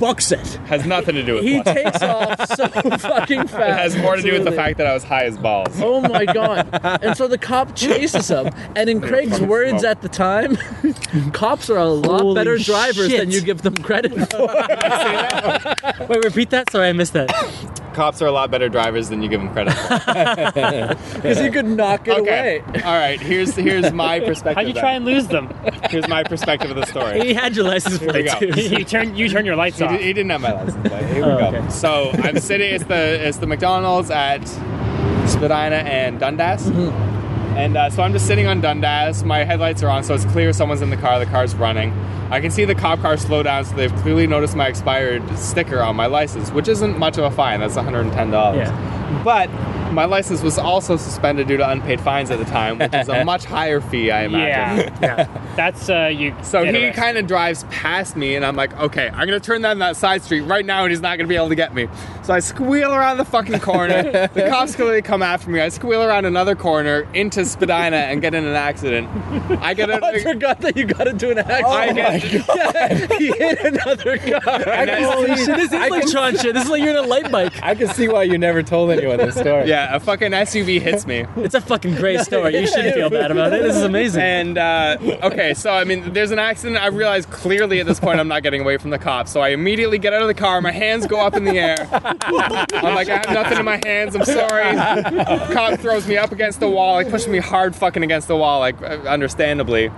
bucks 0.00 0.30
it. 0.32 0.46
has 0.66 0.84
nothing 0.86 1.14
to 1.16 1.22
do 1.24 1.34
with 1.34 1.44
it. 1.44 1.48
He 1.48 1.56
what. 1.58 1.66
takes 1.66 2.02
off 2.02 2.46
so 2.56 2.68
fucking 2.98 3.46
fast. 3.48 3.54
It 3.54 3.94
has 3.94 3.96
more 3.96 4.16
to 4.16 4.22
do 4.22 4.32
with 4.32 4.44
the 4.44 4.52
fact 4.52 4.78
that 4.78 4.86
I 4.86 4.94
was 4.94 5.02
high 5.04 5.24
as 5.24 5.36
balls. 5.38 5.68
Oh 5.80 6.00
my 6.00 6.24
god! 6.26 6.68
And 7.02 7.16
so 7.16 7.26
the 7.28 7.38
cop 7.38 7.74
chases 7.76 8.28
him, 8.30 8.50
and 8.76 8.88
in 8.88 9.00
Craig's 9.00 9.32
fucking 9.32 9.48
words 9.48 9.70
smoke. 9.80 9.84
at 9.84 10.02
the 10.02 10.08
time, 10.08 10.56
cops 11.32 11.70
are 11.70 11.78
a 11.78 11.86
lot 11.88 12.20
Holy 12.20 12.34
better 12.36 12.53
drivers 12.58 13.08
shit. 13.10 13.20
than 13.20 13.30
you 13.30 13.40
give 13.40 13.62
them 13.62 13.74
credit 13.76 14.12
for. 14.30 14.46
Wait, 16.08 16.24
repeat 16.24 16.50
that. 16.50 16.70
Sorry, 16.70 16.88
I 16.88 16.92
missed 16.92 17.12
that. 17.14 17.30
Cops 17.94 18.20
are 18.20 18.26
a 18.26 18.32
lot 18.32 18.50
better 18.50 18.68
drivers 18.68 19.08
than 19.08 19.22
you 19.22 19.28
give 19.28 19.40
them 19.40 19.52
credit 19.52 19.72
for. 19.72 20.94
Because 21.24 21.40
you 21.40 21.50
could 21.52 21.64
knock 21.66 22.06
it 22.08 22.18
okay. 22.18 22.58
away. 22.58 22.82
All 22.82 22.92
right. 22.98 23.20
Here's 23.20 23.54
here's 23.54 23.92
my 23.92 24.18
perspective. 24.20 24.56
How'd 24.56 24.66
you 24.74 24.80
try 24.80 24.92
and 24.94 25.04
lose 25.04 25.28
them? 25.28 25.54
Here's 25.88 26.08
my 26.08 26.22
perspective 26.24 26.70
of 26.70 26.76
the 26.76 26.86
story. 26.86 27.20
He 27.20 27.32
had 27.34 27.54
your 27.56 27.64
license 27.66 27.98
Here 28.00 28.12
we 28.12 28.24
go. 28.24 28.34
too. 28.38 28.46
you 28.60 28.84
turn 28.84 29.14
you 29.14 29.28
turn 29.28 29.44
your 29.46 29.56
lights 29.56 29.78
He, 29.78 29.84
off. 29.84 29.92
did, 29.92 30.00
he 30.00 30.12
didn't 30.12 30.30
have 30.30 30.40
my 30.40 30.52
license 30.52 30.88
plate. 30.88 31.06
Here 31.06 31.24
we 31.24 31.32
Oh, 31.32 31.38
go. 31.38 31.46
okay. 31.56 31.70
So 31.70 32.10
I'm 32.14 32.40
sitting. 32.40 32.74
It's 32.74 32.84
the 32.84 33.26
it's 33.28 33.38
the 33.38 33.46
McDonald's 33.46 34.10
at 34.10 34.44
Spadina 35.28 35.76
and 35.76 36.18
Dundas. 36.20 36.68
Mm-hmm. 36.68 37.03
And 37.56 37.76
uh, 37.76 37.88
so 37.90 38.02
I'm 38.02 38.12
just 38.12 38.26
sitting 38.26 38.46
on 38.46 38.60
Dundas. 38.60 39.22
My 39.22 39.44
headlights 39.44 39.82
are 39.82 39.88
on, 39.88 40.02
so 40.02 40.14
it's 40.14 40.24
clear 40.24 40.52
someone's 40.52 40.82
in 40.82 40.90
the 40.90 40.96
car. 40.96 41.18
The 41.18 41.26
car's 41.26 41.54
running. 41.54 41.92
I 42.30 42.40
can 42.40 42.50
see 42.50 42.64
the 42.64 42.74
cop 42.74 43.00
car 43.00 43.16
slow 43.16 43.42
down, 43.42 43.64
so 43.64 43.76
they've 43.76 43.94
clearly 43.96 44.26
noticed 44.26 44.56
my 44.56 44.66
expired 44.66 45.22
sticker 45.38 45.80
on 45.80 45.94
my 45.94 46.06
license, 46.06 46.50
which 46.50 46.66
isn't 46.68 46.98
much 46.98 47.16
of 47.16 47.24
a 47.24 47.30
fine. 47.30 47.60
That's 47.60 47.76
$110. 47.76 48.12
Yeah. 48.56 49.22
But 49.22 49.48
my 49.92 50.04
license 50.04 50.42
was 50.42 50.58
also 50.58 50.96
suspended 50.96 51.46
due 51.48 51.56
to 51.56 51.68
unpaid 51.68 52.00
fines 52.00 52.30
at 52.30 52.38
the 52.38 52.44
time, 52.44 52.78
which 52.78 52.92
is 52.94 53.08
a 53.08 53.24
much 53.24 53.44
higher 53.44 53.80
fee, 53.80 54.10
I 54.10 54.24
imagine. 54.24 54.92
Yeah, 55.02 55.16
yeah. 55.28 55.54
That's 55.56 55.88
uh, 55.88 56.10
you. 56.12 56.34
So 56.42 56.64
he 56.64 56.90
kind 56.92 57.16
of 57.18 57.26
drives 57.26 57.64
past 57.64 58.16
me, 58.16 58.34
and 58.34 58.44
I'm 58.44 58.56
like, 58.56 58.72
okay, 58.78 59.08
I'm 59.08 59.26
gonna 59.26 59.40
turn 59.40 59.62
down 59.62 59.78
that 59.80 59.96
side 59.96 60.22
street 60.22 60.42
right 60.42 60.64
now, 60.66 60.82
and 60.84 60.90
he's 60.90 61.00
not 61.00 61.16
gonna 61.18 61.28
be 61.28 61.36
able 61.36 61.48
to 61.50 61.54
get 61.54 61.74
me. 61.74 61.88
So 62.22 62.32
I 62.34 62.40
squeal 62.40 62.92
around 62.92 63.18
the 63.18 63.24
fucking 63.24 63.60
corner. 63.60 64.02
the 64.28 64.46
cops 64.48 64.74
clearly 64.74 65.02
come 65.02 65.22
after 65.22 65.50
me. 65.50 65.60
I 65.60 65.68
squeal 65.68 66.02
around 66.02 66.24
another 66.24 66.54
corner 66.56 67.06
into 67.14 67.44
Spadina 67.44 67.96
and 67.96 68.20
get 68.22 68.34
in 68.34 68.44
an 68.46 68.54
accident. 68.54 69.08
I 69.62 69.74
get 69.74 69.90
I 69.90 70.10
a. 70.12 70.20
forgot 70.20 70.60
that 70.62 70.76
you 70.76 70.86
got 70.86 71.06
into 71.06 71.30
an 71.30 71.38
accident. 71.38 71.66
I 71.68 71.92
get, 71.92 72.46
Yeah, 72.56 73.18
he 73.18 73.26
hit 73.26 73.58
another 73.64 74.18
car. 74.18 74.68
and 74.68 74.90
I- 74.90 75.02
Holy 75.04 75.36
shit! 75.36 75.46
This 75.56 75.72
is 75.72 75.90
like 75.90 76.06
Tron 76.10 76.36
shit. 76.38 76.54
This 76.54 76.64
is 76.64 76.70
like 76.70 76.80
you're 76.82 76.90
in 76.90 76.96
a 76.96 77.02
light 77.02 77.30
bike. 77.30 77.52
I 77.62 77.74
can 77.74 77.88
see 77.88 78.08
why 78.08 78.22
you 78.22 78.38
never 78.38 78.62
told 78.62 78.90
anyone 78.90 79.18
this 79.18 79.34
story. 79.34 79.68
Yeah, 79.84 79.96
a 79.96 80.00
fucking 80.00 80.32
SUV 80.32 80.80
hits 80.80 81.06
me. 81.06 81.26
It's 81.44 81.54
a 81.54 81.60
fucking 81.60 81.96
great 81.96 82.20
story. 82.20 82.58
You 82.58 82.66
shouldn't 82.66 82.94
feel 82.94 83.10
bad 83.10 83.30
about 83.30 83.52
it. 83.52 83.62
This 83.62 83.76
is 83.76 83.82
amazing. 83.82 84.22
And 84.22 84.56
uh, 84.56 84.96
okay, 85.24 85.52
so 85.52 85.70
I 85.70 85.84
mean, 85.84 86.14
there's 86.14 86.30
an 86.30 86.38
accident. 86.38 86.78
I 86.78 86.86
realize 86.86 87.26
clearly 87.26 87.80
at 87.80 87.86
this 87.86 88.00
point 88.00 88.18
I'm 88.18 88.28
not 88.28 88.42
getting 88.42 88.62
away 88.62 88.78
from 88.78 88.90
the 88.90 88.98
cops. 88.98 89.30
So 89.30 89.40
I 89.40 89.50
immediately 89.50 89.98
get 89.98 90.14
out 90.14 90.22
of 90.22 90.28
the 90.28 90.34
car. 90.34 90.62
My 90.62 90.72
hands 90.72 91.06
go 91.06 91.20
up 91.20 91.34
in 91.34 91.44
the 91.44 91.58
air. 91.58 91.76
I'm 91.92 92.94
like, 92.94 93.08
I 93.10 93.18
have 93.18 93.30
nothing 93.30 93.58
in 93.58 93.64
my 93.64 93.80
hands. 93.84 94.16
I'm 94.16 94.24
sorry. 94.24 94.74
Cop 95.52 95.78
throws 95.80 96.08
me 96.08 96.16
up 96.16 96.32
against 96.32 96.60
the 96.60 96.68
wall, 96.68 96.94
like 96.94 97.10
pushes 97.10 97.28
me 97.28 97.38
hard 97.38 97.76
fucking 97.76 98.02
against 98.02 98.28
the 98.28 98.36
wall, 98.36 98.60
like 98.60 98.80
uh, 98.80 99.02
understandably. 99.06 99.90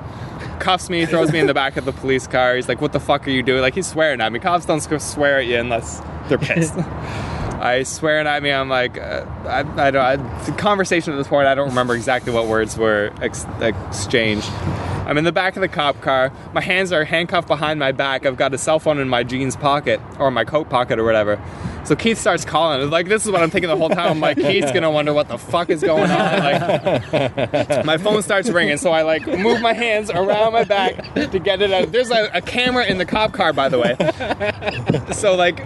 Cuffs 0.59 0.91
me, 0.91 1.07
throws 1.07 1.33
me 1.33 1.39
in 1.39 1.47
the 1.47 1.55
back 1.55 1.77
of 1.77 1.85
the 1.85 1.93
police 1.93 2.27
car. 2.27 2.57
He's 2.57 2.69
like, 2.69 2.81
"What 2.81 2.93
the 2.93 3.01
fuck 3.01 3.27
are 3.29 3.31
you 3.31 3.43
doing?" 3.43 3.61
Like 3.61 3.75
he's 3.75 3.87
swearing 3.87 4.21
at 4.21 4.33
me. 4.33 4.39
Cops 4.39 4.67
don't 4.67 4.81
swear 4.81 5.39
at 5.39 5.47
you 5.47 5.59
unless 5.59 6.01
they're 6.29 6.39
pissed. 6.39 6.75
I 7.61 7.83
swearing 7.83 8.27
at 8.27 8.43
me. 8.43 8.51
I'm 8.51 8.69
like, 8.69 8.99
uh, 8.99 9.25
I, 9.45 9.61
I 9.87 9.91
don't. 9.91 9.97
I, 9.97 10.17
the 10.17 10.53
conversation 10.53 11.13
at 11.13 11.17
this 11.17 11.29
point, 11.29 11.47
I 11.47 11.55
don't 11.55 11.69
remember 11.69 11.95
exactly 11.95 12.33
what 12.33 12.47
words 12.47 12.77
were 12.77 13.13
ex- 13.21 13.47
exchanged. 13.61 14.51
I'm 15.07 15.19
in 15.19 15.25
the 15.25 15.33
back 15.33 15.55
of 15.57 15.61
the 15.61 15.69
cop 15.69 16.01
car. 16.01 16.33
My 16.53 16.61
hands 16.61 16.91
are 16.91 17.05
handcuffed 17.05 17.47
behind 17.47 17.79
my 17.79 17.93
back. 17.93 18.27
I've 18.27 18.37
got 18.37 18.53
a 18.53 18.59
cell 18.59 18.81
phone 18.81 18.99
in 18.99 19.09
my 19.09 19.23
jeans 19.23 19.55
pocket 19.55 20.01
or 20.19 20.33
my 20.33 20.45
coat 20.45 20.69
pocket 20.69 20.99
or 20.99 21.05
whatever. 21.05 21.41
So 21.85 21.95
Keith 21.95 22.19
starts 22.19 22.45
calling. 22.45 22.91
Like 22.91 23.07
this 23.07 23.25
is 23.25 23.31
what 23.31 23.41
I'm 23.41 23.51
thinking 23.51 23.69
the 23.69 23.77
whole 23.77 23.89
time. 23.89 24.11
I'm 24.11 24.21
like, 24.21 24.37
Keith's 24.37 24.73
gonna 24.73 24.91
wonder 24.91 25.13
what 25.13 25.29
the 25.29 25.39
fuck 25.39 25.71
is 25.71 25.81
going 25.81 26.11
on. 26.11 26.39
Like, 26.41 27.85
my 27.85 27.97
phone 27.99 28.23
starts 28.23 28.51
ringing, 28.51 28.77
so 28.79 28.91
I 28.91 29.03
like 29.03 29.25
move 29.29 29.61
my 29.61 29.73
hands 29.73 30.11
around 30.11 30.53
my 30.53 30.65
back 30.65 31.15
to 31.15 31.39
get 31.39 31.63
it 31.63 31.73
out. 31.73 31.93
There's 31.93 32.11
a, 32.11 32.29
a 32.35 32.43
camera 32.43 32.85
in 32.87 32.99
the 32.99 33.07
cop 33.07 33.33
car, 33.33 33.53
by 33.53 33.69
the 33.69 33.79
way. 33.79 33.95
So 35.13 35.37
like, 35.37 35.59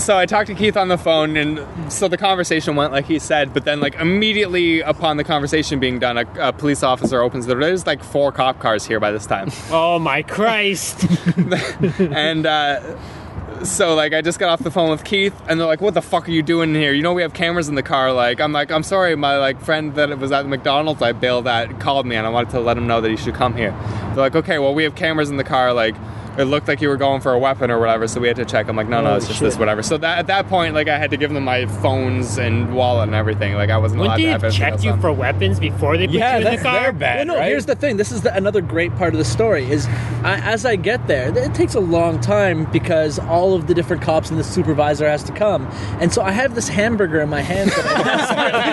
so 0.00 0.16
I 0.16 0.24
talked 0.24 0.46
to 0.46 0.54
Keith 0.54 0.78
on 0.78 0.88
the 0.88 0.96
phone, 1.04 1.36
and 1.36 1.64
so 1.92 2.08
the 2.08 2.16
conversation 2.16 2.74
went 2.74 2.92
like 2.92 3.04
he 3.04 3.18
said. 3.18 3.54
But 3.54 3.64
then 3.64 3.78
like 3.80 3.94
immediately 3.96 4.80
upon 4.80 5.16
the 5.18 5.24
conversation 5.24 5.78
being 5.78 5.98
done, 5.98 6.18
a, 6.18 6.26
a 6.40 6.52
police 6.52 6.82
officer 6.82 7.20
opens 7.20 7.46
the 7.46 7.52
door. 7.54 7.62
There's 7.62 7.86
like 7.86 8.02
four 8.02 8.32
cop 8.32 8.58
cars 8.58 8.84
here 8.84 8.98
by 8.98 9.12
this 9.12 9.26
time, 9.26 9.50
oh 9.70 9.98
my 9.98 10.22
Christ! 10.22 11.06
and. 11.98 12.46
uh 12.46 12.96
so 13.62 13.94
like 13.94 14.12
I 14.12 14.20
just 14.20 14.38
got 14.38 14.48
off 14.48 14.62
the 14.62 14.70
phone 14.70 14.90
with 14.90 15.04
Keith 15.04 15.34
and 15.48 15.58
they're 15.58 15.66
like, 15.66 15.80
"What 15.80 15.94
the 15.94 16.02
fuck 16.02 16.28
are 16.28 16.30
you 16.32 16.42
doing 16.42 16.70
in 16.70 16.74
here? 16.74 16.92
You 16.92 17.02
know 17.02 17.14
we 17.14 17.22
have 17.22 17.32
cameras 17.32 17.68
in 17.68 17.76
the 17.76 17.82
car." 17.82 18.12
Like 18.12 18.40
I'm 18.40 18.52
like, 18.52 18.70
"I'm 18.70 18.82
sorry, 18.82 19.14
my 19.16 19.38
like 19.38 19.60
friend 19.60 19.94
that 19.94 20.18
was 20.18 20.32
at 20.32 20.46
McDonald's 20.46 21.00
I 21.00 21.12
bailed 21.12 21.46
at 21.46 21.80
called 21.80 22.04
me 22.04 22.16
and 22.16 22.26
I 22.26 22.30
wanted 22.30 22.50
to 22.50 22.60
let 22.60 22.76
him 22.76 22.86
know 22.86 23.00
that 23.00 23.10
he 23.10 23.16
should 23.16 23.34
come 23.34 23.56
here." 23.56 23.70
They're 24.08 24.16
like, 24.16 24.34
"Okay, 24.34 24.58
well 24.58 24.74
we 24.74 24.82
have 24.82 24.94
cameras 24.96 25.30
in 25.30 25.36
the 25.36 25.44
car. 25.44 25.72
Like 25.72 25.94
it 26.38 26.44
looked 26.44 26.68
like 26.68 26.80
you 26.80 26.88
were 26.88 26.96
going 26.96 27.20
for 27.20 27.32
a 27.32 27.38
weapon 27.38 27.70
or 27.70 27.78
whatever. 27.78 28.06
So 28.08 28.20
we 28.20 28.28
had 28.28 28.36
to 28.36 28.44
check. 28.44 28.68
I'm 28.68 28.76
like, 28.76 28.88
no, 28.88 29.02
no, 29.02 29.14
it's 29.16 29.24
Holy 29.26 29.28
just 29.32 29.40
this, 29.40 29.58
whatever. 29.58 29.82
So 29.82 29.96
that 29.98 30.18
at 30.18 30.26
that 30.28 30.48
point, 30.48 30.74
like 30.74 30.88
I 30.88 30.98
had 30.98 31.10
to 31.10 31.16
give 31.16 31.32
them 31.32 31.44
my 31.44 31.66
phones 31.66 32.38
and 32.38 32.74
wallet 32.74 33.08
and 33.08 33.14
everything. 33.14 33.54
Like 33.54 33.70
I 33.70 33.78
wasn't 33.78 34.00
allowed 34.00 34.12
Wouldn't 34.14 34.20
to 34.20 34.26
they 34.26 34.32
have 34.32 34.42
have 34.42 34.50
anything 34.50 34.60
checked 34.60 34.72
else 34.72 34.84
you 34.84 34.90
on. 34.92 35.00
for 35.00 35.12
weapons 35.12 35.60
before 35.60 35.96
they 35.96 36.06
put 36.06 36.14
Yeah, 36.16 36.32
you 36.32 36.38
in 36.38 36.44
the 36.44 36.50
that's 36.50 36.62
car? 36.62 36.80
their 36.80 36.92
bad, 36.92 37.28
Well, 37.28 37.36
no, 37.38 37.42
here's 37.42 37.66
the 37.66 37.74
thing. 37.76 37.96
This 37.96 38.10
is 38.12 38.22
the, 38.22 38.34
another 38.34 38.60
great 38.60 38.94
part 38.96 39.12
of 39.14 39.18
the 39.18 39.24
story. 39.24 39.70
Is 39.70 39.86
I, 40.22 40.40
as 40.44 40.64
I 40.66 40.76
get 40.76 41.06
there, 41.06 41.36
it 41.36 41.54
takes 41.54 41.74
a 41.74 41.80
long 41.80 42.20
time 42.20 42.64
because 42.72 43.18
all 43.18 43.54
of 43.54 43.66
the 43.66 43.74
different 43.74 44.02
cops 44.02 44.30
and 44.30 44.38
the 44.38 44.44
supervisor 44.44 45.08
has 45.08 45.22
to 45.24 45.32
come, 45.32 45.66
and 46.00 46.12
so 46.12 46.22
I 46.22 46.30
have 46.32 46.54
this 46.54 46.68
hamburger 46.68 47.20
in 47.20 47.28
my 47.28 47.40
hand 47.42 47.70
that 47.70 47.84
I 47.86 48.02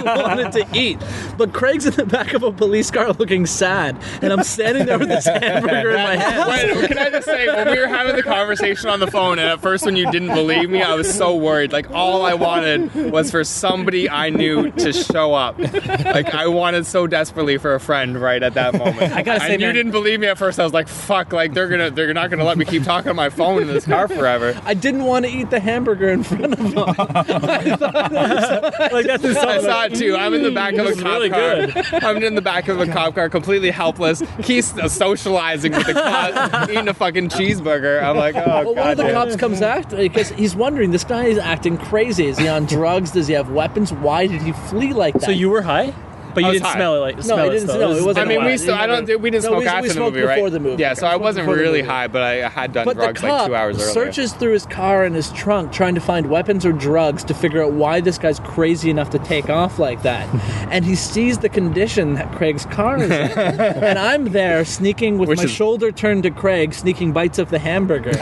desperately 0.02 0.24
wanted 0.24 0.52
to 0.54 0.78
eat. 0.80 0.98
But 1.38 1.54
Craig's 1.54 1.86
in 1.86 1.94
the 1.94 2.06
back 2.06 2.34
of 2.34 2.44
a 2.44 2.52
police 2.52 2.90
car 2.92 3.12
looking 3.14 3.46
sad, 3.46 3.98
and 4.22 4.32
I'm 4.34 4.44
standing 4.44 4.86
there 4.86 4.98
with 5.00 5.10
this 5.10 5.26
hamburger 5.28 5.92
in 5.92 6.04
my 6.04 6.16
hand. 6.16 6.50
Wait, 6.50 6.88
can 6.88 6.98
I 6.98 7.10
just 7.10 7.26
say, 7.26 7.46
when 7.56 7.70
we 7.72 7.80
were 7.80 7.88
having 7.88 8.16
the 8.16 8.24
conversation 8.24 8.90
on 8.90 9.00
the 9.00 9.08
phone, 9.08 9.40
and 9.40 9.48
at 9.50 9.60
first 9.62 9.86
when 9.86 9.96
you 9.96 10.10
didn't 10.12 10.34
believe 10.34 10.70
me, 10.70 10.82
I 10.82 10.94
was 10.96 11.12
so 11.14 11.36
worried. 11.36 11.72
Like 11.72 11.92
all 11.92 12.26
I 12.26 12.34
wanted 12.34 13.12
was 13.12 13.32
for 13.32 13.44
somebody 13.44 14.10
I 14.10 14.30
knew 14.30 14.72
to 14.72 14.94
show 14.94 15.34
up. 15.34 15.58
Like 15.60 16.34
I 16.34 16.48
wanted 16.48 16.86
so 16.86 17.08
desperately 17.08 17.58
for 17.58 17.74
a 17.76 17.80
friend 17.80 18.20
right 18.20 18.42
at 18.42 18.54
that 18.56 18.74
moment. 18.74 19.14
I 19.14 19.22
gotta 19.24 19.40
say, 19.42 19.54
and 19.54 19.62
you 19.62 19.72
didn't 19.74 19.92
believe 19.92 20.20
me 20.20 20.28
at 20.28 20.38
first. 20.38 20.60
I 20.60 20.64
was 20.64 20.74
like, 20.74 20.88
"Fuck!" 20.88 21.34
Like 21.34 21.54
they're 21.54 21.68
gonna, 21.70 21.90
they're 21.92 22.14
not 22.14 22.30
gonna 22.30 22.44
let 22.44 22.58
me 22.58 22.66
keep 22.66 22.84
talking 22.84 23.10
on 23.10 23.16
my 23.16 23.30
phone 23.30 23.62
in 23.62 23.68
this 23.68 23.86
car 23.86 24.08
forever. 24.08 24.60
I 24.66 24.74
didn't 24.74 25.04
want 25.06 25.26
to 25.26 25.32
eat 25.32 25.50
the 25.50 25.60
hamburger 25.60 26.10
in 26.10 26.24
front 26.24 26.54
of 26.54 26.60
him. 26.60 26.74
I 26.78 27.76
thought 27.76 28.12
it 28.12 28.12
was- 28.12 28.92
Like 28.92 29.06
that's 29.06 29.24
I 29.26 29.62
saw 29.62 29.84
it 29.86 29.96
too. 29.96 30.16
I'm 30.16 30.34
in 30.34 30.44
the 30.44 30.52
back 30.52 30.74
of 30.76 30.86
a 30.88 30.94
cop 30.96 31.06
really 31.06 31.30
car. 31.30 31.68
good. 31.68 32.04
I'm 32.04 32.18
in 32.24 32.36
the 32.36 32.42
back 32.42 32.68
of 32.68 32.80
a 32.80 32.88
cop 32.88 33.16
car, 33.16 33.30
completely 33.30 33.72
helpless. 33.72 34.22
He's 34.44 34.68
socializing 34.92 35.72
with 35.72 35.88
the 35.88 35.94
cop, 35.94 36.70
eating 36.70 36.88
a 36.88 36.94
fucking 36.94 37.30
cheeseburger. 37.42 38.04
I'm 38.04 38.18
like, 38.18 38.36
oh 38.36 38.44
well, 38.46 38.76
one 38.76 38.92
of 38.92 38.98
the 38.98 39.04
damn. 39.04 39.14
cops 39.14 39.36
comes 39.36 39.62
after 39.62 39.98
because 39.98 40.30
he's 40.30 40.56
wondering 40.56 40.92
this 40.92 41.04
guy 41.04 41.26
is 41.26 41.38
acting 41.38 41.78
crazy. 41.78 42.28
Is 42.28 42.38
he 42.38 42.48
on 42.48 42.66
drugs? 42.66 43.12
Does 43.12 43.28
he 43.28 43.34
have 43.34 43.50
weapons? 43.52 43.92
Why 43.94 44.28
did 44.28 44.42
he 44.42 44.52
flee 44.52 44.94
like 44.94 45.14
that? 45.16 45.24
So 45.24 45.32
you 45.32 45.50
were 45.50 45.62
high, 45.62 45.94
but 46.34 46.44
I 46.44 46.48
you 46.48 46.54
didn't 46.54 46.66
high. 46.66 46.74
smell 46.76 46.96
it 46.96 47.00
like 47.00 47.16
No, 47.18 47.22
smell 47.22 47.40
it 47.40 47.48
it 47.48 47.52
didn't- 47.52 47.68
still. 47.70 47.80
no, 47.80 47.88
was- 47.90 47.98
it 48.00 48.06
wasn't 48.06 48.26
I 48.26 48.30
mean, 48.30 48.46
we 48.46 48.58
still. 48.58 48.74
I 48.76 48.88
don't. 48.88 49.22
We 49.22 49.30
didn't 49.30 49.44
No, 49.44 49.50
smoke 49.50 49.60
we- 49.60 49.66
we 49.66 49.68
after 49.68 49.88
the 49.88 49.94
smoked 49.94 50.14
movie, 50.16 50.26
right? 50.26 50.36
before 50.36 50.50
the 50.50 50.60
movie. 50.60 50.82
Yeah, 50.82 50.94
so 50.94 51.08
I 51.08 51.16
wasn't 51.16 51.48
really 51.48 51.82
high, 51.82 52.08
but 52.08 52.22
I 52.22 52.48
had 52.50 52.74
done 52.74 52.86
But 52.86 52.96
drugs 52.98 53.22
like 53.24 53.46
two 53.48 53.56
hours 53.56 53.78
earlier. 53.78 53.92
searches 53.94 54.34
through 54.34 54.54
his 54.54 54.66
car 54.66 55.04
and 55.04 55.16
his 55.16 55.32
trunk 55.32 55.72
trying 55.72 55.96
to 55.96 56.02
find 56.02 56.28
weapons 56.30 56.66
or 56.66 56.72
drugs 56.72 57.24
to 57.26 57.34
figure 57.34 57.64
out 57.64 57.72
why 57.74 58.00
this 58.02 58.18
guy's 58.18 58.40
crazy 58.40 58.90
enough 58.90 59.10
to 59.12 59.20
take 59.20 59.50
off 59.50 59.80
like 59.80 60.02
that. 60.04 60.28
and 60.72 60.86
he 60.86 60.96
sees 60.96 61.40
the 61.40 61.50
condition 61.50 62.14
that 62.16 62.32
Craig's 62.34 62.66
car 62.66 62.98
is 62.98 63.10
in. 63.12 63.12
and 63.40 64.00
I'm 64.00 64.26
there 64.32 64.64
sneaking 64.66 65.18
with 65.18 65.30
Which 65.30 65.38
my 65.40 65.44
is- 65.46 65.52
shoulder 65.52 65.92
turned 65.92 66.24
to 66.24 66.32
Craig, 66.32 66.74
sneaking 66.74 67.12
bites 67.12 67.40
of 67.40 67.50
the 67.50 67.60
hamburger. 67.60 68.12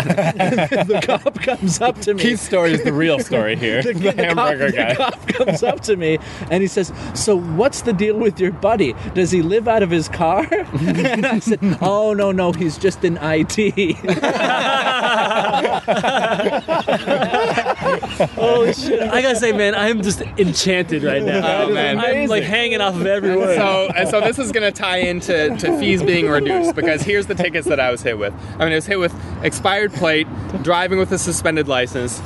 the 0.44 1.02
cop 1.06 1.40
comes 1.42 1.82
up 1.82 2.00
to 2.02 2.14
me. 2.14 2.22
Keith's 2.22 2.44
story 2.44 2.74
is 2.74 2.84
the 2.84 2.94
real 2.94 3.20
story 3.20 3.56
here. 3.56 3.82
the, 3.82 3.94
the, 3.94 4.12
the 4.12 4.26
hamburger 4.26 4.72
cop, 4.72 4.76
guy. 4.76 4.90
The 4.90 4.96
cop 4.96 5.28
comes 5.28 5.64
up 5.64 5.80
to 5.82 5.96
me 5.96 6.18
and 6.52 6.62
he 6.62 6.68
says, 6.68 6.92
"So 7.14 7.38
what's 7.38 7.82
the 7.82 7.94
deal 8.00 8.18
with 8.18 8.40
your 8.40 8.52
buddy? 8.52 8.96
Does 9.14 9.30
he 9.30 9.44
live 9.44 9.68
out 9.68 9.84
of 9.84 9.92
his 9.92 10.10
car?" 10.10 10.48
and 10.52 11.26
I 11.26 11.40
said, 11.40 11.60
"Oh 11.82 12.14
no, 12.14 12.32
no, 12.32 12.52
he's 12.52 12.78
just 12.78 13.04
in 13.04 13.18
IT." 13.22 13.56
Holy 18.36 18.74
shit! 18.74 19.02
I 19.02 19.22
gotta 19.22 19.36
say, 19.36 19.52
man, 19.52 19.76
I'm 19.76 20.02
just 20.02 20.22
enchanted 20.22 21.04
right 21.04 21.22
now. 21.22 21.64
Oh, 21.64 21.74
man. 21.74 22.00
I'm 22.00 22.28
like 22.28 22.44
hanging 22.44 22.82
off 22.82 22.96
of 22.96 23.06
every 23.06 23.36
word. 23.36 23.56
So, 23.56 23.90
and 23.96 24.10
so 24.10 24.22
this 24.22 24.40
is 24.40 24.52
going 24.52 24.64
to 24.64 24.72
tie 24.72 24.98
into 24.98 25.56
to 25.58 25.80
fees 25.80 26.04
being 26.04 26.30
reduced 26.30 26.76
because 26.76 27.02
here's 27.02 27.28
the 27.28 27.36
tickets 27.36 27.68
that 27.68 27.80
I 27.80 27.92
was 27.92 28.02
hit 28.02 28.18
with. 28.18 28.34
I 28.56 28.66
mean, 28.66 28.74
I 28.74 28.76
was 28.76 28.86
hit 28.86 29.00
with 29.00 29.14
expired 29.44 29.94
plate, 29.94 30.28
driving 30.64 31.00
with 31.00 31.12
a 31.12 31.18
suspended 31.18 31.68
license, 31.68 32.22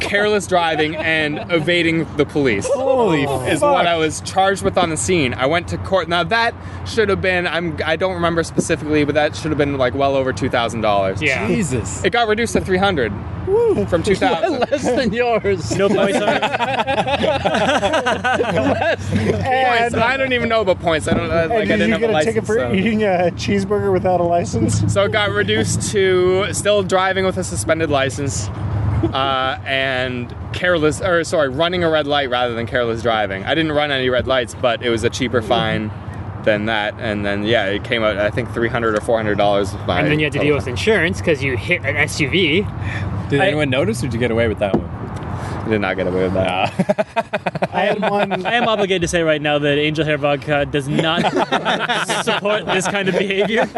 careless 0.00 0.46
driving, 0.46 0.96
and 0.96 1.38
evading 1.50 2.06
the 2.16 2.24
police. 2.24 2.66
Holy 2.68 3.22
is 3.22 3.60
fuck. 3.60 3.72
what 3.72 3.86
I 3.86 3.96
was 3.96 4.20
charged 4.22 4.62
with 4.62 4.78
on 4.78 4.90
the 4.90 4.96
scene. 4.96 5.17
I 5.26 5.46
went 5.46 5.68
to 5.68 5.78
court. 5.78 6.08
Now 6.08 6.24
that 6.24 6.54
should 6.86 7.08
have 7.08 7.20
been 7.20 7.46
I'm 7.46 7.78
I 7.84 7.96
don't 7.96 8.14
remember 8.14 8.42
specifically, 8.42 9.04
but 9.04 9.14
that 9.14 9.36
should 9.36 9.50
have 9.50 9.58
been 9.58 9.76
like 9.76 9.94
well 9.94 10.14
over 10.14 10.32
two 10.32 10.48
thousand 10.48 10.80
dollars. 10.82 11.20
yeah, 11.20 11.46
Jesus. 11.46 12.04
It 12.04 12.10
got 12.10 12.28
reduced 12.28 12.54
to 12.54 12.60
three 12.60 12.78
hundred 12.78 13.12
from 13.88 14.02
two 14.02 14.14
thousand. 14.14 14.60
Less 14.70 14.84
than 14.84 15.12
yours. 15.12 15.76
no 15.76 15.88
points 15.88 16.20
on 16.20 16.36
it. 16.36 16.42
points. 18.98 19.94
I 19.94 20.16
don't 20.16 20.32
even 20.32 20.48
know 20.48 20.60
about 20.60 20.80
points. 20.80 21.08
I 21.08 21.14
don't 21.14 21.30
uh, 21.30 21.48
like. 21.48 21.50
I 21.50 21.64
didn't 21.64 21.78
did 21.78 21.86
you 21.86 21.92
have 21.92 22.00
get 22.00 22.10
a 22.10 22.12
a 22.12 22.14
license. 22.14 22.34
ticket 22.34 22.46
for 22.46 22.56
so. 22.56 22.72
eating 22.72 23.02
a 23.02 23.30
cheeseburger 23.34 23.92
without 23.92 24.20
a 24.20 24.24
license? 24.24 24.92
So 24.92 25.04
it 25.04 25.12
got 25.12 25.30
reduced 25.30 25.90
to 25.92 26.52
still 26.52 26.82
driving 26.82 27.24
with 27.24 27.38
a 27.38 27.44
suspended 27.44 27.90
license 27.90 28.48
uh, 29.04 29.58
and 29.64 30.34
careless, 30.52 31.00
or 31.00 31.24
sorry, 31.24 31.48
running 31.48 31.84
a 31.84 31.90
red 31.90 32.06
light 32.06 32.30
rather 32.30 32.54
than 32.54 32.66
careless 32.66 33.02
driving. 33.02 33.44
I 33.44 33.54
didn't 33.54 33.72
run 33.72 33.90
any 33.90 34.08
red 34.10 34.26
lights, 34.26 34.54
but 34.54 34.82
it 34.82 34.90
was 34.90 35.04
a 35.04 35.10
cheaper 35.10 35.40
fine 35.42 35.90
than 36.44 36.66
that. 36.66 36.94
And 36.98 37.24
then 37.24 37.44
yeah, 37.44 37.66
it 37.66 37.84
came 37.84 38.02
out 38.02 38.16
I 38.16 38.30
think 38.30 38.52
three 38.52 38.68
hundred 38.68 38.96
or 38.96 39.00
four 39.00 39.16
hundred 39.18 39.38
dollars. 39.38 39.72
And 39.72 40.06
then 40.08 40.18
you 40.18 40.26
had 40.26 40.32
to 40.34 40.40
deal 40.40 40.54
with 40.54 40.66
insurance 40.66 41.18
because 41.18 41.42
you 41.42 41.56
hit 41.56 41.84
an 41.84 41.94
SUV. 41.96 43.28
Did 43.30 43.40
I- 43.40 43.46
anyone 43.48 43.70
notice, 43.70 44.00
or 44.02 44.06
did 44.06 44.14
you 44.14 44.20
get 44.20 44.30
away 44.30 44.48
with 44.48 44.58
that 44.60 44.74
one? 44.76 44.88
I 45.68 45.72
did 45.72 45.80
not 45.82 45.96
get 45.96 46.06
away 46.06 46.22
with 46.22 46.32
that. 46.32 47.68
I 47.74 47.80
had 47.82 48.00
one. 48.00 48.46
I 48.46 48.54
am 48.54 48.68
obligated 48.68 49.02
to 49.02 49.08
say 49.08 49.22
right 49.22 49.40
now 49.40 49.58
that 49.58 49.76
Angel 49.76 50.02
Hair 50.02 50.16
Vodka 50.16 50.64
does 50.64 50.88
not 50.88 51.20
support 52.24 52.64
this 52.64 52.88
kind 52.88 53.06
of 53.08 53.18
behavior, 53.18 53.68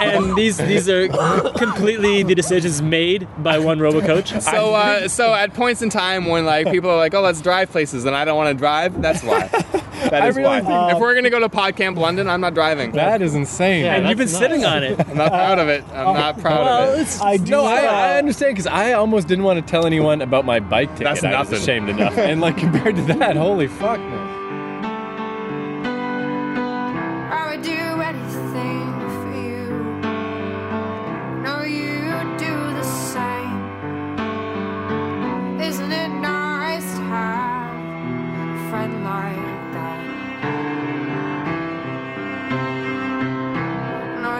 and 0.00 0.34
these 0.36 0.56
these 0.56 0.88
are 0.88 1.08
completely 1.52 2.22
the 2.22 2.34
decisions 2.34 2.80
made 2.80 3.28
by 3.42 3.58
one 3.58 3.78
RoboCop. 3.78 4.40
So 4.40 4.74
uh, 4.74 5.06
so 5.08 5.34
at 5.34 5.52
points 5.52 5.82
in 5.82 5.90
time 5.90 6.24
when 6.24 6.46
like 6.46 6.70
people 6.70 6.88
are 6.88 6.96
like, 6.96 7.12
oh, 7.12 7.20
let's 7.20 7.42
drive 7.42 7.70
places, 7.70 8.06
and 8.06 8.16
I 8.16 8.24
don't 8.24 8.36
want 8.36 8.48
to 8.48 8.58
drive, 8.58 9.02
that's 9.02 9.22
why. 9.22 9.50
That 10.10 10.28
is 10.28 10.36
really 10.36 10.48
why. 10.48 10.60
think- 10.60 10.92
if 10.92 10.98
we're 10.98 11.14
gonna 11.14 11.30
go 11.30 11.40
to 11.40 11.48
PodCamp 11.48 11.96
London, 11.96 12.28
I'm 12.28 12.40
not 12.40 12.54
driving. 12.54 12.92
That 12.92 13.22
is 13.22 13.34
insane. 13.34 13.84
and 13.84 14.08
you've 14.08 14.18
been 14.18 14.26
that's 14.26 14.38
sitting 14.38 14.64
on 14.64 14.82
it. 14.82 14.98
I'm 15.08 15.16
not 15.16 15.30
proud 15.30 15.58
of 15.58 15.68
it. 15.68 15.84
I'm 15.92 16.08
oh, 16.08 16.12
not 16.14 16.38
proud 16.38 16.64
Well, 16.64 16.94
of 16.94 17.00
it. 17.00 17.20
I 17.22 17.36
do. 17.36 17.50
No, 17.50 17.64
I, 17.64 17.80
I 17.82 18.18
understand 18.18 18.52
because 18.54 18.66
I 18.66 18.92
almost 18.92 19.28
didn't 19.28 19.44
want 19.44 19.64
to 19.64 19.70
tell 19.70 19.86
anyone 19.86 20.22
about 20.22 20.44
my 20.44 20.60
bike 20.60 20.90
ticket. 20.90 21.04
That's 21.04 21.24
I 21.24 21.38
was 21.40 21.52
ashamed 21.52 21.88
enough. 21.88 22.16
and 22.18 22.40
like 22.40 22.56
compared 22.56 22.96
to 22.96 23.02
that, 23.14 23.36
holy 23.36 23.68
fuck, 23.68 23.98
man. 23.98 24.23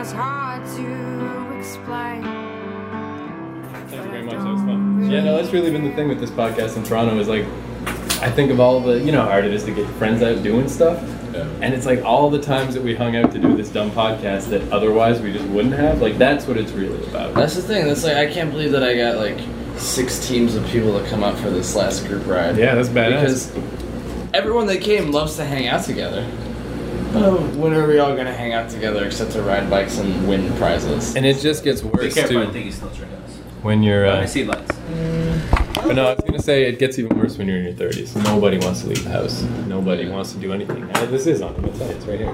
No, 0.05 0.11
it's 0.11 0.13
hard 0.13 0.63
to 0.77 1.57
explain. 1.57 2.21
Thank 3.71 3.91
you 3.91 4.01
very 4.03 4.21
much. 4.21 4.35
That 4.35 4.45
was 4.45 4.61
fun. 4.61 5.09
Yeah, 5.09 5.23
no, 5.23 5.35
that's 5.37 5.51
really 5.51 5.71
been 5.71 5.83
the 5.83 5.95
thing 5.95 6.07
with 6.09 6.19
this 6.19 6.29
podcast 6.29 6.77
in 6.77 6.83
Toronto 6.83 7.17
is 7.17 7.27
like, 7.27 7.43
I 8.21 8.29
think 8.29 8.51
of 8.51 8.59
all 8.59 8.79
the, 8.81 8.99
you 8.99 9.11
know 9.11 9.23
how 9.23 9.29
hard 9.29 9.45
it 9.45 9.53
is 9.53 9.63
to 9.63 9.71
get 9.73 9.89
friends 9.95 10.21
out 10.21 10.43
doing 10.43 10.69
stuff. 10.69 11.01
And 11.59 11.73
it's 11.73 11.87
like 11.87 12.03
all 12.03 12.29
the 12.29 12.39
times 12.39 12.75
that 12.75 12.83
we 12.83 12.93
hung 12.95 13.15
out 13.15 13.31
to 13.31 13.39
do 13.39 13.57
this 13.57 13.69
dumb 13.69 13.89
podcast 13.91 14.49
that 14.49 14.71
otherwise 14.71 15.21
we 15.21 15.33
just 15.33 15.45
wouldn't 15.45 15.73
have. 15.73 16.01
Like 16.01 16.19
that's 16.19 16.45
what 16.45 16.57
it's 16.57 16.71
really 16.71 17.03
about. 17.07 17.33
That's 17.33 17.55
the 17.55 17.63
thing. 17.63 17.87
That's 17.87 18.03
like 18.03 18.15
I 18.15 18.31
can't 18.31 18.51
believe 18.51 18.71
that 18.73 18.83
I 18.83 18.95
got 18.95 19.17
like 19.17 19.39
six 19.75 20.25
teams 20.27 20.53
of 20.55 20.65
people 20.67 20.97
to 20.99 21.05
come 21.09 21.23
out 21.23 21.37
for 21.39 21.49
this 21.49 21.75
last 21.75 22.05
group 22.05 22.27
ride. 22.27 22.57
Yeah, 22.57 22.75
that's 22.75 22.89
badass. 22.89 23.51
Because 23.51 23.55
everyone 24.35 24.67
that 24.67 24.81
came 24.81 25.11
loves 25.11 25.35
to 25.37 25.45
hang 25.45 25.67
out 25.67 25.83
together. 25.83 26.29
Oh, 27.17 27.37
when 27.55 27.73
are 27.73 27.87
we 27.87 27.99
all 27.99 28.15
gonna 28.15 28.33
hang 28.33 28.53
out 28.53 28.69
together 28.69 29.05
except 29.05 29.31
to 29.31 29.41
ride 29.41 29.69
bikes 29.69 29.97
and 29.99 30.27
win 30.27 30.51
prizes? 30.57 31.15
And 31.15 31.25
it 31.25 31.37
just 31.39 31.63
gets 31.63 31.81
Be 31.81 31.87
worse 31.89 32.13
careful, 32.13 32.39
I 32.39 32.45
too 32.45 32.51
think 32.51 32.65
he's 32.65 32.75
still 32.75 32.89
tricking 32.89 33.15
when 33.61 33.81
you're. 33.83 34.05
I 34.05 34.23
Uh, 34.23 34.25
see 34.27 34.43
lights. 34.43 34.71
but 35.75 35.93
no, 35.95 36.07
I 36.07 36.13
was 36.13 36.21
gonna 36.25 36.41
say 36.41 36.65
it 36.65 36.77
gets 36.79 36.99
even 36.99 37.17
worse 37.17 37.37
when 37.37 37.47
you're 37.47 37.57
in 37.57 37.63
your 37.65 37.73
30s. 37.73 38.15
Nobody 38.23 38.57
wants 38.57 38.81
to 38.81 38.87
leave 38.89 39.03
the 39.03 39.09
house. 39.11 39.43
Nobody 39.67 40.07
wants 40.09 40.33
to 40.33 40.39
do 40.39 40.51
anything. 40.53 40.83
Uh, 40.93 41.05
this 41.05 41.25
is 41.27 41.41
on. 41.41 41.55
I'm 41.55 41.61
gonna 41.61 41.77
tell 41.77 41.87
you, 41.87 41.93
it's 41.95 42.05
right 42.05 42.19
here. 42.19 42.33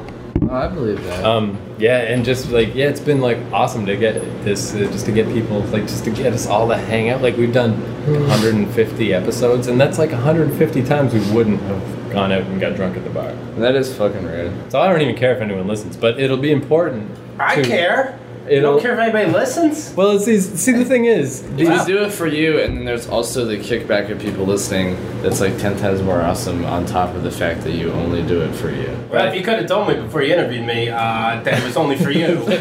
Oh, 0.49 0.55
I 0.55 0.67
believe 0.67 1.01
that. 1.05 1.23
Um, 1.23 1.57
yeah, 1.77 1.99
and 1.99 2.25
just 2.25 2.49
like 2.51 2.73
yeah, 2.75 2.87
it's 2.87 2.99
been 2.99 3.21
like 3.21 3.37
awesome 3.53 3.85
to 3.85 3.95
get 3.95 4.15
this, 4.43 4.73
uh, 4.73 4.79
just 4.91 5.05
to 5.05 5.11
get 5.11 5.31
people, 5.31 5.61
like 5.71 5.83
just 5.83 6.03
to 6.05 6.09
get 6.11 6.33
us 6.33 6.47
all 6.47 6.67
to 6.67 6.75
hang 6.75 7.09
out. 7.09 7.21
Like 7.21 7.37
we've 7.37 7.53
done 7.53 7.73
150 8.07 9.13
episodes, 9.13 9.67
and 9.67 9.79
that's 9.79 9.97
like 9.99 10.11
150 10.11 10.83
times 10.83 11.13
we 11.13 11.19
wouldn't 11.31 11.61
have 11.61 11.81
gone 12.11 12.31
out 12.31 12.41
and 12.43 12.59
got 12.59 12.75
drunk 12.75 12.97
at 12.97 13.03
the 13.03 13.09
bar. 13.09 13.31
that 13.57 13.75
is 13.75 13.95
fucking 13.95 14.25
rad. 14.25 14.51
So 14.71 14.79
I 14.79 14.87
don't 14.89 15.01
even 15.01 15.15
care 15.15 15.33
if 15.35 15.41
anyone 15.41 15.67
listens, 15.67 15.95
but 15.97 16.19
it'll 16.19 16.37
be 16.37 16.51
important. 16.51 17.09
I 17.39 17.55
to- 17.55 17.63
care. 17.63 18.17
You 18.49 18.57
It'll- 18.57 18.73
don't 18.73 18.81
care 18.81 18.93
if 18.93 18.99
anybody 18.99 19.31
listens? 19.31 19.93
Well, 19.95 20.17
see, 20.19 20.39
see, 20.39 20.71
the 20.71 20.83
thing 20.83 21.05
is, 21.05 21.43
You 21.55 21.85
do 21.85 21.99
it 22.03 22.11
for 22.11 22.25
you, 22.25 22.59
and 22.59 22.75
then 22.75 22.85
there's 22.85 23.07
also 23.07 23.45
the 23.45 23.57
kickback 23.57 24.09
of 24.09 24.19
people 24.19 24.45
listening. 24.45 24.97
That's 25.21 25.39
like 25.39 25.59
ten 25.59 25.77
times 25.77 26.01
more 26.01 26.19
awesome. 26.21 26.65
On 26.65 26.83
top 26.85 27.13
of 27.15 27.21
the 27.21 27.29
fact 27.31 27.61
that 27.61 27.73
you 27.73 27.91
only 27.91 28.23
do 28.23 28.41
it 28.41 28.51
for 28.55 28.71
you. 28.71 28.89
Well, 29.11 29.27
if 29.27 29.35
you 29.35 29.43
could 29.43 29.59
have 29.59 29.67
told 29.67 29.89
me 29.89 29.93
before 29.95 30.23
you 30.23 30.33
interviewed 30.33 30.65
me 30.65 30.89
uh, 30.89 31.39
that 31.43 31.59
it 31.59 31.63
was 31.63 31.77
only 31.77 31.95
for 31.97 32.09
you, 32.09 32.27
you 32.39 32.39
would 32.45 32.59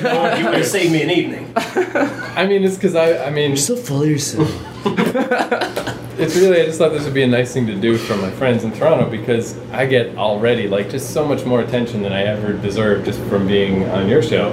have 0.60 0.66
saved 0.66 0.92
me 0.92 1.02
an 1.02 1.10
evening. 1.10 1.50
I 1.56 2.46
mean, 2.46 2.62
it's 2.62 2.76
because 2.76 2.94
I, 2.94 3.24
I 3.26 3.30
mean, 3.30 3.52
you're 3.52 3.56
so 3.56 3.74
full 3.74 4.02
of 4.02 4.08
yourself. 4.10 4.48
it's 6.18 6.36
really, 6.36 6.62
I 6.62 6.66
just 6.66 6.78
thought 6.78 6.92
this 6.92 7.04
would 7.04 7.14
be 7.14 7.22
a 7.22 7.26
nice 7.26 7.52
thing 7.52 7.66
to 7.66 7.74
do 7.74 7.98
for 7.98 8.16
my 8.16 8.30
friends 8.30 8.64
in 8.64 8.72
Toronto 8.72 9.10
because 9.10 9.58
I 9.70 9.86
get 9.86 10.16
already 10.16 10.68
like 10.68 10.90
just 10.90 11.12
so 11.12 11.26
much 11.26 11.44
more 11.44 11.60
attention 11.60 12.02
than 12.02 12.12
I 12.12 12.22
ever 12.22 12.52
deserve 12.54 13.04
just 13.04 13.20
from 13.24 13.46
being 13.46 13.88
on 13.90 14.08
your 14.08 14.22
show. 14.22 14.52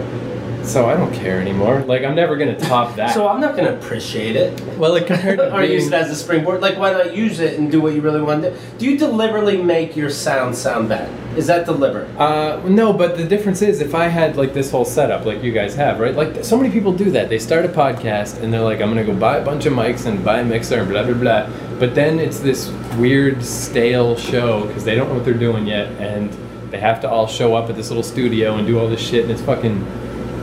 So 0.67 0.89
I 0.89 0.95
don't 0.97 1.13
care 1.13 1.39
anymore. 1.39 1.79
Like 1.81 2.03
I'm 2.03 2.15
never 2.15 2.35
gonna 2.35 2.59
top 2.59 2.95
that. 2.97 3.13
So 3.13 3.27
I'm 3.27 3.39
not 3.39 3.55
going 3.55 3.65
to 3.65 3.77
appreciate 3.77 4.35
it. 4.35 4.59
well, 4.77 4.91
like 4.91 5.07
compared 5.07 5.39
to 5.39 5.55
or 5.55 5.63
use 5.63 5.87
it 5.87 5.93
as 5.93 6.09
a 6.11 6.15
springboard. 6.15 6.61
Like, 6.61 6.77
why 6.77 6.91
not 6.91 7.15
use 7.15 7.39
it 7.39 7.57
and 7.57 7.71
do 7.71 7.79
what 7.81 7.93
you 7.93 8.01
really 8.01 8.21
want 8.21 8.43
to 8.43 8.51
do? 8.51 8.57
Do 8.77 8.85
you 8.85 8.97
deliberately 8.97 9.61
make 9.61 9.95
your 9.95 10.09
sound 10.09 10.55
sound 10.55 10.89
bad? 10.89 11.09
Is 11.37 11.47
that 11.47 11.65
deliberate? 11.65 12.09
Uh, 12.17 12.61
no, 12.67 12.91
but 12.91 13.15
the 13.15 13.23
difference 13.23 13.61
is 13.61 13.79
if 13.79 13.95
I 13.95 14.07
had 14.07 14.35
like 14.37 14.53
this 14.53 14.69
whole 14.69 14.85
setup 14.85 15.25
like 15.25 15.41
you 15.41 15.51
guys 15.51 15.73
have, 15.75 15.99
right? 15.99 16.15
Like 16.15 16.43
so 16.43 16.57
many 16.57 16.69
people 16.71 16.91
do 16.91 17.11
that. 17.11 17.29
They 17.29 17.39
start 17.39 17.63
a 17.63 17.69
podcast 17.69 18.41
and 18.41 18.51
they're 18.53 18.61
like, 18.61 18.81
I'm 18.81 18.89
gonna 18.89 19.05
go 19.05 19.15
buy 19.15 19.37
a 19.37 19.45
bunch 19.45 19.65
of 19.65 19.73
mics 19.73 20.05
and 20.05 20.23
buy 20.23 20.39
a 20.39 20.45
mixer 20.45 20.81
and 20.81 20.89
blah 20.89 21.03
blah 21.03 21.13
blah. 21.13 21.49
But 21.79 21.95
then 21.95 22.19
it's 22.19 22.39
this 22.39 22.69
weird 22.97 23.43
stale 23.43 24.17
show 24.17 24.65
because 24.67 24.83
they 24.83 24.95
don't 24.95 25.09
know 25.09 25.15
what 25.15 25.25
they're 25.25 25.33
doing 25.33 25.65
yet, 25.67 25.87
and 26.01 26.31
they 26.71 26.79
have 26.79 26.99
to 27.01 27.09
all 27.09 27.27
show 27.27 27.55
up 27.55 27.69
at 27.69 27.75
this 27.75 27.89
little 27.89 28.03
studio 28.03 28.55
and 28.55 28.67
do 28.67 28.79
all 28.79 28.87
this 28.89 28.99
shit, 29.01 29.23
and 29.23 29.31
it's 29.31 29.41
fucking. 29.41 29.85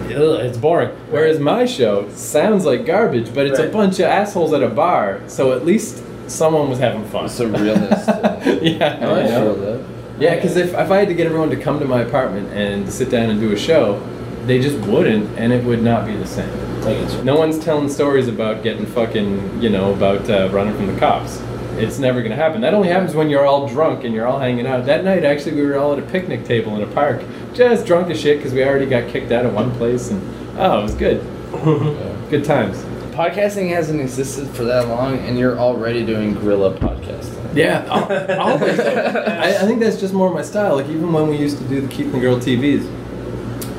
Ugh, 0.07 0.41
it's 0.41 0.59
boring. 0.59 0.91
Whereas 1.11 1.39
my 1.41 1.65
show 1.65 2.09
sounds 2.11 2.65
like 2.65 2.87
garbage, 2.87 3.35
but 3.35 3.47
it's 3.47 3.59
a 3.59 3.69
bunch 3.69 3.99
of 3.99 4.07
assholes 4.07 4.53
at 4.53 4.63
a 4.63 4.69
bar, 4.69 5.21
so 5.27 5.53
at 5.53 5.65
least 5.65 6.03
someone 6.29 6.69
was 6.69 6.79
having 6.79 7.05
fun. 7.07 7.29
Some 7.29 7.53
realness. 7.53 8.07
yeah, 8.63 8.99
I 9.01 9.23
you 9.23 9.29
know? 9.29 9.55
that. 9.55 9.87
Yeah, 10.19 10.37
because 10.37 10.57
if, 10.57 10.75
if 10.75 10.91
I 10.91 10.99
had 10.99 11.09
to 11.09 11.15
get 11.15 11.27
everyone 11.27 11.51
to 11.51 11.57
come 11.57 11.79
to 11.81 11.85
my 11.85 12.03
apartment 12.03 12.49
and 12.53 12.91
sit 12.93 13.11
down 13.11 13.31
and 13.31 13.41
do 13.41 13.53
a 13.53 13.59
show, 13.59 14.01
they 14.47 14.61
just 14.61 14.79
wouldn't, 14.87 15.39
and 15.39 15.53
it 15.53 15.65
would 15.65 15.83
not 15.83 16.07
be 16.07 16.15
the 16.17 16.27
same. 16.27 17.25
No 17.25 17.37
one's 17.37 17.59
telling 17.59 17.89
stories 17.89 18.29
about 18.29 18.63
getting 18.63 18.85
fucking, 18.85 19.63
you 19.63 19.71
know, 19.71 19.95
about 19.95 20.29
uh, 20.29 20.51
running 20.53 20.77
from 20.77 20.89
the 20.89 21.01
cops. 21.01 21.41
It's 21.79 21.99
never 21.99 22.23
gonna 22.23 22.37
happen. 22.37 22.61
That 22.61 22.75
only 22.75 22.89
happens 22.89 23.15
when 23.15 23.29
you're 23.31 23.47
all 23.47 23.69
drunk 23.69 24.05
and 24.05 24.15
you're 24.15 24.27
all 24.27 24.39
hanging 24.39 24.67
out. 24.67 24.87
That 24.87 25.05
night, 25.05 25.25
actually, 25.25 25.57
we 25.57 25.63
were 25.63 25.77
all 25.77 25.93
at 25.93 25.99
a 25.99 26.03
picnic 26.03 26.45
table 26.45 26.77
in 26.77 26.83
a 26.83 26.93
park, 26.93 27.23
just 27.53 27.87
drunk 27.87 28.11
as 28.11 28.21
shit 28.21 28.39
because 28.39 28.53
we 28.53 28.65
already 28.65 28.87
got 28.87 29.11
kicked 29.11 29.33
out 29.33 29.45
of 29.45 29.55
one 29.55 29.71
place, 29.73 30.11
and 30.11 30.23
oh, 30.59 30.81
it 30.81 30.83
was 30.83 30.95
good. 30.95 31.21
good 32.31 32.45
times. 32.45 32.79
Podcasting 33.15 33.69
hasn't 33.71 34.01
existed 34.01 34.49
for 34.49 34.65
that 34.65 34.89
long, 34.89 35.19
and 35.19 35.39
you're 35.39 35.59
already 35.59 36.05
doing 36.05 36.35
guerrilla 36.35 36.77
podcasting. 36.77 37.55
Yeah, 37.55 37.87
always. 38.41 38.81
I, 38.81 39.63
I 39.63 39.67
think 39.67 39.81
that's 39.81 40.01
just 40.01 40.13
more 40.13 40.33
my 40.35 40.43
style. 40.43 40.77
Like 40.77 40.89
even 40.89 41.13
when 41.13 41.29
we 41.29 41.37
used 41.37 41.59
to 41.59 41.65
do 41.65 41.81
the 41.81 41.89
Keith 41.89 42.13
and 42.13 42.21
Girl 42.21 42.37
TVs, 42.37 42.85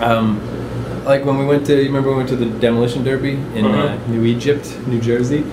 um, 0.02 0.40
like 1.06 1.24
when 1.24 1.38
we 1.38 1.46
went 1.46 1.66
to, 1.68 1.76
you 1.76 1.86
remember 1.86 2.10
we 2.10 2.16
went 2.18 2.30
to 2.30 2.36
the 2.36 2.48
demolition 2.60 3.04
derby 3.04 3.34
in 3.54 3.66
uh, 3.66 4.08
New 4.08 4.26
Egypt, 4.26 4.78
New 4.88 5.00
Jersey, 5.00 5.44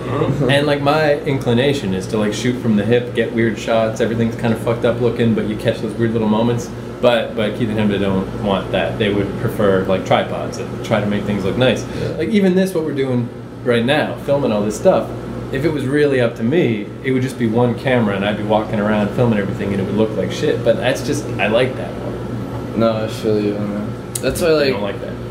and 0.48 0.66
like 0.66 0.80
my 0.80 1.20
inclination 1.20 1.94
is 1.94 2.07
to 2.09 2.18
like 2.18 2.32
shoot 2.32 2.59
from 2.61 2.76
the 2.76 2.84
hip, 2.84 3.14
get 3.14 3.32
weird 3.32 3.59
shots. 3.59 4.00
Everything's 4.00 4.36
kind 4.36 4.55
of 4.55 4.61
fucked 4.61 4.84
up 4.84 5.00
looking, 5.00 5.34
but 5.34 5.46
you 5.46 5.57
catch 5.57 5.80
those 5.80 5.94
weird 5.94 6.12
little 6.12 6.28
moments. 6.28 6.70
But 7.00 7.36
but 7.36 7.59
Keith 7.59 7.68
and 7.68 7.78
Chemda 7.78 8.00
don't 8.00 8.44
want 8.44 8.70
that. 8.72 8.98
They 8.98 9.12
would 9.12 9.28
prefer 9.38 9.84
like 9.84 10.07
tripods 10.07 10.59
that 10.59 10.84
try 10.84 11.00
to 11.00 11.07
make 11.07 11.24
things 11.24 11.44
look 11.44 11.57
nice. 11.57 11.84
Like 12.16 12.30
even 12.30 12.55
this, 12.55 12.74
what 12.74 12.84
we're 12.84 12.94
doing 12.94 13.28
right 13.64 13.84
now, 13.84 14.16
filming 14.20 14.53
all 14.53 14.62
this 14.62 14.78
stuff. 14.78 15.11
If 15.53 15.66
it 15.66 15.70
was 15.70 15.84
really 15.84 16.18
up 16.18 16.34
to 16.36 16.42
me, 16.42 16.88
it 17.05 17.12
would 17.12 17.20
just 17.20 17.38
be 17.38 17.46
one 17.46 17.78
camera, 17.78 18.16
and 18.16 18.24
I'd 18.24 18.38
be 18.38 18.42
walking 18.42 18.80
around 18.80 19.14
filming 19.14 19.38
everything, 19.38 19.72
and 19.72 19.82
it 19.82 19.84
would 19.84 19.96
look 19.96 20.16
like 20.16 20.32
shit. 20.32 20.64
But 20.64 20.76
that's 20.76 21.07
just 21.07 21.26
I 21.38 21.48
like 21.48 21.76
that 21.76 21.92
more. 21.98 22.78
No, 22.78 23.05
I 23.05 23.09
feel 23.09 23.38
you 23.38 23.53
that. 23.53 24.22
That's 24.22 24.40
why, 24.40 24.48
like, 24.48 24.66
I 24.68 24.70
don't 24.70 24.82
like 24.82 25.00
that. 25.00 25.21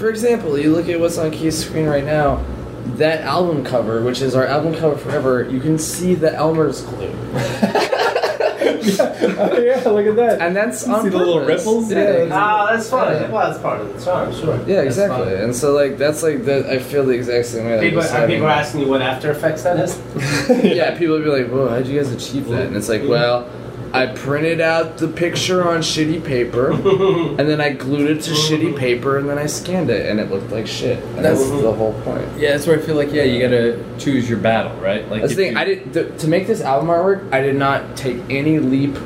For 0.00 0.08
example, 0.08 0.58
you 0.58 0.72
look 0.72 0.88
at 0.88 0.98
what's 0.98 1.18
on 1.18 1.30
Keith's 1.30 1.58
screen 1.58 1.84
right 1.86 2.04
now. 2.04 2.42
That 2.96 3.20
album 3.20 3.62
cover, 3.62 4.02
which 4.02 4.22
is 4.22 4.34
our 4.34 4.46
album 4.46 4.74
cover 4.74 4.96
forever, 4.96 5.46
you 5.46 5.60
can 5.60 5.76
see 5.76 6.14
the 6.14 6.34
Elmer's 6.34 6.80
glue. 6.80 7.08
yeah, 9.60 9.82
look 9.84 10.06
at 10.06 10.16
that. 10.16 10.38
And 10.40 10.56
that's 10.56 10.86
You 10.86 10.94
on 10.94 11.02
see 11.02 11.10
the 11.10 11.18
little 11.18 11.40
ripples? 11.40 11.92
Yeah, 11.92 11.98
Yeah, 11.98 12.04
exactly. 12.04 12.32
Ah, 12.32 12.72
that's 12.72 12.88
fine. 12.88 13.12
Yeah. 13.12 13.30
Well, 13.30 13.50
that's 13.50 13.62
part 13.62 13.82
of 13.82 13.94
the 13.94 14.02
charm, 14.02 14.34
sure. 14.34 14.58
Yeah, 14.66 14.80
exactly. 14.80 15.34
And 15.34 15.54
so, 15.54 15.72
like, 15.72 15.98
that's 15.98 16.22
like 16.22 16.46
that. 16.46 16.64
I 16.64 16.78
feel 16.78 17.04
the 17.04 17.12
exact 17.12 17.48
same 17.48 17.66
way. 17.66 17.76
Like, 17.76 17.90
People, 17.90 18.02
are 18.02 18.26
people 18.26 18.48
asking 18.48 18.80
you 18.80 18.88
what 18.88 19.02
After 19.02 19.30
Effects 19.30 19.64
that 19.64 19.78
is? 19.78 20.00
yeah, 20.64 20.96
people 20.96 21.16
would 21.16 21.24
be 21.24 21.30
like, 21.30 21.48
"Whoa, 21.50 21.68
how'd 21.68 21.86
you 21.86 22.00
guys 22.00 22.10
achieve 22.10 22.48
that?" 22.48 22.68
And 22.68 22.74
it's 22.76 22.88
like, 22.88 23.02
well, 23.06 23.50
I 23.92 24.06
printed 24.06 24.60
out 24.60 24.98
the 24.98 25.08
picture 25.08 25.68
on 25.68 25.80
shitty 25.80 26.24
paper, 26.24 26.70
and 27.38 27.38
then 27.40 27.60
I 27.60 27.70
glued 27.70 28.08
it 28.10 28.22
to 28.22 28.30
shitty 28.30 28.76
paper, 28.78 29.18
and 29.18 29.28
then 29.28 29.36
I 29.38 29.46
scanned 29.46 29.90
it, 29.90 30.06
and 30.08 30.20
it 30.20 30.30
looked 30.30 30.50
like 30.52 30.66
shit. 30.66 31.02
And 31.16 31.24
that's 31.24 31.40
the 31.50 31.72
whole 31.72 31.92
point. 32.02 32.26
Yeah, 32.38 32.52
that's 32.52 32.66
where 32.66 32.78
I 32.78 32.82
feel 32.82 32.94
like 32.96 33.12
yeah, 33.12 33.24
you 33.24 33.40
gotta 33.40 33.82
choose 33.98 34.28
your 34.30 34.38
battle, 34.38 34.76
right? 34.80 35.08
Like 35.10 35.22
That's 35.22 35.34
the 35.34 35.42
thing. 35.44 35.52
you- 35.54 35.58
I 35.58 35.64
did 35.64 35.92
th- 35.92 36.20
to 36.20 36.28
make 36.28 36.46
this 36.46 36.60
album 36.60 36.88
artwork. 36.88 37.32
I 37.32 37.40
did 37.40 37.56
not 37.56 37.96
take 37.96 38.18
any 38.30 38.58
leap 38.60 38.96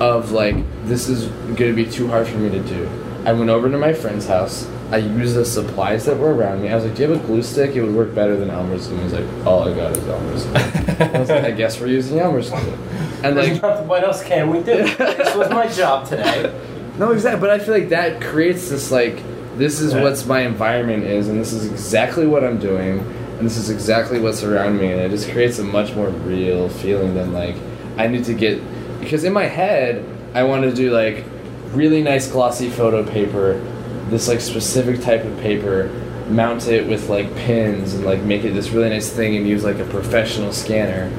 of 0.00 0.32
like 0.32 0.56
this 0.86 1.08
is 1.08 1.26
gonna 1.56 1.72
be 1.72 1.86
too 1.86 2.08
hard 2.08 2.26
for 2.26 2.38
me 2.38 2.50
to 2.50 2.60
do. 2.60 2.88
I 3.24 3.32
went 3.32 3.50
over 3.50 3.70
to 3.70 3.78
my 3.78 3.92
friend's 3.92 4.26
house. 4.26 4.68
I 4.90 4.96
used 4.96 5.36
the 5.36 5.44
supplies 5.44 6.04
that 6.06 6.18
were 6.18 6.34
around 6.34 6.60
me. 6.62 6.68
I 6.68 6.74
was 6.74 6.84
like, 6.84 6.96
"Do 6.96 7.02
you 7.04 7.10
have 7.12 7.22
a 7.22 7.26
glue 7.26 7.42
stick? 7.42 7.76
It 7.76 7.82
would 7.82 7.94
work 7.94 8.14
better 8.14 8.36
than 8.36 8.50
Elmer's 8.50 8.88
glue." 8.88 8.98
He's 8.98 9.12
like, 9.12 9.24
"All 9.46 9.66
I 9.66 9.74
got 9.74 9.96
is 9.96 10.06
Elmer's 10.08 10.44
glue." 10.44 10.54
I 10.98 11.18
was 11.20 11.28
like, 11.30 11.44
"I 11.44 11.50
guess 11.62 11.80
we're 11.80 11.86
using 11.86 12.18
Elmer's 12.18 12.50
glue." 12.50 12.76
And 13.24 13.36
like, 13.36 13.62
what 13.86 14.04
else 14.04 14.22
can 14.24 14.50
we 14.50 14.58
do? 14.58 14.84
this 14.96 15.34
was 15.34 15.50
my 15.50 15.66
job 15.68 16.08
today. 16.08 16.52
no, 16.98 17.12
exactly. 17.12 17.40
But 17.40 17.50
I 17.50 17.58
feel 17.58 17.74
like 17.74 17.88
that 17.90 18.20
creates 18.20 18.68
this 18.68 18.90
like 18.90 19.22
this 19.56 19.80
is 19.80 19.92
Yeah. 19.92 20.02
what's 20.02 20.24
my 20.26 20.40
environment 20.40 21.04
is, 21.04 21.28
and 21.28 21.38
this 21.38 21.52
is 21.52 21.70
exactly 21.70 22.26
what 22.26 22.42
I'm 22.42 22.58
doing, 22.58 23.00
and 23.38 23.46
this 23.46 23.56
is 23.56 23.70
exactly 23.70 24.18
what's 24.18 24.42
around 24.42 24.78
me, 24.78 24.90
and 24.92 25.00
it 25.00 25.10
just 25.10 25.30
creates 25.30 25.58
a 25.58 25.64
much 25.64 25.94
more 25.94 26.08
real 26.08 26.68
feeling 26.68 27.14
than 27.14 27.32
like 27.32 27.56
I 27.98 28.06
need 28.06 28.24
to 28.24 28.34
get 28.34 28.60
because 29.00 29.24
in 29.24 29.32
my 29.32 29.44
head 29.44 30.04
I 30.34 30.44
want 30.44 30.62
to 30.62 30.72
do 30.74 30.90
like 30.90 31.24
really 31.72 32.02
nice 32.02 32.30
glossy 32.30 32.70
photo 32.70 33.04
paper, 33.04 33.60
this 34.08 34.28
like 34.28 34.40
specific 34.40 35.00
type 35.02 35.24
of 35.24 35.38
paper, 35.40 35.90
mount 36.28 36.68
it 36.68 36.86
with 36.88 37.08
like 37.10 37.34
pins 37.36 37.94
and 37.94 38.04
like 38.04 38.22
make 38.22 38.44
it 38.44 38.52
this 38.54 38.70
really 38.70 38.88
nice 38.88 39.10
thing 39.10 39.36
and 39.36 39.46
use 39.46 39.64
like 39.64 39.78
a 39.78 39.84
professional 39.84 40.52
scanner. 40.52 41.10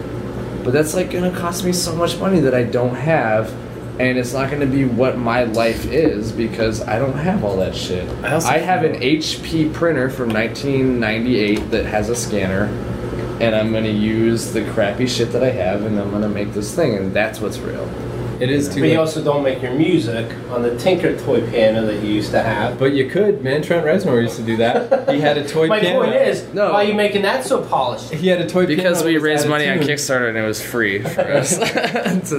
But 0.64 0.72
that's 0.74 0.94
like 0.94 1.12
gonna 1.12 1.32
cost 1.32 1.66
me 1.66 1.74
so 1.74 1.96
much 1.96 2.18
money 2.18 2.40
that 2.40 2.54
I 2.54 2.64
don't 2.64 2.96
have, 2.96 3.52
and 4.00 4.18
it's 4.18 4.34
not 4.34 4.50
gonna 4.50 4.66
be 4.66 4.86
what 4.86 5.18
my 5.18 5.44
life 5.44 5.86
is 5.86 6.32
because 6.32 6.82
I 6.82 6.98
don't 7.00 7.18
have 7.18 7.44
all 7.44 7.58
that 7.58 7.76
shit. 7.76 8.10
I 8.24 8.34
also 8.34 8.48
I 8.48 8.60
have 8.60 8.84
an 8.84 9.02
HP 9.02 9.74
printer 9.74 10.10
from 10.10 10.30
1998 10.30 11.72
that 11.72 11.86
has 11.86 12.10
a 12.10 12.16
scanner, 12.16 12.66
and 13.42 13.54
I'm 13.54 13.74
gonna 13.74 13.90
use 13.90 14.52
the 14.52 14.64
crappy 14.72 15.08
shit 15.08 15.32
that 15.34 15.44
I 15.44 15.52
have, 15.52 15.84
and 15.84 16.00
I'm 16.00 16.12
gonna 16.12 16.30
make 16.30 16.54
this 16.54 16.74
thing, 16.74 16.96
and 16.96 17.14
that's 17.14 17.42
what's 17.42 17.60
real. 17.60 17.88
It 18.44 18.50
is 18.50 18.68
too 18.68 18.82
But 18.82 18.90
you 18.90 19.00
also 19.00 19.24
don't 19.24 19.42
make 19.42 19.62
your 19.62 19.72
music 19.74 20.26
on 20.50 20.64
the 20.64 20.76
Tinker 20.78 21.18
toy 21.18 21.40
piano 21.50 21.86
that 21.86 22.04
you 22.04 22.12
used 22.14 22.32
to 22.32 22.42
have. 22.44 22.78
But 22.78 22.92
you 22.94 23.10
could, 23.10 23.42
man. 23.42 23.62
Trent 23.62 23.86
Reznor 23.86 24.22
used 24.22 24.36
to 24.36 24.42
do 24.44 24.58
that. 24.58 25.08
He 25.10 25.22
had 25.22 25.38
a 25.38 25.48
toy 25.56 25.68
My 25.68 25.80
piano. 25.80 26.00
My 26.02 26.06
point 26.08 26.18
is, 26.28 26.54
No. 26.54 26.74
why 26.74 26.84
are 26.84 26.88
you 26.92 26.94
making 26.94 27.22
that 27.22 27.46
so 27.46 27.64
polished? 27.64 28.14
he 28.14 28.28
had 28.28 28.42
a 28.42 28.50
toy 28.50 28.66
Because 28.66 28.84
piano 28.84 28.90
Because 28.96 29.04
we 29.06 29.18
raised 29.18 29.48
money 29.48 29.70
on. 29.70 29.78
Kickstarter 29.80 30.28
and 30.28 30.38
it 30.38 30.42
was 30.46 30.62
free 30.62 31.00
for 31.00 31.22
us 31.40 31.58
to 31.58 31.64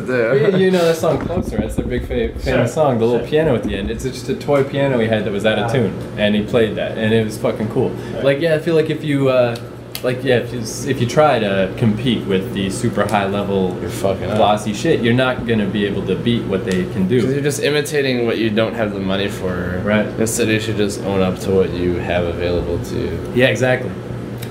But 0.07 0.41
yeah, 0.43 0.51
do. 0.51 0.59
you 0.59 0.71
know 0.71 0.85
that 0.85 0.97
song 0.97 1.19
"Closer." 1.25 1.57
That's 1.57 1.77
their 1.77 1.87
big 1.87 2.03
fa- 2.03 2.39
famous 2.39 2.45
Sure. 2.45 2.67
song. 2.67 2.99
The 2.99 3.07
little 3.07 3.21
Sure. 3.21 3.29
piano 3.29 3.55
at 3.55 3.63
the 3.65 3.75
end. 3.75 3.91
It's 3.91 4.05
just 4.05 4.29
a 4.29 4.35
toy 4.35 4.63
piano 4.65 4.99
he 4.99 5.07
had 5.09 5.25
that 5.25 5.33
was 5.33 5.47
out 5.47 5.59
of 5.59 5.71
Ah. 5.71 5.73
tune, 5.73 5.95
and 6.19 6.35
he 6.35 6.43
played 6.43 6.75
that, 6.77 6.99
and 6.99 7.15
it 7.15 7.25
was 7.25 7.39
fucking 7.39 7.69
cool. 7.69 7.91
Like 8.23 8.41
yeah, 8.43 8.55
I 8.57 8.59
feel 8.59 8.75
like 8.75 8.91
if 8.91 9.03
you, 9.03 9.29
uh, 9.31 9.57
like 10.05 10.23
yeah, 10.23 10.37
if 10.37 10.53
you, 10.53 10.61
if 10.91 11.01
you 11.01 11.07
try 11.07 11.39
to 11.39 11.75
compete 11.79 12.27
with 12.27 12.53
the 12.55 12.71
super 12.71 13.05
high 13.09 13.27
level, 13.27 13.77
You're 13.81 13.91
fucking 13.91 14.31
up. 14.31 14.37
glossy 14.37 14.73
shit, 14.75 15.01
you're 15.03 15.15
not 15.15 15.47
gonna 15.47 15.67
be 15.67 15.85
able 15.87 16.07
to 16.07 16.15
beat 16.15 16.45
what 16.45 16.65
they 16.65 16.85
can 16.93 17.09
Because 17.09 17.25
do. 17.25 17.33
you're 17.33 17.43
just 17.43 17.63
imitating 17.63 18.27
what 18.27 18.39
you 18.39 18.51
don't 18.51 18.75
have 18.75 18.93
the 18.93 19.01
money 19.01 19.29
for. 19.29 19.81
Right. 19.85 20.07
Instead, 20.21 20.49
you 20.49 20.61
should 20.61 20.77
just 20.77 21.01
own 21.03 21.21
up 21.21 21.39
to 21.41 21.51
what 21.51 21.71
you 21.71 21.95
have 21.95 22.25
available 22.25 22.79
to 22.85 22.95
you. 23.01 23.33
Yeah, 23.35 23.47
exactly. 23.47 23.91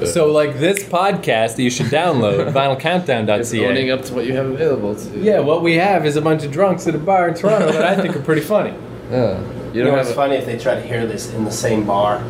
So 0.06 0.32
like 0.32 0.60
this 0.60 0.84
podcast 0.84 1.56
that 1.56 1.62
you 1.64 1.70
should 1.70 1.86
download, 1.86 2.48
It's 3.40 3.54
owning 3.54 3.92
up 3.92 4.02
to 4.06 4.14
what 4.14 4.26
you 4.26 4.34
have 4.36 4.48
available 4.48 4.96
to 4.96 5.18
you. 5.18 5.24
Yeah, 5.24 5.40
what 5.40 5.62
we 5.62 5.76
have 5.76 6.06
is 6.06 6.16
a 6.18 6.22
bunch 6.22 6.44
of 6.44 6.52
drunks 6.52 6.88
at 6.88 6.96
a 6.96 6.98
bar 6.98 7.30
in 7.30 7.36
Toronto 7.36 7.72
that 7.72 7.86
I 7.86 8.02
think 8.02 8.16
are 8.16 8.22
pretty 8.22 8.42
funny. 8.42 8.74
Yeah. 9.12 9.40
You 9.74 9.84
know, 9.84 9.96
it's 9.96 10.12
funny 10.14 10.36
if 10.36 10.46
they 10.46 10.58
try 10.58 10.76
to 10.76 10.82
hear 10.82 11.06
this 11.08 11.34
in 11.34 11.46
the 11.46 11.52
same 11.52 11.86
bar. 11.86 12.22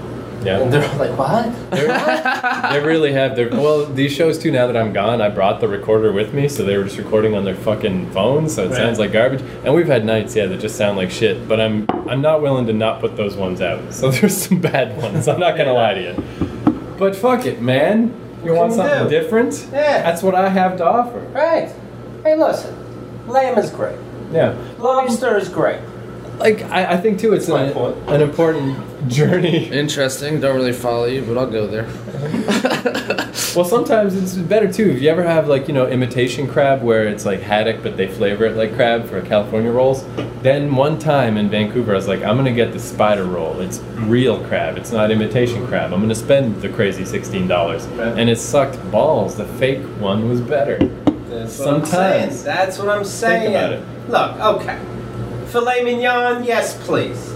Yeah. 0.44 0.60
And 0.60 0.72
they're 0.74 0.82
like, 0.98 1.18
what? 1.18 1.72
they 2.72 2.80
really 2.84 3.14
have 3.14 3.36
their 3.36 3.50
well 3.50 3.86
these 3.86 4.12
shows 4.12 4.38
too 4.38 4.52
now 4.52 4.68
that 4.68 4.76
i'm 4.78 4.94
gone 4.94 5.22
i 5.22 5.30
brought 5.30 5.60
the 5.62 5.68
recorder 5.68 6.12
with 6.12 6.34
me 6.34 6.48
so 6.48 6.64
they 6.64 6.78
were 6.78 6.84
just 6.84 6.98
recording 6.98 7.34
on 7.36 7.44
their 7.46 7.56
fucking 7.56 8.10
phones 8.12 8.54
so 8.56 8.64
it 8.66 8.70
Right. 8.70 8.76
sounds 8.78 9.00
like 9.00 9.12
garbage 9.12 9.42
and 9.64 9.74
we've 9.74 9.88
had 9.88 10.06
nights 10.06 10.36
yeah 10.36 10.46
that 10.48 10.60
just 10.60 10.76
sound 10.76 10.98
like 10.98 11.12
shit 11.12 11.48
but 11.48 11.60
i'm 11.62 11.86
i'm 12.10 12.22
not 12.22 12.42
willing 12.42 12.66
to 12.68 12.74
not 12.74 13.00
put 13.00 13.16
those 13.16 13.36
ones 13.36 13.62
out 13.62 13.94
so 13.94 14.10
there's 14.16 14.36
some 14.36 14.60
bad 14.60 14.98
ones 15.02 15.28
i'm 15.28 15.40
not 15.40 15.58
gonna 15.58 15.74
lie 15.74 15.94
to 15.94 16.02
you 16.02 16.94
but 16.98 17.16
fuck 17.16 17.46
it 17.46 17.62
man 17.62 18.14
you 18.44 18.54
want 18.54 18.72
you 18.72 18.78
something 18.78 19.10
different 19.10 19.68
Yeah. 19.72 20.02
that's 20.04 20.22
what 20.24 20.36
i 20.36 20.50
have 20.50 20.78
to 20.78 20.86
offer 20.86 21.20
Right. 21.20 21.72
Hey, 22.24 22.36
listen. 22.36 22.74
Lamb 23.28 23.58
is 23.58 23.70
great. 23.70 23.98
yeah 24.32 24.56
Lobster 24.80 25.38
is 25.38 25.50
great. 25.50 25.80
like 26.38 26.62
i, 26.64 26.94
I 26.94 26.98
think 26.98 27.20
too 27.20 27.34
it's 27.34 27.48
an, 27.50 27.56
an 28.08 28.22
important 28.22 28.78
journey 29.08 29.66
Interesting. 29.70 30.40
Don't 30.40 30.56
really 30.56 30.74
follow 30.74 31.06
you, 31.06 31.22
but 31.24 31.38
I'll 31.38 31.50
go 31.50 31.68
there. 31.68 31.88
Well, 33.56 33.66
sometimes 33.66 34.16
it's 34.16 34.34
better 34.34 34.72
too. 34.72 34.90
If 34.90 35.02
you 35.02 35.10
ever 35.10 35.22
have 35.22 35.48
like 35.48 35.68
you 35.68 35.76
know 35.76 35.86
imitation 35.88 36.48
crab, 36.48 36.82
where 36.82 37.08
it's 37.08 37.24
like 37.24 37.40
haddock, 37.40 37.84
but 37.84 37.98
they 37.98 38.08
flavor 38.08 38.46
it 38.46 38.56
like 38.56 38.74
crab 38.74 39.08
for 39.08 39.22
California 39.22 39.72
rolls. 39.72 40.04
Then 40.42 40.76
one 40.76 40.98
time 40.98 41.38
in 41.38 41.50
Vancouver, 41.52 41.92
I 41.92 41.96
was 41.96 42.08
like, 42.08 42.24
I'm 42.24 42.36
gonna 42.36 42.52
get 42.52 42.74
the 42.74 42.80
spider 42.80 43.26
roll. 43.26 43.60
It's 43.60 43.80
real 43.80 44.44
crab. 44.46 44.78
It's 44.78 44.92
not 44.92 45.12
imitation 45.12 45.68
crab. 45.68 45.94
I'm 45.94 46.02
gonna 46.02 46.16
spend 46.16 46.64
the 46.64 46.70
crazy 46.70 47.06
sixteen 47.06 47.48
dollars, 47.48 47.86
and 47.86 48.28
it 48.28 48.40
sucked 48.40 48.80
balls. 48.90 49.36
The 49.36 49.46
fake 49.46 49.84
one 50.00 50.28
was 50.30 50.42
better. 50.42 50.78
That's 50.78 51.60
what 51.60 51.68
I'm 51.68 51.86
saying. 51.86 52.32
Sometimes. 52.32 52.44
That's 52.44 52.80
what 52.80 52.90
I'm 52.90 53.04
saying. 53.04 53.54
Think 53.54 53.56
about 53.56 53.74
it. 53.74 54.10
Look, 54.10 54.62
okay. 54.62 54.80
Filet 55.52 55.84
mignon, 55.84 56.44
yes, 56.44 56.76
please. 56.86 57.33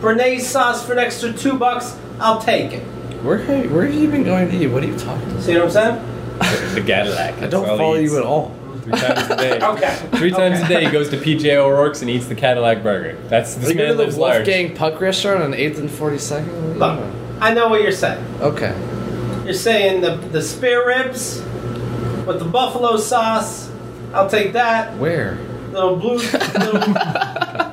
Béarnaise 0.00 0.40
sauce 0.42 0.84
for 0.84 0.92
an 0.92 0.98
extra 0.98 1.32
two 1.32 1.58
bucks, 1.58 1.96
I'll 2.18 2.40
take 2.40 2.72
it. 2.72 2.82
Where 3.22 3.38
where 3.68 3.86
have 3.86 3.94
you 3.94 4.08
been 4.08 4.24
going 4.24 4.48
to 4.50 4.56
eat? 4.56 4.68
What 4.68 4.82
are 4.82 4.86
you 4.86 4.98
talking 4.98 5.30
about? 5.30 5.42
See 5.42 5.54
what 5.54 5.64
I'm 5.64 5.70
saying? 5.70 6.06
The 6.74 6.82
Cadillac. 6.82 7.42
I 7.42 7.46
don't 7.48 7.66
follow 7.66 7.94
you 7.94 8.16
at 8.16 8.24
all. 8.24 8.54
Three 8.82 8.92
times 8.92 9.30
a 9.30 9.36
day. 9.36 9.58
Okay. 9.62 9.94
Three 10.14 10.30
times 10.30 10.60
a 10.60 10.66
day, 10.68 10.86
he 10.86 10.90
goes 10.90 11.10
to 11.10 11.18
PJ 11.18 11.54
O'Rourke's 11.54 12.00
and 12.00 12.10
eats 12.10 12.26
the 12.28 12.34
Cadillac 12.34 12.82
burger. 12.82 13.18
That's 13.28 13.56
this 13.56 13.66
Are 13.66 13.72
you 13.72 13.76
man 13.78 13.86
going 13.88 13.98
to 13.98 14.04
lives 14.04 14.14
the 14.14 14.20
large. 14.22 14.36
Wolfgang 14.46 14.74
Puck 14.74 15.00
restaurant 15.02 15.42
on 15.42 15.52
8th 15.52 15.78
and 15.78 15.90
42nd? 15.90 16.78
Look, 16.78 17.14
I 17.42 17.52
know 17.52 17.68
what 17.68 17.82
you're 17.82 17.92
saying. 17.92 18.24
Okay. 18.40 18.74
You're 19.44 19.52
saying 19.52 20.00
the 20.00 20.16
the 20.16 20.40
spare 20.40 20.86
ribs 20.86 21.42
with 22.26 22.38
the 22.38 22.46
buffalo 22.46 22.96
sauce. 22.96 23.70
I'll 24.14 24.30
take 24.30 24.54
that. 24.54 24.96
Where? 24.96 25.36
Little 25.72 25.96
blue. 25.96 26.16
Little, 26.16 26.80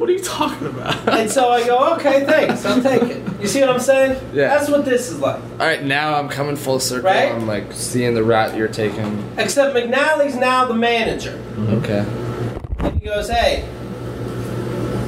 What 0.00 0.08
are 0.08 0.12
you 0.12 0.22
talking 0.24 0.66
about? 0.66 1.08
and 1.10 1.30
so 1.30 1.50
I 1.50 1.66
go, 1.66 1.92
okay, 1.96 2.24
thanks. 2.24 2.64
I'll 2.64 2.82
take 2.82 3.02
it. 3.02 3.22
You 3.38 3.46
see 3.46 3.60
what 3.60 3.68
I'm 3.68 3.80
saying? 3.80 4.12
Yeah. 4.32 4.48
That's 4.48 4.70
what 4.70 4.86
this 4.86 5.10
is 5.10 5.20
like. 5.20 5.42
All 5.42 5.58
right, 5.58 5.84
now 5.84 6.14
I'm 6.14 6.30
coming 6.30 6.56
full 6.56 6.80
circle. 6.80 7.10
Right? 7.10 7.30
I'm 7.30 7.46
like 7.46 7.70
seeing 7.74 8.14
the 8.14 8.24
route 8.24 8.56
you're 8.56 8.66
taking. 8.66 9.22
Except 9.36 9.76
McNally's 9.76 10.36
now 10.36 10.64
the 10.64 10.72
manager. 10.74 11.32
Mm-hmm. 11.32 11.74
Okay. 11.74 12.06
And 12.78 12.98
he 12.98 13.04
goes, 13.06 13.28
hey, 13.28 13.68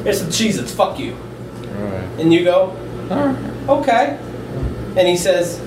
here's 0.04 0.20
some 0.20 0.28
Cheez-Its, 0.28 0.74
fuck 0.74 0.98
you. 0.98 1.14
All 1.14 1.84
right. 1.84 2.20
And 2.20 2.30
you 2.30 2.44
go, 2.44 2.76
all 3.10 3.28
right. 3.28 3.68
okay. 3.70 4.18
And 4.98 5.08
he 5.08 5.16
says, 5.16 5.58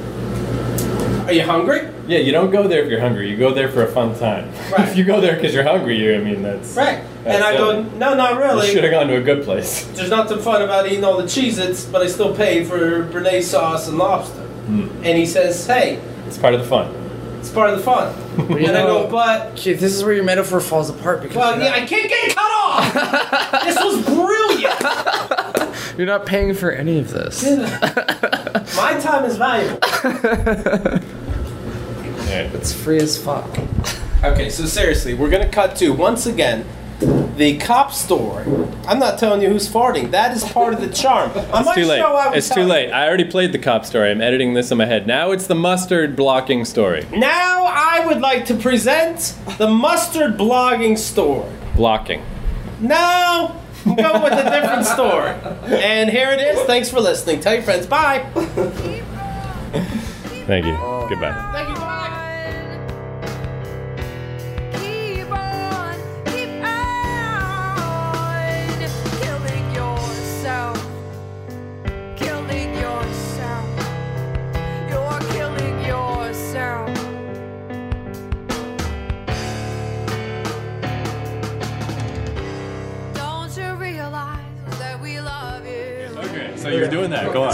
are 1.26 1.34
you 1.34 1.44
hungry? 1.44 1.90
Yeah, 2.08 2.20
you 2.20 2.32
don't 2.32 2.52
go 2.52 2.68
there 2.68 2.84
if 2.84 2.90
you're 2.90 3.00
hungry. 3.00 3.30
You 3.30 3.38
go 3.38 3.54
there 3.54 3.70
for 3.70 3.84
a 3.84 3.88
fun 3.92 4.18
time. 4.18 4.52
Right. 4.72 4.88
if 4.90 4.98
you 4.98 5.04
go 5.04 5.20
there 5.22 5.36
because 5.36 5.54
you're 5.54 5.64
hungry, 5.64 5.98
you 5.98 6.16
I 6.16 6.20
mean 6.20 6.42
that's 6.42 6.76
Right. 6.76 7.04
That's 7.24 7.36
and 7.36 7.44
I 7.44 7.58
go, 7.58 7.82
no, 7.82 8.14
not 8.16 8.38
really. 8.38 8.68
You 8.68 8.74
should 8.74 8.84
have 8.84 8.92
gone 8.92 9.08
to 9.08 9.18
a 9.18 9.22
good 9.22 9.44
place. 9.44 9.86
There's 9.96 10.10
nothing 10.10 10.40
fun 10.40 10.62
about 10.62 10.86
eating 10.88 11.04
all 11.04 11.18
the 11.18 11.24
Cheez-Its, 11.24 11.86
but 11.86 12.02
I 12.02 12.08
still 12.08 12.36
paid 12.36 12.68
for 12.68 13.06
Béarnaise 13.08 13.44
sauce 13.44 13.88
and 13.88 13.98
lobster. 13.98 14.42
Hmm. 14.42 14.90
And 15.04 15.18
he 15.18 15.26
says, 15.26 15.66
hey, 15.66 16.00
It's 16.28 16.38
part 16.38 16.54
of 16.54 16.60
the 16.62 16.68
fun. 16.68 16.94
it's 17.40 17.50
part 17.52 17.72
of 17.72 17.78
the 17.78 17.84
fun. 17.84 18.14
you 18.52 18.58
and 18.68 18.78
I 18.78 18.84
go, 18.84 19.08
but, 19.10 19.56
Keith, 19.56 19.80
this 19.80 19.94
is 19.96 20.04
where 20.04 20.14
your 20.14 20.24
metaphor 20.24 20.60
falls 20.60 20.90
apart 20.92 21.22
because 21.22 21.38
well, 21.38 21.56
you're, 21.56 21.66
yeah, 21.66 21.74
I 21.74 21.86
can't 21.86 22.10
get 22.10 22.36
cut 22.36 22.52
off. 22.52 23.64
this 23.64 23.78
was 23.84 24.06
brilliant. 24.06 25.98
you're 25.98 26.06
not 26.08 26.26
paying 26.28 26.54
for 26.54 26.72
any 26.72 27.00
of 27.00 27.10
this. 27.12 27.44
My 28.76 29.00
time 29.00 29.26
is 29.26 29.38
valuable. 29.38 29.80
Yeah. 32.28 32.50
It's 32.54 32.74
free 32.74 32.98
as 32.98 33.18
fuck. 33.18 33.50
Okay, 34.24 34.50
so 34.50 34.66
seriously, 34.66 35.14
we're 35.14 35.30
gonna 35.30 35.50
cut 35.50 35.76
to 35.78 35.90
once 35.92 36.26
again 36.26 36.66
the 37.38 37.58
cop 37.58 37.92
story. 37.92 38.46
I'm 38.88 39.00
not 39.00 39.20
telling 39.20 39.42
you 39.42 39.50
who's 39.50 39.68
farting. 39.72 40.12
That 40.12 40.36
is 40.36 40.44
part 40.44 40.74
of 40.74 40.82
the 40.82 40.90
charm. 40.90 41.32
On 41.54 41.64
It's 41.68 41.76
too 41.76 41.86
late. 41.86 42.02
I 42.02 42.36
It's 42.36 42.50
too 42.50 42.64
late. 42.64 42.92
I 42.92 43.08
already 43.08 43.26
played 43.26 43.52
the 43.52 43.60
cop 43.60 43.86
story. 43.86 44.10
I'm 44.10 44.22
editing 44.22 44.54
this 44.54 44.72
in 44.72 44.78
my 44.78 44.86
head. 44.86 45.06
Now 45.06 45.32
it's 45.32 45.48
the 45.48 45.56
mustard 45.56 46.16
blocking 46.16 46.66
story. 46.66 47.06
Now 47.12 47.66
I 47.66 48.06
would 48.06 48.22
like 48.22 48.46
to 48.46 48.56
present 48.56 49.36
the 49.58 49.68
mustard 49.68 50.38
blogging 50.38 50.98
story. 50.98 51.52
Blocking. 51.76 52.24
No, 52.80 53.60
I'm 53.86 53.96
going 53.96 54.22
with 54.24 54.34
a 54.34 54.50
different 54.50 54.86
story. 54.86 55.32
And 55.82 56.10
here 56.10 56.32
it 56.32 56.40
is. 56.40 56.60
Thanks 56.62 56.90
for 56.90 57.00
listening. 57.00 57.40
Tell 57.42 57.54
your 57.54 57.64
friends. 57.64 57.86
Bye. 57.86 58.26
Thank 60.48 60.66
you. 60.66 60.78
Goodbye. 61.10 61.64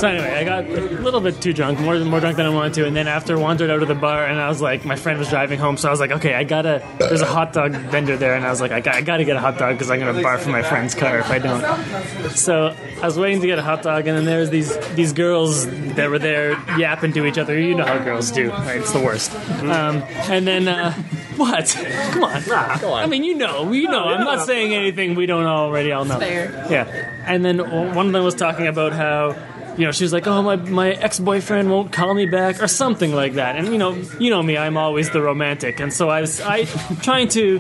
So 0.02 0.08
anyway, 0.08 0.32
I 0.32 0.44
got 0.44 0.66
a 0.66 0.82
little 1.04 1.22
bit 1.22 1.40
too 1.40 1.54
drunk, 1.54 1.80
more 1.80 2.00
more 2.00 2.20
drunk 2.20 2.36
than 2.38 2.48
I 2.48 2.50
wanted 2.50 2.74
to, 2.74 2.88
and 2.88 2.96
then 2.96 3.08
after 3.08 3.38
wandered 3.38 3.70
out 3.70 3.84
of 3.84 3.88
the 3.88 3.94
bar, 3.94 4.26
and 4.26 4.42
I 4.42 4.50
was 4.50 4.60
like, 4.60 4.84
my 4.84 4.96
friend 4.96 5.20
was 5.20 5.30
driving 5.30 5.60
home, 5.60 5.78
so 5.78 5.90
I 5.90 5.92
was 5.92 6.00
like, 6.00 6.10
okay, 6.10 6.34
I 6.34 6.44
gotta. 6.44 6.84
There's 6.98 7.22
a 7.22 7.26
hot 7.28 7.54
dog 7.54 7.74
vendor 7.74 8.18
there, 8.18 8.34
and 8.34 8.44
I 8.44 8.50
was 8.50 8.62
like, 8.62 8.72
I, 8.72 8.80
got, 8.80 8.96
I 8.96 9.02
gotta 9.02 9.26
get 9.26 9.36
a 9.36 9.40
hot 9.40 9.60
dog 9.60 9.76
because 9.76 9.92
I'm 9.92 10.00
gonna 10.00 10.20
barf 10.20 10.44
in 10.48 10.52
my 10.52 10.64
friend's 10.64 10.96
car 10.96 11.20
if 11.20 11.30
I 11.30 11.38
don't. 11.38 12.32
So 12.32 12.76
I 13.00 13.06
was 13.06 13.20
waiting 13.20 13.42
to 13.42 13.46
get 13.46 13.60
a 13.60 13.62
hot 13.62 13.84
dog, 13.84 14.08
and 14.08 14.18
then 14.18 14.26
there 14.26 14.40
was 14.40 14.50
these 14.50 14.76
these 14.96 15.14
girls 15.14 15.68
that 15.68 16.10
were 16.10 16.18
there 16.18 16.54
yapping 16.80 17.14
to 17.14 17.28
each 17.28 17.38
other. 17.38 17.60
You 17.60 17.76
know 17.76 17.86
how 17.86 18.00
girls 18.00 18.32
do, 18.32 18.50
right? 18.50 18.80
It's 18.80 18.94
the 18.94 19.02
worst. 19.02 19.36
Um, 19.62 19.98
and 20.32 20.48
then 20.48 20.68
uh, 20.68 20.94
what? 21.38 21.78
Come 22.12 22.24
on, 22.24 22.42
come 22.42 22.92
on. 22.92 23.04
I 23.04 23.06
mean, 23.06 23.24
you 23.24 23.36
know, 23.36 23.64
we 23.64 23.84
know. 23.84 24.06
I'm 24.06 24.24
not 24.24 24.46
saying 24.46 24.74
anything 24.74 25.16
we 25.16 25.26
don't 25.26 25.46
already 25.46 25.92
all 25.92 26.06
know. 26.06 26.20
fair. 26.20 26.68
Yeah. 26.70 27.12
And 27.26 27.46
then 27.46 27.60
one 27.96 28.08
of 28.08 28.14
them 28.14 28.24
was 28.24 28.36
talking 28.36 28.68
about 28.68 28.94
how, 28.94 29.34
you 29.78 29.86
know, 29.86 29.92
she 29.92 30.04
was 30.04 30.14
like, 30.14 30.28
"Oh, 30.28 30.42
my 30.42 30.56
my 30.56 30.92
ex 30.92 31.20
boyfriend 31.20 31.70
won't 31.72 31.92
call 31.92 32.14
me 32.14 32.26
back," 32.26 32.62
or 32.62 32.68
something 32.68 33.14
like 33.14 33.34
that. 33.34 33.56
And 33.56 33.68
you 33.68 33.78
know, 33.78 33.94
you 34.20 34.30
know 34.30 34.44
me, 34.44 34.58
I'm 34.58 34.78
always 34.78 35.10
the 35.10 35.22
romantic, 35.22 35.80
and 35.80 35.94
so 35.94 36.10
I 36.10 36.22
was 36.22 36.42
I 36.42 36.66
trying 37.02 37.28
to 37.30 37.60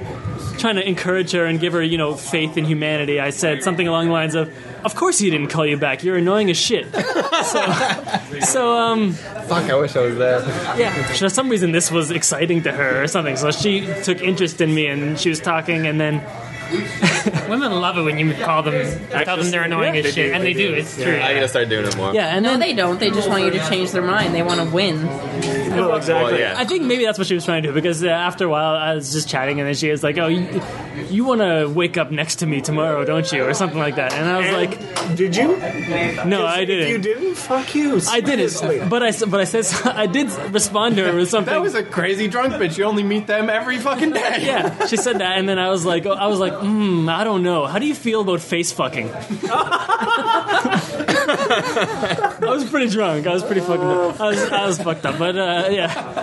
trying 0.58 0.76
to 0.76 0.88
encourage 0.88 1.32
her 1.32 1.46
and 1.46 1.60
give 1.60 1.74
her, 1.74 1.82
you 1.82 1.98
know, 1.98 2.14
faith 2.16 2.58
in 2.58 2.66
humanity. 2.66 3.20
I 3.20 3.30
said 3.32 3.64
something 3.64 3.88
along 3.88 4.08
the 4.08 4.12
lines 4.14 4.36
of, 4.36 4.54
"Of 4.84 4.96
course 4.96 5.20
he 5.20 5.30
didn't 5.30 5.48
call 5.48 5.66
you 5.66 5.78
back. 5.78 6.04
You're 6.04 6.18
annoying 6.18 6.50
as 6.50 6.58
shit." 6.58 6.94
so, 7.46 7.66
so 8.42 8.78
um, 8.78 9.14
Fuck, 9.14 9.70
I 9.70 9.76
wish 9.76 9.96
I 9.96 10.02
was 10.02 10.18
there. 10.18 10.42
yeah. 10.78 10.92
For 11.14 11.30
some 11.30 11.50
reason, 11.50 11.72
this 11.72 11.90
was 11.92 12.12
exciting 12.12 12.64
to 12.64 12.72
her 12.72 13.04
or 13.04 13.08
something. 13.08 13.38
So 13.38 13.52
she 13.52 13.88
took 14.04 14.22
interest 14.22 14.62
in 14.62 14.74
me, 14.76 14.88
and 14.88 15.20
she 15.20 15.30
was 15.30 15.40
talking, 15.40 15.88
and 15.88 16.00
then. 16.00 16.22
Women 17.52 17.72
love 17.82 17.98
it 17.98 18.04
when 18.04 18.18
you 18.18 18.34
call 18.34 18.64
them, 18.64 18.74
tell 19.10 19.36
them 19.38 19.52
they're 19.52 19.64
annoying 19.64 19.98
as 19.98 20.14
shit, 20.14 20.34
and 20.34 20.42
they 20.44 20.54
do. 20.54 20.74
It's 20.74 20.96
true. 20.96 21.20
I 21.20 21.34
gotta 21.34 21.48
start 21.50 21.68
doing 21.70 21.86
it 21.86 21.98
more. 21.98 22.14
Yeah, 22.14 22.28
and 22.36 22.44
No, 22.44 22.52
then 22.52 22.60
they 22.62 22.74
don't. 22.74 22.98
They 23.00 23.10
just 23.10 23.28
want 23.30 23.44
you 23.44 23.52
to 23.52 23.60
change 23.70 23.92
their 23.92 24.02
mind. 24.02 24.34
They 24.34 24.42
want 24.42 24.62
to 24.62 24.74
win. 24.74 25.06
Well, 25.06 25.96
exactly. 25.96 26.32
Well, 26.34 26.40
yeah. 26.40 26.56
I 26.58 26.66
think 26.66 26.84
maybe 26.84 27.04
that's 27.06 27.18
what 27.18 27.28
she 27.28 27.34
was 27.34 27.46
trying 27.46 27.64
to 27.64 27.70
do 27.70 27.74
because 27.74 28.04
uh, 28.04 28.08
after 28.08 28.46
a 28.46 28.50
while 28.50 28.76
I 28.76 28.94
was 28.96 29.12
just 29.12 29.28
chatting 29.30 29.60
and 29.60 29.68
then 29.68 29.76
she 29.76 29.90
was 29.90 30.02
like, 30.04 30.18
"Oh, 30.18 30.28
you, 30.28 30.62
you 31.10 31.26
want 31.26 31.42
to 31.42 31.68
wake 31.68 31.98
up 31.98 32.10
next 32.12 32.38
to 32.38 32.46
me 32.46 32.62
tomorrow, 32.62 33.04
don't 33.06 33.30
you?" 33.32 33.44
or 33.46 33.54
something 33.54 33.80
like 33.80 33.96
that. 33.96 34.14
And 34.14 34.30
I 34.30 34.40
was 34.40 34.52
like, 34.52 35.16
Did 35.18 35.36
you? 35.36 35.58
"No, 36.26 36.46
I 36.46 36.66
didn't." 36.66 36.86
If 36.86 36.90
you 36.90 36.98
didn't, 37.00 37.36
fuck 37.36 37.76
you. 37.76 38.00
I 38.10 38.22
didn't, 38.22 38.90
but 38.90 39.04
I 39.04 39.08
s- 39.10 39.26
but 39.26 39.40
I 39.40 39.44
said 39.46 39.66
I 39.96 40.08
did 40.08 40.30
respond 40.54 40.96
to 40.98 41.06
her 41.06 41.16
with 41.16 41.30
something. 41.30 41.54
That 41.54 41.62
was 41.62 41.76
a 41.76 41.84
crazy 41.84 42.28
drunk 42.28 42.54
bitch. 42.54 42.78
You 42.78 42.86
only 42.86 43.04
meet 43.04 43.28
them 43.28 43.50
every 43.50 43.78
fucking 43.78 44.12
day. 44.12 44.38
yeah, 44.46 44.86
she 44.88 44.98
said 44.98 45.20
that, 45.20 45.38
and 45.38 45.48
then 45.50 45.60
I 45.60 45.70
was 45.70 45.86
like, 45.86 46.06
I 46.06 46.28
was 46.28 46.40
like, 46.40 46.54
mm, 46.54 47.10
I 47.12 47.24
don't 47.24 47.41
know. 47.42 47.66
How 47.66 47.80
do 47.80 47.86
you 47.86 47.96
feel 47.96 48.22
about 48.22 48.42
face 48.42 48.72
fucking? 48.72 49.10
I 52.42 52.50
was 52.50 52.70
pretty 52.70 52.90
drunk. 52.90 53.28
I 53.28 53.34
was 53.34 53.44
pretty 53.44 53.62
fucking. 53.62 53.82
I 53.84 54.28
was 54.28 54.44
I 54.52 54.66
was 54.68 54.78
fucked 54.82 55.06
up, 55.06 55.18
but 55.18 55.38
uh, 55.38 55.68
yeah. 55.72 56.14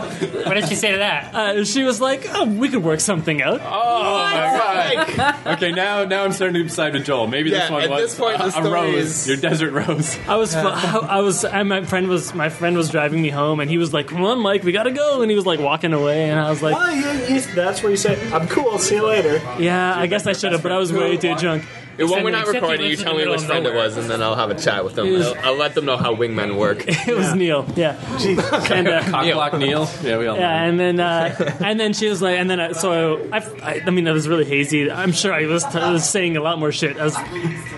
What 0.47 0.55
did 0.55 0.69
she 0.69 0.75
say 0.75 0.93
to 0.93 0.99
that? 0.99 1.35
Uh, 1.35 1.65
she 1.65 1.83
was 1.85 2.01
like, 2.01 2.27
"Oh, 2.35 2.45
we 2.47 2.69
could 2.69 2.83
work 2.85 3.01
something 3.01 3.41
out." 3.43 3.61
Oh 3.63 4.03
my 4.03 5.15
god. 5.17 5.47
okay, 5.57 5.73
now 5.73 6.05
now 6.05 6.25
I'm 6.25 6.33
starting 6.33 6.63
to 6.63 6.69
side 6.69 6.93
with 6.95 7.05
Joel. 7.05 7.27
Maybe 7.27 7.51
this 7.51 7.61
Yeah, 7.69 7.73
one 7.73 7.83
at 7.83 7.91
was 7.91 8.01
this 8.03 8.19
point, 8.19 8.39
the 8.39 8.45
a, 8.45 8.49
a 8.49 8.51
story 8.53 8.71
rose. 8.71 8.95
is- 8.95 9.29
Your 9.29 9.37
desert 9.37 9.73
rose. 9.73 10.19
I 10.29 10.37
was, 10.37 10.55
I 10.55 11.21
was, 11.21 11.45
and 11.45 11.69
my 11.69 11.83
friend 11.85 12.09
was, 12.09 12.35
my 12.35 12.49
friend 12.49 12.77
was 12.77 12.91
driving 12.91 13.23
me 13.23 13.31
home, 13.31 13.61
and 13.61 13.71
he 13.71 13.79
was 13.79 13.93
like, 13.93 14.09
"Come 14.09 14.25
on, 14.25 14.41
Mike, 14.41 14.63
we 14.65 14.73
gotta 14.73 14.91
go," 14.93 15.23
and 15.23 15.31
he 15.31 15.37
was 15.37 15.47
like 15.47 15.61
walking 15.61 15.93
away, 15.93 16.31
and 16.31 16.39
I 16.39 16.51
was 16.51 16.63
like, 16.63 16.75
Well, 16.75 16.95
you, 16.95 17.35
you, 17.35 17.41
that's 17.55 17.83
where 17.83 17.91
you 17.91 17.97
say, 17.97 18.19
"I'm 18.33 18.49
cool. 18.49 18.79
See 18.79 18.97
you 18.97 19.07
later." 19.07 19.37
"Yeah, 19.59 19.95
I 19.97 20.07
guess 20.07 20.27
I 20.27 20.33
should 20.33 20.53
have," 20.53 20.63
but 20.63 20.73
I 20.73 20.79
was 20.79 20.93
way 20.93 21.17
too 21.17 21.35
drunk. 21.37 21.65
When 21.99 22.25
we're 22.25 22.31
not 22.31 22.41
Except 22.49 22.55
he 22.57 22.61
recording, 22.61 22.81
you 22.85 22.89
lives 22.91 23.01
in 23.01 23.05
tell 23.07 23.13
the 23.15 23.19
me 23.19 23.23
middle 23.25 23.35
which 23.35 23.41
of 23.43 23.47
friend 23.49 23.67
it 23.67 23.71
nowhere. 23.71 23.85
was, 23.85 23.97
and 23.97 24.09
then 24.11 24.23
I'll 24.23 24.37
have 24.37 24.51
a 24.51 24.55
chat 24.55 24.85
with 24.85 24.95
them. 24.95 25.07
I'll, 25.09 25.35
I'll 25.45 25.57
let 25.57 25.75
them 25.75 25.85
know 25.85 25.97
how 25.97 26.15
wingmen 26.15 26.57
work. 26.57 26.85
It 27.09 27.17
was 27.17 27.35
Neil, 27.35 27.67
yeah, 27.77 27.93
and 28.71 28.87
uh, 28.89 29.01
Cockblock 29.03 29.59
Neil. 29.59 29.89
Yeah, 30.03 30.19
we 30.19 30.27
all 30.27 30.37
know. 30.37 30.43
Yeah, 30.43 30.63
and 30.65 30.79
then 30.79 31.01
uh, 31.01 31.57
and 31.65 31.81
then 31.81 31.93
she 31.95 32.09
was 32.09 32.21
like, 32.21 32.39
and 32.39 32.49
then 32.51 32.61
I, 32.61 32.73
so 32.73 33.29
I, 33.33 33.39
I, 33.63 33.83
I 33.87 33.91
mean, 33.91 34.07
it 34.07 34.13
was 34.13 34.29
really 34.29 34.45
hazy. 34.45 34.91
I'm 34.91 35.13
sure 35.13 35.33
I 35.33 35.47
was, 35.47 35.65
I 35.65 35.91
was 35.93 36.09
saying 36.09 36.37
a 36.37 36.41
lot 36.43 36.59
more 36.59 36.71
shit 36.73 36.97
as 36.99 37.17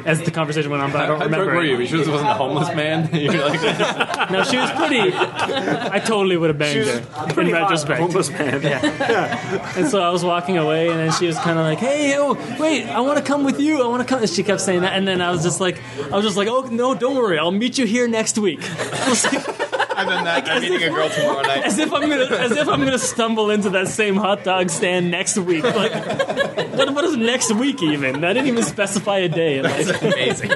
as 0.04 0.20
the 0.22 0.30
conversation 0.30 0.70
went 0.70 0.82
on, 0.82 0.90
but 0.92 1.00
I 1.02 1.06
don't 1.06 1.18
drunk 1.18 1.30
remember. 1.32 1.54
were 1.54 1.64
you? 1.64 1.78
You 1.78 1.86
sure 1.86 1.98
this 1.98 2.08
wasn't 2.08 2.30
a 2.30 2.34
homeless 2.34 2.74
man? 2.74 3.08
You're 3.14 3.32
like, 3.48 4.30
No, 4.30 4.42
she 4.44 4.56
was 4.56 4.70
pretty. 4.72 5.12
I 5.14 5.98
totally 6.04 6.36
would 6.36 6.50
have 6.50 6.58
banged 6.58 6.86
her 6.86 6.98
in 7.28 7.34
Pretty 7.34 7.50
hot 7.52 7.62
retrospect. 7.62 8.00
homeless 8.00 8.30
man. 8.30 8.62
Yeah. 8.62 9.76
And 9.78 9.88
so 9.88 10.02
I 10.02 10.10
was 10.10 10.24
walking 10.24 10.58
away, 10.58 10.88
and 10.88 10.98
then 10.98 11.12
she 11.12 11.26
was 11.26 11.36
kind 11.38 11.58
of 11.58 11.64
like, 11.64 11.78
"Hey, 11.78 12.16
oh, 12.18 12.34
wait, 12.58 12.86
I 12.86 13.00
want 13.00 13.18
to 13.18 13.24
come 13.24 13.44
with 13.44 13.60
you. 13.60 13.82
I 13.82 13.86
want 13.86 14.02
to 14.02 14.08
come." 14.10 14.20
And 14.20 14.30
she 14.30 14.42
kept 14.42 14.60
saying 14.60 14.82
that, 14.82 14.92
and 14.92 15.06
then 15.08 15.20
I 15.22 15.30
was 15.30 15.42
just 15.42 15.60
like, 15.60 15.80
"I 16.12 16.16
was 16.16 16.24
just 16.24 16.36
like, 16.36 16.48
oh 16.48 16.62
no, 16.70 16.94
don't 16.94 17.16
worry, 17.16 17.38
I'll 17.38 17.50
meet 17.50 17.78
you 17.78 17.86
here 17.86 18.06
next 18.08 18.36
week." 18.38 18.60
I 18.92 19.08
was 19.08 19.24
like, 19.24 19.60
and 20.00 20.08
then 20.08 20.24
that, 20.24 20.48
I'm 20.50 20.62
meeting 20.62 20.82
a 20.82 20.90
girl 20.90 21.08
tomorrow 21.08 21.42
night. 21.42 21.64
as 21.64 21.78
if 21.78 21.92
I'm 21.92 22.08
gonna, 22.08 22.24
as 22.24 22.52
if 22.52 22.68
I'm 22.68 22.80
gonna 22.80 22.98
stumble 22.98 23.50
into 23.50 23.70
that 23.70 23.88
same 23.88 24.16
hot 24.16 24.44
dog 24.44 24.70
stand 24.70 25.10
next 25.10 25.36
week. 25.38 25.62
Like, 25.64 25.92
what, 26.74 26.94
what 26.94 27.04
is 27.04 27.16
next 27.16 27.52
week 27.54 27.82
even? 27.82 28.24
I 28.24 28.32
didn't 28.32 28.48
even 28.48 28.64
specify 28.64 29.18
a 29.18 29.28
day. 29.28 29.62
Like, 29.62 29.84
That's 29.84 30.02
amazing. 30.02 30.50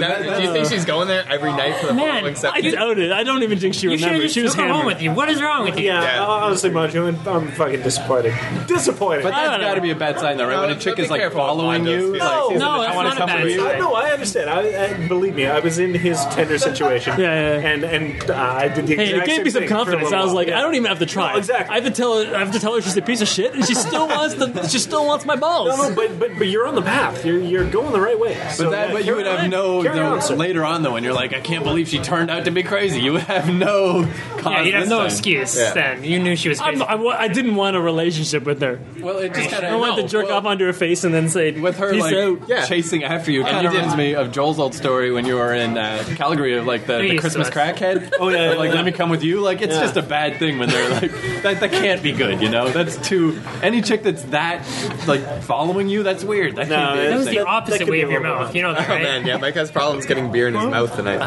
That- 0.00 0.36
do 0.38 0.42
you 0.42 0.52
think 0.52 0.68
she's 0.68 0.84
going 0.84 1.08
there 1.08 1.24
every 1.28 1.52
night 1.52 1.76
for 1.76 1.86
the 1.88 1.94
Man, 1.94 2.16
following 2.18 2.34
seven 2.36 2.64
I 2.64 2.70
doubt 2.70 2.98
it. 2.98 3.12
I 3.12 3.22
don't 3.24 3.42
even 3.42 3.58
think 3.58 3.74
she 3.74 3.88
You 3.88 3.90
should 3.98 4.00
have 4.00 4.06
remembered. 4.10 4.22
just 4.24 4.34
She 4.34 4.42
was 4.42 4.52
took 4.54 4.60
her 4.62 4.68
home 4.68 4.76
hammered. 4.82 4.94
with 4.94 5.02
you. 5.02 5.12
What 5.12 5.28
is 5.30 5.42
wrong 5.42 5.64
with 5.64 5.78
you? 5.78 5.86
Yeah, 5.86 6.02
Yeah. 6.02 6.24
honestly, 6.24 6.70
Mojo, 6.70 7.08
I'm, 7.08 7.28
I'm 7.28 7.48
fucking 7.52 7.82
disappointed. 7.82 8.34
Disappointed. 8.66 9.22
but 9.22 9.32
I 9.32 9.36
that's 9.42 9.50
don't 9.52 9.60
know. 9.60 9.66
got 9.68 9.74
to 9.76 9.80
be 9.80 9.90
a 9.90 9.94
bad 9.96 10.18
sign, 10.18 10.36
though, 10.36 10.46
right? 10.46 10.54
No, 10.56 10.60
when 10.62 10.70
a 10.70 10.80
chick 10.80 10.98
is 10.98 11.10
like 11.10 11.32
following 11.32 11.86
you, 11.86 11.96
feelings. 12.14 12.18
like, 12.20 12.30
No, 12.30 12.56
No, 12.58 12.70
I 12.82 12.86
it's 12.86 12.94
want 12.96 13.08
not 13.08 13.16
a 13.16 13.18
come 13.20 13.26
bad 13.28 13.44
with 13.44 13.52
you. 13.54 13.60
sign. 13.60 13.74
I, 13.74 13.78
no, 13.78 13.94
I 13.94 14.10
understand. 14.10 14.50
I, 14.50 14.84
I 14.84 15.08
believe 15.08 15.34
me. 15.34 15.46
I 15.46 15.60
was 15.60 15.78
in 15.78 15.94
his 15.94 16.24
tender 16.26 16.58
situation. 16.58 17.14
Yeah, 17.26 17.34
yeah, 17.34 17.58
yeah. 17.60 17.68
And 17.68 17.84
and 17.84 18.30
uh, 18.30 18.34
I 18.34 18.68
did 18.68 18.86
the 18.86 18.92
exact 18.94 19.00
Hey, 19.00 19.14
it 19.16 19.26
gave 19.26 19.34
same 19.36 19.44
me 19.44 19.50
some 19.50 19.60
thing 19.62 19.68
for 19.68 19.74
a 19.74 19.76
confidence. 19.78 20.04
little 20.04 20.18
I 20.18 20.22
was 20.22 20.26
while. 20.28 20.34
like, 20.34 20.48
Yeah. 20.48 20.58
I 20.58 20.62
don't 20.62 20.74
even 20.74 20.86
have 20.88 20.98
to 20.98 21.06
try. 21.06 21.32
No, 21.32 21.38
exactly. 21.38 21.72
I 21.72 21.74
have 21.80 21.84
to 21.84 21.90
tell 21.90 22.22
her. 22.22 22.34
I 22.36 22.38
have 22.40 22.52
to 22.52 22.60
tell 22.60 22.74
her 22.74 22.82
she's 22.82 22.96
a 22.96 23.02
piece 23.02 23.20
of 23.22 23.28
shit, 23.28 23.54
and 23.54 23.64
she 23.64 23.74
still 23.74 24.06
wants 24.16 24.34
the. 24.34 24.68
She 24.68 24.78
still 24.78 25.06
wants 25.06 25.24
my 25.24 25.36
balls. 25.36 25.68
No, 25.76 25.88
no, 25.88 25.94
but, 25.94 26.18
but 26.18 26.30
but 26.38 26.46
you're 26.48 26.66
on 26.66 26.74
the 26.74 26.82
path. 26.82 27.24
You're 27.24 27.38
you're 27.40 27.68
going 27.70 27.92
the 27.92 28.00
right 28.00 28.18
way. 28.18 28.34
But 28.58 28.70
that, 28.70 28.92
but 28.92 29.04
you 29.04 29.14
would 29.16 29.26
have 29.26 29.48
no, 29.50 29.82
carry 29.88 30.00
no 30.00 30.18
on, 30.20 30.38
later 30.38 30.64
on 30.64 30.82
though 30.82 30.92
when 30.92 31.04
you're 31.04 31.12
like, 31.14 31.34
I 31.34 31.40
can't 31.40 31.64
believe 31.64 31.88
she 31.88 31.98
turned 31.98 32.30
out 32.30 32.44
to 32.44 32.50
be 32.50 32.62
crazy. 32.62 33.00
You 33.00 33.12
would 33.14 33.22
have 33.22 33.52
no 33.52 34.04
cause. 34.38 34.44
Yeah, 34.44 34.62
you'd 34.62 34.74
have 34.74 34.88
no 34.88 34.98
time. 34.98 35.06
excuse 35.06 35.56
Yeah. 35.56 35.72
then. 35.74 36.04
You 36.04 36.18
knew 36.18 36.36
she 36.36 36.48
was 36.48 36.60
I'm, 36.60 36.76
crazy. 36.78 36.84
I, 36.84 36.94
I 36.96 37.28
didn't 37.28 37.54
want 37.56 37.76
a 37.76 37.80
relationship 37.80 38.44
with 38.44 38.60
her. 38.62 38.80
Well, 39.00 39.18
it 39.18 39.34
just 39.34 39.50
kind 39.50 39.64
of. 39.64 39.72
I 39.72 39.76
wanted 39.76 40.02
to 40.02 40.08
jerk 40.08 40.30
off 40.30 40.44
onto 40.44 40.64
her 40.64 40.72
face 40.72 41.04
and 41.04 41.12
then 41.14 41.28
say, 41.28 41.52
with 41.52 41.78
her 41.78 41.92
Peace 41.92 42.02
like 42.02 42.14
out. 42.14 42.48
Yeah. 42.48 42.64
chasing 42.66 43.04
after 43.04 43.30
you. 43.30 43.42
It 43.42 43.50
kind 43.50 43.66
of 43.66 43.72
reminds 43.72 43.96
me 43.96 44.14
of 44.14 44.32
Joel's 44.32 44.58
old 44.58 44.74
story 44.74 45.10
when 45.12 45.26
you 45.26 45.36
were 45.36 45.52
in 45.54 45.76
uh, 45.78 46.04
Calgary 46.16 46.56
of 46.56 46.66
like 46.66 46.86
the, 46.86 46.98
the 46.98 47.18
Christmas 47.18 47.50
crackhead. 47.50 48.12
Oh, 48.20 48.28
yeah, 48.28 48.54
like 48.54 48.72
let 48.72 48.84
me 48.84 48.92
come 48.92 49.10
with 49.10 49.22
you. 49.22 49.40
Like 49.40 49.60
it's 49.62 49.74
Yeah. 49.74 49.80
just 49.82 49.96
a 49.96 50.02
bad 50.02 50.38
thing 50.38 50.58
when 50.58 50.68
they're 50.68 50.88
like 50.90 51.10
that. 51.42 51.60
That 51.60 51.70
can't 51.70 52.02
be 52.02 52.12
good. 52.12 52.40
You 52.40 52.48
know, 52.48 52.68
that's 52.70 52.96
too. 53.06 53.40
Any 53.62 53.82
chick 53.82 54.02
that's 54.02 54.22
that 54.24 54.64
like 55.06 55.42
following 55.42 55.88
you, 55.88 56.02
that's 56.02 56.24
weird. 56.24 56.56
That 56.56 56.68
No, 56.68 56.76
can't 56.76 56.94
be 56.94 57.00
that 57.02 57.10
that 57.10 57.16
was 57.18 57.26
the 57.26 57.40
opposite 57.40 57.88
way 57.88 58.00
of 58.00 58.10
your 58.10 58.20
mouth. 58.20 58.54
You 58.54 58.62
know 58.62 58.72
that, 58.74 58.88
right? 58.88 59.00
Oh 59.00 59.04
man, 59.04 59.26
yeah, 59.26 59.36
Mike 59.36 59.54
has 59.54 59.70
problems 59.76 60.06
getting 60.06 60.32
beer 60.32 60.48
in 60.48 60.54
his 60.54 60.66
mouth 60.66 60.94
tonight. 60.96 61.18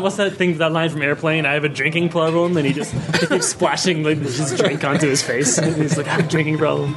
What's 0.00 0.16
that 0.16 0.34
thing? 0.34 0.58
That 0.58 0.72
line 0.72 0.90
from 0.90 1.02
Airplane? 1.02 1.46
I 1.46 1.54
have 1.54 1.64
a 1.64 1.68
drinking 1.68 2.08
problem, 2.08 2.56
and 2.56 2.66
he 2.66 2.72
just 2.72 2.94
keeps 3.28 3.48
splashing 3.48 4.02
like 4.02 4.18
his 4.18 4.56
drink 4.56 4.82
onto 4.84 5.08
his 5.08 5.22
face. 5.22 5.58
And 5.58 5.76
he's 5.76 5.96
like, 5.96 6.06
I 6.06 6.12
have 6.12 6.26
a 6.26 6.28
drinking 6.28 6.58
problem. 6.58 6.96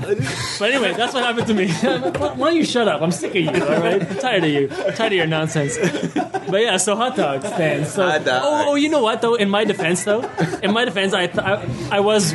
But 0.00 0.70
anyway, 0.72 0.94
that's 0.94 1.14
what 1.14 1.22
happened 1.24 1.46
to 1.48 1.54
me. 1.54 1.68
Why 1.72 2.34
don't 2.50 2.56
you 2.56 2.64
shut 2.64 2.88
up? 2.88 3.02
I'm 3.02 3.12
sick 3.12 3.30
of 3.30 3.36
you. 3.36 3.48
All 3.50 3.80
right, 3.80 4.02
I'm 4.02 4.16
tired 4.18 4.44
of 4.44 4.50
you. 4.50 4.68
I'm 4.70 4.94
tired 4.94 5.12
of 5.12 5.18
your 5.18 5.26
nonsense. 5.26 5.76
But 6.50 6.62
yeah, 6.62 6.76
so 6.78 6.96
hot 6.96 7.16
dog 7.16 7.44
stand. 7.44 7.86
So 7.86 8.02
Hot 8.08 8.24
dogs. 8.24 8.44
oh, 8.46 8.64
oh, 8.70 8.74
you 8.74 8.88
know 8.88 9.02
what 9.02 9.22
though? 9.22 9.34
In 9.36 9.48
my 9.50 9.64
defense 9.64 10.04
though, 10.04 10.28
in 10.62 10.72
my 10.72 10.84
defense, 10.84 11.12
I, 11.12 11.26
th- 11.28 11.38
I 11.38 11.66
I 11.92 12.00
was 12.00 12.34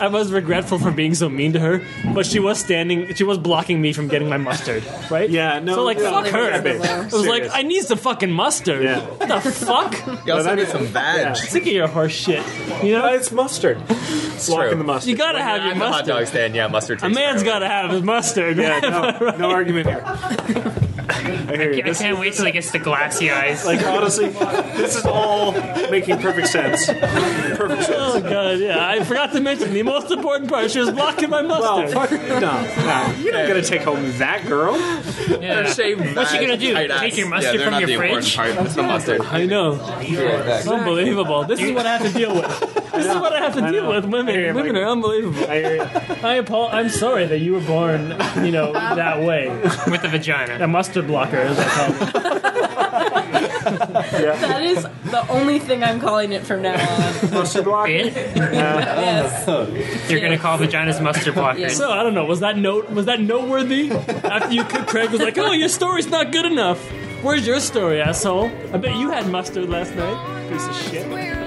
I 0.00 0.06
was 0.08 0.30
regretful 0.32 0.78
for 0.78 0.90
being 0.90 1.14
so 1.14 1.28
mean 1.28 1.52
to 1.54 1.58
her, 1.60 1.82
but 2.14 2.26
she 2.26 2.38
was 2.38 2.58
standing. 2.60 3.12
She 3.14 3.24
was 3.24 3.38
blocking 3.38 3.80
me 3.80 3.92
from 3.92 4.08
getting 4.08 4.28
my 4.28 4.36
mustard. 4.36 4.84
Right? 5.10 5.28
Yeah, 5.28 5.58
no, 5.58 5.74
So 5.74 5.84
like, 5.84 5.98
no, 5.98 6.10
fuck 6.10 6.26
her. 6.28 6.50
yeah, 6.50 6.60
babe. 6.60 6.80
I 6.82 7.04
was 7.04 7.26
like, 7.26 7.48
I 7.52 7.62
need 7.62 7.82
some 7.84 7.98
fucking 7.98 8.30
mustard. 8.30 8.84
Yeah. 8.84 9.00
What 9.00 9.28
the 9.28 9.40
fuck? 9.50 10.26
You 10.26 10.32
also 10.34 10.54
need 10.54 10.62
is- 10.62 10.68
some 10.68 10.86
veg. 10.86 11.36
Sick 11.36 11.62
of 11.62 11.68
your 11.68 11.88
horse 11.88 12.12
shit. 12.12 12.44
You 12.84 12.92
know? 12.92 13.06
Uh, 13.06 13.14
it's 13.14 13.32
mustard. 13.32 13.78
It's 13.88 14.46
true. 14.52 14.70
the 14.70 14.76
mustard. 14.76 15.08
You 15.10 15.16
gotta 15.16 15.42
have 15.42 15.64
your 15.64 15.74
the 15.74 15.80
hot 15.80 15.90
mustard. 15.90 16.06
dog 16.08 16.26
stand, 16.26 16.54
yeah, 16.54 16.68
mustard. 16.68 17.02
A 17.06 17.14
man's 17.14 17.42
gotta 17.42 17.66
have 17.68 17.90
his 17.90 18.02
mustard. 18.02 18.56
Yeah, 18.56 18.80
no, 18.80 19.36
no 19.38 19.50
argument 19.50 19.86
here. 19.88 20.02
I 20.04 21.56
hear 21.56 21.72
you. 21.72 21.82
I 21.84 21.88
This- 21.88 21.98
can't 22.00 22.18
wait 22.18 22.34
till 22.34 22.44
he 22.46 22.52
gets 22.52 22.70
the 22.72 22.78
glassy 22.78 23.30
eyes. 23.30 23.64
like 23.64 23.82
honestly, 23.86 24.28
this 24.28 24.96
is 24.96 25.06
all 25.06 25.52
making 25.90 26.18
perfect 26.18 26.48
sense. 26.48 26.86
Perfect 26.86 27.84
sense. 27.84 27.88
Oh 27.98 28.20
god, 28.20 28.58
yeah. 28.58 28.86
I 28.88 29.02
forgot 29.04 29.32
to 29.32 29.40
mention 29.40 29.72
the 29.72 29.82
most 29.82 30.10
important 30.10 30.50
part. 30.50 30.70
She 30.70 30.80
was 30.80 30.90
blocking 30.90 31.30
my 31.30 31.42
Well, 31.42 31.82
mustard. 31.82 31.92
fuck, 32.10 32.10
no, 32.10 32.38
no, 32.40 33.14
you're 33.20 33.32
not 33.32 33.46
gonna 33.48 33.62
take 33.62 33.82
home 33.82 34.18
that 34.18 34.46
girl. 34.46 34.76
Yeah. 35.40 35.72
Shaved 35.72 36.16
What's 36.16 36.32
she 36.32 36.38
gonna 36.40 36.56
do? 36.56 36.74
tight 36.74 36.90
ass. 36.90 37.00
Take 37.00 37.16
your 37.16 37.26
Yeah, 37.26 37.30
mustard 37.30 37.60
they're 37.60 37.64
from 37.66 37.72
not 37.72 37.80
your 37.80 37.86
the 37.88 37.94
important 37.94 38.24
fridge? 38.24 38.36
Part. 38.36 38.66
It's 38.66 38.74
the 38.74 38.82
mustard. 38.82 39.20
I 39.22 39.46
know. 39.46 39.72
Unbelievable. 40.72 41.44
This 41.44 41.60
is 41.60 41.72
what 41.72 41.86
I 41.86 41.96
have 41.96 42.12
to 42.12 42.18
deal 42.18 42.34
with. 42.34 42.85
This 42.96 43.06
is 43.06 43.16
what 43.16 43.32
I 43.32 43.40
have 43.40 43.54
to 43.54 43.70
deal 43.72 43.88
with. 43.88 44.04
Women, 44.06 44.54
women 44.54 44.76
are 44.76 44.86
unbelievable. 44.86 45.50
I 45.50 45.56
hear 45.60 45.76
you. 45.76 45.82
I 45.82 46.38
apo- 46.38 46.68
I'm 46.68 46.88
sorry 46.88 47.26
that 47.26 47.38
you 47.38 47.52
were 47.52 47.60
born, 47.60 48.10
you 48.44 48.50
know, 48.52 48.72
that 48.72 49.20
way. 49.22 49.48
With 49.90 50.02
the 50.02 50.08
vagina. 50.08 50.58
A 50.64 50.66
mustard 50.66 51.06
blocker, 51.06 51.36
as 51.36 51.58
I 51.58 51.64
call 51.68 51.92
it. 52.08 52.42
That 53.66 54.62
is 54.62 54.82
the 55.10 55.26
only 55.28 55.58
thing 55.58 55.82
I'm 55.82 56.00
calling 56.00 56.32
it 56.32 56.46
from 56.46 56.62
now 56.62 56.74
on. 56.74 57.30
Mustard 57.32 57.64
block. 57.64 57.88
Eh? 57.88 58.10
yes. 58.14 59.46
You're 60.10 60.20
gonna 60.20 60.38
call 60.38 60.58
vaginas 60.58 61.02
mustard 61.02 61.34
blockers. 61.34 61.72
So 61.72 61.90
I 61.90 62.02
don't 62.02 62.14
know. 62.14 62.24
Was 62.24 62.40
that 62.40 62.56
note? 62.56 62.90
Was 62.90 63.06
that 63.06 63.20
noteworthy? 63.20 63.90
After 63.90 64.52
you, 64.54 64.64
Craig 64.64 65.10
was 65.10 65.20
like, 65.20 65.36
"Oh, 65.38 65.52
your 65.52 65.68
story's 65.68 66.08
not 66.08 66.32
good 66.32 66.46
enough." 66.46 66.78
Where's 67.22 67.46
your 67.46 67.60
story, 67.60 68.00
asshole? 68.00 68.50
I 68.72 68.76
bet 68.78 68.94
you 68.96 69.10
had 69.10 69.28
mustard 69.28 69.68
last 69.68 69.94
night. 69.96 70.50
Piece 70.50 70.66
of 70.68 70.76
shit. 70.76 71.45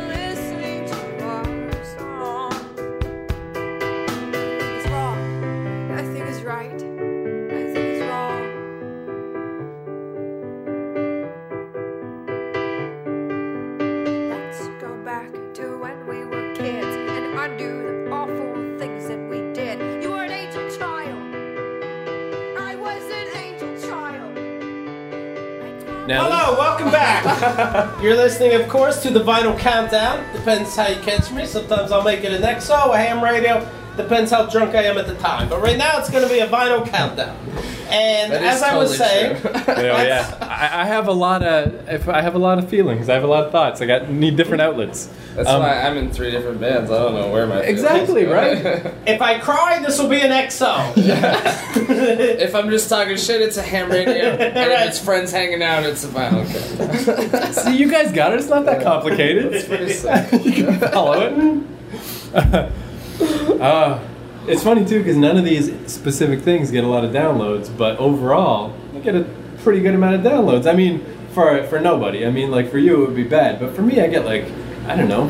You're 28.01 28.15
listening, 28.15 28.53
of 28.59 28.67
course, 28.69 29.01
to 29.03 29.09
the 29.09 29.23
Vinyl 29.23 29.57
Countdown. 29.57 30.23
Depends 30.33 30.75
how 30.75 30.87
you 30.87 30.99
catch 31.01 31.31
me. 31.31 31.45
Sometimes 31.45 31.91
I'll 31.91 32.03
make 32.03 32.23
it 32.23 32.31
an 32.31 32.41
XO, 32.41 32.93
a 32.93 32.97
ham 32.97 33.23
radio. 33.23 33.67
Depends 33.97 34.31
how 34.31 34.45
drunk 34.45 34.75
I 34.75 34.83
am 34.83 34.97
at 34.97 35.07
the 35.07 35.15
time. 35.15 35.49
But 35.49 35.61
right 35.61 35.77
now, 35.77 35.99
it's 35.99 36.09
going 36.09 36.25
to 36.25 36.33
be 36.33 36.39
a 36.39 36.47
Vinyl 36.47 36.87
Countdown. 36.87 37.35
And 37.89 38.31
That 38.31 38.43
is 38.43 38.61
as 38.61 38.63
I 38.63 38.77
was 38.77 38.97
totally 38.97 39.09
saying, 39.09 39.41
true. 39.41 39.51
you 39.75 39.83
know, 39.83 40.01
yeah, 40.03 40.37
I, 40.59 40.81
I 40.81 40.85
have 40.85 41.07
a 41.07 41.11
lot 41.13 41.41
of 41.41 41.87
if 41.89 42.09
I 42.09 42.21
have 42.21 42.35
a 42.35 42.39
lot 42.39 42.59
of 42.59 42.69
feelings. 42.69 43.07
I 43.09 43.13
have 43.13 43.23
a 43.23 43.27
lot 43.27 43.45
of 43.45 43.51
thoughts. 43.51 43.81
I 43.81 43.85
got 43.85 44.09
need 44.09 44.35
different 44.35 44.61
outlets. 44.61 45.09
That's 45.35 45.47
Um, 45.47 45.61
why 45.61 45.81
I'm 45.81 45.95
in 45.97 46.11
three 46.11 46.31
different 46.31 46.59
bands. 46.59 46.91
I 46.91 46.97
don't 46.97 47.13
know 47.13 47.31
where 47.31 47.47
my 47.47 47.59
Exactly, 47.61 48.25
go. 48.25 48.33
right? 48.33 48.57
if 49.07 49.21
I 49.21 49.39
cry, 49.39 49.79
this 49.79 49.97
will 49.99 50.09
be 50.09 50.19
an 50.19 50.31
XO. 50.31 50.93
if 50.97 52.53
I'm 52.55 52.69
just 52.69 52.89
talking 52.89 53.15
shit, 53.17 53.41
it's 53.41 53.57
a 53.57 53.61
ham 53.61 53.89
radio, 53.89 54.25
and 54.31 54.41
if 54.71 54.87
it's 54.89 54.99
friends 54.99 55.31
hanging 55.31 55.63
out, 55.63 55.83
it's 55.83 56.03
a 56.03 56.07
vinyl. 56.09 56.43
Okay. 56.49 57.51
See, 57.53 57.77
you 57.77 57.89
guys 57.89 58.11
got 58.11 58.33
it. 58.33 58.39
It's 58.39 58.49
not 58.49 58.65
that 58.65 58.83
complicated. 58.83 59.53
It's 59.53 59.67
pretty 59.67 59.93
simple. 59.93 60.39
you 60.39 60.65
can 60.65 60.79
follow 60.91 61.61
it. 62.33 62.71
uh, 63.61 63.99
it's 64.47 64.63
funny 64.63 64.85
too 64.85 64.99
because 64.99 65.17
none 65.17 65.37
of 65.37 65.45
these 65.45 65.71
specific 65.91 66.41
things 66.41 66.71
get 66.71 66.83
a 66.83 66.87
lot 66.87 67.03
of 67.05 67.11
downloads, 67.11 67.75
but 67.75 67.97
overall, 67.97 68.73
they 68.93 68.99
get 69.01 69.15
a 69.15 69.23
pretty 69.63 69.81
good 69.81 69.95
amount 69.95 70.15
of 70.15 70.21
downloads. 70.21 70.69
I 70.69 70.73
mean, 70.73 71.05
for 71.31 71.63
for 71.67 71.79
nobody. 71.79 72.25
I 72.25 72.31
mean, 72.31 72.51
like 72.51 72.69
for 72.71 72.77
you 72.77 73.03
it 73.03 73.07
would 73.07 73.15
be 73.15 73.23
bad, 73.23 73.59
but 73.59 73.75
for 73.75 73.81
me, 73.81 74.01
I 74.01 74.07
get 74.07 74.25
like 74.25 74.45
I 74.87 74.95
don't 74.95 75.07
know. 75.07 75.25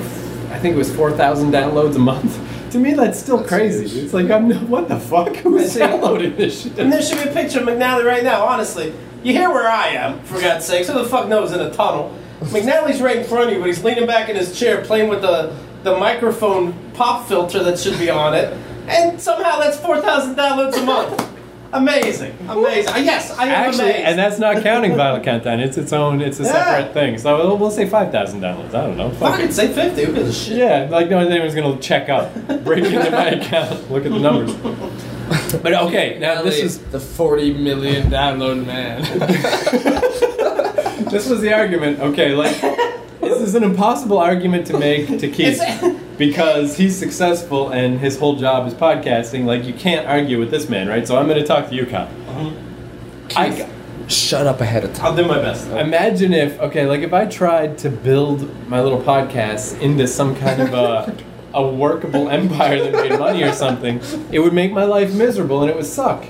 I 0.51 0.59
think 0.59 0.75
it 0.75 0.77
was 0.77 0.93
four 0.93 1.11
thousand 1.11 1.51
downloads 1.51 1.95
a 1.95 1.99
month. 1.99 2.39
to 2.71 2.80
me, 2.80 2.93
that's 2.93 3.19
still 3.19 3.43
crazy. 3.43 3.99
It's 3.99 4.13
like 4.13 4.30
I'm 4.30 4.69
what 4.69 4.88
the 4.88 4.99
fuck? 4.99 5.36
Who's 5.38 5.75
downloading 5.75 6.36
this 6.36 6.63
shit? 6.63 6.80
And 6.80 6.91
there 6.91 7.01
should 7.01 7.23
be 7.23 7.30
a 7.30 7.34
picture 7.34 7.59
of 7.59 7.67
McNally 7.67 8.05
right 8.05 8.23
now, 8.23 8.45
honestly. 8.45 8.93
You 9.21 9.34
hear 9.34 9.49
where 9.49 9.67
I 9.67 9.88
am, 9.89 10.21
for 10.21 10.39
God's 10.39 10.65
sake, 10.65 10.88
Who 10.88 10.93
the 10.93 11.03
fuck 11.03 11.27
knows 11.27 11.51
in 11.51 11.59
a 11.59 11.73
tunnel? 11.73 12.17
McNally's 12.39 13.01
right 13.01 13.17
in 13.17 13.25
front 13.25 13.49
of 13.49 13.53
you, 13.53 13.59
but 13.59 13.67
he's 13.67 13.84
leaning 13.84 14.07
back 14.07 14.30
in 14.30 14.36
his 14.38 14.57
chair 14.57 14.84
playing 14.86 15.09
with 15.09 15.21
the, 15.21 15.53
the 15.84 15.97
microphone 15.97 16.73
pop 16.93 17.27
filter 17.27 17.61
that 17.61 17.77
should 17.77 17.99
be 17.99 18.09
on 18.09 18.34
it. 18.34 18.53
And 18.88 19.19
somehow 19.19 19.59
that's 19.59 19.77
4,000 19.77 20.36
downloads 20.36 20.82
a 20.82 20.86
month. 20.86 21.28
Amazing. 21.72 22.36
Amazing. 22.47 22.93
Uh, 22.93 22.97
Yes, 22.97 23.38
I 23.38 23.45
am 23.45 23.49
Actually, 23.70 23.91
amazed. 23.91 24.05
and 24.07 24.20
that's 24.20 24.39
not 24.39 24.63
counting 24.63 24.93
Vinyl 24.93 25.24
Countdown. 25.24 25.59
It's 25.59 25.78
its 25.78 25.93
own. 25.93 26.20
It's 26.20 26.39
a 26.39 26.43
Yeah. 26.43 26.51
separate 26.53 26.93
thing. 26.93 27.17
So 27.20 27.38
we'll, 27.38 27.57
we'll 27.57 27.72
say 27.72 27.88
five 27.88 28.11
thousand 28.11 28.41
downloads. 28.41 28.74
I 28.74 28.88
don't 28.88 28.97
know. 28.97 29.11
Fuck 29.11 29.34
Fucking 29.36 29.51
say 29.51 29.67
50. 29.67 30.05
Who 30.05 30.13
gives 30.13 30.30
a 30.30 30.34
shit? 30.34 30.57
Yeah, 30.57 30.88
like 30.89 31.09
no 31.09 31.20
anyone's 31.20 31.53
gonna 31.53 31.78
check 31.80 32.09
up, 32.09 32.34
break 32.63 32.86
into 32.86 33.11
my 33.11 33.28
account, 33.38 33.91
look 33.91 34.05
at 34.05 34.11
the 34.11 34.20
numbers. 34.20 34.53
But 35.61 35.74
okay, 35.74 36.17
now 36.20 36.41
this 36.41 36.57
is 36.57 36.80
the 36.80 36.99
40 36.99 37.53
million 37.53 38.09
download 38.09 38.65
man. 38.65 39.01
this 41.11 41.30
was 41.30 41.41
the 41.41 41.53
argument. 41.53 41.99
Okay, 41.99 42.34
like 42.34 42.59
this 43.22 43.41
is 43.41 43.53
an 43.53 43.63
impossible 43.63 44.17
argument 44.17 44.65
to 44.67 44.80
make 44.80 45.20
to 45.20 45.28
Keith 45.30 45.61
because 46.20 46.78
he's 46.78 46.95
successful 46.95 47.70
and 47.70 47.99
his 47.99 48.20
whole 48.20 48.36
job 48.36 48.67
is 48.67 48.74
podcasting. 48.76 49.45
Like 49.45 49.63
you 49.63 49.74
can't 49.74 50.05
argue 50.05 50.38
with 50.38 50.51
this 50.51 50.70
man, 50.70 50.88
right? 50.88 51.07
So 51.07 51.17
I'm 51.17 51.28
gonna 51.28 51.45
talk 51.45 51.70
to 51.70 51.76
you, 51.76 51.88
Kyle. 51.88 52.07
Mm-hmm. 52.07 53.38
I, 53.38 53.70
Shut 54.09 54.47
up 54.47 54.59
ahead 54.59 54.84
of 54.84 54.93
time. 54.95 55.05
I'll 55.05 55.15
do 55.15 55.26
my 55.26 55.38
best. 55.38 55.67
Imagine 55.67 56.34
if, 56.34 56.59
okay, 56.59 56.88
like 56.88 57.01
if 57.01 57.13
I 57.13 57.26
tried 57.26 57.78
to 57.80 57.89
build 57.89 58.67
my 58.67 58.82
little 58.82 59.01
podcast 59.01 59.80
into 59.82 60.07
some 60.07 60.36
kind 60.36 60.61
of 60.61 60.74
a, 60.74 61.15
a 61.53 61.67
workable 61.67 62.28
empire 62.28 62.84
that 62.84 62.91
made 62.91 63.20
money 63.20 63.43
or 63.43 63.53
something, 63.53 64.01
it 64.32 64.39
would 64.39 64.53
make 64.53 64.74
my 64.74 64.84
life 64.84 65.13
miserable 65.13 65.61
and 65.61 65.70
it 65.70 65.76
would 65.76 65.86
suck. 65.86 66.26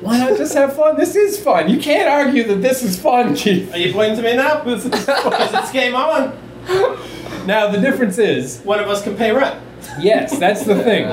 Why 0.00 0.18
not 0.18 0.36
just 0.36 0.54
have 0.54 0.74
fun? 0.74 0.96
This 0.96 1.14
is 1.14 1.40
fun. 1.40 1.70
You 1.70 1.78
can't 1.78 2.08
argue 2.08 2.42
that 2.48 2.60
this 2.60 2.82
is 2.82 2.98
fun, 3.00 3.36
Keith. 3.36 3.72
Are 3.72 3.78
you 3.78 3.92
pointing 3.92 4.16
to 4.16 4.22
me 4.22 4.36
now? 4.36 4.62
This 4.64 4.84
is 4.84 4.90
Because 4.90 5.54
it's 5.54 5.70
game 5.70 5.94
on. 5.94 6.36
Now 7.46 7.68
the 7.68 7.80
difference 7.80 8.18
is, 8.18 8.60
One 8.60 8.78
of 8.78 8.88
us 8.88 9.02
can 9.02 9.16
pay 9.16 9.32
rent. 9.32 9.58
Yes, 10.00 10.38
that's 10.38 10.64
the 10.64 10.74
thing. 10.82 11.06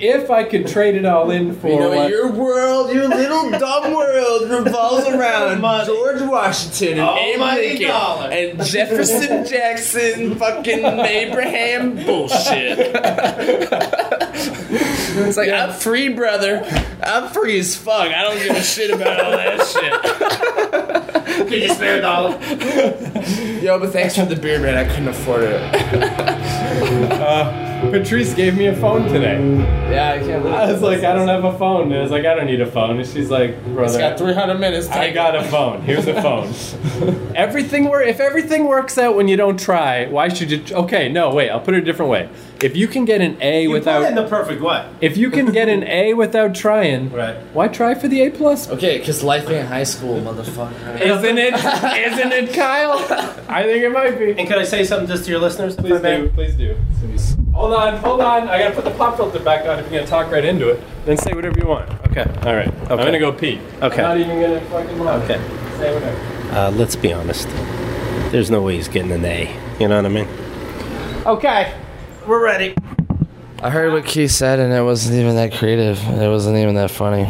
If 0.00 0.30
I 0.30 0.42
could 0.44 0.66
trade 0.66 0.96
it 0.96 1.04
all 1.04 1.30
in 1.30 1.54
for 1.54 1.68
You 1.68 1.78
know, 1.78 1.88
what- 1.90 2.10
your 2.10 2.28
world, 2.32 2.90
your 2.92 3.06
little 3.08 3.50
dumb 3.50 3.92
world 3.94 4.50
revolves 4.50 5.06
around 5.14 5.60
Money. 5.60 5.86
George 5.86 6.22
Washington 6.22 6.98
and 6.98 7.18
Abe 7.18 7.38
Lincoln 7.40 7.88
dollar. 7.88 8.30
and 8.30 8.64
Jefferson 8.64 9.46
Jackson 9.48 10.34
fucking 10.34 10.84
Abraham 10.84 11.94
bullshit. 12.04 12.78
it's 15.20 15.36
like, 15.36 15.50
I'm 15.50 15.72
free, 15.72 16.08
brother. 16.08 16.64
I'm 17.02 17.28
free 17.32 17.58
as 17.60 17.76
fuck. 17.76 18.08
I 18.12 18.22
don't 18.22 18.38
give 18.42 18.56
a 18.56 18.62
shit 18.62 18.90
about 18.92 19.20
all 19.24 19.30
that 19.32 19.66
shit. 19.66 21.48
Can 21.48 21.52
you 21.60 21.68
spare 21.68 21.98
a 21.98 22.00
dollar? 22.00 22.30
Yo, 23.60 23.78
but 23.78 23.92
thanks 23.92 24.16
for 24.16 24.24
the 24.24 24.34
beer, 24.36 24.58
man. 24.58 24.76
I 24.76 24.84
couldn't 24.88 25.08
afford 25.08 25.42
it. 25.44 25.62
uh, 27.12 27.68
Patrice 27.92 28.32
gave 28.32 28.56
me 28.56 28.66
a 28.66 28.76
phone 28.76 29.06
today. 29.08 29.38
Yeah, 29.92 30.12
I 30.12 30.18
can't 30.18 30.42
believe 30.42 30.56
I 30.58 30.72
was 30.72 30.80
like, 30.80 31.04
I 31.04 31.14
don't 31.14 31.28
have 31.28 31.44
a 31.44 31.56
phone. 31.58 31.92
And 31.92 31.96
I 31.96 32.00
was 32.00 32.10
like, 32.10 32.24
I 32.24 32.34
don't 32.34 32.46
need 32.46 32.62
a 32.62 32.66
phone. 32.66 32.98
And 32.98 33.06
she's 33.06 33.30
like, 33.30 33.50
It's 33.50 33.68
brother, 33.68 33.98
got 33.98 34.18
300 34.18 34.54
minutes. 34.58 34.88
I 34.88 35.06
Take 35.06 35.14
got 35.14 35.36
a 35.36 35.44
phone. 35.44 35.82
Here's 35.82 36.06
a 36.06 36.20
phone. 36.22 36.48
everything 37.36 37.84
wor- 37.84 38.00
if 38.00 38.18
everything 38.18 38.64
works 38.66 38.96
out 38.96 39.14
when 39.14 39.28
you 39.28 39.36
don't 39.36 39.60
try, 39.60 40.06
why 40.06 40.28
should 40.28 40.50
you? 40.50 40.64
Okay, 40.74 41.10
no, 41.10 41.34
wait. 41.34 41.50
I'll 41.50 41.60
put 41.60 41.74
it 41.74 41.82
a 41.82 41.84
different 41.84 42.10
way. 42.10 42.30
If 42.62 42.76
you 42.76 42.86
can 42.86 43.04
get 43.04 43.20
an 43.20 43.36
A 43.40 43.62
You 43.64 43.70
without, 43.70 44.04
in 44.04 44.14
the 44.14 44.26
perfect 44.28 44.62
way. 44.62 44.86
if 45.00 45.16
you 45.16 45.30
can 45.30 45.46
get 45.52 45.68
an 45.68 45.82
A 45.84 46.14
without 46.14 46.54
trying, 46.54 47.10
Right. 47.12 47.36
why 47.52 47.68
try 47.68 47.94
for 47.94 48.06
the 48.08 48.22
A 48.22 48.30
plus? 48.30 48.70
Okay, 48.70 48.98
because 48.98 49.22
life 49.24 49.48
ain't 49.50 49.66
high 49.68 49.82
school, 49.82 50.20
motherfucker. 50.20 51.00
Isn't 51.00 51.38
it? 51.38 51.54
Isn't 51.54 52.32
it, 52.32 52.52
Kyle? 52.54 52.98
I 53.48 53.64
think 53.64 53.82
it 53.82 53.90
might 53.92 54.18
be. 54.18 54.30
And 54.38 54.48
could 54.48 54.58
I 54.58 54.64
say 54.64 54.84
something 54.84 55.08
just 55.08 55.24
to 55.24 55.30
your 55.30 55.40
listeners? 55.40 55.74
if 55.74 55.80
I 55.80 55.82
Please 55.88 56.02
may? 56.02 56.16
do. 56.18 56.28
Please 56.28 56.54
do. 56.54 56.76
Hold 57.52 57.74
on, 57.74 57.96
hold 57.98 58.20
on. 58.20 58.48
I 58.48 58.58
gotta 58.60 58.74
put 58.74 58.84
the 58.84 58.90
pop 58.92 59.16
filter 59.16 59.38
back 59.40 59.66
on 59.66 59.78
if 59.78 59.90
you're 59.90 60.00
gonna 60.00 60.06
talk 60.10 60.30
right 60.32 60.44
into 60.44 60.68
it. 60.70 60.80
Then 61.04 61.18
say 61.18 61.32
whatever 61.34 61.58
you 61.58 61.66
want. 61.66 61.90
Okay. 62.10 62.24
All 62.46 62.54
right. 62.54 62.72
I'm 62.90 62.96
gonna 62.96 63.18
go 63.18 63.30
pee. 63.32 63.60
Okay. 63.82 64.02
I'm 64.02 64.08
not 64.08 64.18
even 64.18 64.40
gonna 64.40 64.60
fucking 64.70 64.98
lie. 65.00 65.16
Okay. 65.24 65.40
Say 65.78 65.92
whatever. 65.92 66.56
Uh, 66.56 66.70
let's 66.70 66.96
be 66.96 67.12
honest. 67.12 67.46
There's 68.30 68.50
no 68.50 68.62
way 68.62 68.76
he's 68.76 68.88
getting 68.88 69.12
an 69.12 69.24
A. 69.24 69.54
You 69.78 69.88
know 69.88 69.96
what 69.96 70.06
I 70.06 70.08
mean? 70.08 70.28
Okay. 71.26 71.74
We're 72.26 72.42
ready. 72.42 72.74
I 73.62 73.70
heard 73.70 73.92
what 73.92 74.04
Keith 74.04 74.30
said, 74.30 74.58
and 74.58 74.72
it 74.72 74.82
wasn't 74.82 75.16
even 75.18 75.36
that 75.36 75.52
creative. 75.52 75.98
It 76.08 76.28
wasn't 76.28 76.56
even 76.56 76.74
that 76.74 76.90
funny. 76.90 77.22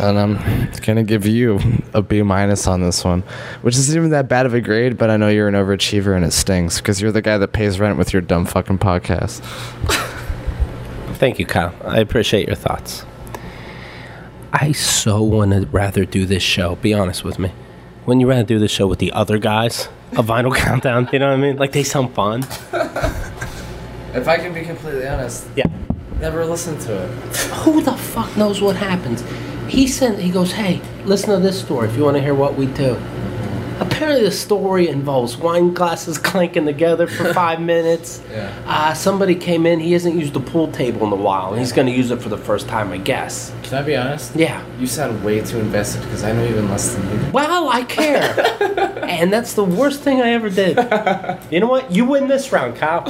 And 0.00 0.18
I'm 0.18 0.70
gonna 0.82 1.02
give 1.02 1.26
you 1.26 1.58
a 1.94 2.02
B 2.02 2.22
minus 2.22 2.66
on 2.66 2.80
this 2.80 3.04
one, 3.04 3.22
which 3.62 3.76
isn't 3.76 3.96
even 3.96 4.10
that 4.10 4.28
bad 4.28 4.46
of 4.46 4.54
a 4.54 4.60
grade. 4.60 4.96
But 4.96 5.10
I 5.10 5.16
know 5.16 5.28
you're 5.28 5.48
an 5.48 5.54
overachiever, 5.54 6.14
and 6.14 6.24
it 6.24 6.32
stings 6.32 6.78
because 6.78 7.00
you're 7.00 7.12
the 7.12 7.22
guy 7.22 7.38
that 7.38 7.48
pays 7.52 7.80
rent 7.80 7.98
with 7.98 8.12
your 8.12 8.22
dumb 8.22 8.44
fucking 8.46 8.78
podcast. 8.78 9.40
Thank 11.16 11.38
you, 11.38 11.46
Kyle. 11.46 11.74
I 11.84 11.98
appreciate 11.98 12.46
your 12.46 12.56
thoughts. 12.56 13.04
I 14.52 14.72
so 14.72 15.22
want 15.22 15.52
to 15.52 15.66
rather 15.66 16.04
do 16.04 16.24
this 16.26 16.42
show. 16.42 16.76
Be 16.76 16.92
honest 16.94 17.24
with 17.24 17.38
me. 17.38 17.52
Wouldn't 18.06 18.20
you 18.20 18.28
rather 18.28 18.42
do 18.42 18.58
this 18.58 18.70
show 18.70 18.86
with 18.86 18.98
the 18.98 19.12
other 19.12 19.38
guys? 19.38 19.88
A 20.12 20.22
vinyl 20.22 20.54
countdown. 20.56 21.08
You 21.12 21.18
know 21.18 21.28
what 21.28 21.38
I 21.38 21.40
mean? 21.40 21.56
Like 21.56 21.72
they 21.72 21.84
sound 21.84 22.14
fun. 22.14 22.42
If 24.14 24.26
I 24.28 24.36
can 24.38 24.52
be 24.52 24.62
completely 24.62 25.06
honest, 25.06 25.44
Yeah. 25.56 25.64
never 26.20 26.44
listened 26.44 26.80
to 26.82 27.04
it. 27.04 27.10
Who 27.64 27.80
the 27.80 27.92
fuck 27.92 28.36
knows 28.36 28.60
what 28.60 28.76
happens? 28.76 29.22
He 29.68 29.86
sent. 29.86 30.18
He 30.18 30.30
goes, 30.30 30.52
"Hey, 30.52 30.80
listen 31.04 31.30
to 31.30 31.38
this 31.38 31.60
story 31.60 31.88
if 31.88 31.96
you 31.96 32.04
want 32.04 32.16
to 32.16 32.22
hear 32.22 32.34
what 32.34 32.56
we 32.56 32.66
do." 32.66 32.96
Apparently, 33.78 34.24
the 34.24 34.30
story 34.30 34.88
involves 34.88 35.38
wine 35.38 35.72
glasses 35.72 36.18
clanking 36.30 36.66
together 36.66 37.06
for 37.06 37.32
five 37.42 37.60
minutes. 37.60 38.20
Yeah. 38.30 38.50
Uh, 38.66 38.92
somebody 38.94 39.34
came 39.34 39.64
in. 39.64 39.78
He 39.80 39.92
hasn't 39.92 40.16
used 40.16 40.34
the 40.34 40.40
pool 40.40 40.68
table 40.72 41.06
in 41.06 41.12
a 41.12 41.16
while, 41.16 41.50
and 41.50 41.58
he's 41.60 41.72
going 41.72 41.86
to 41.86 41.92
use 41.92 42.10
it 42.10 42.20
for 42.20 42.28
the 42.28 42.36
first 42.36 42.68
time, 42.68 42.90
I 42.92 42.98
guess. 42.98 43.52
Can 43.62 43.78
I 43.78 43.82
be 43.82 43.96
honest? 43.96 44.34
Yeah. 44.36 44.60
You 44.78 44.86
sound 44.86 45.24
way 45.24 45.40
too 45.40 45.60
invested 45.60 46.02
because 46.02 46.24
I 46.24 46.32
know 46.32 46.44
even 46.44 46.68
less 46.68 46.94
than 46.94 47.08
you. 47.10 47.30
Well, 47.32 47.70
I 47.70 47.84
care, 47.84 48.34
and 49.04 49.32
that's 49.32 49.54
the 49.54 49.64
worst 49.64 50.00
thing 50.02 50.20
I 50.20 50.32
ever 50.32 50.50
did. 50.50 50.76
You 51.50 51.60
know 51.60 51.68
what? 51.68 51.90
You 51.90 52.04
win 52.04 52.26
this 52.28 52.52
round, 52.52 52.76
Kyle. 52.76 53.06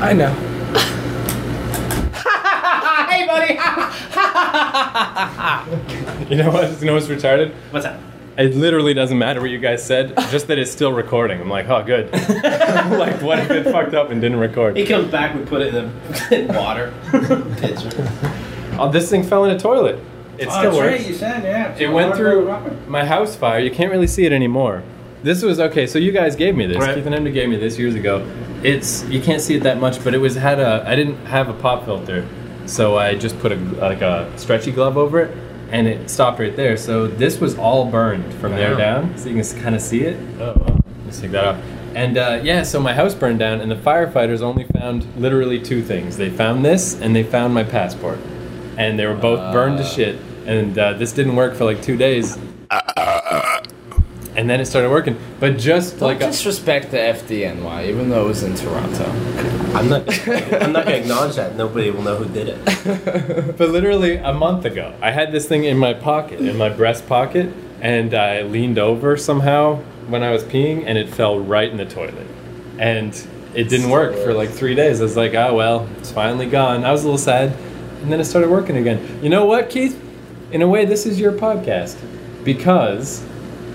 I 0.00 0.12
know. 0.12 0.32
hey, 3.08 3.26
buddy. 3.26 3.58
You 6.28 6.36
know 6.36 6.50
what? 6.50 6.80
You 6.80 6.86
know 6.86 6.94
what's 6.94 7.06
retarded? 7.06 7.54
What's 7.70 7.86
that? 7.86 7.98
It 8.36 8.54
literally 8.54 8.92
doesn't 8.92 9.18
matter 9.18 9.40
what 9.40 9.50
you 9.50 9.58
guys 9.58 9.84
said, 9.84 10.14
just 10.30 10.46
that 10.48 10.58
it's 10.58 10.70
still 10.70 10.92
recording. 10.92 11.40
I'm 11.40 11.48
like, 11.48 11.68
oh, 11.68 11.82
good. 11.82 12.12
like, 12.12 13.20
what 13.22 13.38
if 13.38 13.50
it 13.50 13.64
fucked 13.64 13.94
up 13.94 14.10
and 14.10 14.20
didn't 14.20 14.38
record? 14.38 14.76
He 14.76 14.84
comes 14.84 15.10
back. 15.10 15.34
We 15.34 15.44
put 15.44 15.62
it 15.62 15.74
in, 15.74 15.92
the, 16.30 16.40
in 16.40 16.54
water. 16.54 16.92
Pitcher. 17.56 17.90
Oh, 18.78 18.90
this 18.92 19.10
thing 19.10 19.24
fell 19.24 19.44
in 19.46 19.56
a 19.56 19.58
toilet. 19.58 19.98
It 20.36 20.48
oh, 20.48 20.58
still 20.58 20.76
works. 20.76 21.08
You 21.08 21.14
said, 21.14 21.42
yeah. 21.42 21.76
It 21.76 21.92
went 21.92 22.14
through 22.14 22.46
my 22.86 23.04
house 23.04 23.34
fire. 23.34 23.58
You 23.58 23.70
can't 23.70 23.90
really 23.90 24.06
see 24.06 24.24
it 24.24 24.32
anymore. 24.32 24.84
This 25.22 25.42
was 25.42 25.58
okay. 25.58 25.86
So 25.86 25.98
you 25.98 26.12
guys 26.12 26.36
gave 26.36 26.54
me 26.54 26.66
this. 26.66 26.78
Right. 26.78 26.94
Keith 26.94 27.06
and 27.06 27.14
Chemda 27.14 27.32
gave 27.32 27.48
me 27.48 27.56
this 27.56 27.78
years 27.78 27.94
ago. 27.94 28.26
It's 28.62 29.04
you 29.04 29.20
can't 29.20 29.42
see 29.42 29.56
it 29.56 29.62
that 29.64 29.78
much, 29.78 30.02
but 30.04 30.14
it 30.14 30.18
was 30.18 30.34
had 30.36 30.60
a. 30.60 30.84
I 30.86 30.94
didn't 30.94 31.16
have 31.26 31.48
a 31.48 31.54
pop 31.54 31.84
filter, 31.84 32.26
so 32.66 32.96
I 32.96 33.14
just 33.14 33.38
put 33.40 33.52
a 33.52 33.56
like 33.56 34.00
a 34.00 34.32
stretchy 34.36 34.72
glove 34.72 34.96
over 34.96 35.20
it, 35.20 35.36
and 35.70 35.86
it 35.86 36.08
stopped 36.08 36.38
right 36.38 36.54
there. 36.54 36.76
So 36.76 37.06
this 37.06 37.40
was 37.40 37.58
all 37.58 37.90
burned 37.90 38.32
from 38.34 38.52
there 38.52 38.76
down, 38.76 39.16
so 39.18 39.28
you 39.28 39.42
can 39.42 39.60
kind 39.60 39.74
of 39.74 39.80
see 39.80 40.02
it. 40.02 40.18
Oh, 40.40 40.54
wow. 40.54 40.78
let's 41.04 41.20
take 41.20 41.32
that 41.32 41.44
off. 41.44 41.62
And 41.94 42.16
uh, 42.16 42.40
yeah, 42.42 42.62
so 42.62 42.80
my 42.80 42.94
house 42.94 43.14
burned 43.14 43.38
down, 43.38 43.60
and 43.60 43.70
the 43.70 43.76
firefighters 43.76 44.40
only 44.40 44.64
found 44.64 45.06
literally 45.16 45.60
two 45.60 45.82
things. 45.82 46.16
They 46.16 46.30
found 46.30 46.64
this, 46.64 47.00
and 47.00 47.14
they 47.14 47.24
found 47.24 47.54
my 47.54 47.64
passport, 47.64 48.18
and 48.76 48.98
they 48.98 49.06
were 49.06 49.16
both 49.16 49.52
burned 49.52 49.78
to 49.78 49.84
shit. 49.84 50.20
And 50.46 50.78
uh, 50.78 50.92
this 50.94 51.12
didn't 51.12 51.36
work 51.36 51.54
for 51.54 51.64
like 51.64 51.82
two 51.82 51.96
days. 51.96 52.38
And 54.38 54.48
then 54.48 54.60
it 54.60 54.66
started 54.66 54.90
working, 54.90 55.18
but 55.40 55.58
just 55.58 55.98
Don't 55.98 56.10
like 56.10 56.20
a, 56.20 56.26
disrespect 56.26 56.92
the 56.92 56.96
FDNY, 56.98 57.88
even 57.88 58.08
though 58.08 58.26
it 58.26 58.28
was 58.28 58.44
in 58.44 58.54
Toronto. 58.54 59.04
I'm 59.74 59.88
not. 59.88 60.08
I'm 60.62 60.70
not 60.70 60.84
going 60.84 60.94
to 60.94 61.00
acknowledge 61.00 61.34
that. 61.34 61.56
Nobody 61.56 61.90
will 61.90 62.02
know 62.02 62.14
who 62.14 62.32
did 62.32 62.50
it. 62.50 63.56
but 63.58 63.70
literally 63.70 64.14
a 64.18 64.32
month 64.32 64.64
ago, 64.64 64.94
I 65.02 65.10
had 65.10 65.32
this 65.32 65.48
thing 65.48 65.64
in 65.64 65.76
my 65.76 65.92
pocket, 65.92 66.38
in 66.38 66.56
my 66.56 66.68
breast 66.68 67.08
pocket, 67.08 67.52
and 67.80 68.14
I 68.14 68.42
leaned 68.42 68.78
over 68.78 69.16
somehow 69.16 69.78
when 70.06 70.22
I 70.22 70.30
was 70.30 70.44
peeing, 70.44 70.84
and 70.86 70.96
it 70.96 71.08
fell 71.08 71.40
right 71.40 71.68
in 71.68 71.76
the 71.76 71.86
toilet, 71.86 72.28
and 72.78 73.12
it 73.56 73.68
didn't 73.68 73.90
work 73.90 74.14
for 74.14 74.34
like 74.34 74.50
three 74.50 74.76
days. 74.76 75.00
I 75.00 75.02
was 75.02 75.16
like, 75.16 75.34
oh 75.34 75.52
well, 75.56 75.88
it's 75.98 76.12
finally 76.12 76.48
gone. 76.48 76.84
I 76.84 76.92
was 76.92 77.02
a 77.02 77.06
little 77.06 77.18
sad, 77.18 77.56
and 78.02 78.12
then 78.12 78.20
it 78.20 78.24
started 78.24 78.50
working 78.50 78.76
again. 78.76 79.18
You 79.20 79.30
know 79.30 79.46
what, 79.46 79.68
Keith? 79.68 80.00
In 80.52 80.62
a 80.62 80.68
way, 80.68 80.84
this 80.84 81.06
is 81.06 81.18
your 81.18 81.32
podcast 81.32 81.96
because 82.44 83.27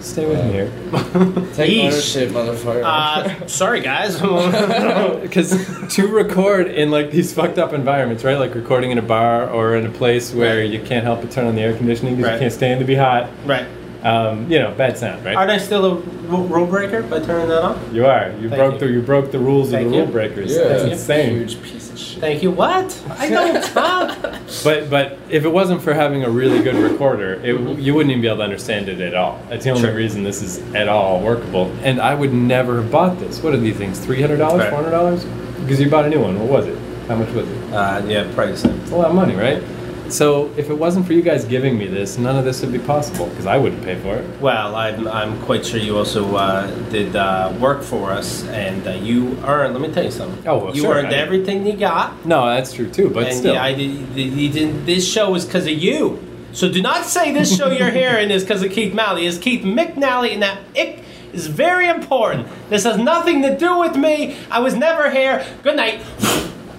Stay 0.03 0.25
with 0.25 0.43
me 0.45 0.51
here. 0.51 0.65
Take 1.53 1.71
Yeesh. 1.71 1.85
ownership, 1.85 2.29
motherfucker. 2.31 2.83
Uh, 2.83 3.47
sorry, 3.47 3.79
guys. 3.81 4.19
Because 5.23 5.95
to 5.95 6.07
record 6.07 6.67
in 6.67 6.91
like 6.91 7.09
these 7.11 7.33
fucked 7.33 7.57
up 7.57 7.73
environments, 7.73 8.23
right? 8.23 8.37
Like 8.37 8.53
recording 8.53 8.91
in 8.91 8.97
a 8.97 9.01
bar 9.01 9.49
or 9.49 9.75
in 9.75 9.85
a 9.85 9.89
place 9.89 10.33
where 10.33 10.63
you 10.63 10.79
can't 10.81 11.03
help 11.03 11.21
but 11.21 11.31
turn 11.31 11.47
on 11.47 11.55
the 11.55 11.61
air 11.61 11.75
conditioning 11.75 12.15
because 12.17 12.27
Right. 12.31 12.33
you 12.35 12.39
can't 12.41 12.53
stand 12.53 12.79
to 12.81 12.85
be 12.85 12.95
hot. 12.95 13.29
right. 13.45 13.65
Um, 14.03 14.51
you 14.51 14.59
know, 14.59 14.71
bad 14.75 14.97
sound, 14.97 15.23
right? 15.23 15.35
Aren't 15.35 15.51
I 15.51 15.57
still 15.57 15.85
a 15.85 15.95
rule 15.95 16.67
breaker 16.67 17.03
by 17.03 17.21
turning 17.21 17.47
that 17.47 17.63
on? 17.63 17.95
You 17.95 18.05
are. 18.05 18.31
You 18.31 18.49
Thank 18.49 18.59
broke 18.59 18.73
you. 18.73 18.79
the 18.79 18.87
you 18.93 19.01
broke 19.01 19.31
the 19.31 19.39
rules 19.39 19.71
Thank 19.71 19.85
of 19.85 19.91
the 19.91 19.97
you. 19.97 20.03
rule 20.03 20.11
breakers. 20.11 20.51
Yeah. 20.51 20.63
That's 20.67 20.83
insane. 20.83 21.37
Huge 21.37 21.61
piece 21.61 21.89
of 21.89 21.97
shit. 21.97 22.19
Thank 22.19 22.43
you. 22.43 22.51
What? 22.51 23.01
I 23.17 23.29
don't. 23.29 23.63
huh? 23.73 24.39
But 24.63 24.89
but 24.89 25.17
if 25.29 25.45
it 25.45 25.49
wasn't 25.49 25.81
for 25.81 25.93
having 25.93 26.23
a 26.25 26.29
really 26.29 26.61
good 26.61 26.75
recorder, 26.75 27.35
it, 27.35 27.79
you 27.79 27.93
wouldn't 27.95 28.11
even 28.11 28.21
be 28.21 28.27
able 28.27 28.37
to 28.39 28.43
understand 28.43 28.89
it 28.89 28.99
at 28.99 29.15
all. 29.15 29.39
That's 29.47 29.63
the 29.63 29.69
only 29.69 29.83
Sure. 29.83 29.95
reason 29.95 30.23
this 30.23 30.41
is 30.41 30.59
at 30.75 30.89
all 30.89 31.21
workable. 31.21 31.71
And 31.81 32.01
I 32.01 32.13
would 32.13 32.33
never 32.33 32.81
have 32.81 32.91
bought 32.91 33.19
this. 33.19 33.41
What 33.41 33.53
are 33.53 33.57
these 33.57 33.77
things? 33.77 33.99
Three 33.99 34.19
hundred 34.21 34.37
dollars, 34.37 34.67
four 34.67 34.79
hundred 34.79 34.91
dollars? 34.91 35.23
Because 35.61 35.79
you 35.79 35.89
bought 35.89 36.03
a 36.05 36.09
new 36.09 36.19
one. 36.19 36.37
What 36.39 36.49
was 36.49 36.67
it? 36.67 36.77
How 37.07 37.15
much 37.15 37.29
was 37.29 37.47
it? 37.47 37.73
Uh, 37.73 38.01
yeah, 38.05 38.29
probably 38.33 38.51
the 38.53 38.57
same. 38.57 38.79
It's 38.81 38.91
a 38.91 38.95
lot 38.97 39.07
of 39.09 39.15
money, 39.15 39.35
right? 39.35 39.63
So 40.09 40.51
if 40.57 40.69
it 40.69 40.73
wasn't 40.73 41.07
for 41.07 41.13
you 41.13 41.21
guys 41.21 41.45
giving 41.45 41.77
me 41.77 41.87
this, 41.87 42.17
none 42.17 42.35
of 42.35 42.45
this 42.45 42.61
would 42.61 42.71
be 42.71 42.79
possible 42.79 43.27
because 43.27 43.45
I 43.45 43.57
wouldn't 43.57 43.83
pay 43.83 43.99
for 43.99 44.15
it. 44.15 44.41
Well, 44.41 44.75
I'm, 44.75 45.07
I'm 45.07 45.41
quite 45.43 45.65
sure 45.65 45.79
you 45.79 45.97
also 45.97 46.35
uh, 46.35 46.67
did 46.89 47.15
uh, 47.15 47.53
work 47.59 47.81
for 47.81 48.11
us, 48.11 48.43
and 48.49 48.85
uh, 48.87 48.91
you 48.91 49.37
earned. 49.45 49.73
Let 49.73 49.81
me 49.81 49.93
tell 49.93 50.03
you 50.03 50.11
something. 50.11 50.47
Oh, 50.47 50.65
well, 50.65 50.75
you 50.75 50.81
sure, 50.83 50.95
earned 50.95 51.07
I- 51.07 51.13
everything 51.15 51.65
you 51.65 51.73
got, 51.77 52.25
No, 52.25 52.45
that's 52.45 52.73
true 52.73 52.89
too. 52.89 53.09
But 53.09 53.27
and 53.27 53.35
still, 53.37 53.57
I 53.57 53.73
did, 53.73 54.15
you 54.15 54.49
didn't. 54.49 54.85
This 54.85 55.09
show 55.11 55.31
was 55.31 55.45
because 55.45 55.65
of 55.65 55.73
you. 55.73 56.21
So 56.51 56.71
do 56.71 56.81
not 56.83 57.05
say 57.05 57.33
this 57.33 57.57
show 57.57 57.71
you're 57.71 57.89
hearing 58.03 58.29
is 58.29 58.43
because 58.43 58.61
of 58.61 58.71
Keith 58.71 58.93
Malley. 58.93 59.25
It's 59.25 59.39
Keith 59.39 59.63
McNally, 59.63 60.33
and 60.33 60.43
that 60.43 60.59
ick 60.77 60.99
is 61.33 61.47
very 61.47 61.87
important. 61.89 62.47
This 62.69 62.83
has 62.83 62.97
nothing 62.97 63.41
to 63.41 63.57
do 63.57 63.79
with 63.79 63.95
me. 63.95 64.37
I 64.51 64.59
was 64.59 64.75
never 64.75 65.09
here. 65.09 65.43
Good 65.63 65.75
night. 65.77 66.01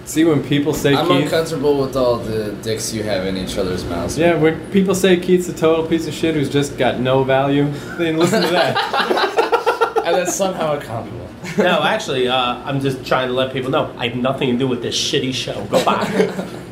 See 0.05 0.23
when 0.23 0.43
people 0.43 0.73
say 0.73 0.95
I'm 0.95 1.07
Keith. 1.07 1.23
uncomfortable 1.25 1.79
with 1.79 1.95
all 1.95 2.17
the 2.17 2.51
dicks 2.63 2.93
you 2.93 3.03
have 3.03 3.25
in 3.25 3.37
each 3.37 3.57
other's 3.57 3.83
mouths. 3.85 4.17
Yeah, 4.17 4.35
when 4.35 4.59
people 4.71 4.95
say 4.95 5.17
Keith's 5.17 5.47
a 5.49 5.53
total 5.53 5.85
piece 5.87 6.07
of 6.07 6.13
shit 6.13 6.35
who's 6.35 6.49
just 6.49 6.77
got 6.77 6.99
no 6.99 7.23
value, 7.23 7.71
then 7.97 8.17
listen 8.17 8.41
to 8.41 8.49
that. 8.49 9.41
And 10.05 10.15
that's 10.17 10.35
somehow 10.35 10.77
a 10.77 10.79
compliment. 10.79 11.31
No, 11.57 11.81
actually, 11.81 12.27
uh, 12.27 12.35
I'm 12.37 12.79
just 12.79 13.03
trying 13.07 13.27
to 13.27 13.33
let 13.33 13.51
people 13.51 13.71
know 13.71 13.91
I 13.97 14.09
have 14.09 14.15
nothing 14.15 14.51
to 14.51 14.57
do 14.57 14.67
with 14.67 14.83
this 14.83 14.95
shitty 14.95 15.33
show. 15.33 15.65
Goodbye. 15.65 16.05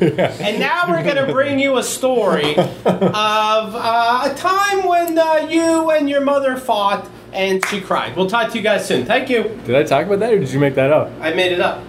And 0.00 0.60
now 0.60 0.84
we're 0.88 1.02
going 1.02 1.16
to 1.16 1.32
bring 1.32 1.58
you 1.58 1.78
a 1.78 1.82
story 1.82 2.54
of 2.56 2.64
uh, 2.86 4.30
a 4.30 4.34
time 4.36 4.86
when 4.86 5.18
uh, 5.18 5.48
you 5.50 5.90
and 5.90 6.08
your 6.08 6.20
mother 6.20 6.56
fought 6.56 7.08
and 7.32 7.64
she 7.66 7.80
cried. 7.80 8.14
We'll 8.16 8.28
talk 8.28 8.50
to 8.52 8.56
you 8.56 8.62
guys 8.62 8.86
soon. 8.86 9.04
Thank 9.04 9.28
you. 9.30 9.58
Did 9.64 9.74
I 9.74 9.82
talk 9.82 10.06
about 10.06 10.20
that 10.20 10.32
or 10.32 10.38
did 10.38 10.50
you 10.50 10.60
make 10.60 10.74
that 10.76 10.92
up? 10.92 11.10
I 11.20 11.32
made 11.34 11.50
it 11.52 11.60
up. 11.60 11.82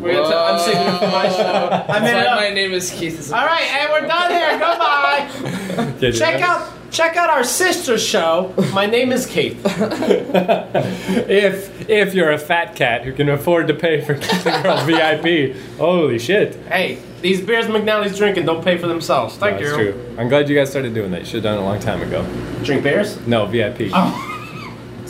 We're 0.00 0.12
gonna 0.14 0.28
t- 0.28 0.34
I'm 0.34 0.58
singing 0.58 0.86
it 0.94 0.98
for 0.98 1.06
my 1.06 1.28
show. 1.28 1.68
I 1.88 2.00
made 2.00 2.06
That's 2.14 2.20
it 2.20 2.26
up. 2.26 2.36
my 2.36 2.50
name 2.50 2.72
is 2.72 2.90
Keith. 2.90 3.32
All 3.32 3.44
right, 3.46 3.62
and 3.62 3.90
we're 3.92 4.06
done 4.08 4.30
here. 4.30 4.50
Goodbye. 4.58 5.92
Did 6.00 6.14
you? 6.14 6.20
check 6.20 6.40
out 6.42 6.72
check 6.90 7.16
out 7.16 7.30
our 7.30 7.42
sister 7.44 7.98
show. 7.98 8.52
My 8.72 8.86
name 8.86 9.12
is 9.12 9.26
Keith. 9.26 9.60
If 11.26 11.88
if 11.88 12.14
you're 12.14 12.30
a 12.32 12.38
fat 12.38 12.74
cat 12.76 13.04
who 13.04 13.12
can 13.12 13.28
afford 13.28 13.68
to 13.68 13.74
pay 13.74 14.00
for 14.00 14.14
Kiss 14.20 14.44
Girl 14.44 14.84
VIP, 14.84 15.56
holy 15.78 16.18
shit. 16.18 16.56
Hey, 16.66 16.98
these 17.22 17.40
beers 17.40 17.66
McNally's 17.66 18.16
drinking 18.16 18.46
don't 18.46 18.64
pay 18.64 18.76
for 18.78 18.86
themselves. 18.86 19.36
Thank 19.36 19.58
That's 19.60 19.70
you. 19.78 19.92
true. 19.92 20.16
I'm 20.18 20.28
glad 20.28 20.48
you 20.48 20.56
guys 20.56 20.70
started 20.70 20.94
doing 20.94 21.10
that. 21.12 21.20
You 21.20 21.26
should 21.26 21.34
have 21.36 21.42
done 21.44 21.58
it 21.58 21.60
a 21.62 21.64
long 21.64 21.80
time 21.80 22.02
ago. 22.02 22.24
Drink 22.62 22.82
beers? 22.82 23.18
No, 23.26 23.46
VIP. 23.46 23.90
Oh. 23.92 24.30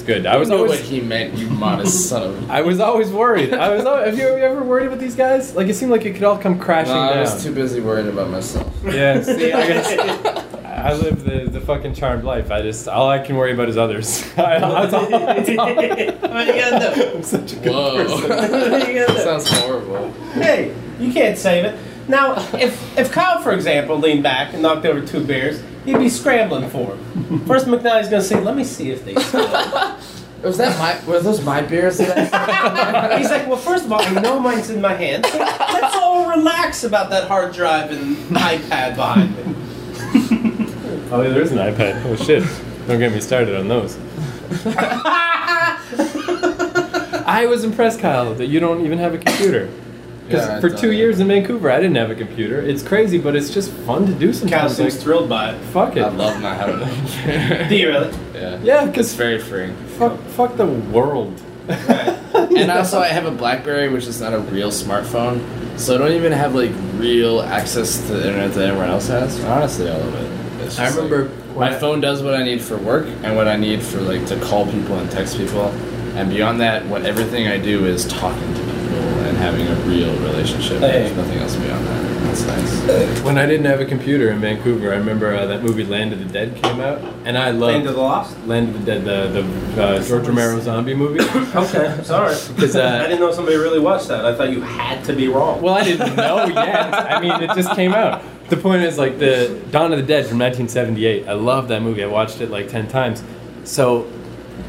It's 0.05 0.13
good. 0.13 0.27
I 0.27 0.37
was 0.37 0.51
know 0.51 0.65
what 0.65 0.79
he 0.81 1.01
meant, 1.01 1.33
you 1.39 1.49
modest 1.49 2.11
son 2.11 2.23
of. 2.25 2.51
I 2.59 2.61
was 2.61 2.79
always 2.79 3.11
worried. 3.11 3.55
I 3.55 3.75
was. 3.75 3.87
al- 3.87 4.05
Have 4.05 4.19
you 4.19 4.27
ever 4.27 4.63
worried 4.63 4.89
about 4.89 4.99
these 4.99 5.17
guys? 5.17 5.57
Like 5.57 5.69
it 5.69 5.75
seemed 5.75 5.91
like 5.93 6.05
it 6.05 6.13
could 6.13 6.25
all 6.25 6.37
come 6.37 6.59
crashing 6.59 6.93
No, 6.93 7.01
I 7.01 7.21
was 7.23 7.43
too 7.43 7.55
busy 7.55 7.81
worrying 7.81 8.09
about 8.09 8.29
myself. 8.29 8.71
Yeah, 8.85 9.23
see, 9.23 9.51
I 9.51 9.67
guess 9.67 10.47
I 10.67 10.93
live 10.93 11.25
the, 11.25 11.49
the 11.51 11.61
fucking 11.63 11.95
charmed 11.95 12.23
life. 12.23 12.51
I 12.51 12.61
just 12.61 12.87
all 12.87 13.09
I 13.09 13.19
can 13.19 13.37
worry 13.37 13.55
about 13.55 13.71
is 13.71 13.79
others. 13.79 14.23
I, 14.37 14.59
that's 14.59 14.93
all, 14.93 15.09
that's 15.09 15.49
all. 15.59 15.75
What 15.75 16.47
you 16.47 16.53
gonna 16.53 16.95
do? 16.95 17.17
I'm 17.17 17.23
such 17.23 17.55
a 17.55 17.57
good 17.57 17.73
Whoa. 17.73 18.05
person. 18.05 18.29
What 18.29 18.87
you 18.87 18.95
gonna 19.01 19.07
do? 19.07 19.19
Sounds 19.21 19.49
horrible. 19.49 20.13
Hey, 20.33 20.77
you 21.01 21.15
can't 21.15 21.39
save 21.39 21.65
it. 21.65 21.79
Now, 22.09 22.35
if 22.55 22.99
if 22.99 23.11
Kyle, 23.11 23.41
for 23.41 23.53
example, 23.53 23.97
leaned 23.99 24.23
back 24.23 24.53
and 24.53 24.61
knocked 24.61 24.85
over 24.85 25.01
two 25.01 25.25
beers, 25.25 25.63
he'd 25.85 25.99
be 25.99 26.09
scrambling 26.09 26.69
for 26.71 26.97
them. 26.97 27.45
First, 27.47 27.67
McNally's 27.67 28.09
gonna 28.09 28.23
say, 28.23 28.41
"Let 28.41 28.57
me 28.57 28.65
see 28.65 28.91
if 28.91 29.05
they." 29.05 29.15
spill." 29.15 29.49
Was 30.43 30.59
that 30.59 30.79
my? 30.79 31.11
Were 31.11 31.21
those 31.21 31.43
my 31.43 31.63
beers? 31.63 31.97
That 31.99 32.33
I 32.35 33.19
He's 33.19 33.31
like, 33.31 33.47
"Well, 33.49 33.57
first 33.57 33.87
of 33.87 33.93
all, 33.93 34.03
I 34.03 34.11
know 34.21 34.39
mine's 34.39 34.69
in 34.69 34.81
my 34.81 34.93
hand. 34.95 35.25
So 35.27 35.39
let's 35.39 35.97
all 35.97 36.29
relax 36.29 36.85
about 36.85 37.09
that 37.11 37.29
hard 37.29 37.55
drive 37.55 37.91
and 37.91 38.17
iPad 38.37 38.97
behind 38.97 39.35
me." 39.37 39.55
Oh, 41.11 41.23
yeah, 41.23 41.29
there 41.29 41.43
is 41.43 41.53
an 41.53 41.59
iPad. 41.59 42.05
Oh 42.07 42.17
shit! 42.17 42.43
Don't 42.87 42.99
get 42.99 43.13
me 43.13 43.21
started 43.21 43.57
on 43.57 43.69
those. 43.69 43.97
I 47.27 47.47
was 47.49 47.65
impressed, 47.65 48.01
Kyle, 48.01 48.35
that 48.35 48.47
you 48.47 48.61
don't 48.61 48.85
even 48.85 48.99
have 48.99 49.15
a 49.15 49.19
computer. 49.19 49.71
Because 50.27 50.47
Yeah, 50.49 50.61
for 50.61 50.69
don't. 50.71 50.79
two 50.81 50.89
uh, 50.89 50.93
years 50.93 51.21
in 51.21 51.29
Vancouver, 51.29 51.71
I 51.71 51.77
didn't 51.81 51.97
have 51.97 52.11
a 52.11 52.15
computer. 52.15 52.61
It's 52.61 52.83
crazy, 52.83 53.19
but 53.19 53.37
it's 53.37 53.51
just 53.51 53.71
fun 53.71 54.07
to 54.07 54.13
do 54.13 54.29
Kyle 54.29 54.35
sometimes. 54.35 54.77
seems 54.77 54.95
Like, 54.95 55.03
thrilled 55.03 55.29
by 55.29 55.51
it. 55.53 55.59
fuck 55.73 55.97
it. 55.97 56.03
I 56.03 56.09
love 56.09 56.41
not 56.41 56.57
having. 56.57 56.81
a- 56.81 57.69
Do 57.69 57.77
you 57.77 57.89
really? 57.89 58.11
Yeah. 58.35 58.59
Yeah, 58.63 58.87
because 58.87 59.13
It's 59.13 59.15
because 59.15 59.15
very 59.15 59.39
freeing. 59.39 59.75
fuck, 59.99 60.19
fuck 60.29 60.57
the 60.57 60.67
world. 60.67 61.33
And 61.69 62.71
also, 62.71 63.01
I 63.01 63.09
have 63.09 63.27
a 63.27 63.31
BlackBerry, 63.31 63.89
which 63.89 64.07
is 64.07 64.21
not 64.21 64.33
a 64.33 64.39
real 64.39 64.71
smartphone, 64.71 65.41
so 65.79 65.95
I 65.95 65.99
don't 65.99 66.13
even 66.13 66.33
have 66.33 66.55
like 66.55 66.71
real 66.97 67.41
access 67.43 67.99
to 68.07 68.13
the 68.15 68.27
internet 68.29 68.53
that 68.55 68.69
everyone 68.69 68.91
else 68.91 69.09
has. 69.09 69.43
Honestly, 69.45 69.89
I 69.91 69.97
love 69.97 70.15
it. 70.15 70.65
It's 70.65 70.79
I 70.79 70.89
remember 70.89 71.29
like, 71.55 71.73
my 71.73 71.79
phone 71.79 72.01
does 72.01 72.23
what 72.23 72.35
I 72.35 72.43
need 72.43 72.61
for 72.61 72.77
work 72.77 73.07
and 73.23 73.37
what 73.37 73.49
I 73.49 73.57
need 73.57 73.83
for 73.83 74.01
like 74.01 74.27
to 74.27 74.37
call 74.41 74.67
people 74.71 74.97
and 74.99 75.11
text 75.11 75.37
people, 75.39 75.67
and 76.17 76.29
beyond 76.31 76.61
that, 76.61 76.85
what 76.87 77.05
everything 77.07 77.49
I 77.49 77.57
do 77.59 77.87
is 77.87 78.05
talking 78.07 78.41
to 78.41 78.47
people 78.47 78.54
and 78.54 78.54
having 79.45 79.67
a 79.67 79.75
real 79.87 80.13
relationship. 80.21 80.81
Hey. 80.81 81.03
There's 81.05 81.17
nothing 81.17 81.39
else 81.39 81.55
beyond 81.57 81.87
that. 81.87 82.15
That's 82.25 82.47
nice. 82.47 83.21
when 83.23 83.37
I 83.39 83.47
didn't 83.47 83.67
have 83.67 83.81
a 83.81 83.85
computer 83.85 84.31
in 84.31 84.41
Vancouver, 84.41 84.93
I 84.93 84.97
remember 84.97 85.35
uh, 85.35 85.47
that 85.47 85.63
movie 85.63 85.85
Land 85.85 86.13
of 86.15 86.19
the 86.19 86.25
Dead 86.25 86.57
came 86.57 86.81
out, 86.81 86.99
and 87.25 87.37
I 87.39 87.51
loved 87.51 87.75
Land 87.75 87.87
of 87.89 87.95
the 87.95 88.01
Lost. 88.01 88.47
Land 88.47 88.71
of 88.75 88.81
the 88.81 88.87
Dead, 88.87 89.05
the 89.05 89.43
the 89.77 89.83
uh, 89.85 90.03
George 90.03 90.27
Romero 90.27 90.59
zombie 90.61 90.95
movie. 90.95 91.21
Okay, 91.55 92.01
sorry. 92.03 92.35
'Cause, 92.59 92.75
uh, 92.75 93.01
I 93.05 93.07
didn't 93.07 93.21
know 93.21 93.31
somebody 93.33 93.57
really 93.57 93.79
watched 93.79 94.09
that. 94.09 94.25
I 94.25 94.35
thought 94.35 94.51
you 94.51 94.63
had 94.63 95.05
to 95.05 95.13
be 95.13 95.29
wrong. 95.29 95.61
Well, 95.63 95.75
I 95.75 95.85
didn't 95.85 96.17
know 96.25 96.45
yet. 96.47 96.95
I 97.13 97.21
mean, 97.21 97.43
it 97.49 97.55
just 97.55 97.71
came 97.77 97.93
out. 97.93 98.23
The 98.49 98.57
point 98.57 98.83
is, 98.83 98.99
like, 98.99 99.19
the 99.19 99.61
Dawn 99.71 99.93
of 99.93 99.99
the 99.99 100.05
Dead 100.05 100.27
from 100.27 100.39
1978. 100.39 101.29
I 101.29 101.33
love 101.35 101.69
that 101.69 101.83
movie. 101.83 102.03
I 102.03 102.07
watched 102.07 102.41
it 102.41 102.51
like 102.51 102.69
10 102.69 102.89
times. 102.89 103.23
So, 103.65 104.07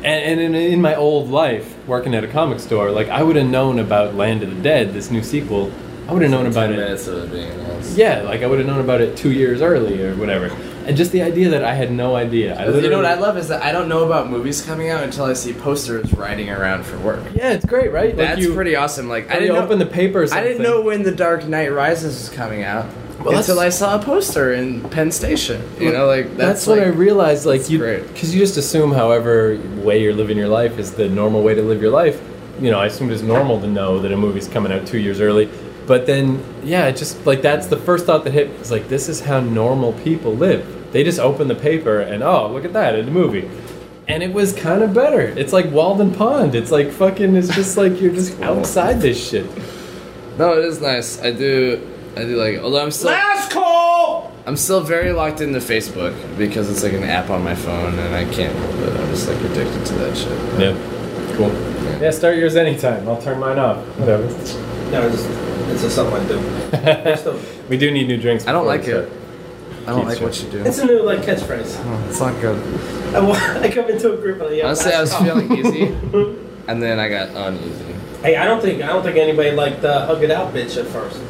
and, 0.04 0.40
and 0.40 0.42
in, 0.42 0.56
in 0.56 0.82
my 0.82 0.96
old 0.96 1.30
life, 1.30 1.76
working 1.88 2.14
at 2.16 2.24
a 2.24 2.28
comic 2.28 2.60
store, 2.60 2.92
like, 2.92 3.10
I 3.10 3.24
would 3.24 3.36
have 3.36 3.48
known 3.48 3.80
about 3.80 4.16
Land 4.16 4.44
of 4.44 4.56
the 4.56 4.62
Dead, 4.62 4.94
this 4.94 5.12
new 5.12 5.24
sequel. 5.24 5.72
I 6.08 6.14
would 6.14 6.22
have 6.22 6.32
known 6.32 6.46
about 6.46 6.70
it. 6.72 6.78
minutes 6.78 7.08
of 7.08 7.24
it 7.24 7.32
being 7.32 7.50
announced. 7.52 7.98
Yeah, 7.98 8.22
like, 8.22 8.42
I 8.44 8.48
would 8.48 8.60
have 8.60 8.68
known 8.68 8.80
about 8.82 9.02
it 9.02 9.18
two 9.18 9.32
years 9.32 9.62
early 9.62 10.04
or 10.04 10.16
whatever. 10.16 10.56
And 10.86 10.96
just 10.96 11.12
the 11.12 11.24
idea 11.24 11.50
that 11.50 11.64
I 11.64 11.74
had 11.74 11.92
no 11.92 12.16
idea. 12.16 12.56
I 12.56 12.70
You 12.70 12.90
know 12.92 12.98
what 12.98 13.08
I 13.08 13.16
love 13.16 13.38
is 13.38 13.48
that 13.48 13.64
I 13.64 13.72
don't 13.72 13.90
know 13.90 14.06
about 14.06 14.30
movies 14.30 14.62
coming 14.62 14.90
out 14.90 15.04
until 15.04 15.26
I 15.26 15.34
see 15.34 15.52
posters 15.52 16.14
riding 16.14 16.52
around 16.52 16.86
for 16.86 17.00
work. 17.00 17.24
Yeah, 17.34 17.54
it's 17.54 17.66
great, 17.66 17.92
right? 17.92 18.10
Like, 18.10 18.18
That's 18.18 18.42
you- 18.42 18.54
pretty 18.54 18.76
awesome. 18.76 19.10
Like 19.10 19.32
I 19.32 19.40
didn't 19.40 19.56
know, 19.56 19.64
open 19.64 19.80
the 19.80 19.88
papers. 19.88 20.32
I 20.32 20.44
didn't 20.44 20.62
know 20.62 20.82
when 20.82 21.02
The 21.02 21.12
Dark 21.12 21.48
Knight 21.48 21.72
Rises 21.74 22.30
was 22.30 22.30
coming 22.30 22.62
out 22.64 22.86
Well, 23.20 23.38
until 23.38 23.60
I 23.60 23.70
saw 23.70 24.00
a 24.00 24.04
poster 24.04 24.54
in 24.54 24.82
Penn 24.90 25.12
Station. 25.12 25.62
You 25.80 25.94
know, 25.94 26.06
like 26.06 26.26
that's, 26.36 26.66
that's, 26.66 26.68
when 26.68 26.80
like, 26.80 26.88
I 26.88 26.90
realized, 26.92 27.46
like, 27.46 27.70
you, 27.70 27.80
because 27.80 28.34
you 28.34 28.40
just 28.40 28.58
assume 28.58 28.92
however 28.92 29.60
way 29.78 30.02
you're 30.02 30.14
living 30.14 30.38
your 30.38 30.50
life 30.50 30.78
is 30.78 30.92
the 30.94 31.10
normal 31.10 31.42
way 31.42 31.56
to 31.56 31.62
live 31.62 31.82
your 31.82 31.92
life. 31.92 32.22
You 32.60 32.72
know, 32.72 32.80
I 32.80 32.88
assumed 32.88 33.12
it's 33.12 33.22
normal 33.22 33.60
to 33.62 33.68
know 33.68 34.00
that 34.00 34.12
a 34.12 34.18
movie's 34.18 34.48
coming 34.48 34.72
out 34.72 34.86
two 34.86 35.00
years 35.00 35.22
early. 35.22 35.50
But 35.88 36.06
then, 36.06 36.44
yeah, 36.64 36.88
it 36.88 36.98
just 36.98 37.26
like 37.26 37.42
that's 37.42 37.68
the 37.68 37.78
first 37.78 38.06
thought 38.06 38.24
that 38.24 38.34
hit. 38.34 38.50
It's 38.52 38.72
like 38.72 38.88
this 38.88 39.08
is 39.08 39.22
how 39.22 39.40
normal 39.40 39.94
people 39.94 40.36
live. 40.36 40.92
They 40.92 41.04
just 41.04 41.20
open 41.20 41.48
the 41.48 41.56
paper 41.56 42.02
and 42.02 42.24
oh, 42.24 42.52
look 42.52 42.66
at 42.66 42.74
that, 42.74 42.98
a 42.98 43.04
movie. 43.04 43.50
And 44.08 44.24
it 44.24 44.34
was 44.34 44.54
kind 44.54 44.84
of 44.84 44.94
better. 44.94 45.22
It's 45.22 45.52
like 45.52 45.72
Walden 45.72 46.14
Pond. 46.14 46.56
It's 46.56 46.72
like 46.72 46.92
fucking. 46.92 47.36
It's 47.36 47.54
just 47.54 47.76
like 47.78 48.00
you're 48.02 48.14
just 48.14 48.40
outside 48.42 49.02
this 49.02 49.30
shit. 49.30 49.46
No, 50.38 50.58
it 50.58 50.66
is 50.66 50.82
nice. 50.82 51.22
I 51.22 51.32
do. 51.32 51.95
I 52.16 52.22
do 52.24 52.36
like. 52.38 52.56
it. 52.56 52.64
Although 52.64 52.82
I'm 52.84 52.92
still. 52.92 53.12
Last 53.12 53.52
call. 53.52 54.32
I'm 54.46 54.56
still 54.58 54.82
very 54.82 55.12
locked 55.12 55.42
into 55.42 55.60
Facebook 55.60 56.14
because 56.38 56.70
it's 56.70 56.84
like 56.84 56.94
an 56.94 57.04
app 57.04 57.30
on 57.30 57.44
my 57.44 57.56
phone 57.56 57.98
and 57.98 58.16
I 58.16 58.26
can't 58.32 58.56
help 58.56 58.76
it. 58.76 59.00
I'm 59.00 59.10
just 59.10 59.28
like 59.28 59.40
addicted 59.40 59.86
to 59.88 59.94
that 59.96 60.16
shit. 60.16 60.60
Yeah, 60.60 61.36
cool. 61.36 61.52
Yeah, 62.00 62.12
start 62.12 62.38
yours 62.38 62.56
anytime. 62.56 63.08
I'll 63.10 63.22
turn 63.22 63.40
mine 63.40 63.58
off. 63.58 63.78
Whatever. 63.98 64.24
No, 64.92 65.08
it's, 65.08 65.26
it's 65.72 65.82
just 65.82 65.96
something 65.96 66.16
I 66.16 66.28
do. 66.28 67.40
we 67.70 67.78
do 67.78 67.90
need 67.90 68.08
new 68.08 68.18
drinks. 68.18 68.46
I 68.46 68.52
don't 68.52 68.68
like 68.68 68.84
it. 68.88 69.12
I 69.88 69.92
don't 69.92 70.06
like 70.06 70.22
what 70.22 70.42
you 70.42 70.50
do. 70.50 70.64
It's 70.64 70.80
a 70.80 70.86
new 70.86 71.02
like 71.02 71.20
catchphrase. 71.22 71.82
Oh, 71.84 72.08
it's 72.10 72.20
not 72.20 72.40
good. 72.40 72.58
I, 73.16 73.20
I 73.64 73.72
come 73.72 73.90
into 73.90 74.14
a 74.14 74.18
group 74.18 74.42
and 74.42 74.50
I 74.50 74.54
yell, 74.54 74.68
Honestly, 74.68 74.94
I 74.94 75.02
was 75.02 75.12
"Pass 75.12 75.22
it 75.22 75.30
off." 75.30 75.38
feeling 75.40 75.66
easy, 75.66 76.40
and 76.68 76.82
then 76.82 77.00
I 77.00 77.10
got 77.10 77.30
uneasy. 77.30 77.94
Hey, 78.22 78.36
I 78.36 78.46
don't 78.46 78.62
think 78.62 78.82
I 78.84 78.88
don't 78.88 79.04
think 79.04 79.18
anybody 79.18 79.52
liked 79.52 79.82
the 79.82 80.06
hug 80.06 80.24
it 80.24 80.32
out 80.32 80.54
bitch 80.54 80.78
at 80.78 80.88
first. 80.88 81.22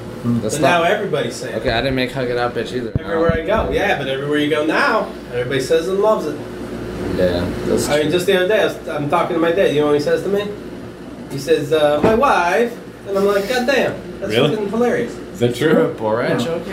That's 0.42 0.56
but 0.56 0.62
not- 0.62 0.82
now 0.82 0.84
everybody's 0.84 1.36
saying. 1.36 1.56
it. 1.56 1.60
Okay, 1.60 1.72
I 1.72 1.82
didn't 1.82 1.96
make 1.96 2.12
hug 2.12 2.30
it 2.30 2.38
out, 2.38 2.54
bitch 2.54 2.74
either. 2.74 2.92
Everywhere 3.00 3.34
I 3.34 3.42
go, 3.46 3.70
yeah, 3.72 3.98
but 3.98 4.08
everywhere 4.08 4.40
you 4.40 4.50
go 4.50 4.66
now, 4.66 5.08
everybody 5.32 5.62
says 5.62 5.88
and 5.88 6.00
loves 6.00 6.26
it. 6.26 6.36
Yeah, 7.18 7.48
that's 7.66 7.88
I 7.90 8.00
mean, 8.02 8.12
just 8.12 8.26
the 8.26 8.36
other 8.38 8.48
day, 8.48 8.62
I 8.62 8.66
was, 8.66 8.88
I'm 8.88 9.10
talking 9.10 9.36
to 9.36 9.40
my 9.40 9.52
dad. 9.52 9.74
You 9.74 9.82
know 9.82 9.88
what 9.88 9.96
he 9.96 10.02
says 10.02 10.24
to 10.24 10.30
me? 10.30 10.48
He 11.30 11.38
says, 11.38 11.72
uh, 11.72 12.00
"My 12.02 12.16
wife," 12.16 12.76
and 13.08 13.18
I'm 13.18 13.26
like, 13.26 13.48
"God 13.48 13.68
damn, 13.68 14.20
that's 14.20 14.32
Really? 14.34 14.56
fucking 14.56 14.70
hilarious." 14.70 15.14
Is 15.16 15.40
that 15.40 15.56
true? 15.56 15.94
Borat 15.98 16.40
joke. 16.44 16.64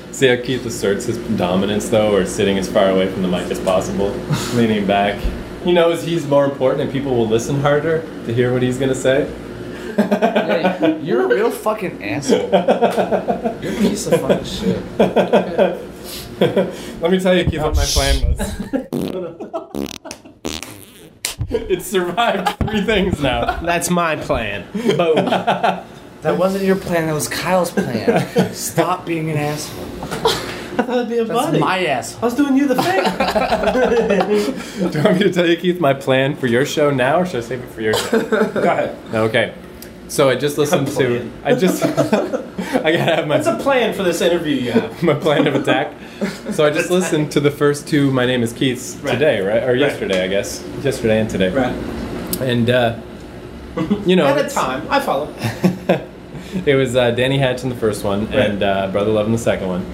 See 0.12 0.26
how 0.28 0.36
Keith 0.42 0.64
asserts 0.66 1.04
his 1.06 1.18
dominance, 1.36 1.88
though, 1.88 2.14
or 2.14 2.26
sitting 2.26 2.58
as 2.58 2.68
far 2.68 2.88
away 2.90 3.08
from 3.12 3.22
the 3.22 3.28
mic 3.28 3.50
as 3.50 3.60
possible, 3.60 4.10
leaning 4.54 4.86
back. 4.86 5.20
He 5.64 5.72
knows 5.72 6.02
he's 6.02 6.26
more 6.26 6.44
important 6.46 6.82
and 6.82 6.90
people 6.90 7.14
will 7.14 7.28
listen 7.28 7.60
harder 7.60 8.00
to 8.26 8.34
hear 8.34 8.52
what 8.52 8.62
he's 8.62 8.78
going 8.78 8.88
to 8.88 8.94
say. 8.94 9.30
Yeah, 9.98 10.96
you're 10.98 11.24
a 11.24 11.28
real 11.28 11.50
fucking 11.50 12.02
asshole. 12.02 12.50
You're 13.62 13.72
a 13.72 13.76
piece 13.80 14.06
of 14.06 14.20
fucking 14.20 14.44
shit. 14.44 14.82
Let 17.00 17.10
me 17.10 17.18
tell 17.20 17.36
you, 17.36 17.44
Keith, 17.44 17.60
what 17.60 17.76
my 17.76 17.84
plan 17.84 18.36
was. 18.36 18.40
it 21.50 21.82
survived 21.82 22.58
three 22.60 22.82
things 22.82 23.20
now. 23.20 23.60
That's 23.60 23.90
my 23.90 24.16
plan. 24.16 24.66
Boom. 24.72 25.16
That 26.22 26.36
wasn't 26.38 26.64
your 26.64 26.76
plan. 26.76 27.06
That 27.06 27.14
was 27.14 27.28
Kyle's 27.28 27.70
plan. 27.70 28.52
Stop 28.52 29.06
being 29.06 29.30
an 29.30 29.36
asshole. 29.38 29.86
I 30.78 30.82
thought 30.82 30.96
it'd 30.98 31.08
be 31.08 31.18
a 31.18 31.24
That's 31.24 31.46
buddy. 31.46 31.58
my 31.58 31.84
ass. 31.86 32.16
I 32.22 32.24
was 32.24 32.34
doing 32.34 32.56
you 32.56 32.66
the 32.68 32.82
favor. 32.82 33.10
Do 34.90 34.98
you 34.98 35.04
want 35.04 35.18
me 35.18 35.24
to 35.24 35.32
tell 35.32 35.46
you, 35.46 35.56
Keith, 35.56 35.80
my 35.80 35.92
plan 35.92 36.36
for 36.36 36.46
your 36.46 36.64
show 36.64 36.90
now, 36.90 37.20
or 37.20 37.26
should 37.26 37.42
I 37.44 37.46
save 37.46 37.62
it 37.62 37.68
for 37.70 37.80
your 37.82 37.94
show? 37.94 38.20
Go 38.30 38.62
ahead. 38.62 38.96
Okay. 39.14 39.54
So 40.10 40.28
I 40.28 40.34
just 40.34 40.58
listened 40.58 40.88
to. 40.88 41.30
I 41.44 41.54
just. 41.54 41.82
I 42.70 42.92
gotta 42.92 42.98
have 42.98 43.26
my. 43.26 43.36
What's 43.36 43.46
a 43.46 43.56
plan 43.56 43.94
for 43.94 44.02
this 44.02 44.20
interview 44.20 44.54
you 44.56 44.72
have? 44.72 45.02
my 45.02 45.14
plan 45.14 45.46
of 45.46 45.54
attack. 45.54 45.94
So 46.52 46.66
I 46.66 46.70
just 46.70 46.90
listened 46.90 47.32
to 47.32 47.40
the 47.40 47.50
first 47.50 47.88
two 47.88 48.10
"My 48.10 48.26
Name 48.26 48.42
Is 48.42 48.52
Keith's" 48.52 48.94
today, 48.94 49.40
right? 49.40 49.62
Or 49.62 49.74
yesterday, 49.74 50.24
I 50.24 50.28
guess. 50.28 50.62
Yesterday 50.82 51.20
and 51.20 51.30
today. 51.30 51.48
Right. 51.50 51.74
And 52.42 52.68
uh, 52.70 52.98
you 54.04 54.16
know, 54.16 54.26
At 54.26 54.44
a 54.44 54.48
time, 54.48 54.86
I 54.90 55.00
follow. 55.00 55.32
it 56.66 56.74
was 56.74 56.96
uh, 56.96 57.12
Danny 57.12 57.38
Hatch 57.38 57.62
in 57.62 57.68
the 57.68 57.76
first 57.76 58.02
one 58.04 58.26
Right. 58.26 58.34
and 58.50 58.62
uh, 58.62 58.88
Brother 58.88 59.12
Love 59.12 59.26
in 59.26 59.32
the 59.32 59.38
second 59.38 59.68
one, 59.68 59.86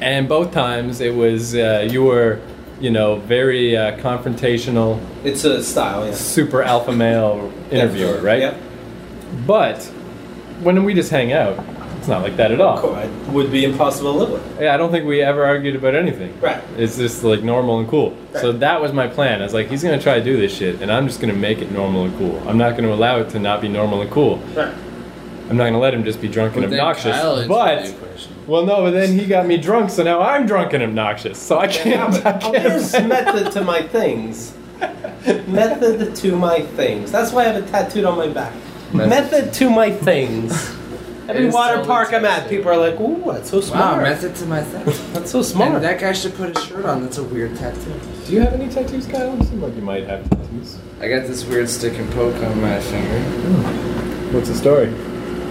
and 0.00 0.28
both 0.28 0.52
times 0.52 1.00
it 1.00 1.14
was 1.14 1.54
uh, 1.56 1.86
you 1.90 2.04
were, 2.04 2.40
you 2.80 2.90
know, 2.90 3.16
very 3.16 3.76
uh, 3.76 3.96
confrontational, 3.98 5.00
It's 5.24 5.44
a 5.44 5.62
style, 5.62 6.06
yeah. 6.06 6.14
super 6.14 6.62
alpha 6.62 6.92
male 6.92 7.52
interviewer, 7.70 8.20
right? 8.20 8.40
Yep. 8.40 8.62
But 9.46 9.82
when 10.62 10.84
we 10.84 10.94
just 10.94 11.10
hang 11.10 11.32
out, 11.32 11.58
it's 11.98 12.08
not 12.08 12.22
like 12.22 12.36
that 12.36 12.52
at 12.52 12.60
all. 12.60 12.94
It 12.96 13.10
would 13.30 13.50
be 13.50 13.64
impossible 13.64 14.12
to 14.12 14.18
live 14.18 14.30
with. 14.30 14.60
Yeah, 14.60 14.74
I 14.74 14.76
don't 14.76 14.90
think 14.90 15.06
we 15.06 15.22
ever 15.22 15.44
argued 15.44 15.74
about 15.76 15.94
anything. 15.94 16.38
Right. 16.40 16.62
It's 16.76 16.96
just 16.96 17.24
like 17.24 17.42
normal 17.42 17.80
and 17.80 17.88
cool. 17.88 18.16
So 18.34 18.52
that 18.52 18.80
was 18.80 18.92
my 18.92 19.08
plan. 19.08 19.40
I 19.40 19.44
was 19.44 19.54
like, 19.54 19.68
he's 19.68 19.82
gonna 19.82 20.00
try 20.00 20.18
to 20.18 20.24
do 20.24 20.36
this 20.36 20.54
shit, 20.56 20.80
and 20.82 20.92
I'm 20.92 21.06
just 21.08 21.20
gonna 21.20 21.32
make 21.32 21.58
it 21.58 21.70
normal 21.72 22.04
and 22.04 22.16
cool. 22.18 22.40
I'm 22.48 22.58
not 22.58 22.76
gonna 22.76 22.92
allow 22.92 23.18
it 23.20 23.30
to 23.30 23.38
not 23.38 23.60
be 23.60 23.68
normal 23.68 24.02
and 24.02 24.10
cool. 24.10 24.36
Right. 24.54 24.72
I'm 25.48 25.56
not 25.56 25.64
gonna 25.64 25.78
let 25.78 25.94
him 25.94 26.04
just 26.04 26.20
be 26.20 26.28
drunk 26.28 26.54
and 26.54 26.62
But 26.64 26.70
then 26.70 26.80
obnoxious. 26.80 27.16
Kyle 27.16 27.46
But 27.48 27.94
well, 28.46 28.64
no, 28.64 28.82
but 28.82 28.92
then 28.92 29.18
he 29.18 29.26
got 29.26 29.46
me 29.46 29.56
drunk, 29.56 29.90
so 29.90 30.02
now 30.04 30.20
I'm 30.20 30.46
drunk 30.46 30.72
and 30.72 30.82
obnoxious. 30.82 31.38
So 31.38 31.58
I 31.58 31.66
can't. 31.66 32.14
I 32.24 32.36
Oh, 32.36 32.52
can't 32.52 32.52
there's 32.52 32.92
method 32.92 33.50
to 33.52 33.62
my 33.64 33.82
things. 33.82 34.54
Method 35.48 36.14
to 36.16 36.36
my 36.36 36.60
things. 36.60 37.10
That's 37.10 37.32
why 37.32 37.42
I 37.42 37.44
have 37.46 37.64
it 37.64 37.68
tattooed 37.68 38.04
on 38.04 38.16
my 38.18 38.28
back. 38.28 38.52
Method, 38.92 39.52
to 39.54 39.70
my 39.70 39.90
things. 39.90 40.52
Every 41.28 41.50
water 41.50 41.84
park 41.84 42.12
I'm 42.12 42.24
at, 42.24 42.48
people 42.48 42.70
are 42.70 42.76
like, 42.76 43.00
"Ooh, 43.00 43.32
that's 43.32 43.50
so 43.50 43.56
Wow, 43.58 43.64
smart." 43.64 44.02
method 44.04 44.36
to 44.36 44.46
my 44.46 44.62
thing. 44.62 44.84
That's 45.12 45.32
so 45.32 45.42
smart. 45.42 45.74
And 45.74 45.82
that 45.84 45.98
guy 45.98 46.12
should 46.12 46.34
put 46.36 46.56
a 46.56 46.60
shirt 46.60 46.84
on. 46.84 47.02
That's 47.02 47.18
a 47.18 47.24
weird 47.24 47.56
tattoo. 47.56 47.92
Do 48.26 48.32
you 48.32 48.40
have 48.42 48.52
any 48.54 48.68
tattoos, 48.68 49.06
Kyle? 49.08 49.36
You 49.36 49.42
seem 49.44 49.60
like 49.60 49.74
you 49.74 49.82
might 49.82 50.06
have 50.06 50.22
tattoos. 50.30 50.78
I 51.00 51.08
got 51.08 51.26
this 51.26 51.44
weird 51.44 51.68
stick 51.68 51.94
and 51.98 52.08
poke 52.12 52.36
on 52.36 52.60
my 52.62 52.78
finger. 52.78 53.18
What's 54.32 54.48
the 54.48 54.54
story? 54.54 54.86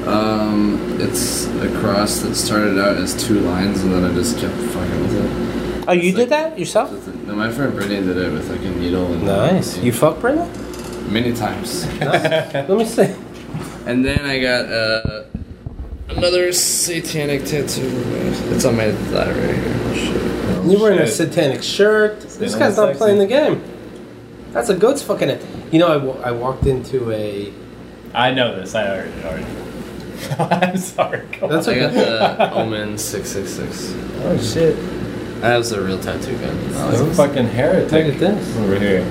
Um, 0.07 0.97
it's 1.01 1.47
a 1.47 1.67
cross 1.81 2.19
that 2.19 2.35
started 2.35 2.79
out 2.79 2.95
as 2.95 3.13
two 3.21 3.41
lines, 3.41 3.81
and 3.83 3.91
then 3.93 4.05
I 4.05 4.13
just 4.13 4.39
kept 4.39 4.53
fucking 4.55 5.01
with 5.01 5.81
it. 5.81 5.85
Oh, 5.89 5.91
you 5.91 6.13
did 6.13 6.29
that 6.29 6.57
yourself? 6.57 6.89
No, 7.27 7.35
my 7.35 7.51
friend 7.51 7.73
Brittany 7.73 7.99
did 8.05 8.15
it 8.17 8.31
with 8.31 8.49
like 8.49 8.61
a 8.61 8.69
needle 8.69 9.11
and 9.11 9.25
Nice. 9.25 9.77
You 9.79 9.91
fuck 9.91 10.21
Brenda? 10.21 10.47
many 11.09 11.33
times. 11.33 11.85
Let 11.99 12.69
me 12.69 12.85
see. 12.85 13.13
And 13.85 14.03
then 14.03 14.21
I 14.25 14.39
got 14.39 14.65
uh, 14.65 15.23
another 16.09 16.51
satanic 16.51 17.45
tattoo. 17.45 17.91
It's 18.51 18.65
on 18.65 18.77
my 18.77 18.91
thigh 18.91 19.31
right 19.31 19.55
here. 19.55 19.63
Oh, 19.67 19.93
shit. 19.93 20.71
You're 20.71 20.81
wearing 20.81 20.99
a 20.99 21.07
satanic 21.07 21.61
shirt. 21.61 22.21
This 22.21 22.55
guy's 22.55 22.77
not 22.77 22.87
sexy. 22.87 22.97
playing 22.97 23.19
the 23.19 23.27
game. 23.27 23.61
That's 24.51 24.69
a 24.69 24.75
goat's 24.75 25.03
fucking 25.03 25.29
it. 25.29 25.45
You 25.71 25.79
know, 25.79 26.17
I, 26.23 26.29
I 26.29 26.31
walked 26.31 26.65
into 26.65 27.11
a. 27.11 27.53
I 28.13 28.31
know 28.33 28.55
this. 28.55 28.73
I 28.73 28.87
already. 28.87 29.23
already. 29.23 29.45
I'm 30.39 30.77
sorry. 30.77 31.25
Go 31.39 31.47
That's 31.47 31.67
I 31.67 31.73
on. 31.73 31.79
got 31.79 31.93
the 31.93 32.51
Omen 32.53 32.97
six 32.97 33.29
six 33.29 33.49
six. 33.51 33.93
Oh 34.21 34.37
shit. 34.41 34.75
That 35.41 35.57
was 35.57 35.71
a 35.73 35.81
real 35.83 35.99
tattoo 35.99 36.35
gun. 36.39 36.71
That's 36.71 37.01
a 37.01 37.13
fucking 37.13 37.47
heretic 37.47 37.91
Look 37.91 38.13
at 38.15 38.19
this. 38.19 38.57
over 38.57 38.79
here. 38.79 39.03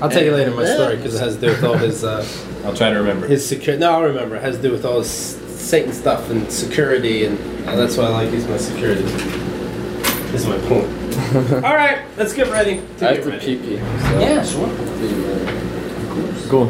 I'll 0.00 0.08
tell 0.08 0.22
you 0.22 0.32
later 0.32 0.52
my 0.52 0.64
story 0.64 0.96
because 0.96 1.16
it 1.16 1.20
has 1.20 1.34
to 1.34 1.40
do 1.40 1.46
with 1.48 1.64
all 1.64 1.74
his 1.76 2.04
uh, 2.04 2.22
I'll 2.64 2.74
try 2.74 2.90
to 2.90 2.96
remember. 2.98 3.26
his 3.26 3.46
security. 3.46 3.80
No, 3.80 3.92
I'll 3.92 4.02
remember. 4.02 4.36
It 4.36 4.42
has 4.42 4.56
to 4.56 4.62
do 4.62 4.70
with 4.72 4.84
all 4.84 4.98
his 4.98 5.10
Satan 5.10 5.92
stuff 5.92 6.30
and 6.30 6.50
security, 6.50 7.24
and 7.26 7.38
uh, 7.68 7.76
that's 7.76 7.96
why 7.96 8.04
I 8.04 8.08
like 8.08 8.30
these 8.30 8.46
my 8.46 8.56
security. 8.56 9.02
This 9.02 10.42
is 10.42 10.46
my 10.46 10.58
point. 10.68 10.88
all 11.64 11.74
right, 11.74 12.02
let's 12.16 12.32
get 12.32 12.48
ready. 12.50 12.76
To 12.98 13.08
I 13.08 13.14
get 13.14 13.16
have 13.16 13.24
to 13.24 13.30
ready. 13.30 13.56
pee 13.56 13.62
pee. 13.62 13.74
Yeah, 13.76 14.42
sure. 14.44 14.68
Cool. 16.48 16.66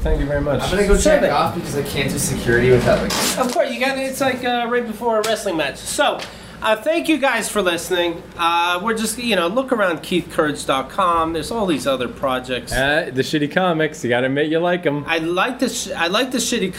Thank 0.00 0.20
you 0.20 0.26
very 0.26 0.40
much. 0.40 0.62
I'm 0.62 0.70
gonna 0.70 0.86
go 0.86 0.94
Sure 0.94 1.02
check 1.12 1.20
thing. 1.22 1.30
off 1.30 1.54
because 1.54 1.74
I 1.76 1.82
can't 1.82 2.10
do 2.10 2.18
security 2.18 2.70
without 2.70 3.02
like. 3.02 3.38
Of 3.44 3.52
course, 3.52 3.72
you 3.72 3.80
got 3.80 3.98
it. 3.98 4.02
it's 4.02 4.20
like 4.20 4.44
uh, 4.44 4.66
right 4.68 4.86
before 4.86 5.18
a 5.20 5.22
wrestling 5.22 5.56
match. 5.56 5.78
So, 5.78 6.20
uh, 6.66 6.74
thank 6.74 7.08
you 7.08 7.16
guys 7.16 7.48
for 7.48 7.62
listening. 7.62 8.20
Uh, 8.36 8.80
we're 8.82 8.96
just 8.96 9.18
you 9.18 9.36
know 9.36 9.46
look 9.46 9.70
around 9.70 9.98
KeithCourage.com. 10.00 11.32
There's 11.32 11.52
all 11.52 11.64
these 11.64 11.86
other 11.86 12.08
projects. 12.08 12.72
Uh, 12.72 13.08
the 13.12 13.22
shitty 13.22 13.52
comics. 13.52 14.02
You 14.02 14.10
gotta 14.10 14.26
admit 14.26 14.48
you 14.50 14.58
like 14.58 14.82
them. 14.82 15.04
I 15.06 15.18
like 15.18 15.60
the 15.60 15.68
sh- 15.68 15.92
I 15.92 16.08
like 16.08 16.32
the 16.32 16.38
shitty 16.38 16.74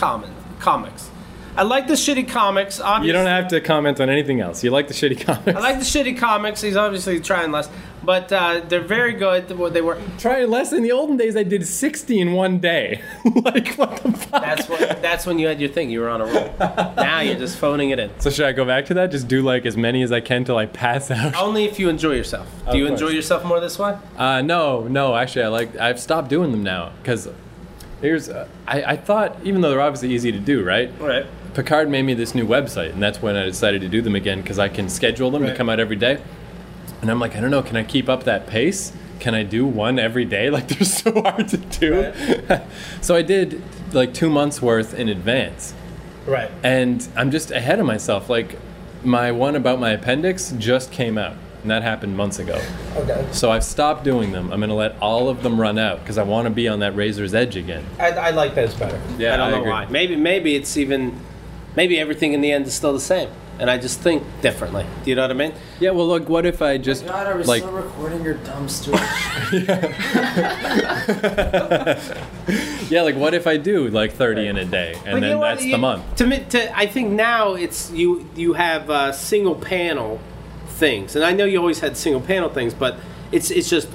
comics. 0.59 1.09
I 1.57 1.63
like 1.63 1.87
the 1.87 1.93
shitty 1.95 2.27
comics. 2.29 2.79
Obviously, 2.79 3.07
You 3.07 3.13
don't 3.13 3.25
have 3.25 3.47
to 3.49 3.59
comment 3.61 3.99
on 3.99 4.09
anything 4.09 4.39
else. 4.41 4.63
You 4.63 4.69
like 4.71 4.87
the 4.87 4.93
shitty 4.93 5.21
comics. 5.25 5.57
I 5.57 5.59
like 5.59 5.79
the 5.79 5.85
shitty 5.85 6.17
comics. 6.17 6.61
He's 6.61 6.75
obviously 6.75 7.19
trying 7.19 7.51
less, 7.51 7.67
but 8.03 8.31
uh, 8.31 8.61
they're 8.67 8.79
very 8.81 9.13
good. 9.13 9.49
What 9.57 9.73
they 9.73 9.81
were. 9.81 9.99
Trying 10.19 10.49
less. 10.49 10.71
In 10.71 10.83
the 10.83 10.91
olden 10.91 11.17
days, 11.17 11.35
I 11.35 11.43
did 11.43 11.65
60 11.65 12.19
in 12.21 12.33
one 12.33 12.59
day. 12.59 13.01
like, 13.35 13.73
what 13.75 13.97
the 14.03 14.11
fuck? 14.11 14.41
That's 14.41 14.69
what. 14.69 15.01
That's 15.01 15.25
when 15.25 15.39
you 15.39 15.47
had 15.47 15.59
your 15.59 15.69
thing. 15.69 15.89
You 15.89 16.01
were 16.01 16.09
on 16.09 16.21
a 16.21 16.25
roll. 16.25 16.53
now 16.95 17.21
you're 17.21 17.39
just 17.39 17.57
phoning 17.57 17.89
it 17.89 17.99
in. 17.99 18.11
So 18.19 18.29
should 18.29 18.45
I 18.45 18.51
go 18.51 18.63
back 18.65 18.85
to 18.87 18.93
that? 18.95 19.11
Just 19.11 19.27
do 19.27 19.41
like 19.41 19.65
as 19.65 19.75
many 19.75 20.03
as 20.03 20.11
I 20.11 20.19
can 20.21 20.43
till 20.45 20.57
I 20.57 20.67
pass 20.67 21.09
out. 21.09 21.35
Only 21.41 21.65
if 21.65 21.79
you 21.79 21.89
enjoy 21.89 22.11
yourself. 22.13 22.47
Do 22.65 22.69
Of 22.71 22.75
you 22.75 22.87
course. 22.87 23.01
enjoy 23.01 23.13
yourself 23.13 23.43
more 23.45 23.59
this 23.59 23.79
way? 23.79 23.97
Uh, 24.15 24.41
no, 24.41 24.87
no. 24.87 25.15
Actually, 25.15 25.45
I 25.45 25.47
like. 25.47 25.75
I've 25.77 25.99
stopped 25.99 26.29
doing 26.29 26.51
them 26.51 26.61
now 26.63 26.91
because 27.01 27.27
here's. 28.01 28.29
Uh, 28.29 28.47
I 28.67 28.83
I 28.83 28.95
thought 28.97 29.37
even 29.43 29.61
though 29.61 29.71
they're 29.71 29.81
obviously 29.81 30.13
easy 30.13 30.31
to 30.31 30.39
do, 30.39 30.63
right? 30.63 30.91
Right. 30.99 31.25
Picard 31.53 31.89
made 31.89 32.03
me 32.03 32.13
this 32.13 32.35
new 32.35 32.45
website, 32.45 32.91
and 32.93 33.01
that's 33.01 33.21
when 33.21 33.35
I 33.35 33.43
decided 33.45 33.81
to 33.81 33.87
do 33.89 34.01
them 34.01 34.15
again 34.15 34.41
because 34.41 34.59
I 34.59 34.69
can 34.69 34.89
schedule 34.89 35.31
them 35.31 35.45
to 35.45 35.55
come 35.55 35.69
out 35.69 35.79
every 35.79 35.95
day. 35.95 36.21
And 37.01 37.09
I'm 37.11 37.19
like, 37.19 37.35
I 37.35 37.39
don't 37.41 37.51
know, 37.51 37.61
can 37.63 37.75
I 37.77 37.83
keep 37.83 38.09
up 38.09 38.23
that 38.23 38.47
pace? 38.47 38.91
Can 39.19 39.33
I 39.35 39.43
do 39.43 39.65
one 39.65 39.97
every 39.99 40.25
day? 40.25 40.49
Like 40.57 40.67
they're 40.67 40.85
so 40.85 41.21
hard 41.21 41.47
to 41.49 41.57
do. 41.57 42.13
so 43.01 43.15
I 43.15 43.21
did 43.21 43.61
like 43.93 44.13
two 44.13 44.29
months 44.29 44.61
worth 44.61 44.93
in 44.93 45.09
advance, 45.09 45.73
Right. 46.25 46.51
and 46.63 47.07
I'm 47.15 47.31
just 47.31 47.51
ahead 47.51 47.79
of 47.79 47.85
myself. 47.85 48.29
Like 48.29 48.57
my 49.03 49.31
one 49.31 49.55
about 49.55 49.79
my 49.79 49.91
appendix 49.91 50.51
just 50.57 50.91
came 50.91 51.17
out, 51.17 51.35
and 51.61 51.71
that 51.71 51.81
happened 51.83 52.15
months 52.17 52.37
ago. 52.39 52.61
Okay. 52.95 53.27
So 53.31 53.51
I've 53.51 53.63
stopped 53.63 54.03
doing 54.03 54.31
them. 54.31 54.51
I'm 54.51 54.59
gonna 54.59 54.75
let 54.75 54.95
all 55.01 55.29
of 55.29 55.41
them 55.43 55.59
run 55.59 55.77
out 55.79 55.99
because 55.99 56.17
I 56.17 56.23
want 56.23 56.45
to 56.45 56.51
be 56.51 56.67
on 56.67 56.79
that 56.79 56.95
razor's 56.95 57.33
edge 57.33 57.55
again. 57.55 57.85
I, 57.99 58.11
I 58.11 58.29
like 58.31 58.53
those 58.55 58.73
better. 58.75 58.99
Yeah, 59.17 59.33
I 59.33 59.37
don't 59.37 59.47
I 59.47 59.51
know 59.51 59.57
agree. 59.59 59.71
why. 59.71 59.85
Maybe 59.85 60.15
maybe 60.15 60.55
it's 60.55 60.77
even 60.77 61.19
maybe 61.77 61.97
everything 61.99 62.33
in 62.33 62.41
the 62.41 62.51
end 62.51 62.65
is 62.67 62.73
still 62.73 62.91
the 62.91 62.99
same. 62.99 63.29
and 63.59 63.71
I 63.71 63.77
just 63.79 64.01
think 64.01 64.21
differently. 64.41 64.85
Do 65.03 65.09
you 65.09 65.15
know 65.15 65.23
what 65.23 65.31
I 65.31 65.33
mean? 65.33 65.51
Yeah. 65.79 65.89
Well, 65.91 66.07
look. 66.07 66.29
What 66.29 66.45
if 66.45 66.61
I 66.61 66.77
just 66.77 67.07
God, 67.07 67.25
are 67.25 67.35
we 67.37 67.43
like? 67.43 67.63
still 67.63 67.73
recording 67.73 68.23
your 68.23 68.35
dumb 68.35 68.69
stupid 68.69 68.99
Yeah. 72.89 73.01
Like, 73.01 73.15
what 73.15 73.33
if 73.33 73.47
I 73.47 73.57
do 73.57 73.87
like 73.89 74.13
thirty 74.13 74.47
in 74.47 74.57
a 74.57 74.65
day, 74.65 74.93
and 74.93 75.03
But 75.05 75.13
you 75.15 75.19
then 75.21 75.29
know 75.31 75.37
what? 75.39 75.49
that's 75.55 75.65
You- 75.65 75.71
the 75.71 75.77
month? 75.77 76.15
To 76.17 76.27
me, 76.27 76.45
to 76.49 76.77
I 76.77 76.87
think 76.87 77.11
now 77.11 77.53
it's 77.55 77.91
you. 77.91 78.27
You 78.35 78.53
have 78.53 78.89
uh, 78.89 79.11
single 79.11 79.55
panel 79.55 80.19
things, 80.67 81.15
and 81.15 81.25
I 81.25 81.33
know 81.33 81.45
you 81.45 81.57
always 81.59 81.79
had 81.79 81.97
single 81.97 82.21
panel 82.21 82.49
things, 82.49 82.73
but 82.73 82.97
it's 83.31 83.51
it's 83.51 83.69
just 83.69 83.89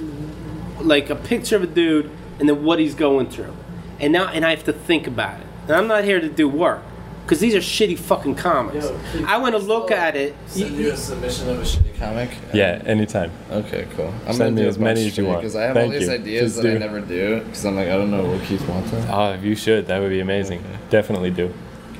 like 0.81 1.09
a 1.09 1.15
picture 1.15 1.55
of 1.55 1.63
a 1.63 1.67
dude 1.67 2.09
and 2.39 2.49
then 2.49 2.63
what 2.63 2.79
he's 2.79 2.95
going 2.95 3.29
through, 3.29 3.55
and 3.99 4.11
now 4.13 4.27
and 4.27 4.45
I 4.45 4.51
have 4.51 4.63
to 4.65 4.73
think 4.73 5.07
about 5.07 5.39
it. 5.39 5.47
And 5.67 5.71
I'm 5.77 5.87
not 5.87 6.03
here 6.03 6.19
to 6.19 6.29
do 6.29 6.47
work 6.49 6.83
because 7.23 7.39
these 7.39 7.55
are 7.55 7.59
shitty 7.59 7.97
fucking 7.97 8.35
comics. 8.35 8.87
I 9.25 9.37
want 9.37 9.55
to 9.55 9.59
look 9.59 9.91
at 9.91 10.15
it. 10.15 10.35
Send 10.47 10.75
you 10.77 10.91
a 10.91 10.97
submission 10.97 11.49
of 11.49 11.59
a 11.59 11.63
shitty 11.63 11.97
comic. 11.97 12.29
Yeah. 12.53 12.81
Anytime. 12.85 13.31
Okay, 13.49 13.87
cool. 13.95 14.13
I'm 14.27 14.33
Send 14.33 14.37
gonna 14.39 14.51
me 14.51 14.61
do 14.63 14.67
as 14.67 14.77
many 14.77 15.07
as 15.07 15.17
you 15.17 15.23
for 15.23 15.29
want. 15.29 15.41
because 15.41 15.55
I 15.55 15.63
have 15.63 15.73
Thank 15.73 15.93
all 15.93 15.99
these 15.99 16.07
you. 16.09 16.13
ideas 16.13 16.51
Just 16.53 16.63
that 16.63 16.75
I 16.75 16.77
never 16.77 16.99
do 17.01 17.39
because 17.41 17.65
I'm 17.65 17.75
like 17.75 17.87
I 17.87 17.97
don't 17.97 18.11
know 18.11 18.25
what 18.25 18.41
Keith 18.43 18.67
wants. 18.67 18.91
Oh, 19.09 19.33
if 19.33 19.43
you 19.43 19.55
should, 19.55 19.87
that 19.87 19.99
would 19.99 20.09
be 20.09 20.19
amazing. 20.19 20.63
Definitely 20.89 21.31
do. 21.31 21.53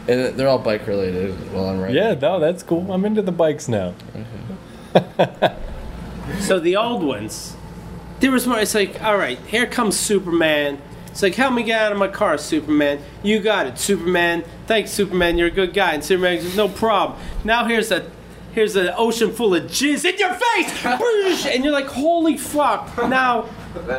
And 0.07 0.37
they're 0.37 0.49
all 0.49 0.59
bike 0.59 0.85
related. 0.85 1.31
While 1.53 1.69
I'm 1.69 1.79
writing. 1.79 1.95
Yeah. 1.95 2.13
No, 2.15 2.39
that's 2.39 2.61
cool. 2.63 2.91
I'm 2.91 3.05
into 3.05 3.21
the 3.21 3.31
bikes 3.31 3.67
now. 3.67 3.93
So 6.39 6.59
the 6.59 6.77
old 6.77 7.03
ones, 7.03 7.55
there 8.21 8.31
was 8.31 8.47
more. 8.47 8.59
It's 8.59 8.73
like, 8.73 9.01
all 9.03 9.17
right, 9.17 9.37
here 9.39 9.65
comes 9.65 9.97
Superman. 9.99 10.81
It's 11.13 11.21
like, 11.21 11.35
help 11.35 11.53
me 11.53 11.61
get 11.61 11.79
out 11.79 11.91
of 11.91 11.99
my 11.99 12.07
car, 12.07 12.39
Superman. 12.39 12.99
You 13.21 13.39
got 13.39 13.67
it, 13.67 13.77
Superman. 13.77 14.43
Thanks, 14.65 14.89
Superman. 14.89 15.37
You're 15.37 15.49
a 15.49 15.51
good 15.51 15.71
guy. 15.71 15.93
And 15.93 16.03
Superman 16.03 16.41
says, 16.41 16.57
no 16.57 16.67
problem. 16.67 17.19
Now 17.43 17.65
here's 17.65 17.91
a, 17.91 18.09
here's 18.53 18.75
an 18.75 18.89
ocean 18.97 19.31
full 19.31 19.53
of 19.53 19.65
jizz 19.65 20.05
in 20.11 20.17
your 20.17 20.33
face, 20.33 21.45
and 21.45 21.63
you're 21.63 21.71
like, 21.71 21.85
holy 21.85 22.35
fuck. 22.35 22.97
Now, 22.97 23.47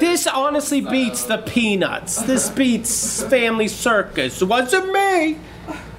this 0.01 0.27
honestly 0.27 0.81
beats 0.81 1.23
the 1.23 1.39
Peanuts. 1.39 2.21
This 2.23 2.51
beats 2.51 3.23
Family 3.23 3.69
Circus. 3.69 4.43
Wasn't 4.43 4.93
me. 4.93 5.39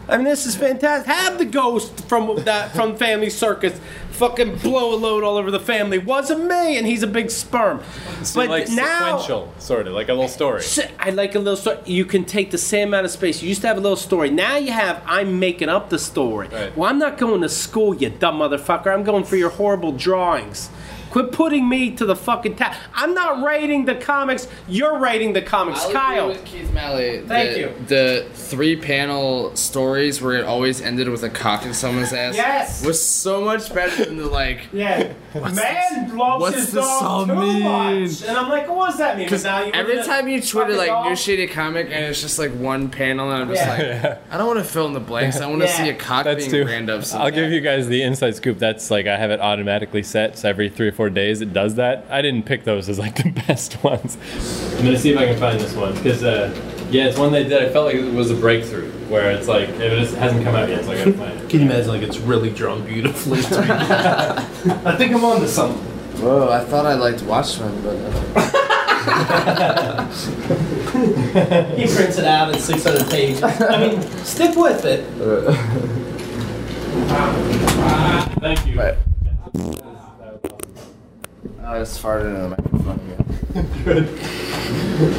I 0.07 0.17
mean, 0.17 0.25
this 0.25 0.45
is 0.45 0.55
fantastic. 0.55 1.11
Have 1.11 1.37
the 1.37 1.45
ghost 1.45 2.07
from 2.07 2.35
that 2.43 2.71
from 2.75 2.95
Family 2.95 3.29
Circus 3.29 3.79
fucking 4.11 4.57
blow 4.57 4.93
a 4.93 4.97
load 4.97 5.23
all 5.23 5.37
over 5.37 5.51
the 5.51 5.59
family. 5.59 5.97
Wasn't 5.97 6.45
me, 6.45 6.77
and 6.77 6.87
he's 6.87 7.03
a 7.03 7.07
big 7.07 7.29
sperm. 7.29 7.81
So 8.23 8.41
but 8.41 8.49
like 8.49 8.69
now, 8.69 9.17
sequential, 9.17 9.53
sort 9.59 9.87
of 9.87 9.93
like 9.93 10.09
a 10.09 10.13
little 10.13 10.29
story. 10.29 10.63
I 10.99 11.09
like 11.09 11.35
a 11.35 11.39
little 11.39 11.57
story. 11.57 11.79
You 11.85 12.05
can 12.05 12.25
take 12.25 12.51
the 12.51 12.57
same 12.57 12.89
amount 12.89 13.05
of 13.05 13.11
space. 13.11 13.41
You 13.41 13.49
used 13.49 13.61
to 13.61 13.67
have 13.67 13.77
a 13.77 13.81
little 13.81 13.97
story. 13.97 14.29
Now 14.29 14.57
you 14.57 14.71
have 14.71 15.01
I'm 15.05 15.39
making 15.39 15.69
up 15.69 15.89
the 15.89 15.99
story. 15.99 16.49
Well, 16.75 16.89
I'm 16.89 16.99
not 16.99 17.17
going 17.17 17.41
to 17.41 17.49
school, 17.49 17.95
you 17.95 18.09
dumb 18.09 18.39
motherfucker. 18.39 18.93
I'm 18.93 19.03
going 19.03 19.23
for 19.23 19.35
your 19.35 19.49
horrible 19.49 19.91
drawings. 19.91 20.69
Quit 21.15 21.31
putting 21.31 21.69
me 21.69 21.91
to 21.91 22.05
the 22.05 22.13
fucking 22.13 22.55
task. 22.57 22.77
I'm 22.93 23.13
not 23.13 23.41
writing 23.41 23.85
the 23.85 23.95
comics. 23.95 24.49
You're 24.67 24.99
writing 24.99 25.31
the 25.31 25.41
comics, 25.41 25.79
I'll 25.85 25.93
Kyle. 25.93 26.25
agree 26.29 26.41
with 26.41 26.45
Keith 26.45 26.73
Malley. 26.73 27.21
Thank 27.25 27.51
the, 27.53 27.59
you. 27.61 27.73
The 27.87 28.25
three 28.33 28.75
panel 28.75 29.55
stories 29.55 30.21
where 30.21 30.33
it 30.35 30.43
always 30.43 30.81
ended 30.81 31.07
with 31.07 31.23
a 31.23 31.29
cock 31.29 31.65
in 31.65 31.73
someone's 31.73 32.11
ass. 32.11 32.35
Yes. 32.35 32.85
Was 32.85 33.01
so 33.01 33.45
much 33.45 33.73
better 33.73 34.03
than 34.03 34.17
the 34.17 34.27
like. 34.27 34.63
Yeah. 34.73 35.13
Man 35.33 36.17
loves 36.17 36.41
what's 36.41 36.55
his 36.57 36.71
this 36.73 36.83
dog 36.85 37.27
too 37.27 37.35
mean? 37.35 37.63
much. 37.63 38.23
And 38.23 38.37
I'm 38.37 38.49
like, 38.49 38.67
what 38.69 38.89
does 38.89 38.99
that 38.99 39.17
mean? 39.17 39.25
Because 39.25 39.43
now 39.45 39.63
you 39.63 39.71
every 39.73 40.01
time 40.03 40.27
you 40.27 40.41
Twitter 40.41 40.73
fucking 40.73 40.77
like 40.77 40.87
dog? 40.87 41.05
new 41.05 41.11
shitty 41.11 41.49
comic 41.51 41.87
and 41.87 42.05
it's 42.05 42.21
just 42.21 42.39
like 42.39 42.51
one 42.51 42.89
panel 42.89 43.31
and 43.31 43.43
I'm 43.43 43.49
just 43.55 43.65
Yeah. 43.65 44.01
like, 44.03 44.21
I 44.33 44.37
don't 44.37 44.47
want 44.47 44.59
to 44.59 44.65
fill 44.65 44.85
in 44.85 44.93
the 44.93 44.99
blanks. 44.99 45.39
I 45.39 45.47
want 45.47 45.61
to 45.61 45.67
see 45.69 45.87
a 45.89 45.93
cock 45.93 46.25
That's 46.25 46.47
being 46.47 46.51
too. 46.51 46.65
rammed 46.65 46.89
up. 46.89 46.99
I'll 46.99 47.03
somewhere. 47.05 47.31
give 47.31 47.51
you 47.51 47.61
guys 47.61 47.87
the 47.87 48.01
inside 48.01 48.35
scoop. 48.35 48.59
That's 48.59 48.91
like 48.91 49.07
I 49.07 49.17
have 49.17 49.31
it 49.31 49.39
automatically 49.39 50.03
set, 50.03 50.37
so 50.37 50.49
every 50.49 50.69
three 50.69 50.87
or 50.89 50.91
four 50.93 51.04
days 51.09 51.41
it 51.41 51.53
does 51.53 51.75
that. 51.75 52.05
I 52.09 52.21
didn't 52.21 52.43
pick 52.43 52.63
those 52.63 52.87
as 52.89 52.97
like 52.99 53.15
the 53.23 53.31
best 53.47 53.83
ones. 53.83 54.17
I'm 54.77 54.83
gonna 54.85 54.97
see 54.97 55.11
if 55.11 55.17
I 55.17 55.25
can 55.27 55.37
find 55.37 55.59
this 55.59 55.73
one 55.73 55.93
because 55.95 56.23
uh, 56.23 56.53
yeah, 56.91 57.05
it's 57.05 57.17
one 57.17 57.31
they 57.31 57.43
did. 57.43 57.63
I 57.63 57.69
felt 57.69 57.85
like 57.87 57.95
it 57.95 58.13
was 58.13 58.31
a 58.31 58.35
breakthrough 58.35 58.91
where 59.09 59.31
it's 59.31 59.47
like 59.47 59.69
if 59.69 59.79
it 59.81 59.93
is- 59.93 60.13
hasn't 60.15 60.43
come 60.43 60.55
out 60.55 60.69
yet, 60.69 60.83
so 60.85 60.91
I 60.91 60.97
gotta 60.97 61.13
find 61.13 61.39
it. 61.39 61.49
Can 61.49 61.59
you 61.61 61.65
imagine 61.67 61.87
like 61.89 62.01
it's 62.01 62.17
really 62.17 62.49
drawn 62.51 62.83
beautifully? 62.85 63.39
I 63.43 64.95
think 64.97 65.13
I'm 65.13 65.23
on 65.25 65.41
to 65.41 65.47
something. 65.47 65.81
Whoa, 66.21 66.49
I 66.49 66.63
thought 66.63 66.85
I 66.85 66.93
liked 66.93 67.21
Watchmen, 67.23 67.81
but. 67.83 67.95
uh, 68.37 70.07
he 71.75 71.85
prints 71.93 72.17
it 72.17 72.25
out 72.25 72.53
in 72.53 72.59
600 72.59 73.09
pages. 73.09 73.43
I 73.43 73.77
mean, 73.79 74.01
stick 74.23 74.55
with 74.55 74.85
it. 74.85 75.05
Thank 78.39 78.65
you. 78.65 79.81
Right. 81.65 81.77
I 81.77 81.79
just 81.79 82.01
farted 82.01 82.27
into 82.27 82.41
the 82.41 82.49
microphone 82.49 82.99
again. 82.99 83.83
Good. 83.83 84.07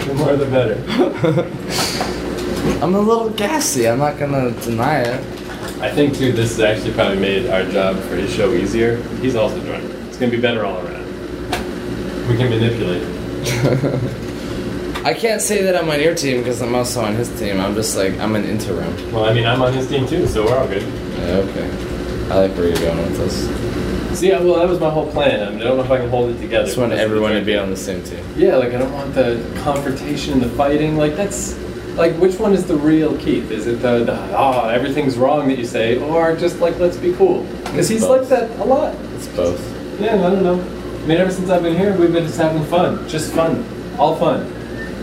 The 0.06 0.14
more 0.14 0.36
the 0.36 0.46
better. 0.46 0.80
I'm 2.82 2.94
a 2.94 3.00
little 3.00 3.30
gassy. 3.30 3.88
I'm 3.88 3.98
not 3.98 4.16
gonna 4.18 4.52
deny 4.62 5.00
it. 5.00 5.20
I 5.80 5.90
think 5.90 6.14
too, 6.14 6.30
this 6.32 6.56
has 6.56 6.60
actually 6.60 6.94
probably 6.94 7.18
made 7.18 7.50
our 7.50 7.64
job 7.64 7.98
for 7.98 8.14
his 8.14 8.32
show 8.32 8.52
easier. 8.52 9.02
He's 9.20 9.34
also 9.34 9.60
drunk. 9.60 9.84
It's 10.06 10.18
gonna 10.18 10.30
be 10.30 10.40
better 10.40 10.64
all 10.64 10.78
around. 10.86 11.04
We 12.28 12.36
can 12.36 12.48
manipulate. 12.48 13.02
I 15.04 15.14
can't 15.14 15.42
say 15.42 15.62
that 15.62 15.76
I'm 15.76 15.88
on 15.90 16.00
your 16.00 16.14
team 16.14 16.38
because 16.38 16.62
I'm 16.62 16.74
also 16.74 17.02
on 17.02 17.14
his 17.14 17.28
team. 17.40 17.60
I'm 17.60 17.74
just 17.74 17.96
like 17.96 18.18
I'm 18.18 18.36
an 18.36 18.44
interim. 18.44 19.12
Well, 19.12 19.24
I 19.24 19.32
mean, 19.32 19.46
I'm 19.46 19.62
on 19.62 19.72
his 19.72 19.88
team 19.88 20.06
too, 20.06 20.26
so 20.28 20.44
we're 20.44 20.56
all 20.56 20.68
good. 20.68 20.82
Yeah, 20.82 21.42
okay. 21.48 22.05
I 22.30 22.40
like 22.40 22.56
where 22.56 22.68
you're 22.68 22.78
going 22.78 22.98
with 22.98 23.16
this. 23.18 24.18
See, 24.18 24.28
yeah, 24.28 24.40
well, 24.40 24.56
that 24.56 24.68
was 24.68 24.80
my 24.80 24.90
whole 24.90 25.10
plan. 25.12 25.46
I, 25.46 25.50
mean, 25.50 25.60
I 25.60 25.64
don't 25.64 25.76
know 25.76 25.84
if 25.84 25.90
I 25.90 25.98
can 25.98 26.08
hold 26.08 26.30
it 26.30 26.40
together. 26.40 26.64
I 26.64 26.66
just 26.66 26.78
want 26.78 26.90
because 26.90 27.04
of 27.04 27.10
the 27.10 27.16
everyone 27.16 27.34
to 27.34 27.44
be 27.44 27.56
on 27.56 27.70
the 27.70 27.76
same 27.76 28.02
team. 28.02 28.24
Yeah, 28.34 28.56
like 28.56 28.72
I 28.72 28.78
don't 28.78 28.92
want 28.92 29.14
the 29.14 29.44
confrontation, 29.62 30.32
and 30.32 30.42
the 30.42 30.48
fighting. 30.48 30.96
Like 30.96 31.16
that's 31.16 31.56
like 31.96 32.14
which 32.16 32.38
one 32.38 32.52
is 32.52 32.66
the 32.66 32.76
real 32.76 33.16
Keith? 33.18 33.50
Is 33.50 33.66
it 33.66 33.82
the, 33.82 34.04
the 34.04 34.36
oh 34.36 34.68
everything's 34.68 35.16
wrong 35.16 35.48
that 35.48 35.58
you 35.58 35.66
say, 35.66 35.98
or 35.98 36.34
just 36.34 36.60
like 36.60 36.78
let's 36.78 36.96
be 36.96 37.12
cool? 37.14 37.44
Because 37.64 37.88
he's 37.88 38.04
like 38.04 38.28
that 38.28 38.50
a 38.58 38.64
lot. 38.64 38.94
It's 39.14 39.28
both. 39.28 39.60
Yeah, 40.00 40.14
I 40.14 40.30
don't 40.30 40.42
know. 40.42 40.60
I 40.60 41.06
mean, 41.06 41.18
ever 41.18 41.30
since 41.30 41.50
I've 41.50 41.62
been 41.62 41.76
here, 41.76 41.96
we've 41.96 42.12
been 42.12 42.26
just 42.26 42.38
having 42.38 42.64
fun, 42.64 43.08
just 43.08 43.32
fun, 43.32 43.64
all 43.98 44.16
fun. 44.16 44.46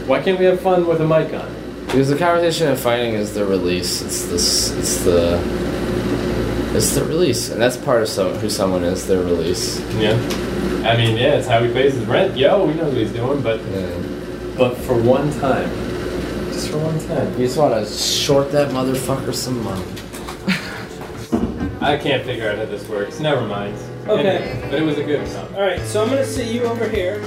Why 0.08 0.22
can't 0.22 0.38
we 0.38 0.46
have 0.46 0.60
fun 0.60 0.86
with 0.86 1.00
a 1.02 1.08
mic 1.08 1.34
on? 1.34 1.54
Because 1.86 2.10
the 2.10 2.18
conversation 2.18 2.68
of 2.68 2.80
fighting 2.80 3.14
is 3.14 3.34
the 3.34 3.46
release. 3.46 4.02
It's 4.02 4.26
this. 4.26 4.72
It's 4.72 5.04
the. 5.04 5.73
It's 6.76 6.96
the 6.96 7.04
release, 7.06 7.52
and 7.52 7.62
that's 7.62 7.78
part 7.78 8.02
of 8.02 8.10
some, 8.10 8.34
who 8.36 8.50
someone 8.50 8.84
is. 8.84 9.06
Their 9.06 9.22
release. 9.24 9.80
Yeah. 9.96 10.14
I 10.84 10.98
mean, 10.98 11.18
yeah, 11.18 11.36
it's 11.36 11.48
how 11.48 11.64
he 11.64 11.72
pays 11.72 11.94
his 11.94 12.06
rent. 12.06 12.36
Yo, 12.36 12.66
we 12.66 12.74
know 12.74 12.86
what 12.86 12.98
he's 12.98 13.12
doing, 13.14 13.42
but 13.42 13.60
but 14.58 14.76
for 14.78 15.00
one 15.00 15.32
time, 15.40 15.70
just 16.52 16.70
for 16.70 16.80
one 16.80 17.00
time. 17.08 17.32
You 17.34 17.46
just 17.46 17.58
want 17.58 17.74
to 17.74 17.86
short 17.94 18.52
that 18.54 18.72
motherfucker 18.72 19.34
some 19.34 19.64
money. 19.64 19.86
I 21.80 21.98
can't 21.98 22.26
figure 22.26 22.50
out 22.50 22.58
how 22.58 22.66
this 22.66 22.88
works. 22.90 23.20
Never 23.20 23.46
mind. 23.46 23.78
Okay. 24.08 24.38
Anyway, 24.38 24.70
but 24.72 24.80
it 24.80 24.84
was 24.84 24.98
a 24.98 25.04
good 25.04 25.28
one. 25.28 25.56
All 25.56 25.62
right, 25.62 25.80
so 25.82 26.02
I'm 26.02 26.10
gonna 26.10 26.26
sit 26.26 26.48
you 26.48 26.64
over 26.64 26.88
here. 26.90 27.22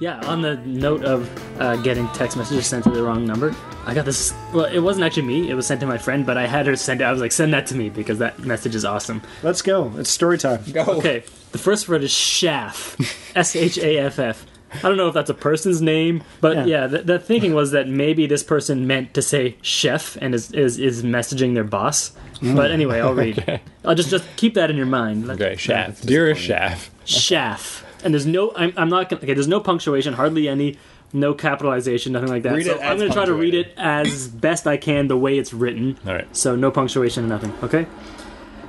Yeah, 0.00 0.18
on 0.26 0.40
the 0.40 0.56
note 0.56 1.04
of 1.04 1.28
uh, 1.60 1.76
getting 1.76 2.08
text 2.08 2.36
messages 2.36 2.66
sent 2.66 2.84
to 2.84 2.90
the 2.90 3.02
wrong 3.02 3.26
number, 3.26 3.54
I 3.84 3.92
got 3.94 4.06
this. 4.06 4.32
Well, 4.52 4.64
it 4.64 4.78
wasn't 4.80 5.04
actually 5.04 5.24
me, 5.26 5.50
it 5.50 5.54
was 5.54 5.66
sent 5.66 5.80
to 5.80 5.86
my 5.86 5.98
friend, 5.98 6.24
but 6.24 6.38
I 6.38 6.46
had 6.46 6.66
her 6.66 6.74
send 6.74 7.00
it. 7.02 7.04
I 7.04 7.12
was 7.12 7.20
like, 7.20 7.32
send 7.32 7.52
that 7.52 7.66
to 7.66 7.74
me 7.76 7.90
because 7.90 8.18
that 8.18 8.38
message 8.38 8.74
is 8.74 8.84
awesome. 8.84 9.20
Let's 9.42 9.60
go. 9.62 9.92
It's 9.98 10.08
story 10.10 10.38
time. 10.38 10.62
Go. 10.72 10.84
Okay, 10.84 11.22
the 11.52 11.58
first 11.58 11.86
word 11.88 12.02
is 12.02 12.10
Shaff. 12.10 12.96
S 13.36 13.54
H 13.54 13.76
A 13.78 13.98
F 13.98 14.18
F. 14.18 14.46
I 14.72 14.78
don't 14.82 14.96
know 14.96 15.08
if 15.08 15.14
that's 15.14 15.28
a 15.30 15.34
person's 15.34 15.82
name, 15.82 16.22
but 16.40 16.56
Yeah. 16.56 16.64
yeah, 16.64 16.86
the, 16.86 16.98
the 17.02 17.18
thinking 17.18 17.54
was 17.54 17.72
that 17.72 17.88
maybe 17.88 18.26
this 18.26 18.42
person 18.44 18.86
meant 18.86 19.12
to 19.14 19.22
say 19.22 19.56
chef 19.62 20.16
and 20.20 20.32
is, 20.34 20.52
is, 20.52 20.78
is 20.78 21.02
messaging 21.02 21.54
their 21.54 21.64
boss. 21.64 22.12
But 22.40 22.70
anyway, 22.70 23.00
I'll 23.00 23.12
read. 23.12 23.60
I'll 23.84 23.96
just 23.96 24.08
just 24.10 24.24
keep 24.36 24.54
that 24.54 24.70
in 24.70 24.76
your 24.76 24.86
mind. 24.86 25.28
Okay, 25.28 25.56
Shaft. 25.56 26.06
Dear 26.06 26.34
Shaft. 26.34 26.90
Shaft. 27.06 27.84
And 28.02 28.14
there's 28.14 28.26
no, 28.26 28.52
I'm, 28.56 28.72
I'm 28.76 28.88
not 28.88 29.08
gonna, 29.08 29.22
okay, 29.22 29.34
there's 29.34 29.48
no 29.48 29.60
punctuation, 29.60 30.14
hardly 30.14 30.48
any, 30.48 30.78
no 31.12 31.34
capitalization, 31.34 32.12
nothing 32.12 32.28
like 32.28 32.42
that. 32.44 32.54
Read 32.54 32.66
so 32.66 32.80
I'm 32.80 32.98
gonna 32.98 33.12
try 33.12 33.24
to 33.24 33.34
read 33.34 33.54
it 33.54 33.74
as 33.76 34.28
best 34.28 34.66
I 34.66 34.76
can 34.76 35.08
the 35.08 35.16
way 35.16 35.38
it's 35.38 35.52
written. 35.52 35.98
All 36.06 36.14
right. 36.14 36.36
So 36.36 36.56
no 36.56 36.70
punctuation, 36.70 37.24
and 37.24 37.28
nothing. 37.28 37.52
Okay. 37.62 37.86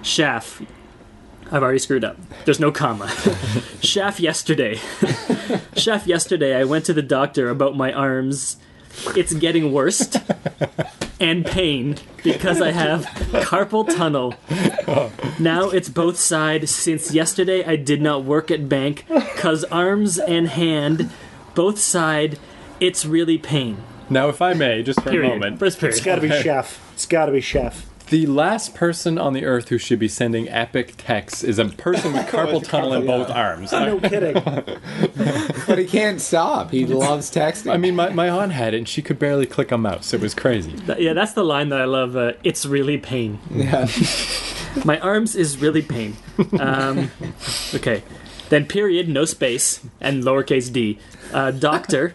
Shaft. 0.01 0.63
I've 1.51 1.63
already 1.63 1.79
screwed 1.79 2.05
up. 2.05 2.17
There's 2.45 2.59
no 2.61 2.71
comma. 2.71 3.09
Shaft 3.81 4.21
yesterday. 4.21 4.75
Chef, 5.75 6.07
yesterday 6.07 6.55
I 6.55 6.63
went 6.63 6.85
to 6.85 6.93
the 6.93 7.01
doctor 7.01 7.49
about 7.49 7.75
my 7.75 7.91
arms. 7.91 8.55
It's 9.15 9.33
getting 9.33 9.71
worse 9.71 10.09
and 11.19 11.45
pain 11.45 11.97
because 12.23 12.61
I 12.61 12.71
have 12.71 13.05
carpal 13.45 13.85
tunnel. 13.95 14.35
Now 15.39 15.69
it's 15.69 15.89
both 15.89 16.17
side 16.17 16.67
since 16.69 17.13
yesterday 17.13 17.63
I 17.63 17.75
did 17.75 18.01
not 18.01 18.23
work 18.23 18.51
at 18.51 18.67
bank 18.69 19.05
cuz 19.37 19.63
arms 19.65 20.17
and 20.19 20.47
hand 20.49 21.09
both 21.55 21.79
side 21.79 22.39
it's 22.79 23.05
really 23.05 23.37
pain. 23.37 23.77
Now, 24.09 24.27
if 24.27 24.41
I 24.41 24.53
may, 24.53 24.83
just 24.83 24.99
for 25.01 25.09
Period. 25.11 25.31
a 25.31 25.35
moment. 25.35 25.59
First 25.59 25.79
period. 25.79 25.95
It's 25.95 26.03
got 26.03 26.15
to 26.15 26.21
be 26.21 26.27
Okay. 26.27 26.41
chef. 26.41 26.81
It's 26.93 27.05
got 27.05 27.27
to 27.27 27.31
be 27.31 27.39
chef. 27.39 27.85
The 28.11 28.25
last 28.27 28.75
person 28.75 29.17
on 29.17 29.33
the 29.33 29.45
earth 29.45 29.69
who 29.69 29.77
should 29.77 29.97
be 29.97 30.07
sending 30.09 30.47
epic 30.49 30.95
texts 30.97 31.43
is 31.43 31.57
a 31.57 31.65
person 31.65 32.13
with 32.13 32.27
carpal 32.27 32.63
tunnel 32.63 32.93
in 32.93 33.05
both 33.07 33.29
arms. 33.29 33.71
No 33.81 33.99
kidding. 33.99 34.35
But 35.67 35.77
he 35.79 35.85
can't 35.85 36.19
stop. 36.19 36.71
He 36.71 36.85
loves 36.85 37.31
texting. 37.31 37.71
I 37.71 37.77
mean, 37.77 37.95
my, 37.95 38.09
my 38.09 38.29
aunt 38.29 38.51
had 38.51 38.73
it 38.73 38.77
and 38.79 38.87
she 38.89 39.01
could 39.01 39.17
barely 39.17 39.45
click 39.45 39.71
a 39.71 39.77
mouse. 39.77 40.13
It 40.13 40.19
was 40.21 40.33
crazy. 40.33 40.73
Th- 40.73 40.99
Yeah, 40.99 41.13
that's 41.13 41.33
the 41.33 41.43
line 41.43 41.69
that 41.69 41.79
I 41.79 41.85
love. 41.85 42.15
Uh, 42.17 42.33
it's 42.43 42.65
really 42.65 42.97
pain. 42.97 43.39
Yeah. 43.49 43.87
My 44.83 44.99
arms 44.99 45.35
is 45.35 45.57
really 45.59 45.81
pain. 45.81 46.17
Um, 46.59 47.11
okay. 47.73 48.03
Then 48.49 48.65
period, 48.65 49.07
no 49.07 49.23
space, 49.25 49.79
and 50.01 50.23
lowercase 50.23 50.71
d. 50.73 50.99
Uh, 51.33 51.51
doctor. 51.51 52.13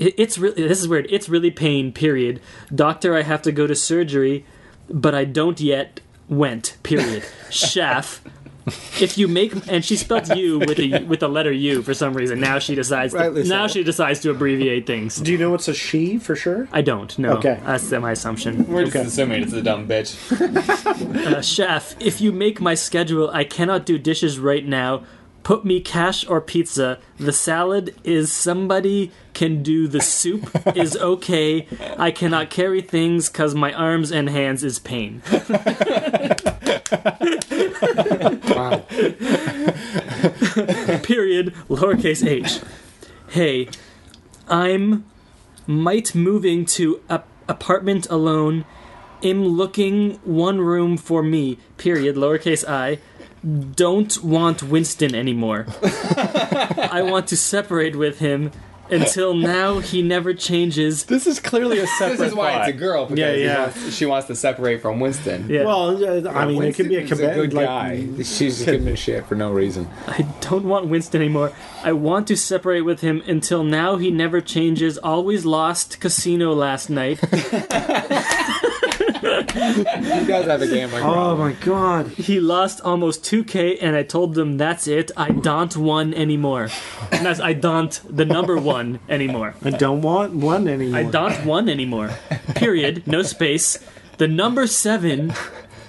i- 0.00 0.14
It's 0.16 0.36
really 0.38 0.66
this 0.66 0.80
is 0.80 0.88
weird. 0.88 1.06
It's 1.10 1.28
really 1.28 1.52
pain. 1.52 1.92
Period. 1.92 2.40
Doctor, 2.74 3.14
I 3.16 3.22
have 3.22 3.42
to 3.42 3.52
go 3.52 3.66
to 3.68 3.74
surgery, 3.76 4.44
but 4.88 5.14
I 5.14 5.24
don't 5.24 5.60
yet. 5.60 6.00
Went. 6.28 6.76
Period. 6.82 7.24
Chef. 7.50 8.20
If 9.00 9.16
you 9.16 9.28
make 9.28 9.54
and 9.68 9.82
she 9.82 9.96
spelled 9.96 10.28
you 10.36 10.58
with 10.58 10.78
a 10.78 11.02
with 11.04 11.20
the 11.20 11.28
letter 11.28 11.50
U 11.50 11.80
for 11.80 11.94
some 11.94 12.12
reason. 12.12 12.38
Now 12.38 12.58
she 12.58 12.74
decides. 12.74 13.14
To, 13.14 13.18
Rightly 13.20 13.44
so. 13.44 13.48
now 13.48 13.66
she 13.66 13.82
decides 13.82 14.20
to 14.20 14.30
abbreviate 14.30 14.86
things. 14.86 15.16
Do 15.16 15.32
you 15.32 15.38
know 15.38 15.54
it's 15.54 15.68
a 15.68 15.74
she 15.74 16.18
for 16.18 16.36
sure? 16.36 16.68
I 16.70 16.82
don't. 16.82 17.18
No. 17.18 17.38
Okay. 17.38 17.58
That's 17.64 17.90
my 17.92 18.12
assumption. 18.12 18.66
We're 18.68 18.84
just 18.84 18.96
assuming 18.96 19.42
it's 19.42 19.54
a 19.54 19.62
dumb 19.62 19.88
bitch. 19.88 20.16
Uh, 21.28 21.42
chef, 21.42 21.94
if 22.00 22.20
you 22.20 22.32
make 22.32 22.60
my 22.60 22.74
schedule, 22.74 23.30
I 23.30 23.44
cannot 23.44 23.84
do 23.86 23.98
dishes 23.98 24.38
right 24.38 24.64
now. 24.64 25.04
Put 25.48 25.64
me 25.64 25.80
cash 25.80 26.28
or 26.28 26.42
pizza. 26.42 26.98
The 27.16 27.32
salad 27.32 27.94
is 28.04 28.30
somebody 28.30 29.10
can 29.32 29.62
do. 29.62 29.88
The 29.88 30.02
soup 30.02 30.50
is 30.76 30.94
okay. 30.94 31.66
I 31.96 32.10
cannot 32.10 32.50
carry 32.50 32.82
things 32.82 33.30
because 33.30 33.54
my 33.54 33.72
arms 33.72 34.12
and 34.12 34.28
hands 34.28 34.62
is 34.62 34.78
pain. 34.78 35.22
wow. 35.30 35.40
Period. 41.02 41.54
Lowercase 41.70 42.26
h. 42.26 42.60
Hey, 43.28 43.70
I'm 44.48 45.06
might 45.66 46.14
moving 46.14 46.66
to 46.76 47.00
a 47.08 47.22
apartment 47.48 48.06
alone. 48.10 48.66
Am 49.22 49.46
looking 49.46 50.20
one 50.24 50.60
room 50.60 50.98
for 50.98 51.22
me. 51.22 51.56
Period. 51.78 52.16
Lowercase 52.16 52.68
i. 52.68 52.98
Don't 53.74 54.22
want 54.24 54.62
Winston 54.62 55.14
anymore. 55.14 55.66
I 55.82 57.02
want 57.04 57.28
to 57.28 57.36
separate 57.36 57.96
with 57.96 58.18
him. 58.18 58.50
Until 58.90 59.34
now, 59.34 59.80
he 59.80 60.00
never 60.00 60.32
changes. 60.32 61.04
This 61.04 61.26
is 61.26 61.40
clearly 61.40 61.78
a 61.78 61.86
separate. 61.86 62.16
This 62.20 62.28
is 62.28 62.34
why 62.34 62.58
it's 62.60 62.68
a 62.68 62.72
girl 62.72 63.04
because 63.04 63.18
Yeah, 63.18 63.34
he 63.34 63.44
yeah. 63.44 63.62
wants- 63.64 63.94
she 63.94 64.06
wants 64.06 64.26
to 64.28 64.34
separate 64.34 64.80
from 64.80 64.98
Winston. 64.98 65.46
Yeah. 65.50 65.64
Well, 65.64 66.26
uh, 66.26 66.30
I 66.32 66.46
mean, 66.46 66.62
it 66.62 66.74
could 66.74 66.88
be 66.88 66.96
a 66.96 67.00
Winston's 67.00 67.20
a 67.20 67.34
good 67.34 67.52
like, 67.52 67.66
guy. 67.66 68.06
She's 68.16 68.38
just 68.56 68.64
giving 68.64 68.86
him 68.86 68.96
shit 68.96 69.26
for 69.26 69.34
no 69.34 69.52
reason. 69.52 69.90
I 70.06 70.22
don't 70.40 70.64
want 70.64 70.86
Winston 70.86 71.20
anymore. 71.20 71.52
I 71.84 71.92
want 71.92 72.28
to 72.28 72.36
separate 72.36 72.80
with 72.80 73.02
him. 73.02 73.22
Until 73.26 73.62
now, 73.62 73.96
he 73.96 74.10
never 74.10 74.40
changes. 74.40 74.96
Always 74.96 75.44
lost 75.44 76.00
casino 76.00 76.54
last 76.54 76.88
night. 76.88 77.20
He 79.52 80.26
does 80.26 80.46
have 80.46 80.62
a 80.62 80.66
gambling 80.66 81.02
Oh 81.04 81.12
problem. 81.12 81.38
my 81.38 81.52
god. 81.64 82.08
He 82.08 82.40
lost 82.40 82.80
almost 82.82 83.22
2k, 83.24 83.78
and 83.80 83.96
I 83.96 84.02
told 84.02 84.34
them, 84.34 84.56
that's 84.58 84.86
it. 84.86 85.10
I 85.16 85.30
don't 85.30 85.76
want 85.76 85.76
one 85.76 86.14
anymore. 86.14 86.68
And 87.10 87.24
that's 87.26 87.40
I 87.40 87.52
don't 87.54 88.00
the 88.08 88.24
number 88.24 88.56
one 88.58 89.00
anymore. 89.08 89.54
I 89.64 89.70
don't 89.70 90.02
want 90.02 90.34
one 90.34 90.68
anymore. 90.68 90.98
I 91.00 91.02
don't 91.04 91.44
one 91.46 91.68
anymore. 91.68 92.10
Period. 92.54 93.06
No 93.06 93.22
space. 93.22 93.78
The 94.18 94.28
number 94.28 94.66
seven, 94.66 95.32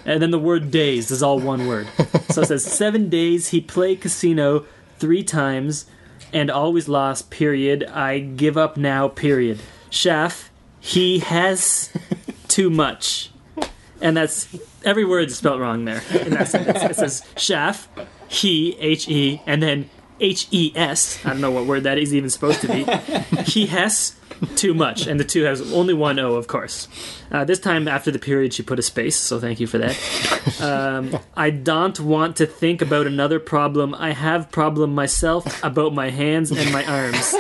and 0.06 0.22
then 0.22 0.32
the 0.32 0.40
word 0.40 0.72
days 0.72 1.12
is 1.12 1.22
all 1.24 1.40
one 1.40 1.68
word. 1.68 1.88
So 2.30 2.42
it 2.44 2.48
says 2.48 2.64
seven 2.64 3.10
days. 3.10 3.50
He 3.50 3.60
played 3.62 4.02
casino 4.02 4.66
three 5.00 5.24
times, 5.24 5.86
and 6.32 6.50
always 6.52 6.88
lost. 6.88 7.30
Period. 7.30 7.84
I 7.86 8.20
give 8.20 8.56
up 8.58 8.78
now. 8.78 9.08
Period. 9.08 9.60
Shaft. 9.90 10.50
He 10.80 11.20
has 11.20 11.92
too 12.48 12.70
much, 12.70 13.32
and 14.02 14.16
that's 14.18 14.48
every 14.84 15.06
word 15.06 15.30
is 15.30 15.38
spelled 15.38 15.60
wrong 15.60 15.86
there 15.86 16.02
in 16.22 16.32
that 16.32 16.48
sentence. 16.48 16.84
It 16.84 16.96
says 16.96 17.24
Shaft. 17.38 17.90
He 18.28 18.78
H 18.80 19.10
E, 19.10 19.42
and 19.46 19.62
then 19.62 19.90
H 20.20 20.48
E 20.52 20.72
S. 20.76 21.24
I 21.26 21.30
don't 21.30 21.42
know 21.42 21.52
what 21.52 21.66
word 21.66 21.84
that 21.84 21.98
is 21.98 22.14
even 22.14 22.30
supposed 22.30 22.62
to 22.62 22.68
be. 22.68 22.84
He 23.44 23.68
has 23.68 24.16
too 24.56 24.74
much, 24.74 25.08
and 25.08 25.20
the 25.20 25.24
two 25.24 25.44
has 25.44 25.74
only 25.74 25.94
one 25.94 26.20
O, 26.20 26.36
of 26.36 26.48
course. 26.48 26.88
Uh, 27.32 27.44
this 27.44 27.60
time 27.60 27.88
after 27.88 28.12
the 28.12 28.20
period, 28.20 28.54
she 28.54 28.64
put 28.64 28.80
a 28.80 28.82
space, 28.82 29.16
so 29.16 29.40
thank 29.40 29.60
you 29.60 29.68
for 29.68 29.78
that. 29.80 30.62
Um, 30.62 31.20
I 31.36 31.50
don't 31.50 32.00
want 32.00 32.38
to 32.38 32.46
think 32.46 32.82
about 32.82 33.08
another 33.08 33.40
problem. 33.40 33.94
I 33.96 34.14
have 34.14 34.52
problem 34.52 34.96
myself 34.96 35.64
about 35.64 35.94
my 35.94 36.10
hands 36.10 36.52
and 36.52 36.72
my 36.72 36.86
arms. 36.86 37.36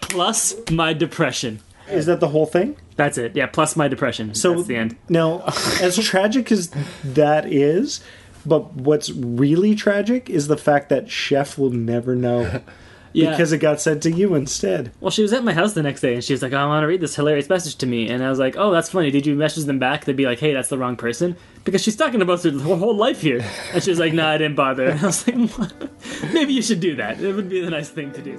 plus 0.00 0.54
my 0.70 0.92
depression. 0.92 1.60
Is 1.92 2.06
that 2.06 2.20
the 2.20 2.28
whole 2.28 2.46
thing? 2.46 2.76
That's 2.96 3.18
it. 3.18 3.36
Yeah, 3.36 3.46
plus 3.46 3.76
my 3.76 3.88
depression. 3.88 4.34
So 4.34 4.54
that's 4.54 4.66
the 4.66 4.76
end. 4.76 4.96
Now, 5.08 5.42
as 5.80 5.98
tragic 5.98 6.50
as 6.52 6.70
that 7.04 7.46
is, 7.46 8.02
but 8.46 8.72
what's 8.74 9.10
really 9.10 9.74
tragic 9.74 10.30
is 10.30 10.48
the 10.48 10.56
fact 10.56 10.88
that 10.88 11.10
Chef 11.10 11.58
will 11.58 11.70
never 11.70 12.14
know. 12.14 12.62
Yeah. 13.12 13.30
Because 13.30 13.52
it 13.52 13.58
got 13.58 13.80
sent 13.80 14.04
to 14.04 14.12
you 14.12 14.36
instead. 14.36 14.92
Well, 15.00 15.10
she 15.10 15.22
was 15.22 15.32
at 15.32 15.42
my 15.42 15.52
house 15.52 15.72
the 15.72 15.82
next 15.82 16.00
day, 16.00 16.14
and 16.14 16.22
she 16.22 16.32
was 16.32 16.42
like, 16.42 16.52
"I 16.52 16.64
want 16.66 16.84
to 16.84 16.86
read 16.86 17.00
this 17.00 17.16
hilarious 17.16 17.48
message 17.48 17.74
to 17.78 17.86
me." 17.86 18.08
And 18.08 18.22
I 18.22 18.30
was 18.30 18.38
like, 18.38 18.56
"Oh, 18.56 18.70
that's 18.70 18.88
funny. 18.88 19.10
Did 19.10 19.26
you 19.26 19.34
message 19.34 19.64
them 19.64 19.80
back? 19.80 20.04
They'd 20.04 20.14
be 20.14 20.26
like, 20.26 20.38
"Hey, 20.38 20.52
that's 20.52 20.68
the 20.68 20.78
wrong 20.78 20.94
person," 20.94 21.36
because 21.64 21.82
she's 21.82 21.96
talking 21.96 22.22
about 22.22 22.42
her 22.44 22.52
whole 22.52 22.94
life 22.94 23.20
here. 23.20 23.44
And 23.72 23.82
she 23.82 23.90
was 23.90 23.98
like, 23.98 24.12
"No, 24.12 24.28
I 24.28 24.38
didn't 24.38 24.54
bother." 24.54 24.90
And 24.90 25.00
I 25.00 25.06
was 25.06 25.26
like, 25.26 25.50
"What? 25.50 25.90
"Maybe 26.32 26.52
you 26.52 26.62
should 26.62 26.78
do 26.78 26.94
that. 26.96 27.20
It 27.20 27.34
would 27.34 27.48
be 27.48 27.60
the 27.60 27.70
nice 27.70 27.88
thing 27.88 28.12
to 28.12 28.22
do." 28.22 28.38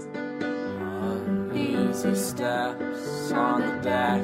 On 3.34 3.62
the 3.62 3.82
deck. 3.82 4.22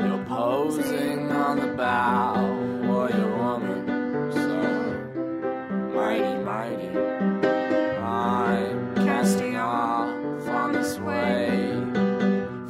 You're 0.00 0.24
posing 0.24 1.30
on 1.30 1.60
the 1.60 1.68
bow. 1.68 2.34
What 2.82 3.14
a 3.14 3.26
woman, 3.28 4.32
so 4.32 4.58
mighty, 5.94 6.36
mighty. 6.42 6.88
I'm 7.98 8.94
casting 8.96 9.56
off 9.56 10.48
on 10.48 10.72
this 10.72 10.98
wave 10.98 11.94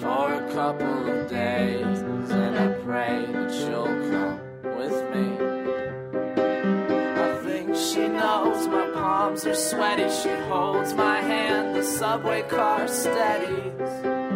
for 0.01 0.35
a 0.35 0.53
couple 0.53 1.09
of 1.09 1.29
days, 1.31 2.01
and 2.03 2.59
I 2.59 2.69
pray 2.85 3.27
that 3.33 3.51
you'll 3.53 3.87
come 4.11 4.39
with 4.77 4.99
me. 5.15 5.27
I 7.23 7.41
think 7.43 7.75
she 7.75 8.07
knows 8.07 8.69
my 8.69 8.91
palms 8.93 9.47
are 9.47 9.55
sweaty. 9.55 10.11
She 10.11 10.35
holds 10.49 10.93
my 10.95 11.21
hand, 11.23 11.75
the 11.75 11.83
subway 11.83 12.43
car 12.43 12.87
steadies. 12.87 14.28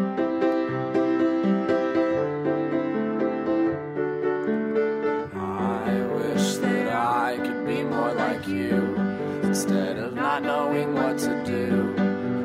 Instead 9.62 9.97
of 9.98 10.12
not 10.12 10.43
knowing 10.43 10.93
what 10.93 11.16
to 11.18 11.44
do, 11.44 11.94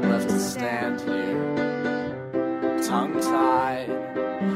left 0.07 0.30
to 0.30 0.39
stand 0.39 1.02
here, 1.02 1.56
tongue 2.88 3.19
tied 3.19 3.89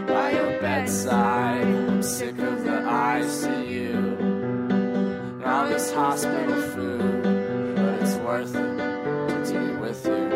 by 0.06 0.30
your 0.30 0.62
bedside. 0.62 1.64
I'm 1.64 2.04
sick 2.04 2.38
of 2.38 2.64
the 2.64 2.70
ICU. 2.70 4.20
Now 5.40 5.66
this 5.70 5.92
hospital 5.92 6.62
food, 6.62 7.24
but 7.78 8.00
it's 8.00 8.16
worth 8.18 8.54
it 8.54 8.78
to 9.48 9.54
be 9.60 9.74
with 9.82 10.06
you. 10.06 10.30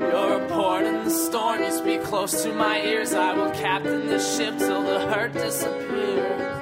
You're 0.00 0.42
a 0.42 0.48
port 0.48 0.86
in 0.86 1.04
the 1.04 1.10
storm, 1.10 1.62
you 1.62 1.72
speak 1.72 2.04
close 2.04 2.42
to 2.42 2.54
my 2.54 2.80
ears. 2.80 3.12
I 3.12 3.34
will 3.34 3.50
captain 3.50 4.06
this 4.06 4.38
ship 4.38 4.56
till 4.56 4.82
the 4.82 4.98
hurt 4.98 5.34
disappears. 5.34 6.61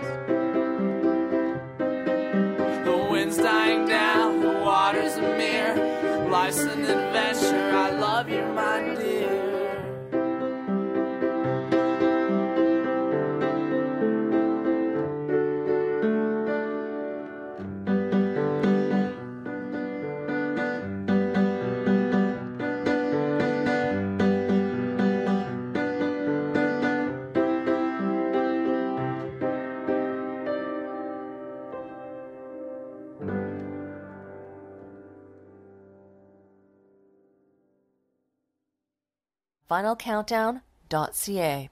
VinylCountdown.ca 39.71 41.71